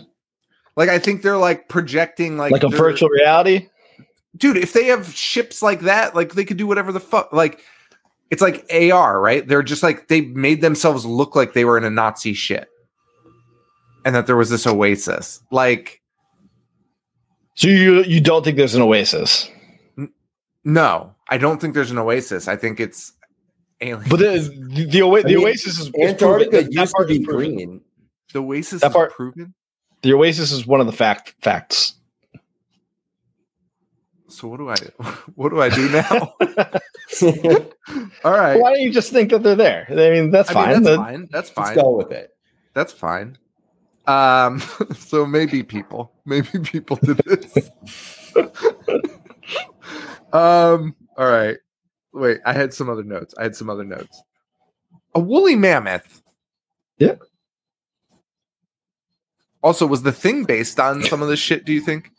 Like 0.76 0.90
I 0.90 1.00
think 1.00 1.22
they're 1.22 1.38
like 1.38 1.68
projecting 1.70 2.38
like 2.38 2.52
like 2.52 2.64
a 2.64 2.70
virtual 2.70 3.10
reality. 3.10 3.68
dude. 4.38 4.58
If 4.58 4.74
they 4.74 4.86
have 4.86 5.14
ships 5.14 5.62
like 5.62 5.82
that, 5.82 6.16
like 6.16 6.34
they 6.34 6.46
could 6.46 6.58
do 6.58 6.68
whatever 6.68 6.92
the 6.92 7.00
fuck. 7.00 7.34
Like 7.34 7.62
it's 8.30 8.42
like 8.42 8.66
AR, 8.72 9.20
right? 9.20 9.46
They're 9.48 9.64
just 9.64 9.84
like 9.84 10.08
they 10.08 10.22
made 10.22 10.62
themselves 10.62 11.06
look 11.06 11.36
like 11.36 11.54
they 11.54 11.66
were 11.66 11.78
in 11.78 11.84
a 11.84 11.90
Nazi 11.90 12.34
shit, 12.34 12.70
and 14.06 14.16
that 14.16 14.26
there 14.28 14.38
was 14.38 14.50
this 14.50 14.66
oasis. 14.68 15.42
Like 15.52 16.02
So 17.56 17.68
you 17.68 18.04
you 18.04 18.22
don't 18.22 18.44
think 18.46 18.56
there's 18.58 18.76
an 18.76 18.82
oasis? 18.82 19.50
no, 20.64 21.16
I 21.30 21.38
don't 21.38 21.60
think 21.60 21.74
there's 21.74 21.92
an 21.92 21.98
oasis. 21.98 22.48
I 22.48 22.56
think 22.56 22.80
it's 22.80 23.14
aliens. 23.82 24.10
But 24.10 24.20
the 24.20 24.68
the, 24.70 24.86
the, 24.86 25.02
oa- 25.02 25.20
I 25.22 25.24
mean, 25.24 25.38
oasis 25.40 25.80
is 25.80 25.88
is 25.88 25.92
Antarctica 26.12 26.68
used 26.72 26.96
to 27.00 27.06
be 27.06 27.20
green. 27.20 27.82
the 28.34 28.40
oasis 28.40 28.82
that 28.82 28.88
is 28.92 28.94
part- 28.94 29.12
proven. 29.14 29.54
The 30.02 30.14
oasis 30.14 30.52
is 30.52 30.66
one 30.66 30.80
of 30.80 30.86
the 30.88 30.94
fact 30.94 31.36
facts. 31.42 31.96
So 34.28 34.48
what 34.48 34.58
do 34.58 34.70
I 34.70 34.76
what 35.36 35.50
do 35.50 35.62
I 35.62 35.70
do 35.70 35.90
now? 35.90 36.34
All 38.24 38.32
right, 38.32 38.60
Why 38.60 38.72
don't 38.74 38.82
you 38.82 38.92
just 38.94 39.12
think 39.12 39.32
that 39.32 39.42
they're 39.44 39.56
there? 39.56 39.88
I 39.90 40.12
mean, 40.12 40.30
that's 40.32 40.50
I 40.52 40.54
fine. 40.54 40.70
mean, 40.70 40.84
that's 40.84 40.96
The- 40.98 40.98
fine. 41.04 41.28
That's 41.32 41.52
Let's 41.58 41.70
fine. 41.70 41.76
go 41.76 41.98
with 41.98 42.12
it. 42.12 42.32
That's 42.74 42.94
fine. 42.94 43.38
Um, 44.08 44.60
so 44.98 45.26
maybe 45.26 45.64
people, 45.64 46.12
maybe 46.26 46.60
people 46.64 46.96
did 46.98 47.18
this. 47.18 47.70
um, 50.34 50.96
all 51.18 51.28
right. 51.28 51.58
Wait, 52.14 52.40
I 52.46 52.54
had 52.54 52.74
some 52.74 52.90
other 52.90 53.04
notes. 53.04 53.34
I 53.38 53.44
had 53.44 53.56
some 53.56 53.70
other 53.70 53.84
notes. 53.84 54.22
A 55.16 55.20
woolly 55.20 55.56
mammoth. 55.56 56.22
Yeah. 56.98 57.16
Also, 59.62 59.86
was 59.86 60.04
the 60.04 60.12
thing 60.12 60.46
based 60.46 60.80
on 60.80 61.04
some 61.04 61.22
of 61.22 61.28
this 61.28 61.40
shit? 61.40 61.66
Do 61.66 61.74
you 61.74 61.82
think? 61.82 62.12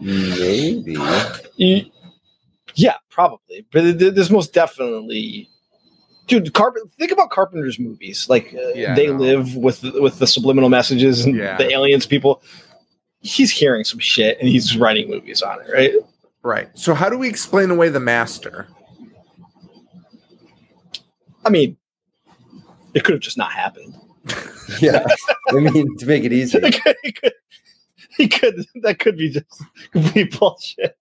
Maybe. 0.00 0.96
Yeah, 2.74 2.94
probably. 3.10 3.66
But 3.72 3.82
th- 3.82 3.98
th- 3.98 4.14
there's 4.14 4.30
most 4.30 4.52
definitely, 4.54 5.48
dude. 6.26 6.54
Carpenter. 6.54 6.88
Think 6.98 7.10
about 7.10 7.30
Carpenter's 7.30 7.78
movies. 7.78 8.26
Like 8.28 8.54
uh, 8.54 8.68
Yeah, 8.74 8.94
they 8.94 9.08
know. 9.08 9.14
live 9.14 9.56
with 9.56 9.82
with 9.82 10.18
the 10.18 10.26
subliminal 10.26 10.68
messages 10.70 11.24
and 11.24 11.36
Yeah. 11.36 11.56
the 11.56 11.70
aliens. 11.70 12.06
People. 12.06 12.42
He's 13.22 13.50
hearing 13.50 13.84
some 13.84 13.98
shit 13.98 14.38
and 14.40 14.48
he's 14.48 14.78
writing 14.78 15.10
movies 15.10 15.42
on 15.42 15.60
it, 15.60 15.70
right? 15.70 15.92
Right. 16.42 16.70
So, 16.72 16.94
how 16.94 17.10
do 17.10 17.18
we 17.18 17.28
explain 17.28 17.70
away 17.70 17.90
the 17.90 18.00
master? 18.00 18.66
I 21.44 21.50
mean, 21.50 21.76
it 22.94 23.04
could 23.04 23.12
have 23.12 23.20
just 23.20 23.36
not 23.36 23.52
happened. 23.52 23.94
Yeah. 24.80 25.04
I 25.48 25.52
mean, 25.54 25.96
to 25.98 26.06
make 26.06 26.22
it 26.24 26.32
easy. 26.32 26.58
It 26.58 26.80
could, 26.82 26.96
it 27.02 27.20
could, 27.20 27.32
he 28.16 28.28
could. 28.28 28.64
That 28.82 28.98
could 29.00 29.16
be 29.16 29.30
just 29.30 29.62
complete 29.90 30.38
bullshit. 30.38 30.96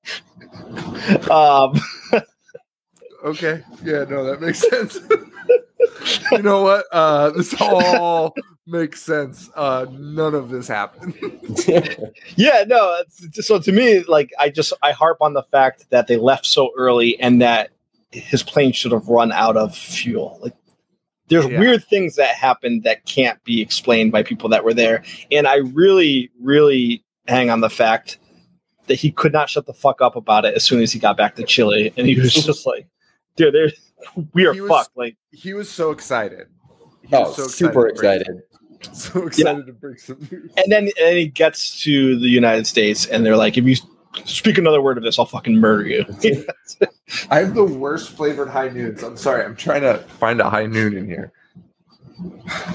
Um, 1.29 1.79
Okay. 3.23 3.61
Yeah, 3.83 4.05
no, 4.05 4.23
that 4.23 4.39
makes 4.39 4.59
sense. 4.69 4.97
you 6.31 6.41
know 6.41 6.63
what? 6.63 6.85
Uh 6.91 7.31
this 7.31 7.53
all 7.59 8.33
makes 8.65 9.01
sense. 9.01 9.49
Uh 9.55 9.87
none 9.91 10.33
of 10.33 10.49
this 10.49 10.67
happened. 10.69 11.13
yeah, 12.37 12.63
no. 12.65 13.01
it's- 13.01 13.45
So 13.45 13.59
to 13.59 13.71
me, 13.73 14.03
like, 14.03 14.31
I 14.39 14.49
just 14.49 14.71
I 14.81 14.93
harp 14.93 15.17
on 15.21 15.33
the 15.33 15.43
fact 15.43 15.89
that 15.89 16.07
they 16.07 16.15
left 16.15 16.45
so 16.45 16.71
early 16.77 17.19
and 17.19 17.41
that 17.41 17.71
his 18.11 18.41
plane 18.41 18.71
should 18.71 18.93
have 18.93 19.07
run 19.09 19.33
out 19.33 19.57
of 19.57 19.75
fuel. 19.75 20.39
Like, 20.41 20.55
there's 21.29 21.45
Yeah. 21.47 21.59
weird 21.59 21.83
things 21.85 22.15
that 22.15 22.35
happened 22.35 22.83
that 22.83 23.05
can't 23.05 23.41
be 23.43 23.61
explained 23.61 24.11
by 24.11 24.23
people 24.23 24.49
that 24.49 24.63
were 24.63 24.73
there, 24.73 25.03
and 25.31 25.47
I 25.47 25.55
really, 25.57 26.29
really 26.41 27.03
hang 27.27 27.49
on 27.49 27.61
the 27.61 27.69
fact 27.69 28.17
that 28.87 28.95
he 28.95 29.11
could 29.11 29.31
not 29.31 29.49
shut 29.49 29.65
the 29.67 29.73
fuck 29.73 30.01
up 30.01 30.15
about 30.15 30.45
it 30.45 30.55
as 30.55 30.63
soon 30.63 30.81
as 30.81 30.91
he 30.91 30.99
got 30.99 31.15
back 31.15 31.35
to 31.35 31.43
Chile, 31.43 31.93
and 31.95 32.07
he 32.07 32.19
was 32.19 32.33
just 32.45 32.65
like, 32.65 32.87
"Dude, 33.35 33.53
there, 33.53 33.71
we 34.33 34.45
are 34.47 34.53
He 34.53 34.61
was- 34.61 34.69
fucked." 34.69 34.97
Like, 34.97 35.15
he 35.31 35.53
was 35.53 35.69
so 35.69 35.91
excited. 35.91 36.47
He 37.07 37.15
Oh, 37.15 37.21
was 37.23 37.35
so 37.35 37.47
super 37.47 37.87
to 37.89 37.93
bring- 37.95 38.15
excited. 38.15 38.41
So 38.93 39.27
excited 39.27 39.65
to 39.65 39.73
bring 39.73 39.97
some 39.97 40.25
news. 40.31 40.51
and 40.55 40.71
then 40.71 40.89
and 41.01 41.17
he 41.17 41.27
gets 41.27 41.83
to 41.83 42.17
the 42.17 42.29
United 42.29 42.65
States, 42.65 43.05
and 43.07 43.25
they're 43.25 43.35
like, 43.35 43.57
"If 43.57 43.65
you 43.65 43.75
speak 44.25 44.57
another 44.57 44.81
word 44.81 44.97
of 44.97 45.03
this, 45.03 45.19
I'll 45.19 45.25
fucking 45.25 45.55
murder 45.55 45.87
you." 45.87 46.05
I 47.29 47.39
have 47.39 47.55
the 47.55 47.65
worst 47.65 48.11
flavored 48.11 48.49
high 48.49 48.69
noons. 48.69 49.03
I'm 49.03 49.17
sorry. 49.17 49.43
I'm 49.43 49.55
trying 49.55 49.81
to 49.81 49.97
find 49.97 50.41
a 50.41 50.49
high 50.49 50.65
noon 50.65 50.95
in 50.95 51.05
here. 51.05 51.31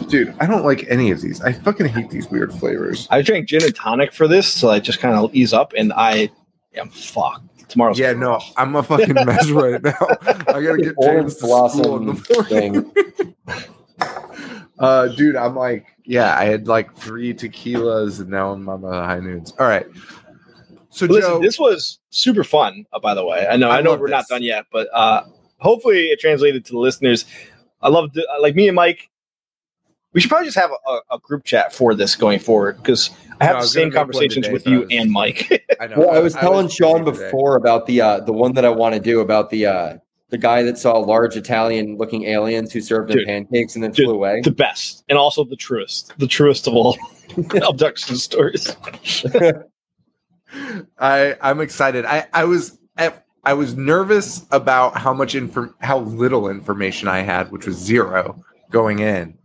Dude, 0.09 0.35
I 0.41 0.47
don't 0.47 0.65
like 0.65 0.87
any 0.89 1.11
of 1.11 1.21
these. 1.21 1.43
I 1.43 1.53
fucking 1.53 1.87
hate 1.87 2.11
these 2.11 2.29
weird 2.31 2.53
flavors. 2.53 3.07
I 3.11 3.21
drank 3.23 3.49
gin 3.49 3.63
and 3.63 3.75
tonic 3.75 4.13
for 4.13 4.27
this 4.27 4.49
so 4.51 4.71
I 4.71 4.81
just 4.81 5.01
kind 5.01 5.15
of 5.15 5.35
ease 5.35 5.53
up, 5.53 5.73
and 5.77 5.93
I 5.93 6.31
am 6.75 6.89
fucked. 6.89 7.69
Tomorrow's 7.69 7.99
Yeah, 7.99 8.13
no, 8.13 8.41
I'm 8.57 8.77
a 8.77 8.83
fucking 8.83 9.15
mess 9.15 9.51
right 9.51 9.83
now. 9.83 9.97
I 10.49 10.63
gotta 10.63 10.79
get 10.79 10.95
James 11.01 11.35
to 11.37 11.47
school 11.71 11.97
in 11.97 12.07
the 12.07 12.15
blossom 12.15 12.53
morning. 12.53 12.93
thing. 12.93 13.35
Uh, 14.79 15.07
dude, 15.09 15.37
I'm 15.37 15.55
like, 15.55 15.87
yeah, 16.05 16.37
I 16.37 16.45
had 16.47 16.67
like 16.67 16.95
three 16.97 17.33
tequilas 17.33 18.21
and 18.21 18.29
now 18.29 18.51
I'm 18.53 18.69
on 18.69 18.83
the 18.83 18.91
high 18.91 19.21
noons. 19.21 19.55
All 19.59 19.69
right. 19.69 19.87
So, 20.95 21.07
Listen, 21.07 21.31
Joe, 21.33 21.41
this 21.41 21.59
was 21.59 21.99
super 22.11 22.45
fun. 22.45 22.87
Uh, 22.93 23.01
by 23.01 23.15
the 23.15 23.25
way, 23.25 23.49
I 23.51 23.57
know 23.57 23.69
I 23.69 23.79
I, 23.79 23.81
know 23.83 23.97
we're 23.97 24.07
not 24.07 24.29
done 24.29 24.43
yet, 24.45 24.67
but 24.71 24.89
uh, 24.95 25.25
hopefully 25.59 26.05
it 26.07 26.21
translated 26.21 26.65
to 26.67 26.73
the 26.73 26.79
listeners. 26.79 27.25
I 27.83 27.89
love 27.89 28.13
the, 28.13 28.25
like 28.41 28.55
me 28.55 28.69
and 28.69 28.77
Mike. 28.77 29.11
We 30.13 30.21
should 30.21 30.31
probably 30.31 30.47
just 30.47 30.57
have 30.57 30.71
a, 30.71 30.99
a 31.11 31.19
group 31.19 31.43
chat 31.43 31.73
for 31.73 31.93
this 31.97 32.15
going 32.15 32.39
forward 32.39 32.77
because 32.77 33.11
I 33.41 33.45
have 33.47 33.57
I 33.57 33.59
the 33.59 33.63
was 33.65 33.73
same 33.73 33.81
gonna 33.81 33.89
make 33.89 33.95
one 33.95 34.05
conversations 34.05 34.47
today, 34.47 34.53
with 34.53 34.65
but 34.65 34.71
you 34.71 34.79
was- 34.83 34.89
and 34.93 35.11
Mike. 35.11 35.67
I 35.81 35.89
know. 35.89 35.95
Well, 35.99 36.11
I 36.13 36.21
was 36.21 36.35
telling 36.35 36.69
Sean 36.69 37.03
busy 37.05 37.17
today. 37.17 37.27
before 37.27 37.57
about 37.57 37.87
the 37.87 38.01
uh, 38.01 38.21
the 38.21 38.33
one 38.33 38.53
that 38.55 38.65
I 38.65 38.71
want 38.71 38.95
to 38.95 39.01
do 39.01 39.19
about 39.19 39.51
the 39.51 39.67
uh, 39.67 39.97
the 40.29 40.39
guy 40.39 40.63
that 40.63 40.79
saw 40.79 40.97
large 40.99 41.35
Italian 41.37 41.97
looking 41.99 42.25
aliens 42.27 42.73
who 42.73 42.81
served 42.81 43.11
him 43.11 43.19
Dude. 43.19 43.27
pancakes 43.27 43.75
and 43.75 43.83
then 43.83 43.91
Dude, 43.91 44.05
flew 44.07 44.15
away. 44.15 44.43
the 44.43 44.53
best 44.53 45.03
and 45.09 45.19
also 45.19 45.43
the 45.43 45.57
truest, 45.57 46.13
the 46.19 46.29
truest 46.29 46.69
of 46.69 46.75
all 46.75 46.97
abduction 47.69 48.15
stories. 48.17 48.77
I 50.99 51.37
I'm 51.41 51.61
excited. 51.61 52.05
I 52.05 52.27
I 52.33 52.45
was 52.45 52.79
at, 52.97 53.25
I 53.45 53.55
was 53.55 53.77
nervous 53.77 54.47
about 54.51 54.97
how 54.97 55.13
much 55.13 55.35
inform 55.35 55.75
how 55.81 56.01
little 56.01 56.49
information 56.49 57.09
I 57.09 57.21
had, 57.21 57.51
which 57.51 57.67
was 57.67 57.77
zero 57.77 58.43
going 58.71 59.01
in. 59.01 59.39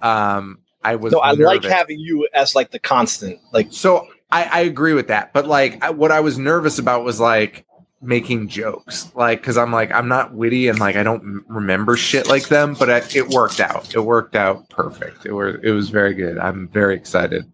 Um, 0.00 0.58
I 0.84 0.96
was 0.96 1.12
So 1.12 1.20
I 1.20 1.32
like 1.32 1.64
having 1.64 1.98
you 1.98 2.28
as 2.34 2.54
like 2.54 2.70
the 2.70 2.78
constant. 2.78 3.40
Like 3.52 3.68
So 3.70 4.06
I, 4.30 4.44
I 4.44 4.60
agree 4.60 4.94
with 4.94 5.08
that, 5.08 5.32
but 5.32 5.46
like 5.46 5.82
I, 5.82 5.90
what 5.90 6.10
I 6.10 6.20
was 6.20 6.38
nervous 6.38 6.78
about 6.78 7.04
was 7.04 7.18
like 7.18 7.64
making 8.00 8.48
jokes, 8.48 9.10
like 9.14 9.40
because 9.40 9.56
I'm 9.56 9.72
like 9.72 9.90
I'm 9.92 10.08
not 10.08 10.34
witty 10.34 10.68
and 10.68 10.78
like 10.78 10.96
I 10.96 11.02
don't 11.02 11.22
m- 11.22 11.44
remember 11.48 11.96
shit 11.96 12.28
like 12.28 12.48
them, 12.48 12.74
but 12.78 12.90
I, 12.90 12.98
it 13.14 13.28
worked 13.28 13.60
out. 13.60 13.94
It 13.94 14.00
worked 14.00 14.36
out 14.36 14.68
perfect. 14.68 15.26
It 15.26 15.32
were 15.32 15.60
it 15.64 15.72
was 15.72 15.88
very 15.90 16.14
good. 16.14 16.38
I'm 16.38 16.68
very 16.68 16.94
excited. 16.94 17.50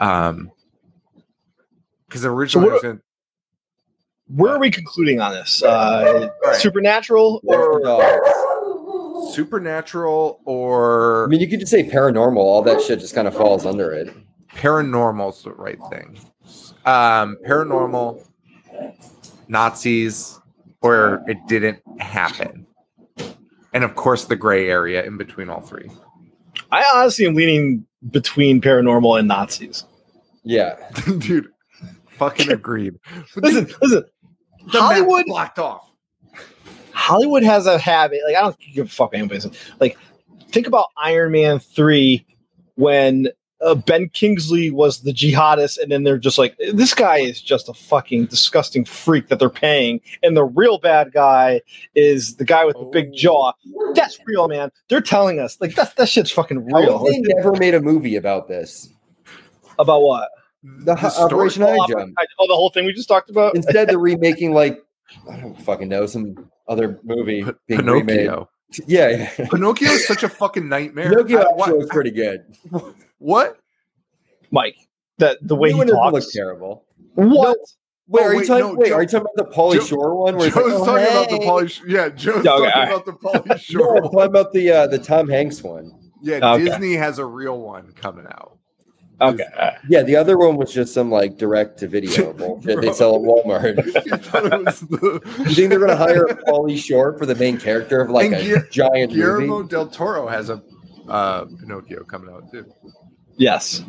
Um, 0.00 0.50
because 2.14 2.24
originally 2.24 2.68
I 2.70 2.72
was 2.74 2.82
what- 2.84 2.88
gonna, 2.88 3.00
where 4.28 4.52
are 4.54 4.58
we 4.60 4.70
concluding 4.70 5.20
on 5.20 5.32
this? 5.32 5.62
Uh, 5.64 6.30
Right. 6.44 6.56
Supernatural 6.56 7.40
or 7.44 7.80
supernatural 9.32 10.40
or 10.44 11.24
I 11.24 11.26
mean, 11.26 11.40
you 11.40 11.48
could 11.48 11.58
just 11.60 11.72
say 11.72 11.82
paranormal. 11.82 12.36
All 12.36 12.62
that 12.62 12.80
shit 12.80 13.00
just 13.00 13.14
kind 13.16 13.26
of 13.26 13.34
falls 13.36 13.66
under 13.66 13.90
it. 13.92 14.14
paranormal's 14.54 15.42
the 15.42 15.50
right 15.52 15.78
thing. 15.90 16.18
Um, 16.86 17.36
paranormal, 17.46 18.24
Nazis, 19.48 20.38
or 20.82 21.22
it 21.26 21.38
didn't 21.48 21.80
happen. 21.98 22.66
And 23.72 23.82
of 23.82 23.96
course, 23.96 24.26
the 24.26 24.36
gray 24.36 24.68
area 24.70 25.02
in 25.04 25.16
between 25.16 25.50
all 25.50 25.60
three. 25.62 25.90
I 26.70 26.84
honestly 26.94 27.26
am 27.26 27.34
leaning 27.34 27.84
between 28.10 28.60
paranormal 28.60 29.18
and 29.18 29.26
Nazis. 29.26 29.84
Yeah, 30.44 30.76
Dude, 31.18 31.48
fucking 32.16 32.50
agreed. 32.52 32.94
Listen, 33.36 33.66
listen. 33.82 34.04
the 34.72 34.80
Hollywood 34.80 35.26
blocked 35.26 35.58
off. 35.58 35.90
Hollywood 36.92 37.42
has 37.42 37.66
a 37.66 37.78
habit. 37.78 38.20
Like 38.26 38.36
I 38.36 38.40
don't 38.42 38.56
give 38.72 38.86
a 38.86 38.88
fuck 38.88 39.12
what 39.12 39.18
anybody 39.18 39.40
says. 39.40 39.52
Like 39.80 39.98
think 40.50 40.66
about 40.66 40.88
Iron 40.96 41.32
Man 41.32 41.58
three 41.58 42.24
when 42.76 43.28
uh, 43.60 43.74
Ben 43.74 44.08
Kingsley 44.10 44.70
was 44.70 45.00
the 45.02 45.12
jihadist, 45.12 45.78
and 45.80 45.90
then 45.90 46.02
they're 46.02 46.18
just 46.18 46.36
like, 46.36 46.54
this 46.74 46.92
guy 46.92 47.18
is 47.18 47.40
just 47.40 47.68
a 47.68 47.72
fucking 47.72 48.26
disgusting 48.26 48.84
freak 48.84 49.28
that 49.28 49.38
they're 49.38 49.48
paying, 49.48 50.00
and 50.22 50.36
the 50.36 50.44
real 50.44 50.78
bad 50.78 51.12
guy 51.12 51.62
is 51.94 52.36
the 52.36 52.44
guy 52.44 52.64
with 52.64 52.76
the 52.76 52.84
big 52.84 53.08
Oh. 53.10 53.14
jaw. 53.14 53.52
That's 53.94 54.18
real, 54.26 54.48
man. 54.48 54.70
They're 54.88 55.00
telling 55.00 55.38
us 55.40 55.56
like 55.60 55.74
that. 55.76 55.96
That 55.96 56.08
shit's 56.08 56.30
fucking 56.30 56.64
real. 56.66 57.04
they 57.04 57.18
never 57.20 57.52
made 57.52 57.74
a 57.74 57.80
movie 57.80 58.16
about 58.16 58.48
this? 58.48 58.88
About 59.78 60.02
what? 60.02 60.28
The, 60.64 60.94
The 60.94 61.06
Operation 61.18 61.62
story- 61.62 61.78
High 61.78 61.84
Oh, 61.84 61.86
Jump. 61.88 62.14
oh, 62.38 62.46
the 62.48 62.54
whole 62.54 62.70
thing 62.70 62.86
we 62.86 62.92
just 62.94 63.08
talked 63.08 63.28
about. 63.30 63.54
Instead, 63.54 63.88
they're 63.88 63.98
remaking 64.14 64.52
like 64.54 64.82
I 65.30 65.36
don't 65.38 65.60
fucking 65.62 65.88
know 65.88 66.06
some 66.06 66.50
other 66.68 66.98
movie 67.04 67.44
P- 67.44 67.50
being 67.68 67.84
remade. 67.84 68.20
Pinocchio. 68.20 68.48
Yeah, 68.86 69.08
yeah. 69.38 69.48
Pinocchio 69.48 69.90
is 69.90 70.06
such 70.06 70.22
a 70.22 70.28
fucking 70.40 70.68
nightmare. 70.68 71.10
Pinocchio 71.10 71.38
I- 71.38 71.40
actually 71.42 71.56
what- 71.58 71.78
was 71.78 71.88
pretty 71.90 72.10
good. 72.10 72.44
what? 73.18 73.58
Mike. 74.50 74.76
That 75.18 75.38
the 75.42 75.54
way 75.54 75.68
New 75.68 75.74
he 75.74 75.78
one 75.78 75.86
doesn't 75.88 76.12
look 76.12 76.24
terrible. 76.32 76.84
What? 77.14 77.56
Wait, 78.08 78.22
Oh, 78.22 78.26
are 78.26 78.34
you 78.34 78.44
talking? 78.44 78.66
no, 78.66 78.74
wait, 78.74 78.88
Joe- 78.88 78.94
are 78.96 79.02
you 79.02 79.08
talking 79.08 79.26
about 79.34 79.50
the 79.50 79.54
Pauly 79.56 79.74
Joe- 79.74 79.84
Shore 79.84 80.14
one? 80.16 80.36
Where 80.36 80.50
Joe's 80.50 80.56
like, 80.56 80.64
oh, 80.72 80.84
talking 80.84 81.06
about 81.06 81.30
the 81.30 81.36
hey. 81.38 81.46
Pauly. 81.46 81.80
Yeah, 81.86 82.08
Joe's 82.08 82.44
Yeah, 82.44 82.52
okay, 82.52 82.70
talking 82.70 82.92
all 82.92 82.96
about 82.96 83.04
the 83.06 83.12
Pauly 83.12 83.46
No, 83.48 83.56
Shore. 83.56 83.96
I'm 83.98 84.02
talking 84.04 84.22
about 84.24 84.52
the 84.52 84.70
uh, 84.72 84.86
the 84.88 84.98
Tom 84.98 85.28
Hanks 85.28 85.62
one. 85.62 85.92
Yeah, 86.22 86.54
Okay. 86.54 86.64
Disney 86.64 86.94
has 86.94 87.18
a 87.18 87.24
real 87.24 87.60
one 87.60 87.92
coming 87.92 88.26
out. 88.26 88.58
Okay. 89.20 89.44
Yeah, 89.88 90.02
the 90.02 90.16
other 90.16 90.36
one 90.36 90.56
was 90.56 90.72
just 90.72 90.92
some 90.92 91.10
like 91.10 91.36
direct 91.36 91.78
to 91.78 91.88
video 91.88 92.32
bullshit 92.34 92.80
they 92.80 92.92
sell 92.92 93.14
at 93.14 93.20
Walmart. 93.22 93.76
You 94.06 94.16
thought 94.16 94.46
it 94.46 94.64
was 94.64 94.80
the- 94.80 95.20
You 95.38 95.54
think 95.54 95.70
they're 95.70 95.78
gonna 95.78 95.96
hire 95.96 96.24
Pauly 96.48 96.76
Shore 96.78 97.16
for 97.16 97.24
the 97.26 97.34
main 97.36 97.56
character 97.58 98.00
of 98.00 98.10
like 98.10 98.26
And 98.26 98.34
a 98.34 98.38
Guil- 98.42 98.70
giant 98.70 99.12
Guillermo 99.12 99.46
movie? 99.58 99.68
del 99.68 99.86
Toro 99.88 100.26
has 100.26 100.50
a 100.50 100.60
uh, 101.08 101.44
Pinocchio 101.60 102.02
coming 102.04 102.34
out 102.34 102.50
too. 102.50 102.64
Yes. 103.36 103.82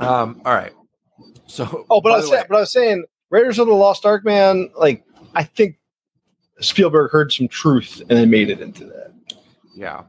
Um, 0.00 0.40
all 0.44 0.54
right. 0.54 0.72
So, 1.46 1.86
Oh, 1.90 2.00
but 2.00 2.12
I 2.12 2.16
was 2.16 2.26
the 2.26 2.30
saying, 2.36 2.44
but 2.48 2.56
I 2.56 2.60
was 2.60 2.72
saying, 2.72 3.04
Raiders 3.30 3.58
of 3.58 3.66
the 3.66 3.72
Lost 3.74 4.04
Ark, 4.06 4.24
man. 4.24 4.70
Like, 4.76 5.04
I 5.34 5.44
think 5.44 5.76
Spielberg 6.60 7.10
heard 7.10 7.32
some 7.32 7.48
truth 7.48 8.00
and 8.00 8.10
then 8.18 8.30
made 8.30 8.50
it 8.50 8.60
into 8.60 8.84
that. 8.86 9.12
yeah, 9.74 10.02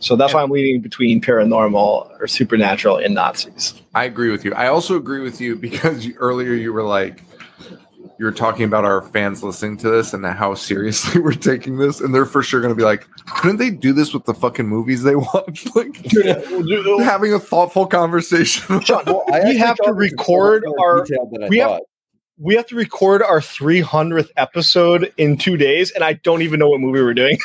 So 0.00 0.16
that's 0.16 0.34
why 0.34 0.42
I'm 0.42 0.50
leaning 0.50 0.80
between 0.80 1.20
paranormal 1.20 2.20
or 2.20 2.26
supernatural 2.26 2.96
and 2.98 3.14
Nazis. 3.14 3.80
I 3.94 4.04
agree 4.04 4.30
with 4.30 4.44
you. 4.44 4.52
I 4.54 4.66
also 4.68 4.96
agree 4.96 5.20
with 5.20 5.40
you 5.40 5.56
because 5.56 6.04
you, 6.04 6.14
earlier 6.18 6.52
you 6.54 6.72
were 6.72 6.82
like, 6.82 7.22
you 8.18 8.24
were 8.24 8.32
talking 8.32 8.64
about 8.64 8.84
our 8.84 9.02
fans 9.02 9.42
listening 9.42 9.76
to 9.78 9.90
this 9.90 10.12
and 10.14 10.24
how 10.24 10.54
seriously 10.54 11.20
we're 11.22 11.32
taking 11.32 11.76
this, 11.76 12.00
and 12.00 12.14
they're 12.14 12.24
for 12.26 12.42
sure 12.42 12.60
going 12.60 12.72
to 12.72 12.76
be 12.76 12.82
like, 12.84 13.06
couldn't 13.26 13.58
they 13.58 13.70
do 13.70 13.92
this 13.92 14.12
with 14.14 14.24
the 14.24 14.34
fucking 14.34 14.66
movies 14.66 15.02
they 15.02 15.16
watch? 15.34 15.66
like, 15.74 15.96
uh, 16.16 16.30
uh, 16.30 16.98
having 16.98 17.32
a 17.34 17.38
thoughtful 17.38 17.86
conversation. 17.86 18.80
John, 18.80 19.02
Well, 19.06 19.24
I 19.32 19.44
we 19.44 19.56
have 19.58 19.76
to 19.76 19.84
thought 19.84 19.98
this 19.98 20.12
was 20.12 20.12
record 20.12 20.64
our. 20.80 21.04
detailed 21.04 21.30
than 21.32 21.48
we 21.48 21.58
have- 21.58 21.80
We 22.38 22.54
have 22.54 22.66
to 22.66 22.74
record 22.74 23.22
our 23.22 23.40
300th 23.40 24.30
episode 24.36 25.12
in 25.16 25.36
two 25.38 25.56
days, 25.56 25.90
and 25.92 26.02
I 26.02 26.14
don't 26.14 26.42
even 26.42 26.58
know 26.58 26.68
what 26.70 26.80
movie 26.80 27.00
we're 27.02 27.14
doing. 27.14 27.38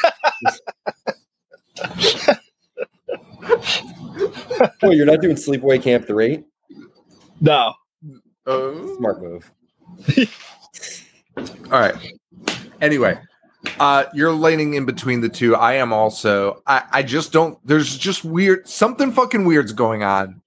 Wait, 4.84 4.98
you're 4.98 5.06
not 5.06 5.22
doing 5.22 5.36
Sleepaway 5.36 5.82
Camp 5.82 6.06
three? 6.08 6.44
no. 7.40 7.74
Uh, 8.48 8.72
Smart 8.98 9.22
move. 9.22 9.52
All 11.38 11.80
right. 11.80 11.94
Anyway, 12.82 13.20
uh, 13.80 14.06
you're 14.16 14.32
laning 14.32 14.74
in 14.74 14.86
between 14.86 15.22
the 15.22 15.30
two. 15.30 15.56
I 15.56 15.74
am 15.74 15.94
also. 15.94 16.64
I, 16.66 16.84
I 16.92 17.04
just 17.04 17.32
don't. 17.32 17.60
There's 17.66 17.96
just 17.98 18.26
weird. 18.26 18.68
Something 18.68 19.12
fucking 19.12 19.46
weird's 19.46 19.74
going 19.74 20.02
on 20.04 20.42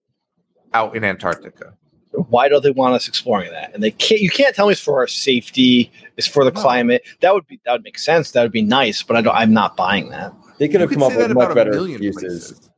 out 0.72 0.96
in 0.96 1.04
Antarctica. 1.04 1.74
Why 2.10 2.48
do 2.48 2.58
they 2.58 2.72
want 2.72 2.94
us 2.94 3.06
exploring 3.06 3.50
that? 3.52 3.72
And 3.74 3.82
they 3.82 3.92
can't. 3.92 4.20
You 4.20 4.30
can't 4.30 4.54
tell 4.56 4.66
me 4.66 4.72
it's 4.72 4.80
for 4.80 4.98
our 4.98 5.06
safety. 5.06 5.92
It's 6.16 6.26
for 6.26 6.44
the 6.44 6.50
No. 6.50 6.60
climate. 6.60 7.02
That 7.20 7.32
would 7.32 7.46
be. 7.46 7.60
That 7.64 7.72
would 7.72 7.84
make 7.84 7.98
sense. 7.98 8.32
That 8.32 8.42
would 8.42 8.52
be 8.52 8.62
nice. 8.62 9.04
But 9.04 9.16
I 9.16 9.20
don't. 9.20 9.36
I'm 9.36 9.52
not 9.52 9.76
buying 9.76 10.10
that. 10.10 10.32
They 10.58 10.68
could 10.68 10.74
You 10.74 10.80
have 10.80 10.88
could 10.90 10.98
come 10.98 11.12
up 11.12 11.16
with 11.16 11.32
much 11.32 11.54
better 11.54 11.70
million 11.72 12.02
excuses. 12.02 12.52
places. 12.52 12.70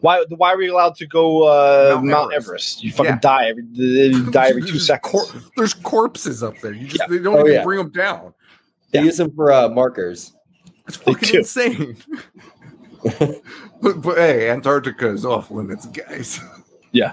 Why? 0.00 0.22
Why 0.28 0.52
are 0.52 0.58
we 0.58 0.68
allowed 0.68 0.96
to 0.96 1.06
go 1.06 1.44
uh, 1.44 1.94
Mount 1.94 2.06
Mount, 2.06 2.32
Everest. 2.34 2.46
Everest. 2.48 2.84
You 2.84 2.92
fucking 2.92 3.12
Yeah. 3.12 3.18
die 3.20 3.46
every 3.48 3.64
you 3.72 4.30
die 4.30 4.48
every 4.50 4.62
two 4.62 4.78
seconds. 4.78 5.10
cor- 5.30 5.40
there's 5.56 5.72
corpses 5.72 6.42
up 6.42 6.58
there. 6.60 6.72
You 6.74 6.86
just 6.88 7.00
Yeah. 7.00 7.06
they 7.08 7.18
don't 7.22 7.36
Oh, 7.36 7.40
even 7.40 7.52
yeah. 7.54 7.62
bring 7.62 7.78
them 7.78 7.90
down. 7.90 8.34
They 8.92 8.98
Yeah. 8.98 9.06
use 9.06 9.16
them 9.16 9.34
for 9.34 9.50
uh, 9.50 9.68
markers. 9.70 10.34
It's 10.86 10.98
fucking 10.98 11.38
insane. 11.38 11.96
but, 13.80 14.02
but 14.02 14.16
hey, 14.18 14.50
Antarctica 14.50 15.08
is 15.08 15.24
off 15.24 15.50
limits, 15.50 15.86
guys. 15.86 16.38
Yeah. 16.92 17.12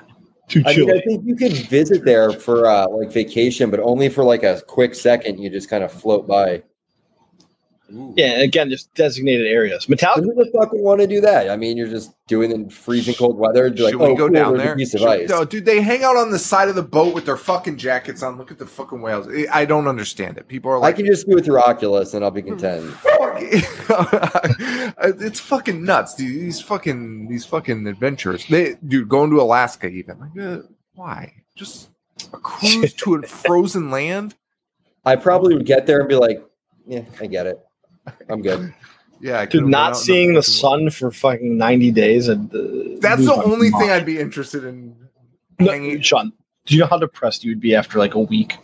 Too 0.49 0.61
I 0.65 0.75
mean. 0.75 0.91
I 0.91 0.99
think 1.01 1.25
you 1.25 1.35
could 1.37 1.53
visit 1.69 2.03
there 2.03 2.31
for 2.33 2.65
uh, 2.65 2.87
like 2.89 3.11
vacation, 3.13 3.71
but 3.71 3.79
only 3.79 4.09
for 4.09 4.23
like 4.25 4.43
a 4.43 4.61
quick 4.67 4.95
second. 4.95 5.37
You 5.39 5.49
just 5.49 5.69
kind 5.69 5.83
of 5.83 5.91
float 5.93 6.27
by. 6.27 6.63
Yeah, 8.15 8.39
again, 8.41 8.69
just 8.69 8.93
designated 8.93 9.47
areas. 9.47 9.85
Metallica. 9.87 10.23
Who 10.23 10.33
the 10.33 10.51
fuck 10.51 10.71
would 10.71 10.81
want 10.81 11.01
to 11.01 11.07
do 11.07 11.21
that? 11.21 11.49
I 11.49 11.55
mean, 11.55 11.77
you're 11.77 11.87
just 11.87 12.13
doing 12.27 12.51
it 12.51 12.55
in 12.55 12.69
freezing 12.69 13.15
cold 13.15 13.37
weather. 13.37 13.69
Be 13.69 13.83
like, 13.83 13.93
Should 13.93 14.01
oh, 14.01 14.15
go 14.15 14.27
cool, 14.27 14.29
down 14.29 14.57
there? 14.57 14.77
Should- 14.79 15.29
No, 15.29 15.45
dude, 15.45 15.65
they 15.65 15.81
hang 15.81 16.03
out 16.03 16.15
on 16.17 16.31
the 16.31 16.39
side 16.39 16.69
of 16.69 16.75
the 16.75 16.83
boat 16.83 17.13
with 17.13 17.25
their 17.25 17.37
fucking 17.37 17.77
jackets 17.77 18.23
on. 18.23 18.37
Look 18.37 18.51
at 18.51 18.57
the 18.59 18.65
fucking 18.65 19.01
whales. 19.01 19.27
I 19.27 19.61
I 19.61 19.65
don't 19.65 19.87
understand 19.87 20.37
it. 20.37 20.47
People 20.47 20.71
are 20.71 20.79
like, 20.79 20.95
I 20.95 20.97
can 20.97 21.05
just 21.05 21.27
do 21.27 21.37
it 21.37 21.45
through 21.45 21.59
Oculus, 21.59 22.13
and 22.13 22.23
I'll 22.23 22.31
be 22.31 22.41
content. 22.41 22.91
fuck- 22.93 23.37
it's 25.21 25.39
fucking 25.39 25.83
nuts, 25.83 26.15
dude. 26.15 26.41
These 26.41 26.61
fucking 26.61 27.27
these 27.27 27.45
fucking 27.45 27.87
adventures. 27.87 28.45
They, 28.47 28.75
dude, 28.87 29.09
going 29.09 29.29
to 29.31 29.41
Alaska 29.41 29.87
even. 29.87 30.19
Like, 30.19 30.39
uh, 30.45 30.61
why? 30.93 31.33
Just 31.55 31.89
a 32.33 32.37
cruise 32.37 32.93
to 32.93 33.15
a 33.15 33.21
frozen 33.27 33.91
land. 33.91 34.35
I 35.05 35.15
probably 35.15 35.55
would 35.55 35.65
get 35.65 35.87
there 35.87 35.99
and 35.99 36.09
be 36.09 36.15
like, 36.15 36.43
yeah, 36.85 37.03
I 37.19 37.25
get 37.27 37.47
it. 37.47 37.59
I'm 38.29 38.41
good. 38.41 38.73
Yeah, 39.19 39.39
I 39.39 39.45
Dude, 39.45 39.51
could've 39.51 39.63
went 39.65 39.75
out 39.75 39.89
not 39.89 39.97
seeing 39.97 40.33
the 40.33 40.41
fucking 40.41 40.53
sun 40.53 40.89
for 40.89 41.11
fucking 41.11 41.57
90 41.57 41.91
days. 41.91 42.27
And, 42.27 42.49
uh, 42.53 42.97
That's 42.99 43.25
the 43.25 43.35
my 43.37 43.43
only 43.43 43.69
thing. 43.69 43.91
I'd 43.91 44.05
be 44.05 44.19
interested 44.19 44.63
in. 44.63 44.95
No, 45.59 45.71
hanging- 45.71 46.01
Sean, 46.01 46.33
do 46.65 46.73
you 46.75 46.81
know 46.81 46.87
how 46.87 46.97
depressed 46.97 47.43
you 47.43 47.51
would 47.51 47.59
be 47.61 47.75
after 47.75 47.99
like 47.99 48.15
a 48.15 48.19
week? 48.19 48.57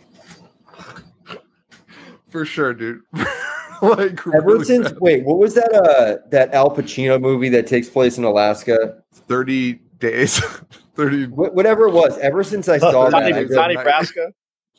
For 2.28 2.44
sure, 2.44 2.74
dude. 2.74 3.00
like 3.82 4.20
Ever 4.26 4.40
really 4.42 4.64
since 4.64 4.90
bad. 4.90 5.00
wait, 5.00 5.24
what 5.24 5.38
was 5.38 5.54
that 5.54 5.72
uh 5.72 6.28
that 6.30 6.52
Al 6.52 6.74
Pacino 6.74 7.20
movie 7.20 7.48
that 7.50 7.66
takes 7.66 7.88
place 7.88 8.18
in 8.18 8.24
Alaska? 8.24 9.02
30 9.14 9.74
days. 9.98 10.38
30 10.96 11.26
Wh- 11.26 11.54
whatever 11.54 11.86
it 11.86 11.92
was, 11.92 12.18
ever 12.18 12.42
since 12.42 12.68
I 12.68 12.78
saw 12.78 13.08
that, 13.08 13.48
Johnny, 13.50 13.76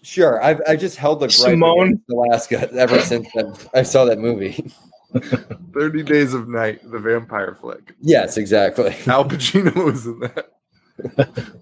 I 0.01 0.05
Johnny 0.05 0.05
just- 0.05 0.05
Brasco? 0.05 0.05
sure, 0.05 0.43
I've 0.43 0.61
I 0.67 0.75
just 0.75 0.97
held 0.97 1.19
the 1.19 1.27
gripe 1.27 1.31
Simone? 1.31 2.01
Alaska 2.11 2.69
ever 2.73 2.99
since 3.01 3.27
then 3.33 3.53
I 3.73 3.83
saw 3.83 4.05
that 4.05 4.19
movie. 4.19 4.71
30 5.73 6.03
Days 6.03 6.33
of 6.35 6.47
Night, 6.47 6.79
the 6.91 6.99
vampire 6.99 7.55
flick. 7.59 7.95
yes, 7.99 8.37
exactly. 8.37 8.95
Al 9.07 9.25
Pacino 9.25 9.73
was 9.85 10.05
in 10.05 10.19
that. 10.19 10.49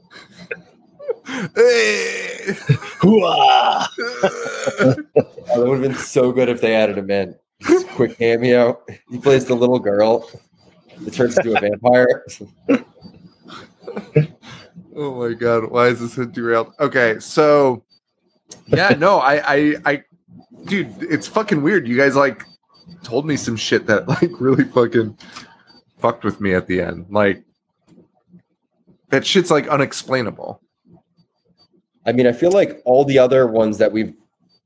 Hey! 1.27 2.53
Hooah! 3.01 3.85
That 3.97 5.57
would 5.57 5.73
have 5.73 5.81
been 5.81 5.95
so 5.95 6.31
good 6.31 6.47
if 6.47 6.61
they 6.61 6.73
added 6.73 6.97
him 6.97 7.11
in. 7.11 7.35
Just 7.61 7.85
a 7.85 7.89
quick 7.89 8.17
cameo. 8.17 8.79
He 9.09 9.17
plays 9.19 9.43
the 9.45 9.53
little 9.55 9.77
girl 9.79 10.29
It 11.05 11.13
turns 11.13 11.37
into 11.37 11.57
a 11.57 11.59
vampire. 11.59 12.23
oh 14.95 15.15
my 15.27 15.33
god, 15.33 15.69
why 15.69 15.87
is 15.87 15.99
this 15.99 16.15
hit 16.15 16.31
derailed? 16.31 16.73
Okay, 16.79 17.19
so 17.19 17.83
yeah, 18.67 18.89
no, 18.97 19.17
I, 19.17 19.55
I, 19.55 19.75
I, 19.85 20.03
dude, 20.65 20.93
it's 21.01 21.27
fucking 21.27 21.61
weird. 21.61 21.87
You 21.87 21.97
guys 21.97 22.15
like 22.15 22.45
told 23.03 23.25
me 23.25 23.37
some 23.37 23.55
shit 23.55 23.85
that 23.87 24.07
like 24.21 24.31
really 24.39 24.63
fucking 24.65 25.17
fucked 25.99 26.23
with 26.23 26.39
me 26.41 26.53
at 26.53 26.67
the 26.67 26.81
end. 26.81 27.05
Like 27.09 27.43
that 29.09 29.25
shit's 29.25 29.51
like 29.51 29.67
unexplainable. 29.67 30.61
I 32.05 32.13
mean, 32.13 32.27
I 32.27 32.31
feel 32.31 32.51
like 32.51 32.81
all 32.85 33.03
the 33.03 33.19
other 33.19 33.47
ones 33.47 33.77
that 33.79 33.91
we've 33.91 34.13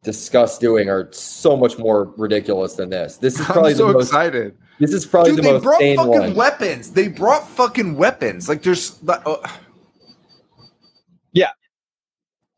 discussed 0.04 0.62
doing 0.62 0.90
are 0.90 1.12
so 1.12 1.56
much 1.56 1.78
more 1.78 2.14
ridiculous 2.18 2.76
than 2.76 2.90
this. 2.90 3.18
This 3.18 3.40
is 3.40 3.46
probably 3.46 3.72
I'm 3.72 3.78
so 3.78 3.88
the 3.88 3.94
most. 3.94 4.08
excited. 4.08 4.58
This 4.80 4.94
is 4.94 5.06
probably 5.06 5.32
Dude, 5.32 5.40
the 5.40 5.42
they 5.44 5.54
most 5.54 5.64
brought 5.64 5.80
sane 5.80 5.98
fucking 5.98 6.12
one. 6.12 6.36
weapons. 6.36 6.92
They 6.92 7.08
brought 7.08 7.48
fucking 7.48 7.96
weapons. 7.96 8.50
Like 8.50 8.64
there's 8.64 9.00
uh. 9.08 9.38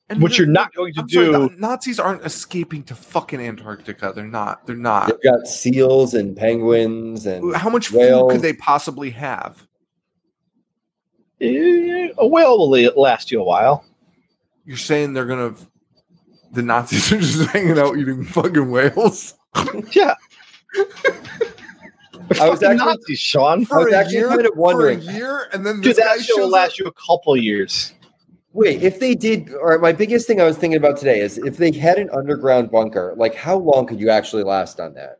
And 0.10 0.22
Which 0.22 0.34
the- 0.38 0.44
you're 0.44 0.52
not 0.52 0.74
going 0.74 0.94
to 0.96 1.02
I'm 1.02 1.10
sorry, 1.10 1.26
do. 1.28 1.32
the 1.32 1.56
Nazis 1.58 2.00
aren't 2.00 2.24
escaping 2.26 2.84
to 2.84 2.96
fucking 2.96 3.40
Antarctica. 3.40 4.12
They're 4.14 4.26
not. 4.28 4.66
They're 4.68 4.76
not. 4.76 5.08
They've 5.08 5.32
got 5.32 5.48
seals 5.48 6.14
and 6.14 6.36
penguins 6.36 7.26
and 7.26 7.56
How 7.56 7.70
much 7.70 7.88
food 7.88 8.30
could 8.30 8.42
they 8.42 8.54
possibly 8.54 9.10
have? 9.12 9.66
Eh, 11.42 12.10
A 12.18 12.28
whale 12.28 12.58
will 12.58 12.70
last 13.02 13.32
you 13.32 13.40
a 13.42 13.44
while. 13.44 13.86
You're 14.66 14.78
saying 14.78 15.14
they're 15.14 15.26
gonna. 15.26 15.56
The 16.52 16.62
Nazis 16.62 17.12
are 17.12 17.18
just 17.20 17.50
hanging 17.52 17.80
out 17.80 17.98
eating 17.98 18.24
fucking 18.24 18.70
whales 18.70 19.34
Yeah. 19.92 20.14
I 20.76 22.50
was 22.50 22.60
Fucking 22.62 22.68
actually- 22.68 22.76
Nazis, 22.78 23.20
Sean. 23.20 23.66
for 23.66 23.84
was 23.86 23.94
a 23.94 23.98
actually 23.98 24.18
year. 24.18 24.28
kind 24.30 24.46
of 24.46 24.56
wondering- 24.56 25.02
for 25.02 25.10
a 25.10 25.14
year, 25.14 25.50
and 25.52 25.66
then 25.66 25.76
Dude, 25.82 25.96
this 25.96 26.00
guy 26.00 26.18
that 26.18 26.24
shit 26.24 26.38
will 26.38 26.50
last 26.50 26.74
up. 26.74 26.80
you 26.80 26.86
a 26.86 26.92
couple 26.94 27.36
years. 27.36 27.94
Wait, 28.54 28.84
if 28.84 29.00
they 29.00 29.16
did, 29.16 29.52
all 29.56 29.66
right, 29.66 29.82
my 29.82 29.92
biggest 29.92 30.28
thing 30.28 30.40
I 30.40 30.44
was 30.46 30.58
thinking 30.58 30.78
about 30.78 30.98
today 30.98 31.20
is 31.20 31.40
if 31.40 31.58
they 31.58 31.72
had 31.72 31.98
an 31.98 32.10
underground 32.12 32.70
bunker, 32.70 33.14
like 33.18 33.34
how 33.36 33.58
long 33.58 33.88
could 33.88 34.00
you 34.00 34.10
actually 34.10 34.44
last 34.44 34.80
on 34.80 34.94
that? 34.94 35.20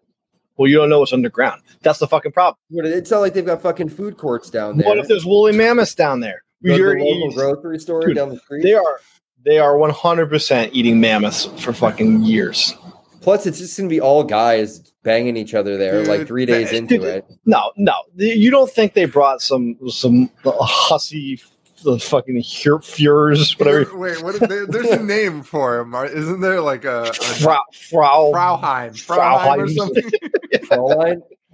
Well, 0.56 0.70
you 0.70 0.78
don't 0.78 0.90
know 0.90 1.00
what's 1.00 1.14
underground. 1.14 1.64
That's 1.82 1.98
the 1.98 2.08
fucking 2.08 2.32
problem. 2.32 2.58
It's 2.70 3.10
not 3.10 3.22
like 3.22 3.34
they've 3.34 3.46
got 3.46 3.62
fucking 3.64 3.90
food 3.90 4.18
courts 4.18 4.52
down 4.52 4.78
there. 4.78 4.88
What 4.88 5.00
if 5.00 5.08
there's 5.08 5.26
woolly 5.26 5.52
mammoths 5.52 5.96
down 5.96 6.20
there? 6.20 6.44
Go 6.64 6.76
You're- 6.76 7.02
local 7.04 7.32
grocery 7.32 7.80
store 7.80 8.02
Dude, 8.06 8.16
down 8.16 8.30
the 8.30 8.38
street? 8.40 8.62
they 8.64 8.74
are 8.76 9.00
they 9.44 9.58
are 9.60 9.74
100% 9.74 10.70
eating 10.72 11.02
mammoths 11.02 11.46
for 11.62 11.74
fucking 11.74 12.24
years. 12.24 12.76
Plus, 13.22 13.46
it's 13.46 13.58
just 13.60 13.76
gonna 13.78 13.90
be 13.90 14.00
all 14.00 14.24
guys 14.24 14.92
banging 15.04 15.36
each 15.38 15.54
other 15.54 15.76
there, 15.76 16.06
like 16.06 16.28
three 16.28 16.46
days 16.46 16.72
into 16.72 17.04
it. 17.04 17.26
No, 17.46 17.72
no. 17.78 17.94
You 18.16 18.52
don't 18.52 18.70
think 18.70 18.94
they 18.94 19.06
brought 19.06 19.42
some 19.42 19.78
some 19.90 20.30
hussy 20.46 21.42
the 21.84 22.00
fucking 22.00 22.42
Fur- 22.44 22.80
Furs, 22.82 23.58
whatever. 23.60 23.96
Wait, 23.98 24.22
what? 24.24 24.36
Is 24.36 24.42
there, 24.42 24.66
there's 24.68 24.90
a 24.90 25.04
name 25.04 25.44
for 25.44 25.80
him, 25.80 25.94
isn't 25.94 26.40
there? 26.42 26.60
Like 26.62 26.84
a, 26.86 27.04
a 27.10 27.14
Frau, 27.14 27.62
Frau, 27.90 28.32
Frauheim, 28.34 28.92
Frauheim 29.06 29.60
or 29.60 29.68
something. 29.70 30.10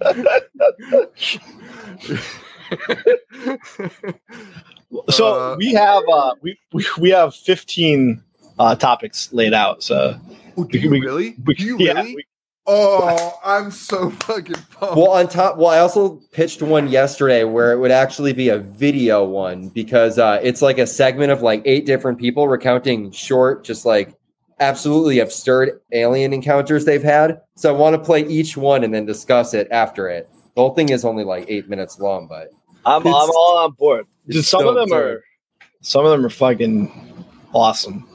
So 5.10 5.52
Uh, 5.52 5.56
we 5.56 5.72
have 5.72 6.02
uh 6.12 6.34
we, 6.42 6.58
we, 6.72 6.84
we 6.98 7.10
have 7.10 7.34
15 7.34 8.22
uh 8.58 8.74
topics 8.74 9.32
laid 9.32 9.54
out. 9.54 9.82
So 9.82 10.18
Oh, 10.56 10.64
do 10.64 10.78
you 10.78 10.90
We- 10.90 11.00
really? 11.00 11.36
we, 11.44 11.54
Do 11.54 11.64
you 11.64 11.76
yeah, 11.78 11.92
really? 11.94 12.16
we- 12.16 12.24
Oh, 12.66 13.32
I'm 13.44 13.70
so 13.70 14.10
fucking 14.10 14.54
pumped. 14.70 14.96
Well, 14.96 15.10
on 15.10 15.28
top, 15.28 15.56
well, 15.56 15.68
I 15.68 15.78
also 15.78 16.20
pitched 16.32 16.62
one 16.62 16.88
yesterday 16.88 17.44
where 17.44 17.72
it 17.72 17.78
would 17.78 17.90
actually 17.90 18.32
be 18.32 18.48
a 18.48 18.58
video 18.58 19.24
one 19.24 19.68
because 19.68 20.18
uh, 20.18 20.40
it's 20.42 20.62
like 20.62 20.78
a 20.78 20.86
segment 20.86 21.32
of 21.32 21.42
like 21.42 21.62
eight 21.64 21.86
different 21.86 22.18
people 22.18 22.48
recounting 22.48 23.10
short, 23.10 23.64
just 23.64 23.84
like 23.84 24.14
absolutely 24.60 25.18
absurd 25.18 25.80
alien 25.92 26.32
encounters 26.32 26.84
they've 26.84 27.02
had. 27.02 27.40
So 27.56 27.74
I 27.74 27.76
want 27.76 27.94
to 27.94 27.98
play 27.98 28.26
each 28.26 28.56
one 28.56 28.84
and 28.84 28.94
then 28.94 29.06
discuss 29.06 29.54
it 29.54 29.66
after 29.70 30.08
it. 30.08 30.28
The 30.54 30.60
whole 30.60 30.74
thing 30.74 30.90
is 30.90 31.04
only 31.04 31.24
like 31.24 31.46
eight 31.48 31.68
minutes 31.68 31.98
long, 31.98 32.28
but 32.28 32.50
I'm, 32.84 33.06
I'm 33.06 33.30
all 33.30 33.58
on 33.58 33.72
board. 33.72 34.06
Just 34.28 34.50
some 34.50 34.60
so 34.60 34.68
of 34.68 34.74
them 34.74 34.84
absurd. 34.84 35.16
are 35.16 35.24
some 35.80 36.04
of 36.04 36.10
them 36.10 36.24
are 36.24 36.30
fucking 36.30 37.24
awesome. 37.54 38.06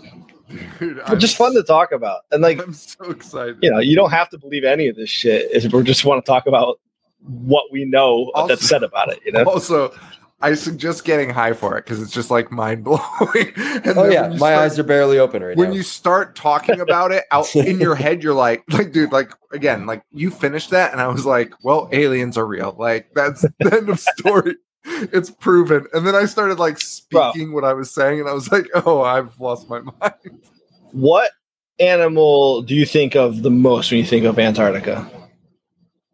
Dude, 0.79 1.01
But 1.07 1.15
just 1.19 1.35
fun 1.37 1.53
to 1.55 1.63
talk 1.63 1.91
about. 1.91 2.21
And 2.31 2.41
like 2.41 2.61
I'm 2.61 2.73
so 2.73 3.09
excited. 3.11 3.57
you 3.61 3.71
know, 3.71 3.79
you 3.79 3.95
don't 3.95 4.11
have 4.11 4.29
to 4.29 4.37
believe 4.37 4.63
any 4.63 4.87
of 4.87 4.95
this 4.95 5.09
shit 5.09 5.49
if 5.51 5.71
we 5.71 5.83
just 5.83 6.05
want 6.05 6.23
to 6.23 6.29
talk 6.29 6.45
about 6.47 6.79
what 7.21 7.71
we 7.71 7.85
know 7.85 8.31
Also- 8.35 8.49
that's 8.55 8.67
said 8.67 8.83
about 8.83 9.11
it. 9.11 9.19
You 9.25 9.31
know, 9.31 9.43
Also, 9.43 9.93
I 10.41 10.53
suggest 10.53 11.05
getting 11.05 11.29
high 11.29 11.53
for 11.53 11.77
it 11.77 11.85
because 11.85 12.01
it's 12.01 12.11
just 12.11 12.29
like 12.29 12.51
mind 12.51 12.83
blowing. 12.83 12.99
and 13.55 13.97
oh 13.97 14.09
yeah, 14.09 14.23
when 14.23 14.31
my 14.31 14.37
start- 14.37 14.59
eyes 14.59 14.77
are 14.79 14.83
barely 14.83 15.17
open 15.17 15.41
right 15.41 15.55
when 15.55 15.67
now. 15.67 15.69
When 15.71 15.77
you 15.77 15.81
start 15.81 16.35
talking 16.35 16.79
about 16.81 17.11
it 17.11 17.23
out 17.31 17.55
in 17.55 17.79
your 17.79 17.95
head, 17.95 18.21
you're 18.21 18.33
like, 18.33 18.63
like, 18.69 18.91
dude, 18.91 19.11
like 19.13 19.31
again, 19.53 19.85
like 19.85 20.03
you 20.11 20.29
finished 20.29 20.69
that, 20.71 20.91
and 20.91 21.01
I 21.01 21.07
was 21.07 21.25
like, 21.25 21.53
well, 21.63 21.89
aliens 21.93 22.37
are 22.37 22.45
real. 22.45 22.75
Like 22.77 23.07
that's 23.15 23.41
the 23.41 23.53
end 23.75 23.89
of 23.89 23.99
story. 23.99 24.55
It's 24.87 25.29
proven. 25.31 25.87
And 25.93 26.05
then 26.05 26.15
I 26.15 26.25
started 26.25 26.59
like 26.59 26.77
Bro. 27.11 27.31
speaking 27.31 27.53
what 27.53 27.63
I 27.63 27.73
was 27.73 27.91
saying, 27.91 28.19
and 28.19 28.29
I 28.29 28.33
was 28.33 28.51
like, 28.51 28.67
oh, 28.75 29.01
I've 29.01 29.39
lost 29.39 29.67
my 29.69 29.79
mind. 29.79 30.13
what 30.91 31.31
animal 31.79 32.61
do 32.61 32.75
you 32.75 32.85
think 32.85 33.15
of 33.15 33.41
the 33.41 33.49
most 33.51 33.91
when 33.91 33.99
you 33.99 34.05
think 34.05 34.25
of 34.25 34.37
Antarctica? 34.39 35.09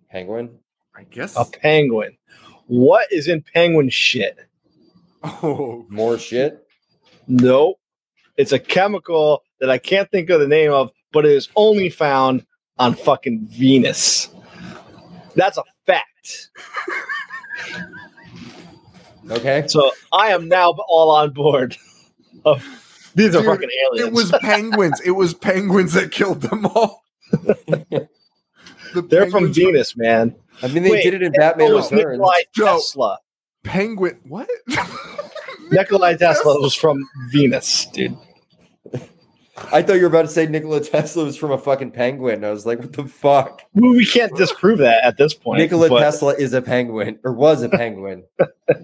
Penguin. 0.10 0.58
I 0.96 1.04
guess. 1.04 1.36
A 1.38 1.46
penguin. 1.46 2.18
What 2.68 3.12
is 3.12 3.28
in 3.28 3.42
penguin 3.54 3.90
shit? 3.90 4.38
Oh, 5.24 5.86
More 5.90 6.18
shit. 6.18 6.66
Nope. 7.28 7.78
It's 8.38 8.52
a 8.52 8.60
chemical 8.60 9.44
that 9.60 9.70
I 9.70 9.78
can't 9.78 10.10
think 10.10 10.30
of 10.30 10.40
the 10.40 10.48
name 10.48 10.72
of, 10.72 10.92
but 11.12 11.26
it 11.26 11.32
is 11.32 11.50
only 11.56 11.90
found 11.90 12.46
on 12.80 12.96
fucking 12.96 13.46
Venus. 13.52 14.30
That's 15.36 15.58
a 15.58 15.64
fact. 15.86 16.50
Okay. 19.30 19.66
So 19.68 19.92
I 20.12 20.30
am 20.30 20.48
now 20.48 20.72
all 20.88 21.12
on 21.12 21.32
board. 21.32 21.78
Of, 22.44 22.66
these 23.14 23.36
are 23.36 23.44
fucking 23.44 23.70
aliens. 23.86 24.08
it 24.08 24.14
was 24.14 24.32
penguins. 24.42 25.00
it 25.02 25.12
was 25.12 25.34
penguins 25.34 25.94
that 25.94 26.12
killed 26.12 26.42
them 26.42 26.66
all. 26.66 27.04
The 28.94 29.02
They're 29.02 29.22
from 29.32 29.46
penguins- 29.46 29.56
Venus, 29.58 29.96
man. 29.96 30.36
I 30.62 30.68
mean, 30.68 30.84
they 30.84 30.92
Wait, 30.92 31.04
did 31.04 31.14
it 31.14 31.22
in 31.22 31.32
Batman. 31.32 31.68
It 31.68 31.70
Batman 31.70 31.74
was 31.76 31.92
Returns. 31.94 32.12
Nikolai 32.20 32.42
Joe. 32.54 32.76
Tesla. 32.78 33.20
Penguin. 33.64 34.20
What? 34.28 34.50
Nikolai 35.72 36.16
Tesla 36.18 36.60
was 36.60 36.76
from 36.76 37.08
Venus, 37.32 37.86
dude. 37.94 38.18
I 39.72 39.82
thought 39.82 39.96
you 39.96 40.02
were 40.02 40.08
about 40.08 40.24
to 40.24 40.28
say 40.28 40.46
Nikola 40.48 40.82
Tesla 40.82 41.24
was 41.26 41.38
from 41.38 41.52
a 41.52 41.58
fucking 41.58 41.92
penguin. 41.92 42.44
I 42.44 42.52
was 42.52 42.66
like, 42.66 42.80
what 42.80 42.94
the 42.94 43.06
fuck? 43.06 43.62
We, 43.74 43.90
we 43.90 44.06
can't 44.06 44.36
disprove 44.36 44.80
that 44.80 45.04
at 45.04 45.18
this 45.18 45.34
point. 45.34 45.60
Nikola 45.60 45.90
but- 45.90 46.00
Tesla 46.00 46.34
is 46.34 46.54
a 46.54 46.62
penguin 46.62 47.20
or 47.24 47.34
was 47.34 47.62
a 47.64 47.70
penguin. 47.70 48.24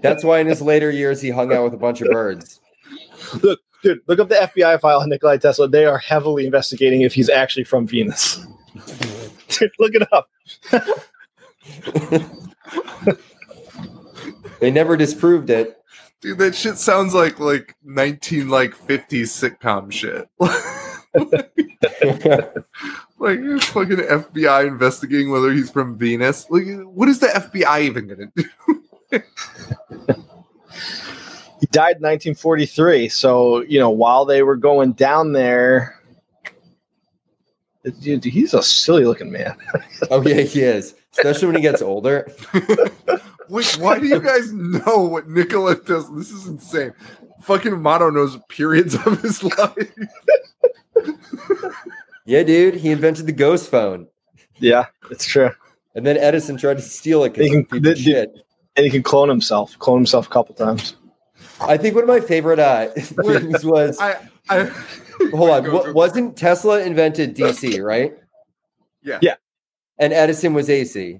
That's 0.02 0.24
why 0.24 0.38
in 0.40 0.46
his 0.46 0.62
later 0.62 0.90
years 0.90 1.20
he 1.20 1.30
hung 1.30 1.52
out 1.52 1.64
with 1.64 1.74
a 1.74 1.78
bunch 1.78 2.00
of 2.00 2.08
birds. 2.08 2.60
Look, 3.42 3.60
dude, 3.82 4.00
look 4.06 4.18
up 4.18 4.28
the 4.28 4.34
FBI 4.36 4.80
file 4.80 5.00
on 5.00 5.08
Nikola 5.08 5.38
Tesla. 5.38 5.68
They 5.68 5.84
are 5.84 5.98
heavily 5.98 6.46
investigating 6.46 7.02
if 7.02 7.14
he's 7.14 7.28
actually 7.28 7.64
from 7.64 7.86
Venus. 7.86 8.46
Dude, 9.48 9.72
look 9.78 9.92
it 9.94 10.06
up. 10.12 10.28
They 14.60 14.70
never 14.70 14.96
disproved 14.96 15.50
it. 15.50 15.77
Dude, 16.20 16.38
that 16.38 16.54
shit 16.54 16.78
sounds 16.78 17.14
like 17.14 17.38
like 17.38 17.76
nineteen 17.84 18.48
like 18.48 18.74
fifties 18.74 19.32
sitcom 19.32 19.92
shit. 19.92 20.28
like 23.18 23.40
fucking 23.62 23.96
FBI 23.98 24.66
investigating 24.66 25.30
whether 25.30 25.52
he's 25.52 25.70
from 25.70 25.96
Venus. 25.96 26.48
Like, 26.50 26.66
what 26.84 27.08
is 27.08 27.20
the 27.20 27.28
FBI 27.28 27.82
even 27.82 28.08
gonna 28.08 28.30
do? 28.34 29.22
He 31.60 31.66
died 31.66 31.96
in 31.96 32.02
1943. 32.02 33.08
So, 33.08 33.62
you 33.62 33.80
know, 33.80 33.90
while 33.90 34.24
they 34.24 34.44
were 34.44 34.56
going 34.56 34.92
down 34.92 35.32
there, 35.32 36.00
dude, 38.00 38.24
he's 38.24 38.54
a 38.54 38.62
silly 38.62 39.04
looking 39.04 39.32
man. 39.32 39.56
oh 40.10 40.22
yeah, 40.22 40.42
he 40.42 40.60
is. 40.60 40.94
Especially 41.16 41.46
when 41.46 41.56
he 41.56 41.62
gets 41.62 41.82
older. 41.82 42.30
Wait, 43.48 43.76
why 43.78 43.98
do 43.98 44.06
you 44.06 44.20
guys 44.20 44.52
know 44.52 44.98
what 44.98 45.28
Nikola 45.28 45.76
does? 45.76 46.12
This 46.14 46.30
is 46.30 46.46
insane. 46.46 46.92
Fucking 47.42 47.80
Moto 47.80 48.10
knows 48.10 48.38
periods 48.48 48.94
of 48.94 49.20
his 49.22 49.42
life. 49.58 49.92
Yeah, 52.26 52.42
dude, 52.42 52.74
he 52.74 52.90
invented 52.90 53.26
the 53.26 53.32
ghost 53.32 53.70
phone, 53.70 54.06
Yeah, 54.58 54.86
it's 55.10 55.24
true. 55.24 55.50
and 55.94 56.06
then 56.06 56.18
Edison 56.18 56.56
tried 56.58 56.74
to 56.74 56.82
steal 56.82 57.24
it 57.24 57.34
He 57.34 57.42
because 57.44 57.50
can- 57.68 57.76
of 57.78 57.82
the- 57.82 57.90
the- 57.90 57.96
shit. 57.96 58.34
And 58.76 58.84
he 58.84 58.90
can 58.92 59.02
clone 59.02 59.28
himself, 59.28 59.76
clone 59.80 59.98
himself 59.98 60.26
a 60.26 60.30
couple 60.30 60.54
times. 60.54 60.94
I 61.60 61.76
think 61.76 61.96
one 61.96 62.04
of 62.04 62.08
my 62.08 62.20
favorite 62.20 62.60
uh, 62.60 62.88
things 62.96 63.64
was 63.64 63.98
I, 63.98 64.16
I 64.48 64.64
hold 65.34 65.50
on, 65.50 65.64
go, 65.64 65.82
go. 65.84 65.92
wasn't 65.92 66.36
Tesla 66.36 66.80
invented 66.82 67.34
DC, 67.34 67.82
right? 67.82 68.16
Yeah. 69.02 69.18
Yeah. 69.20 69.34
And 69.98 70.12
Edison 70.12 70.54
was 70.54 70.70
AC. 70.70 71.18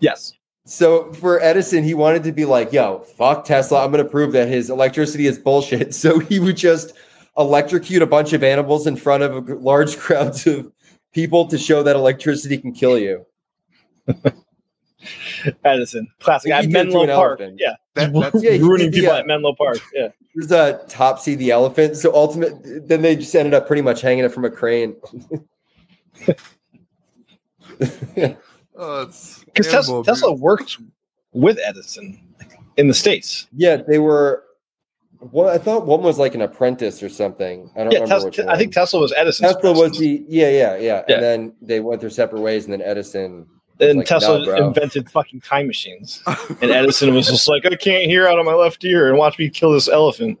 Yes. 0.00 0.32
So 0.68 1.10
for 1.14 1.40
Edison, 1.40 1.82
he 1.82 1.94
wanted 1.94 2.22
to 2.24 2.32
be 2.32 2.44
like, 2.44 2.74
yo, 2.74 2.98
fuck 3.16 3.46
Tesla. 3.46 3.82
I'm 3.82 3.90
going 3.90 4.04
to 4.04 4.10
prove 4.10 4.32
that 4.32 4.48
his 4.48 4.68
electricity 4.68 5.26
is 5.26 5.38
bullshit. 5.38 5.94
So 5.98 6.18
he 6.18 6.38
would 6.38 6.58
just 6.58 6.92
electrocute 7.38 8.02
a 8.02 8.06
bunch 8.06 8.34
of 8.34 8.44
animals 8.44 8.86
in 8.86 8.94
front 8.96 9.22
of 9.22 9.34
a 9.34 9.40
g- 9.40 9.54
large 9.54 9.96
crowds 9.98 10.46
of 10.46 10.70
people 11.12 11.46
to 11.48 11.56
show 11.56 11.82
that 11.82 11.96
electricity 11.96 12.58
can 12.58 12.72
kill 12.72 12.98
you. 12.98 13.24
Edison, 15.64 16.06
classic. 16.20 16.52
At 16.52 16.62
did 16.62 16.70
it 16.70 16.72
to 16.74 16.84
Menlo 16.84 17.06
Park. 17.06 17.40
elephant. 17.40 17.60
Yeah. 17.60 17.74
that, 17.94 18.12
that's 18.12 18.42
Yeah, 18.44 18.52
he 18.52 18.58
ruining 18.58 18.92
people 18.92 19.08
yeah. 19.08 19.18
at 19.20 19.26
Menlo 19.26 19.54
Park. 19.54 19.78
Yeah. 19.94 20.08
There's 20.34 20.52
a 20.52 20.84
Topsy 20.88 21.34
the 21.34 21.50
elephant. 21.50 21.96
So 21.96 22.14
ultimate, 22.14 22.86
then 22.86 23.00
they 23.00 23.16
just 23.16 23.34
ended 23.34 23.54
up 23.54 23.66
pretty 23.66 23.82
much 23.82 24.02
hanging 24.02 24.24
it 24.24 24.32
from 24.32 24.44
a 24.44 24.50
crane. 24.50 24.96
Oh, 28.78 29.02
it's 29.02 29.44
Because 29.44 29.66
animal 29.68 30.02
Tesla, 30.02 30.04
Tesla 30.04 30.28
abuse. 30.32 30.40
worked 30.42 30.78
with 31.32 31.58
Edison 31.64 32.18
in 32.76 32.88
the 32.88 32.94
States. 32.94 33.46
yeah, 33.52 33.76
they 33.76 33.98
were. 33.98 34.44
Well, 35.20 35.48
I 35.48 35.58
thought 35.58 35.84
one 35.86 36.02
was 36.02 36.16
like 36.18 36.36
an 36.36 36.42
apprentice 36.42 37.02
or 37.02 37.08
something. 37.08 37.68
I 37.74 37.80
don't 37.82 37.90
Yeah, 37.92 37.98
remember 38.00 38.14
Tesla, 38.14 38.28
which 38.28 38.38
one. 38.38 38.48
I 38.50 38.56
think 38.56 38.72
Tesla 38.72 39.00
was 39.00 39.12
Edison. 39.16 39.52
Tesla 39.52 39.72
was 39.72 39.98
the 39.98 40.24
yeah, 40.28 40.48
yeah, 40.48 40.76
yeah, 40.76 41.02
Yeah. 41.08 41.14
And 41.14 41.22
then 41.22 41.52
they 41.60 41.80
went 41.80 42.00
their 42.00 42.08
separate 42.10 42.40
ways, 42.40 42.64
and 42.66 42.72
then 42.72 42.82
Edison. 42.82 43.44
and 43.80 43.98
like, 43.98 44.06
Tesla 44.06 44.44
nah, 44.46 44.68
invented 44.68 45.10
fucking 45.10 45.40
time 45.40 45.66
machines. 45.66 46.22
And 46.62 46.70
Edison 46.70 47.12
was 47.14 47.26
just 47.26 47.48
like, 47.48 47.66
I 47.66 47.74
can't 47.74 48.04
hear 48.04 48.28
out 48.28 48.38
of 48.38 48.46
my 48.46 48.54
left 48.54 48.84
ear 48.84 49.08
and 49.08 49.18
watch 49.18 49.38
me 49.40 49.50
kill 49.50 49.72
this 49.72 49.88
elephant. 49.88 50.38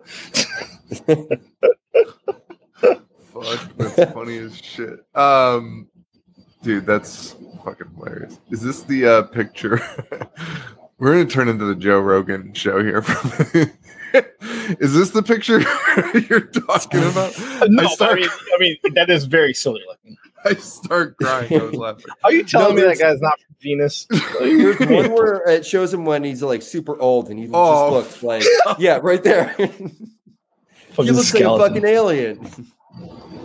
Fuck, 2.78 3.76
that's 3.76 4.12
funny 4.12 4.38
as 4.38 4.56
shit. 4.58 5.00
Um, 5.14 5.88
dude, 6.62 6.86
that's 6.86 7.34
fucking 7.64 7.88
hilarious. 7.96 8.38
Is 8.50 8.60
this 8.60 8.82
the 8.82 9.06
uh, 9.06 9.22
picture? 9.22 9.80
We're 10.98 11.12
gonna 11.12 11.26
turn 11.26 11.48
into 11.48 11.64
the 11.64 11.74
Joe 11.76 12.00
Rogan 12.00 12.52
show 12.54 12.82
here. 12.82 12.98
Is 14.80 14.94
this 14.94 15.10
the 15.10 15.22
picture 15.22 15.60
you're 16.30 16.46
talking 16.46 17.02
about? 17.04 17.38
No, 17.68 17.84
I 17.84 17.94
but 17.98 18.10
I 18.12 18.14
mean, 18.14 18.28
I 18.28 18.58
mean 18.58 18.76
that 18.94 19.10
is 19.10 19.26
very 19.26 19.52
silly 19.54 19.82
looking. 19.86 20.16
I 20.44 20.54
start 20.54 21.16
crying. 21.18 21.60
I 21.60 21.64
was 21.64 21.74
laughing. 21.74 22.04
Are 22.24 22.32
you 22.32 22.42
telling 22.42 22.74
No, 22.76 22.82
me 22.82 22.88
that 22.88 22.98
guy's 22.98 23.20
not 23.20 23.38
from 23.38 23.56
Venus? 23.60 24.06
There's 24.40 24.78
one 24.80 25.12
where 25.12 25.46
it 25.48 25.66
shows 25.66 25.92
him 25.92 26.04
when 26.04 26.24
he's 26.24 26.42
like 26.42 26.62
super 26.62 26.98
old, 27.00 27.28
and 27.28 27.38
he 27.38 27.48
Oh. 27.52 28.00
just 28.00 28.22
looks 28.22 28.22
like 28.22 28.78
yeah, 28.78 28.98
right 29.02 29.22
there. 29.22 29.54
he 29.58 29.66
fucking 30.92 31.12
looks 31.12 31.34
like 31.34 31.44
a 31.44 31.58
fucking 31.58 31.84
alien. 31.84 32.48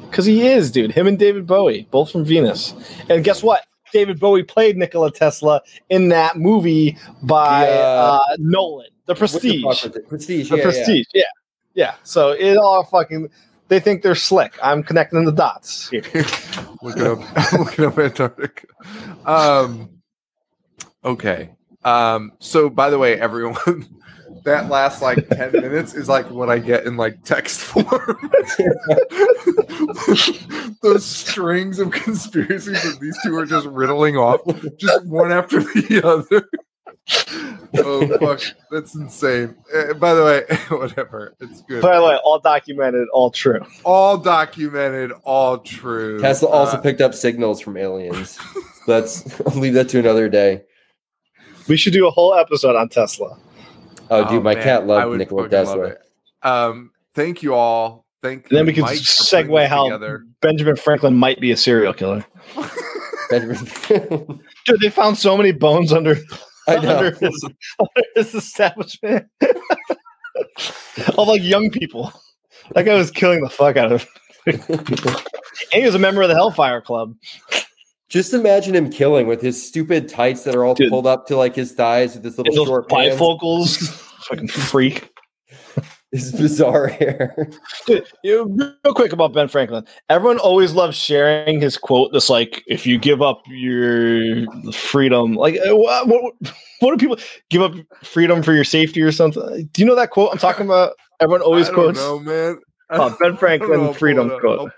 Because 0.10 0.26
he 0.26 0.48
is, 0.48 0.72
dude. 0.72 0.92
Him 0.92 1.08
and 1.08 1.20
David 1.20 1.46
Bowie, 1.46 1.88
both 1.92 2.12
from 2.12 2.24
Venus. 2.24 2.74
And 3.10 3.24
guess 3.24 3.44
what? 3.44 3.66
David 3.94 4.20
Bowie 4.20 4.44
played 4.44 4.76
Nikola 4.76 5.12
Tesla 5.12 5.62
in 5.90 6.10
that 6.10 6.38
movie 6.38 6.98
by 7.22 7.68
The, 7.68 7.72
uh, 7.72 8.20
uh, 8.28 8.36
Nolan, 8.40 8.88
The 9.06 9.14
What 9.14 9.20
the 9.20 9.20
Prestige. 9.20 9.64
Prestige. 10.08 10.50
The 10.50 10.58
yeah, 10.58 10.64
Prestige, 10.64 11.06
yeah. 11.14 11.24
yeah. 11.76 11.96
So 12.04 12.32
it 12.32 12.58
all 12.58 12.84
fucking. 12.84 13.30
They 13.70 13.80
think 13.80 14.02
they're 14.02 14.16
slick. 14.16 14.58
I'm 14.62 14.84
connecting 14.84 15.24
the 15.24 15.32
dots 15.32 15.90
here. 15.90 16.04
looking 16.82 17.08
up, 17.08 17.54
looking 17.54 17.86
up 17.86 17.98
Antarctica. 17.98 18.68
Um, 19.26 19.90
okay. 21.06 21.52
Um, 21.86 22.34
so 22.40 22.70
by 22.70 22.90
the 22.90 22.98
way, 22.98 23.20
everyone, 23.20 23.56
that 24.44 24.70
last 24.70 25.02
like 25.02 25.28
ten 25.30 25.52
minutes 25.52 25.94
is 25.94 26.08
like 26.10 26.30
what 26.30 26.50
I 26.50 26.60
get 26.60 26.86
in 26.86 26.98
like 26.98 27.24
text 27.24 27.60
form. 27.62 28.32
Those 30.82 31.06
strings 31.06 31.80
of 31.80 31.92
conspiracies 31.92 32.84
that 32.84 33.00
these 33.00 33.18
two 33.24 33.36
are 33.38 33.46
just 33.46 33.66
riddling 33.68 34.18
off, 34.18 34.42
just 34.78 35.06
one 35.06 35.32
after 35.32 35.60
the 35.62 36.02
other. 36.04 36.50
oh 37.78 38.08
fuck, 38.20 38.42
that's 38.72 38.96
insane. 38.96 39.56
Uh, 39.74 39.94
by 39.96 40.14
the 40.14 40.24
way, 40.24 40.58
whatever, 40.78 41.36
it's 41.40 41.62
good. 41.64 41.82
By 41.82 41.98
the 42.00 42.06
way, 42.06 42.18
all 42.24 42.40
documented, 42.40 43.08
all 43.14 43.30
true. 43.32 43.60
all 43.84 44.18
documented, 44.18 45.12
all 45.24 45.58
true. 45.60 46.18
yeah. 46.22 46.28
Tesla 46.28 46.50
also 46.50 46.78
Uh, 46.78 46.82
picked 46.82 47.02
up 47.02 47.14
signals 47.14 47.60
from 47.62 47.78
aliens. 47.78 48.38
Let's 48.88 49.40
I'll 49.42 49.54
leave 49.60 49.74
that 49.74 49.90
to 49.90 50.00
another 50.00 50.30
day. 50.30 50.62
We 51.68 51.78
should 51.78 51.94
do 51.94 52.08
a 52.08 52.12
whole 52.12 52.34
episode 52.36 52.76
on 52.76 52.90
Tesla. 52.90 53.38
Oh, 54.10 54.30
dude, 54.30 54.44
my 54.44 54.56
man, 54.56 54.64
cat 54.64 54.82
I 54.82 54.86
loved 54.86 55.10
would 55.10 55.20
Nikola 55.20 55.50
fucking 55.50 55.82
love 55.82 55.96
Um, 56.44 56.92
thank 57.14 57.44
you 57.44 57.54
all. 57.54 58.06
Thank 58.22 58.50
And 58.50 58.58
then 58.58 58.66
we 58.66 58.74
can 58.74 58.84
Mike, 58.84 59.00
segue 59.00 59.68
how 59.68 59.84
together. 59.84 60.24
Benjamin 60.42 60.78
Franklin 60.78 61.16
might 61.16 61.42
be 61.42 61.52
a 61.52 61.58
serial 61.58 61.94
killer. 61.94 62.26
Benjamin. 63.30 63.58
Dude, 64.66 64.80
they 64.80 64.90
found 64.90 65.18
so 65.18 65.36
many 65.36 65.52
bones 65.52 65.92
under, 65.92 66.18
I 66.68 66.78
know. 66.78 66.98
under, 66.98 67.12
his, 67.12 67.46
under 67.80 68.08
his 68.16 68.34
establishment 68.34 69.28
of 71.18 71.28
like 71.28 71.44
young 71.44 71.70
people. 71.70 72.14
That 72.72 72.84
guy 72.84 72.96
was 72.96 73.12
killing 73.12 73.42
the 73.42 73.50
fuck 73.50 73.76
out 73.76 73.92
of 73.92 74.08
him. 74.46 74.62
And 74.70 75.82
he 75.82 75.86
was 75.86 75.96
a 75.96 76.00
member 76.00 76.22
of 76.22 76.30
the 76.30 76.36
Hellfire 76.36 76.82
Club. 76.82 77.16
Just 78.10 78.34
imagine 78.34 78.76
him 78.76 78.90
killing 78.90 79.28
with 79.28 79.42
his 79.42 79.66
stupid 79.66 80.08
tights 80.08 80.44
that 80.44 80.56
are 80.56 80.64
all 80.66 80.76
Dude. 80.76 80.90
pulled 80.90 81.08
up 81.08 81.26
to 81.28 81.36
like 81.38 81.56
his 81.56 81.72
thighs 81.72 82.14
with 82.16 82.24
his 82.24 82.38
And 82.38 82.48
little 82.48 82.66
those 82.66 82.70
short 82.70 82.90
pants, 82.90 83.16
bifocals. 83.20 83.78
Fucking 84.30 84.48
freak. 84.50 85.10
his 86.12 86.32
bizarre 86.32 86.88
hair. 86.88 87.36
Dude, 87.88 88.06
you- 88.24 88.56
real 88.86 88.94
quick 88.94 89.14
about 89.14 89.34
Ben 89.34 89.48
Franklin. 89.48 89.86
Everyone 90.10 90.38
always 90.38 90.74
loves 90.74 90.96
sharing 90.96 91.60
his 91.60 91.76
quote. 91.76 92.12
That's 92.14 92.30
like, 92.30 92.62
if 92.68 92.86
you 92.86 93.00
give 93.00 93.22
up 93.24 93.42
your 93.48 94.46
freedom, 94.74 95.34
like 95.34 95.56
uh, 95.68 95.76
what, 95.76 96.08
what, 96.08 96.34
what 96.82 96.92
do 96.92 96.98
people 96.98 97.18
give 97.50 97.64
up 97.64 97.74
freedom 98.04 98.44
for 98.44 98.54
your 98.54 98.64
safety 98.64 99.02
or 99.02 99.12
something? 99.12 99.68
Do 99.74 99.82
you 99.82 99.88
know 99.88 99.96
that 99.96 100.12
quote 100.12 100.30
I'm 100.32 100.38
talking 100.38 100.66
about? 100.68 100.94
Everyone 101.20 101.42
always 101.42 101.68
I 101.68 101.72
don't 101.72 101.76
quotes 101.96 101.98
know, 102.00 102.20
man. 102.20 102.60
oh, 102.90 103.16
Ben 103.20 103.38
Franklin 103.38 103.94
freedom 103.94 104.30
quote. 104.40 104.72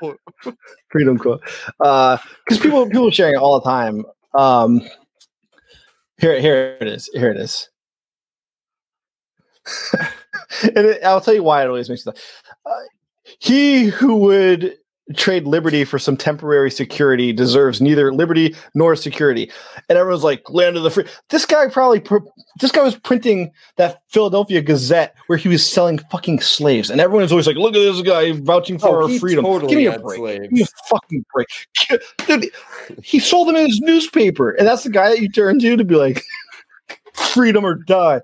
Freedom 0.89 1.17
quote. 1.17 1.41
Because 1.79 2.59
people 2.59 2.85
people 2.85 3.07
are 3.07 3.11
sharing 3.11 3.35
it 3.35 3.39
all 3.39 3.59
the 3.59 3.69
time. 3.69 4.05
Um, 4.33 4.81
here 6.17 6.39
here 6.39 6.77
it 6.79 6.87
is. 6.87 7.09
Here 7.13 7.31
it 7.31 7.37
is. 7.37 7.69
and 10.63 10.85
it, 10.85 11.03
I'll 11.03 11.21
tell 11.21 11.33
you 11.33 11.43
why 11.43 11.63
it 11.63 11.67
always 11.67 11.89
makes 11.89 12.05
me. 12.05 12.13
Uh, 12.65 12.79
he 13.39 13.85
who 13.85 14.17
would 14.17 14.77
trade 15.15 15.45
liberty 15.45 15.83
for 15.85 15.99
some 15.99 16.17
temporary 16.17 16.71
security 16.71 17.31
deserves 17.31 17.79
neither 17.79 18.11
liberty 18.11 18.55
nor 18.73 18.95
security. 18.95 19.51
And 19.87 19.97
everyone's 19.99 20.23
like, 20.23 20.49
land 20.49 20.77
of 20.77 20.83
the 20.83 20.89
free. 20.89 21.05
This 21.29 21.45
guy 21.45 21.67
probably, 21.69 21.99
pr- 21.99 22.17
this 22.59 22.71
guy 22.71 22.81
was 22.81 22.95
printing 22.95 23.51
that 23.77 24.01
Philadelphia 24.09 24.61
Gazette 24.61 25.13
where 25.27 25.37
he 25.37 25.47
was 25.47 25.63
selling 25.63 25.99
fucking 26.11 26.39
slaves. 26.41 26.89
And 26.89 26.99
everyone's 26.99 27.31
always 27.31 27.45
like, 27.45 27.55
look 27.55 27.75
at 27.75 27.79
this 27.79 28.01
guy 28.01 28.31
vouching 28.31 28.79
for 28.79 29.03
Oh, 29.03 29.03
our 29.11 29.19
freedom. 29.19 29.45
totally 29.45 29.69
Give 29.69 29.77
me 29.77 29.85
a 29.85 29.99
break. 29.99 30.17
slaves. 30.17 30.41
Give 30.43 30.51
me 30.51 30.61
a 30.63 30.87
fucking 30.89 31.25
break. 31.33 31.47
Dude, 32.27 32.49
he 33.03 33.19
sold 33.19 33.47
them 33.47 33.55
in 33.57 33.67
his 33.67 33.79
newspaper. 33.81 34.51
And 34.51 34.67
that's 34.67 34.83
the 34.83 34.89
guy 34.89 35.09
that 35.09 35.19
you 35.21 35.29
turn 35.29 35.59
to 35.59 35.75
to 35.77 35.83
be 35.85 35.95
like, 35.95 36.23
freedom 37.13 37.63
or 37.63 37.75
die. 37.75 38.21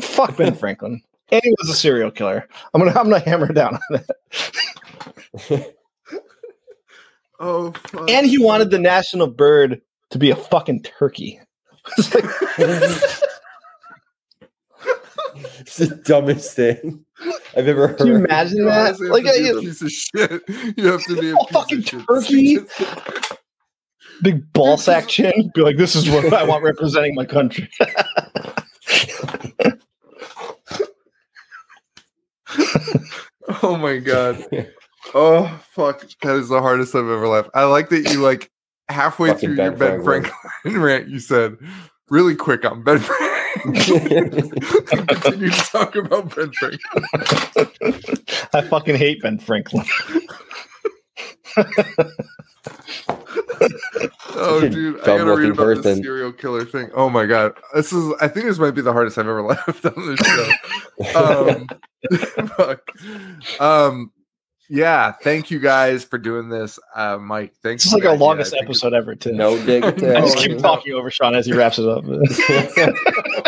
Fuck 0.00 0.36
Ben 0.36 0.54
Franklin. 0.56 1.02
And 1.32 1.40
he 1.42 1.50
was 1.58 1.68
a 1.70 1.74
serial 1.74 2.10
killer. 2.10 2.46
I'm 2.72 2.80
gonna 2.80 2.92
I'm 2.98 3.08
gonna 3.10 3.18
hammer 3.18 3.48
down 3.52 3.74
on 3.74 3.80
that. 5.48 5.74
Oh, 7.40 7.72
fuck. 7.88 8.08
And 8.10 8.26
he 8.26 8.38
wanted 8.38 8.70
the 8.70 8.78
national 8.78 9.26
bird 9.28 9.80
to 10.10 10.18
be 10.18 10.30
a 10.30 10.36
fucking 10.36 10.82
turkey. 10.82 11.40
It's 11.98 12.14
like, 12.14 12.24
it's 15.60 15.76
the 15.78 15.88
dumbest 16.04 16.54
thing. 16.54 17.04
I've 17.56 17.68
ever 17.68 17.88
heard. 17.88 17.98
Can 17.98 18.06
you 18.06 18.14
imagine 18.16 18.58
You 18.58 18.64
that? 18.66 18.86
honestly 18.86 19.06
have 19.08 19.12
Like 19.14 19.24
to 19.24 19.32
be 19.42 19.48
a 19.48 19.56
a 19.56 19.60
piece 19.60 19.82
of 19.82 19.90
shit. 19.90 20.42
You 20.76 20.86
have 20.92 21.02
to 21.04 21.20
be 21.20 21.30
a 21.30 21.36
piece 21.36 21.48
fucking 21.50 21.78
of 21.78 22.06
turkey. 22.06 22.58
big 24.22 24.52
ball 24.52 24.76
sack 24.76 25.08
chin. 25.08 25.50
Be 25.54 25.62
like, 25.62 25.76
this 25.76 25.94
is 25.96 26.08
what 26.08 26.32
I 26.32 26.44
want 26.44 26.62
representing 26.62 27.14
my 27.14 27.24
country. 27.24 27.68
Oh 33.62 33.76
my 33.76 33.98
god. 33.98 34.44
Oh 35.14 35.60
fuck. 35.70 36.04
That 36.22 36.36
is 36.36 36.48
the 36.48 36.60
hardest 36.60 36.94
I've 36.94 37.02
ever 37.02 37.28
laughed. 37.28 37.50
I 37.54 37.64
like 37.64 37.88
that 37.90 38.10
you 38.12 38.20
like 38.20 38.50
halfway 38.88 39.28
Fucking 39.28 39.40
through 39.48 39.56
Ben 39.56 39.70
your 39.72 39.78
Ben 39.78 40.02
Franklin. 40.02 40.32
Franklin 40.62 40.82
rant, 40.82 41.08
you 41.08 41.20
said 41.20 41.56
really 42.10 42.34
quick 42.34 42.64
on 42.64 42.82
Ben 42.82 42.98
Franklin. 42.98 43.30
Continue 45.06 45.50
to 45.50 45.60
talk 45.70 45.94
about 45.94 46.34
Ben 46.34 46.50
Franklin. 46.52 47.04
I 48.52 48.60
fucking 48.62 48.96
hate 48.96 49.22
Ben 49.22 49.38
Franklin. 49.38 49.84
Oh 54.36 54.60
dude, 54.68 55.00
I 55.00 55.06
gotta 55.06 55.36
read 55.36 55.50
about 55.50 55.82
this 55.82 55.98
serial 55.98 56.32
killer 56.32 56.64
thing. 56.64 56.90
Oh 56.94 57.08
my 57.08 57.24
god. 57.24 57.52
This 57.74 57.92
is 57.92 58.12
I 58.20 58.28
think 58.28 58.46
this 58.46 58.58
might 58.58 58.72
be 58.72 58.82
the 58.82 58.92
hardest 58.92 59.16
I've 59.16 59.28
ever 59.28 59.42
laughed 59.42 59.84
on 59.86 60.06
this 60.06 60.20
show. 60.20 61.54
um, 61.54 61.68
fuck. 62.48 62.80
um 63.60 64.10
yeah 64.74 65.12
thank 65.22 65.50
you 65.52 65.58
guys 65.60 66.02
for 66.04 66.18
doing 66.18 66.48
this 66.48 66.78
uh 66.96 67.16
mike 67.18 67.54
thanks 67.62 67.84
This 67.84 67.92
is 67.92 68.00
like 68.00 68.08
our 68.08 68.16
longest 68.16 68.52
I 68.52 68.58
think 68.58 68.70
episode 68.70 68.92
ever, 68.92 69.14
too. 69.14 69.32
no 69.32 69.56
dig. 69.66 69.84
I 69.84 69.88
I 69.88 70.20
just 70.22 70.38
keep 70.38 70.58
talking 70.58 70.92
over 70.94 71.10
Sean 71.10 71.34
as 71.36 71.46
he 71.46 71.52
wraps 71.52 71.78
it 71.78 71.88
up. 71.88 72.02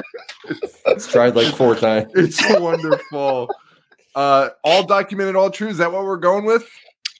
it's 0.86 1.06
tried 1.10 1.34
like 1.34 1.54
four 1.54 1.74
times. 1.74 2.10
it's 2.14 2.40
wonderful 2.60 3.48
uh 4.14 4.50
all 4.64 4.84
documented 4.86 5.36
all 5.36 5.50
true 5.50 5.68
is 5.68 5.78
that 5.78 5.90
what 5.92 6.04
we're 6.04 6.16
going 6.16 6.44
with 6.44 6.68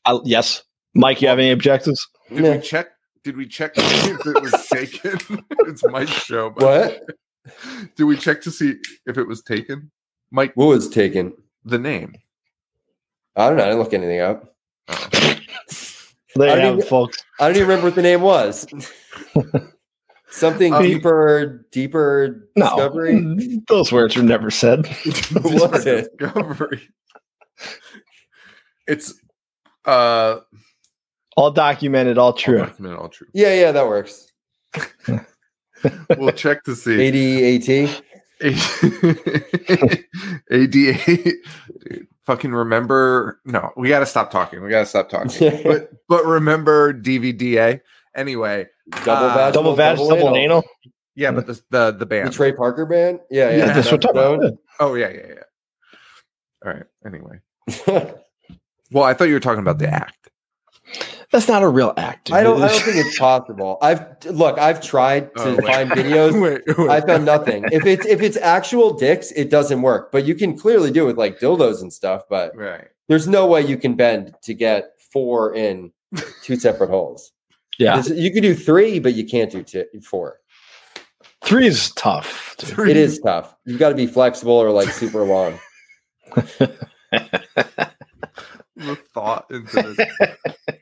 I, 0.05 0.19
yes. 0.24 0.62
Mike, 0.95 1.20
you 1.20 1.27
have 1.28 1.39
any 1.41 1.51
objectives? 1.51 2.07
did 2.31 2.41
Meh. 2.43 2.57
we 2.57 2.62
check 2.62 2.87
did 3.24 3.37
we 3.37 3.47
check 3.47 3.74
to 3.74 3.81
see 3.81 4.11
if 4.12 4.27
it 4.27 4.41
was 4.43 4.66
taken 4.69 5.45
it's 5.66 5.83
mike's 5.85 6.12
show 6.12 6.51
but 6.51 6.62
What? 6.65 7.97
did 7.97 8.05
we 8.05 8.16
check 8.16 8.41
to 8.43 8.51
see 8.53 8.77
if 9.07 9.19
it 9.19 9.27
was 9.27 9.43
taken 9.43 9.91
mike 10.31 10.53
What 10.55 10.66
was 10.66 10.89
taken? 10.89 11.33
the 11.65 11.78
name 11.78 12.15
I 13.37 13.49
don't 13.49 13.57
know. 13.59 13.65
I 13.65 13.67
didn't 13.67 13.79
look 13.81 13.93
anything 13.95 14.21
up. 14.21 14.55
There 16.39 16.51
I 16.51 16.55
don't 16.57 16.65
have 16.65 16.75
even- 16.77 16.87
folks. 16.87 17.17
I 17.41 17.47
don't 17.47 17.57
even 17.57 17.67
remember 17.69 17.87
what 17.87 17.95
the 17.95 18.03
name 18.03 18.21
was. 18.21 18.67
Something 20.29 20.75
Um, 20.75 20.83
deeper, 20.83 21.65
deeper 21.73 22.51
No, 22.57 22.65
discovery. 22.67 23.63
those 23.69 23.91
words 23.91 24.15
were 24.17 24.23
never 24.23 24.51
said. 24.51 24.87
What 25.33 25.73
was 25.73 25.87
it? 25.87 26.15
discovery 26.19 26.89
it's 28.87 29.15
uh 29.87 30.41
All 31.39 31.51
documented, 31.51 32.19
all 32.19 32.27
all 32.27 32.33
true. 32.35 32.59
documented 32.59 32.99
all 32.99 33.09
true 33.09 33.29
Yeah, 33.33 33.55
yeah, 33.55 33.73
that 33.73 33.87
works. 33.87 34.31
we'll 36.19 36.33
check 36.33 36.65
to 36.65 36.77
see 36.77 36.99
ADAT. 36.99 38.03
ADA. 40.51 41.33
Dude, 41.89 42.09
fucking 42.27 42.53
remember. 42.53 43.40
No, 43.44 43.73
we 43.77 43.89
got 43.89 44.01
to 44.01 44.07
stop 44.07 44.31
talking. 44.31 44.62
We 44.62 44.70
got 44.70 44.81
to 44.81 44.86
stop 44.86 45.09
talking. 45.09 45.62
but 45.65 45.90
but 46.09 46.24
remember 46.27 46.93
DVDA. 46.93 47.81
Anyway, 48.15 48.66
Double 49.05 49.27
Uh, 49.27 49.35
vaginal, 49.35 49.53
Double 49.53 49.77
vag, 49.77 49.97
double 49.98 50.36
anal. 50.36 50.65
yeah, 51.15 51.31
but 51.31 51.47
the 51.47 51.55
the, 51.70 51.93
the 51.93 51.93
band 51.93 51.98
The 51.98 52.07
band. 52.07 52.32
Trey 52.32 52.53
Parker 52.53 52.86
band. 52.86 53.20
Yeah, 53.31 53.51
Yeah, 53.51 53.57
yeah. 53.57 53.66
That's 53.73 53.90
what 53.93 54.05
we're 54.05 54.12
talking 54.12 54.44
about. 54.44 54.59
oh 54.81 54.94
yeah, 54.94 55.09
yeah, 55.11 55.27
yeah. 55.28 55.43
All 56.65 56.73
right. 56.73 56.85
Anyway, 57.07 57.40
well, 58.90 59.05
I 59.05 59.15
thought 59.15 59.28
you 59.28 59.35
were 59.35 59.40
talking 59.40 59.61
about 59.61 59.78
the 59.78 59.89
act. 59.89 60.26
That's 61.32 61.48
not 61.48 61.62
a 61.62 61.69
real 61.69 61.93
act. 61.97 62.31
I 62.32 62.43
don't. 62.43 62.62
I 62.62 62.69
don't 62.69 62.81
think 62.82 62.97
it's 63.05 63.19
possible. 63.19 63.78
I've 63.82 64.05
look. 64.27 64.59
I've 64.59 64.81
tried 64.81 65.35
to 65.36 65.43
Oh, 65.43 65.57
find 65.57 65.90
videos. 65.90 66.40
wait, 66.66 66.78
wait. 66.78 66.89
I 66.90 67.01
found 67.01 67.24
nothing. 67.24 67.65
If 67.73 67.85
it's 67.85 68.07
if 68.07 68.23
it's 68.23 68.36
actual 68.36 68.93
dicks, 68.94 69.32
it 69.32 69.51
doesn't 69.51 69.82
work. 69.82 70.12
But 70.12 70.24
you 70.24 70.35
can 70.36 70.57
clearly 70.57 70.90
do 70.90 71.05
it 71.05 71.07
with 71.09 71.19
like 71.19 71.40
dildos 71.40 71.82
and 71.82 71.93
stuff. 71.93 72.23
But 72.31 72.57
Right. 72.57 72.86
there's 73.09 73.27
no 73.27 73.47
way 73.47 73.62
you 73.62 73.77
can 73.77 73.94
bend 73.97 74.35
to 74.43 74.55
get 74.55 74.93
four 75.12 75.53
in 75.55 75.90
two 76.44 76.55
separate 76.57 76.90
holes. 76.90 77.32
yeah, 77.78 78.01
There's- 78.01 78.19
you 78.19 78.31
can 78.32 78.43
do 78.43 78.55
three, 78.55 79.01
but 79.01 79.15
you 79.15 79.27
can't 79.27 79.51
do 79.51 79.62
two, 79.65 79.85
four. 80.03 80.39
three 81.44 81.66
is 81.66 81.90
tough. 81.93 82.55
dude. 82.59 82.89
It 82.89 82.97
is 82.97 83.19
tough. 83.19 83.55
You've 83.65 83.78
got 83.81 83.89
to 83.90 83.94
be 83.97 84.07
flexible 84.07 84.53
or 84.55 84.70
like 84.70 84.89
super 84.90 85.24
long. 85.24 85.59
the 88.77 88.97
thought 89.15 89.47
into 89.51 89.94
this. 89.94 90.09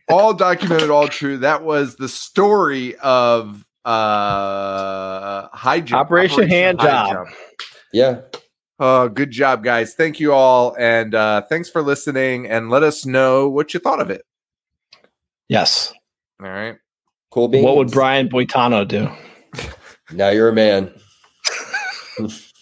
all 0.08 0.34
documented, 0.34 0.90
all 0.90 1.08
true. 1.08 1.38
That 1.38 1.62
was 1.64 1.96
the 1.96 2.08
story 2.08 2.96
of 2.96 3.64
uh 3.84 5.48
high 5.48 5.80
jump. 5.80 6.00
Operation 6.00 6.48
Hand 6.48 6.80
Job. 6.80 7.26
Yeah. 7.92 8.22
Oh, 8.80 9.08
good 9.08 9.30
job, 9.30 9.62
guys. 9.62 9.94
Thank 9.94 10.18
you 10.18 10.32
all. 10.32 10.74
And 10.78 11.14
uh 11.14 11.42
thanks 11.42 11.70
for 11.70 11.82
listening 11.82 12.46
and 12.48 12.70
let 12.70 12.82
us 12.82 13.06
know 13.06 13.48
what 13.48 13.72
you 13.74 13.80
thought 13.80 14.00
of 14.00 14.10
it. 14.10 14.22
Yes. 15.48 15.92
All 16.42 16.48
right. 16.48 16.76
Cool 17.30 17.48
beans. 17.48 17.64
What 17.64 17.76
would 17.76 17.90
Brian 17.90 18.28
Boitano 18.28 18.86
do? 18.86 19.08
Now 20.12 20.30
you're 20.30 20.48
a 20.48 20.52
man. 20.52 20.92